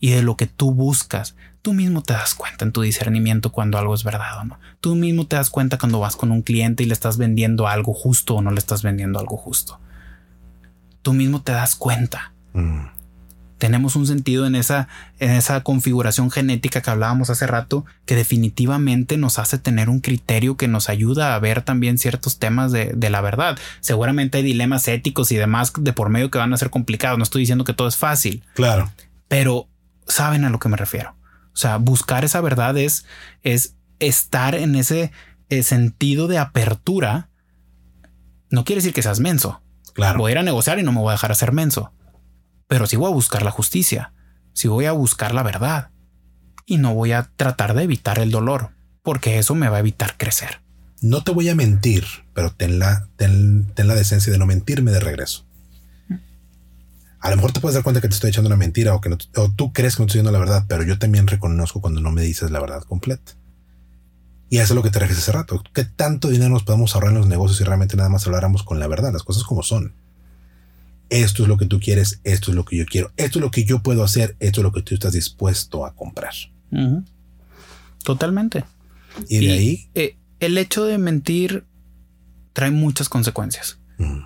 y 0.00 0.10
de 0.10 0.24
lo 0.24 0.36
que 0.36 0.48
tú 0.48 0.74
buscas. 0.74 1.36
Tú 1.62 1.72
mismo 1.72 2.02
te 2.02 2.14
das 2.14 2.34
cuenta 2.34 2.64
en 2.64 2.72
tu 2.72 2.80
discernimiento 2.82 3.52
cuando 3.52 3.78
algo 3.78 3.94
es 3.94 4.02
verdad 4.02 4.40
o 4.40 4.44
no. 4.44 4.58
Tú 4.80 4.96
mismo 4.96 5.28
te 5.28 5.36
das 5.36 5.50
cuenta 5.50 5.78
cuando 5.78 6.00
vas 6.00 6.16
con 6.16 6.32
un 6.32 6.42
cliente 6.42 6.82
y 6.82 6.86
le 6.86 6.94
estás 6.94 7.16
vendiendo 7.16 7.68
algo 7.68 7.94
justo 7.94 8.34
o 8.34 8.42
no 8.42 8.50
le 8.50 8.58
estás 8.58 8.82
vendiendo 8.82 9.20
algo 9.20 9.36
justo. 9.36 9.78
Tú 11.02 11.12
mismo 11.12 11.40
te 11.40 11.52
das 11.52 11.76
cuenta. 11.76 12.32
Mm. 12.54 12.86
Tenemos 13.58 13.96
un 13.96 14.06
sentido 14.06 14.46
en 14.46 14.54
esa, 14.54 14.88
en 15.18 15.30
esa 15.32 15.62
configuración 15.62 16.30
genética 16.30 16.80
que 16.80 16.90
hablábamos 16.90 17.28
hace 17.28 17.46
rato 17.46 17.84
que 18.06 18.14
definitivamente 18.14 19.16
nos 19.16 19.38
hace 19.38 19.58
tener 19.58 19.88
un 19.88 20.00
criterio 20.00 20.56
que 20.56 20.68
nos 20.68 20.88
ayuda 20.88 21.34
a 21.34 21.38
ver 21.40 21.62
también 21.62 21.98
ciertos 21.98 22.38
temas 22.38 22.70
de, 22.72 22.92
de 22.94 23.10
la 23.10 23.20
verdad. 23.20 23.58
Seguramente 23.80 24.38
hay 24.38 24.44
dilemas 24.44 24.86
éticos 24.88 25.32
y 25.32 25.36
demás 25.36 25.72
de 25.78 25.92
por 25.92 26.08
medio 26.08 26.30
que 26.30 26.38
van 26.38 26.52
a 26.52 26.56
ser 26.56 26.70
complicados. 26.70 27.18
No 27.18 27.24
estoy 27.24 27.40
diciendo 27.42 27.64
que 27.64 27.74
todo 27.74 27.88
es 27.88 27.96
fácil, 27.96 28.44
Claro. 28.54 28.90
pero 29.26 29.68
saben 30.06 30.44
a 30.44 30.50
lo 30.50 30.58
que 30.58 30.68
me 30.68 30.76
refiero. 30.76 31.16
O 31.52 31.56
sea, 31.56 31.76
buscar 31.78 32.24
esa 32.24 32.40
verdad 32.40 32.76
es, 32.78 33.04
es 33.42 33.74
estar 33.98 34.54
en 34.54 34.76
ese 34.76 35.10
eh, 35.48 35.64
sentido 35.64 36.28
de 36.28 36.38
apertura. 36.38 37.28
No 38.50 38.64
quiere 38.64 38.78
decir 38.80 38.92
que 38.94 39.02
seas 39.02 39.18
menso. 39.20 39.60
Claro. 39.94 40.20
Voy 40.20 40.30
a 40.30 40.32
ir 40.32 40.38
a 40.38 40.42
negociar 40.44 40.78
y 40.78 40.84
no 40.84 40.92
me 40.92 41.00
voy 41.00 41.08
a 41.08 41.12
dejar 41.12 41.32
hacer 41.32 41.50
menso. 41.52 41.92
Pero 42.68 42.86
sí 42.86 42.96
voy 42.96 43.10
a 43.10 43.14
buscar 43.14 43.42
la 43.42 43.50
justicia. 43.50 44.12
Sí 44.52 44.68
voy 44.68 44.84
a 44.84 44.92
buscar 44.92 45.34
la 45.34 45.42
verdad. 45.42 45.90
Y 46.66 46.76
no 46.76 46.94
voy 46.94 47.12
a 47.12 47.30
tratar 47.36 47.74
de 47.74 47.82
evitar 47.82 48.18
el 48.18 48.30
dolor, 48.30 48.70
porque 49.02 49.38
eso 49.38 49.54
me 49.54 49.68
va 49.68 49.78
a 49.78 49.80
evitar 49.80 50.16
crecer. 50.16 50.60
No 51.00 51.24
te 51.24 51.32
voy 51.32 51.48
a 51.48 51.54
mentir, 51.54 52.04
pero 52.34 52.52
ten 52.52 52.78
la, 52.78 53.08
ten, 53.16 53.72
ten 53.74 53.88
la 53.88 53.94
decencia 53.94 54.32
de 54.32 54.38
no 54.38 54.46
mentirme 54.46 54.90
de 54.90 55.00
regreso. 55.00 55.46
A 57.20 57.30
lo 57.30 57.36
mejor 57.36 57.52
te 57.52 57.60
puedes 57.60 57.74
dar 57.74 57.82
cuenta 57.82 58.00
que 58.00 58.08
te 58.08 58.14
estoy 58.14 58.30
echando 58.30 58.48
una 58.48 58.56
mentira 58.56 58.94
o 58.94 59.00
que 59.00 59.08
no, 59.08 59.16
o 59.36 59.50
tú 59.50 59.72
crees 59.72 59.96
que 59.96 60.02
no 60.02 60.06
estoy 60.06 60.20
diciendo 60.20 60.30
la 60.30 60.38
verdad, 60.38 60.66
pero 60.68 60.84
yo 60.84 60.98
también 60.98 61.26
reconozco 61.26 61.80
cuando 61.80 62.00
no 62.00 62.12
me 62.12 62.22
dices 62.22 62.50
la 62.50 62.60
verdad 62.60 62.82
completa. 62.82 63.32
Y 64.50 64.58
eso 64.58 64.72
es 64.72 64.76
lo 64.76 64.82
que 64.82 64.90
te 64.90 64.98
refieres 64.98 65.22
hace 65.22 65.32
rato. 65.32 65.62
¿Qué 65.74 65.84
tanto 65.84 66.28
dinero 66.28 66.50
nos 66.50 66.62
podemos 66.62 66.94
ahorrar 66.94 67.12
en 67.12 67.18
los 67.18 67.26
negocios 67.26 67.58
si 67.58 67.64
realmente 67.64 67.96
nada 67.96 68.08
más 68.08 68.26
habláramos 68.26 68.62
con 68.62 68.78
la 68.78 68.86
verdad, 68.86 69.12
las 69.12 69.24
cosas 69.24 69.44
como 69.44 69.62
son? 69.62 69.94
Esto 71.10 71.42
es 71.42 71.48
lo 71.48 71.56
que 71.56 71.66
tú 71.66 71.80
quieres, 71.80 72.20
esto 72.24 72.50
es 72.50 72.54
lo 72.54 72.64
que 72.64 72.76
yo 72.76 72.84
quiero, 72.86 73.12
esto 73.16 73.38
es 73.38 73.42
lo 73.42 73.50
que 73.50 73.64
yo 73.64 73.82
puedo 73.82 74.04
hacer, 74.04 74.36
esto 74.40 74.60
es 74.60 74.62
lo 74.62 74.72
que 74.72 74.82
tú 74.82 74.94
estás 74.94 75.12
dispuesto 75.12 75.86
a 75.86 75.94
comprar. 75.94 76.34
Totalmente. 78.04 78.64
Y 79.28 79.46
de 79.46 79.52
ahí, 79.52 79.90
eh, 79.94 80.16
el 80.40 80.58
hecho 80.58 80.84
de 80.84 80.98
mentir 80.98 81.64
trae 82.52 82.70
muchas 82.70 83.08
consecuencias. 83.08 83.78
mm, 83.98 84.20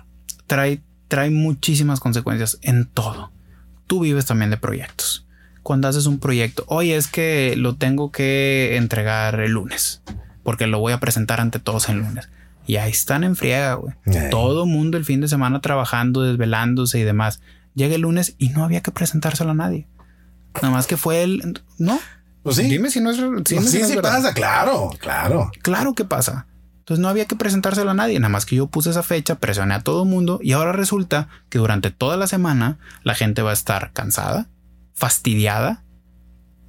Trae, 0.47 0.81
trae 1.07 1.29
muchísimas 1.29 1.99
consecuencias 1.99 2.59
en 2.61 2.85
todo. 2.85 3.31
Tú 3.87 4.01
vives 4.01 4.25
también 4.25 4.51
de 4.51 4.57
proyectos. 4.57 5.25
Cuando 5.63 5.87
haces 5.87 6.05
un 6.05 6.19
proyecto, 6.19 6.65
oye, 6.67 6.97
es 6.97 7.07
que 7.07 7.55
lo 7.57 7.75
tengo 7.75 8.11
que 8.11 8.75
entregar 8.75 9.39
el 9.39 9.51
lunes, 9.51 10.01
porque 10.43 10.67
lo 10.67 10.79
voy 10.79 10.91
a 10.91 10.99
presentar 10.99 11.39
ante 11.39 11.59
todos 11.59 11.87
el 11.87 11.99
lunes. 11.99 12.27
Y 12.65 12.77
ahí 12.77 12.91
están 12.91 13.23
en 13.23 13.35
friega, 13.35 13.73
güey. 13.75 13.93
eh, 14.05 14.27
Todo 14.31 14.65
mundo 14.65 14.97
el 14.97 15.05
fin 15.05 15.19
de 15.21 15.27
semana 15.27 15.59
trabajando, 15.61 16.21
desvelándose 16.21 16.99
y 16.99 17.03
demás. 17.03 17.41
Llega 17.75 17.95
el 17.95 18.01
lunes 18.01 18.35
y 18.37 18.49
no 18.49 18.63
había 18.63 18.81
que 18.81 18.91
presentárselo 18.91 19.51
a 19.51 19.55
nadie. 19.55 19.87
Nada 20.55 20.69
más 20.71 20.87
que 20.87 20.95
fue 20.97 21.23
el... 21.23 21.61
No. 21.79 21.99
pues 22.43 22.55
sí, 22.57 22.63
Dime 22.63 22.89
si 22.89 23.01
no 23.01 23.09
es... 23.11 23.17
dime 23.17 23.41
Pues 23.41 23.47
si 23.71 23.77
sí, 23.77 23.81
no 23.81 23.87
sí 23.87 23.95
pasa, 24.01 24.33
claro, 24.33 24.91
claro. 24.99 25.51
Claro 25.61 25.93
que 25.95 26.05
pasa. 26.05 26.47
Entonces 26.79 27.01
no 27.01 27.07
había 27.09 27.25
que 27.25 27.35
presentárselo 27.35 27.91
a 27.91 27.93
nadie, 27.93 28.19
nada 28.19 28.29
más 28.29 28.45
que 28.45 28.57
yo 28.57 28.67
puse 28.67 28.89
esa 28.89 29.03
fecha, 29.03 29.35
presioné 29.35 29.73
a 29.73 29.79
todo 29.81 30.03
mundo 30.05 30.39
y 30.43 30.51
ahora 30.51 30.73
resulta 30.73 31.29
que 31.49 31.57
durante 31.57 31.91
toda 31.91 32.17
la 32.17 32.27
semana 32.27 32.77
la 33.03 33.15
gente 33.15 33.41
va 33.41 33.51
a 33.51 33.53
estar 33.53 33.93
cansada, 33.93 34.49
fastidiada, 34.93 35.83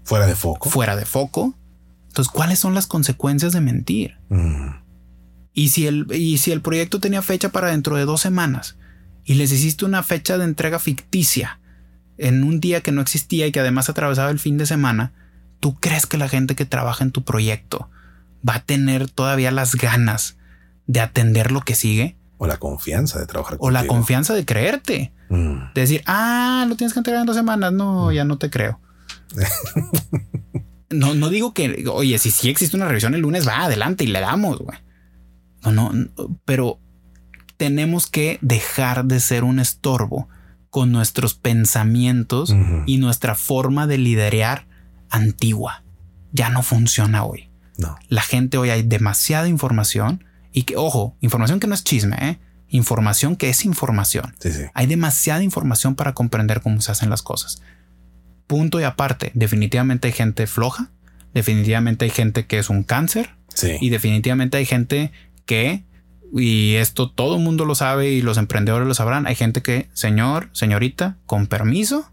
Fuera 0.05 0.27
de 0.27 0.35
foco. 0.35 0.69
fuera 0.71 0.97
de 0.97 1.05
foco. 1.05 1.55
Entonces, 2.09 2.31
¿cuáles 2.33 2.59
son 2.61 2.75
las 2.75 2.87
consecuencias 2.87 3.53
de 3.53 3.61
mentir? 3.61 4.19
Mm, 4.29 4.69
Y 5.55 5.69
si 5.69 5.87
el, 5.87 6.07
y 6.13 6.39
si 6.39 6.51
el 6.51 6.61
proyecto 6.61 6.99
tenía 6.99 7.23
fecha 7.23 7.51
para 7.51 7.71
dentro 7.71 7.97
de 7.97 8.05
dos 8.05 8.21
semanas 8.21 8.77
y 9.25 9.35
les 9.35 9.53
hiciste 9.53 9.85
una 9.85 10.03
fecha 10.03 10.37
de 10.37 10.45
entrega 10.45 10.81
ficticia 10.81 11.61
en 12.19 12.43
un 12.43 12.61
día 12.61 12.81
que 12.81 12.93
no 12.93 13.01
existía 13.01 13.47
y 13.47 13.53
que 13.53 13.61
además 13.61 13.89
atravesaba 13.89 14.31
el 14.31 14.41
fin 14.41 14.59
de 14.59 14.67
semana, 14.67 15.13
¿tú 15.61 15.77
crees 15.77 16.07
que 16.07 16.19
la 16.19 16.29
gente 16.29 16.57
que 16.57 16.67
trabaja 16.67 17.05
en 17.05 17.13
tu 17.13 17.25
proyecto 17.25 17.89
va 18.47 18.57
a 18.57 18.63
tener 18.65 19.09
todavía 19.09 19.53
las 19.53 19.77
ganas 19.77 20.37
de 20.87 21.01
atender 21.01 21.53
lo 21.53 21.61
que 21.61 21.77
sigue? 21.77 22.17
O 22.37 22.49
la 22.49 22.57
confianza 22.57 23.21
de 23.21 23.27
trabajar. 23.27 23.57
O 23.61 23.71
la 23.71 23.87
confianza 23.87 24.35
de 24.35 24.45
creerte. 24.45 25.13
Mm. 25.29 25.73
De 25.75 25.81
decir, 25.81 26.03
ah, 26.07 26.67
lo 26.69 26.77
tienes 26.77 26.93
que 26.93 27.01
entregar 27.01 27.21
en 27.21 27.27
dos 27.27 27.37
semanas. 27.37 27.73
No, 27.73 28.11
mm. 28.11 28.13
ya 28.13 28.25
no 28.25 28.39
te 28.39 28.51
creo. 28.51 28.81
no, 30.91 31.15
no 31.15 31.29
digo 31.31 31.55
que, 31.55 31.85
oye, 31.89 32.19
si 32.19 32.31
sí 32.31 32.51
existe 32.51 32.77
una 32.77 32.87
revisión 32.87 33.15
el 33.15 33.21
lunes, 33.21 33.47
va 33.47 33.65
adelante 33.65 34.05
y 34.05 34.09
le 34.09 34.21
damos, 34.21 34.59
güey. 34.59 34.79
No, 35.73 35.93
pero 36.45 36.79
tenemos 37.57 38.07
que 38.07 38.39
dejar 38.43 39.05
de 39.05 39.21
ser 39.21 39.45
un 39.45 39.59
estorbo 39.59 40.29
con 40.71 40.91
nuestros 40.91 41.35
pensamientos 41.35 42.55
y 42.87 42.99
nuestra 42.99 43.35
forma 43.35 43.87
de 43.87 43.99
liderar 43.99 44.67
antigua. 45.09 45.85
Ya 46.33 46.51
no 46.51 46.63
funciona 46.63 47.25
hoy. 47.25 47.49
No. 47.79 47.97
La 48.09 48.23
gente 48.23 48.59
hoy 48.59 48.71
hay 48.71 48.83
demasiada 48.83 49.49
información 49.49 50.25
y 50.53 50.63
que, 50.63 50.77
ojo, 50.77 51.17
información 51.21 51.61
que 51.61 51.67
no 51.67 51.75
es 51.75 51.85
chisme, 51.85 52.17
¿eh? 52.21 52.39
información 52.69 53.37
que 53.37 53.51
es 53.51 53.65
información. 53.65 54.35
Hay 54.75 54.87
demasiada 54.87 55.43
información 55.45 55.95
para 55.95 56.13
comprender 56.13 56.61
cómo 56.61 56.81
se 56.81 56.91
hacen 56.91 57.09
las 57.09 57.23
cosas. 57.23 57.63
Punto 58.49 58.81
y 58.81 58.83
aparte, 58.83 59.31
definitivamente 59.35 60.09
hay 60.09 60.13
gente 60.13 60.47
floja, 60.47 60.91
definitivamente 61.35 62.05
hay 62.05 62.11
gente 62.11 62.47
que 62.47 62.59
es 62.59 62.71
un 62.71 62.83
cáncer 62.83 63.31
y 63.81 63.91
definitivamente 63.91 64.57
hay 64.57 64.67
gente 64.67 65.13
que, 65.45 65.85
y 66.37 66.75
esto 66.75 67.11
todo 67.11 67.37
el 67.37 67.43
mundo 67.43 67.65
lo 67.65 67.75
sabe 67.75 68.11
y 68.11 68.23
los 68.23 68.39
emprendedores 68.39 68.89
lo 68.89 68.95
sabrán, 68.95 69.27
hay 69.27 69.35
gente 69.35 69.63
que, 69.63 69.89
señor, 69.93 70.49
señorita, 70.53 71.19
con 71.27 71.47
permiso, 71.47 72.11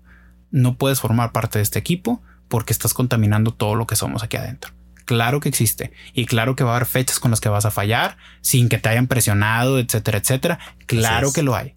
no 0.52 0.78
puedes 0.78 1.00
formar 1.00 1.32
parte 1.32 1.60
de 1.60 1.64
este 1.64 1.80
equipo 1.80 2.22
porque 2.48 2.74
estás 2.74 2.94
contaminando 2.94 3.54
todo 3.54 3.76
lo 3.76 3.88
que 3.88 3.96
somos 3.96 4.24
aquí 4.24 4.38
adentro. 4.38 4.74
Claro 5.06 5.40
que 5.40 5.50
existe 5.50 5.92
y 6.14 6.26
claro 6.26 6.56
que 6.56 6.64
va 6.64 6.74
a 6.74 6.76
haber 6.76 6.88
fechas 6.88 7.20
con 7.20 7.32
las 7.32 7.42
que 7.42 7.50
vas 7.50 7.66
a 7.66 7.72
fallar 7.72 8.18
sin 8.42 8.70
que 8.70 8.78
te 8.78 8.90
hayan 8.90 9.08
presionado, 9.08 9.80
etcétera, 9.80 10.20
etcétera. 10.20 10.60
Claro 10.86 11.34
que 11.34 11.44
lo 11.44 11.56
hay. 11.56 11.76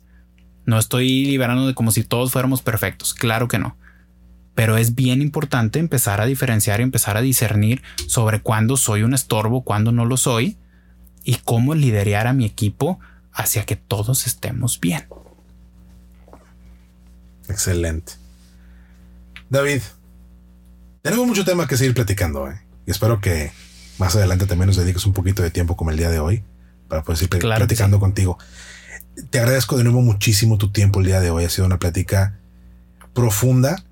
No 0.67 0.79
estoy 0.79 1.25
liberando 1.25 1.67
de 1.67 1.75
como 1.75 1.91
si 1.91 2.05
todos 2.05 2.33
fuéramos 2.33 2.63
perfectos. 2.63 3.15
Claro 3.15 3.49
que 3.49 3.59
no. 3.59 3.77
Pero 4.55 4.77
es 4.77 4.95
bien 4.95 5.21
importante 5.21 5.79
empezar 5.79 6.21
a 6.21 6.27
diferenciar 6.27 6.81
y 6.81 6.85
empezar 6.85 7.17
a 7.17 7.23
discernir 7.23 7.83
sobre 8.07 8.41
cuándo 8.41 8.77
soy 8.77 9.03
un 9.03 9.15
estorbo, 9.15 9.65
cuándo 9.65 9.91
no 9.91 10.05
lo 10.05 10.17
soy 10.17 10.59
y 11.25 11.37
cómo 11.37 11.75
liderar 11.75 12.27
a 12.27 12.33
mi 12.33 12.45
equipo 12.45 13.01
hacia 13.33 13.65
que 13.65 13.77
todos 13.77 14.27
estemos 14.27 14.79
bien. 14.79 15.07
Excelente. 17.49 18.13
David, 19.51 19.83
tenemos 21.03 21.27
mucho 21.27 21.45
tema 21.45 21.67
que 21.67 21.77
seguir 21.77 21.95
platicando 21.95 22.51
¿eh? 22.51 22.61
y 22.87 22.91
espero 22.91 23.21
que 23.21 23.53
más 23.99 24.15
adelante 24.17 24.47
también 24.47 24.69
nos 24.69 24.77
dediques 24.77 25.07
un 25.07 25.13
poquito 25.13 25.43
de 25.43 25.51
tiempo 25.51 25.77
como 25.77 25.91
el 25.91 25.97
día 25.97 26.11
de 26.11 26.19
hoy 26.19 26.43
para 26.89 27.03
poder 27.03 27.19
seguir 27.19 27.41
platicando 27.41 28.01
contigo. 28.01 28.39
Te 29.31 29.39
agradezco 29.39 29.77
de 29.77 29.85
nuevo 29.85 30.01
muchísimo 30.01 30.59
tu 30.59 30.71
tiempo 30.71 31.01
el 31.01 31.07
día 31.07 31.21
de 31.21 31.31
hoy. 31.31 31.45
Ha 31.45 31.51
sido 31.51 31.67
una 31.67 31.79
plática 31.79 32.39
profunda, 33.13 33.85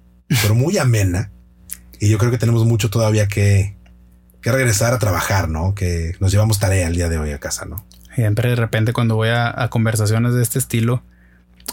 pero 0.43 0.55
muy 0.55 0.79
amena. 0.79 1.31
Y 2.01 2.09
yo 2.09 2.19
creo 2.19 2.31
que 2.31 2.39
tenemos 2.39 2.65
mucho 2.65 2.91
todavía 2.91 3.29
que, 3.29 3.77
que 4.43 4.53
regresar 4.53 4.93
a 4.93 4.99
trabajar, 4.99 5.49
¿no? 5.49 5.75
Que 5.75 6.15
nos 6.21 6.33
llevamos 6.33 6.59
tarea 6.59 6.89
el 6.89 6.95
día 6.95 7.09
de 7.09 7.19
hoy 7.19 7.31
a 7.31 7.39
casa, 7.39 7.65
¿no? 7.65 7.85
Siempre 8.15 8.51
de 8.51 8.57
repente 8.57 8.93
cuando 8.93 9.17
voy 9.17 9.31
a, 9.31 9.69
conversaciones 9.71 10.35
de 10.35 10.43
este 10.43 10.59
estilo, 10.59 11.03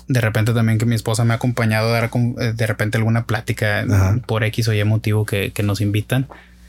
de 0.08 0.22
repente 0.22 0.54
también 0.54 0.78
que 0.78 0.86
mi 0.86 0.96
esposa 0.96 1.26
me 1.26 1.34
ha 1.34 1.38
acompañado 1.38 1.90
a 1.90 1.92
dar 1.92 2.12
eh, 2.40 2.54
de 2.56 2.68
repente 2.68 2.98
alguna 2.98 3.26
plática 3.26 3.86
por 4.26 4.44
X 4.44 4.68
o 4.70 4.74
Y 4.74 4.84
motivo 4.86 5.26
que, 5.26 5.52
que, 5.52 5.64
nos 5.64 5.82
invitan, 5.82 6.28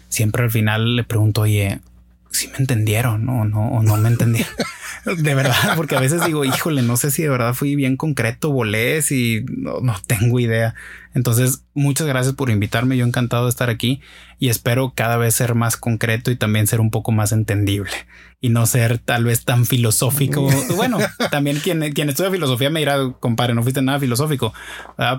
siempre 0.09 0.43
al 0.43 0.51
final 0.51 0.97
le 0.97 1.05
pregunto, 1.05 1.43
oye, 1.43 1.81
si 2.31 2.49
me 2.49 2.59
entendieron 2.59 3.29
o 3.29 3.45
no, 3.45 3.69
o 3.69 3.83
no 3.83 3.97
me 3.97 4.09
entendieron. 4.09 4.53
de 5.05 5.35
verdad, 5.35 5.75
porque 5.77 5.97
a 5.97 6.01
veces 6.01 6.25
digo, 6.25 6.45
híjole, 6.45 6.83
no 6.83 6.97
sé 6.97 7.11
si 7.11 7.23
de 7.23 7.29
verdad 7.29 7.55
fui 7.55 7.75
bien 7.75 7.97
concreto, 7.97 8.53
volé, 8.53 9.03
si 9.03 9.45
no, 9.49 9.81
no 9.81 9.97
tengo 10.07 10.39
idea. 10.39 10.75
Entonces, 11.15 11.65
muchas 11.75 12.07
gracias 12.07 12.35
por 12.35 12.51
invitarme. 12.51 12.97
Yo 12.97 13.05
encantado 13.05 13.45
de 13.45 13.51
estar 13.51 13.71
aquí 13.71 14.01
y 14.39 14.49
espero 14.49 14.93
cada 14.95 15.17
vez 15.17 15.35
ser 15.35 15.55
más 15.55 15.77
concreto 15.77 16.31
y 16.31 16.37
también 16.37 16.67
ser 16.67 16.81
un 16.81 16.91
poco 16.91 17.13
más 17.13 17.33
entendible 17.33 17.91
y 18.41 18.49
no 18.51 18.67
ser 18.67 18.99
tal 18.99 19.25
vez 19.25 19.45
tan 19.45 19.67
filosófico. 19.67 20.49
bueno, 20.77 20.99
también 21.31 21.59
quien, 21.59 21.93
quien 21.93 22.09
estudia 22.09 22.31
filosofía 22.31 22.71
me 22.71 22.81
dirá, 22.81 22.97
compadre, 23.19 23.55
no 23.55 23.63
fuiste 23.63 23.83
nada 23.83 23.99
filosófico, 23.99 24.55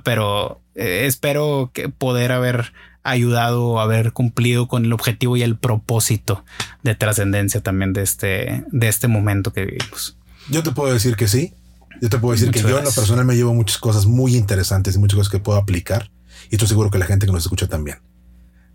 pero 0.03 0.61
eh, 0.75 1.03
espero 1.05 1.71
que 1.73 1.89
poder 1.89 2.31
haber 2.31 2.73
ayudado 3.03 3.79
a 3.79 3.83
haber 3.83 4.13
cumplido 4.13 4.67
con 4.67 4.85
el 4.85 4.93
objetivo 4.93 5.37
y 5.37 5.43
el 5.43 5.57
propósito 5.57 6.43
de 6.83 6.95
trascendencia 6.95 7.61
también 7.61 7.93
de 7.93 8.03
este, 8.03 8.63
de 8.71 8.87
este 8.87 9.07
momento 9.07 9.53
que 9.53 9.65
vivimos. 9.65 10.17
Yo 10.49 10.63
te 10.63 10.71
puedo 10.71 10.93
decir 10.93 11.15
que 11.15 11.27
sí. 11.27 11.53
Yo 12.01 12.09
te 12.09 12.17
puedo 12.17 12.33
decir 12.33 12.51
que 12.51 12.61
yo 12.61 12.79
en 12.79 12.83
lo 12.83 12.91
personal 12.91 13.25
me 13.25 13.35
llevo 13.35 13.53
muchas 13.53 13.77
cosas 13.77 14.07
muy 14.07 14.35
interesantes 14.35 14.95
y 14.95 14.99
muchas 14.99 15.17
cosas 15.17 15.31
que 15.31 15.39
puedo 15.39 15.59
aplicar. 15.59 16.09
Y 16.49 16.55
estoy 16.55 16.67
seguro 16.67 16.89
que 16.89 16.97
la 16.97 17.05
gente 17.05 17.25
que 17.27 17.31
nos 17.31 17.43
escucha 17.43 17.67
también. 17.67 17.99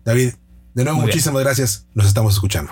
David, 0.05 0.33
de 0.73 0.83
nuevo, 0.83 1.01
muchísimas 1.01 1.43
gracias. 1.43 1.85
Nos 1.93 2.07
estamos 2.07 2.33
escuchando. 2.33 2.71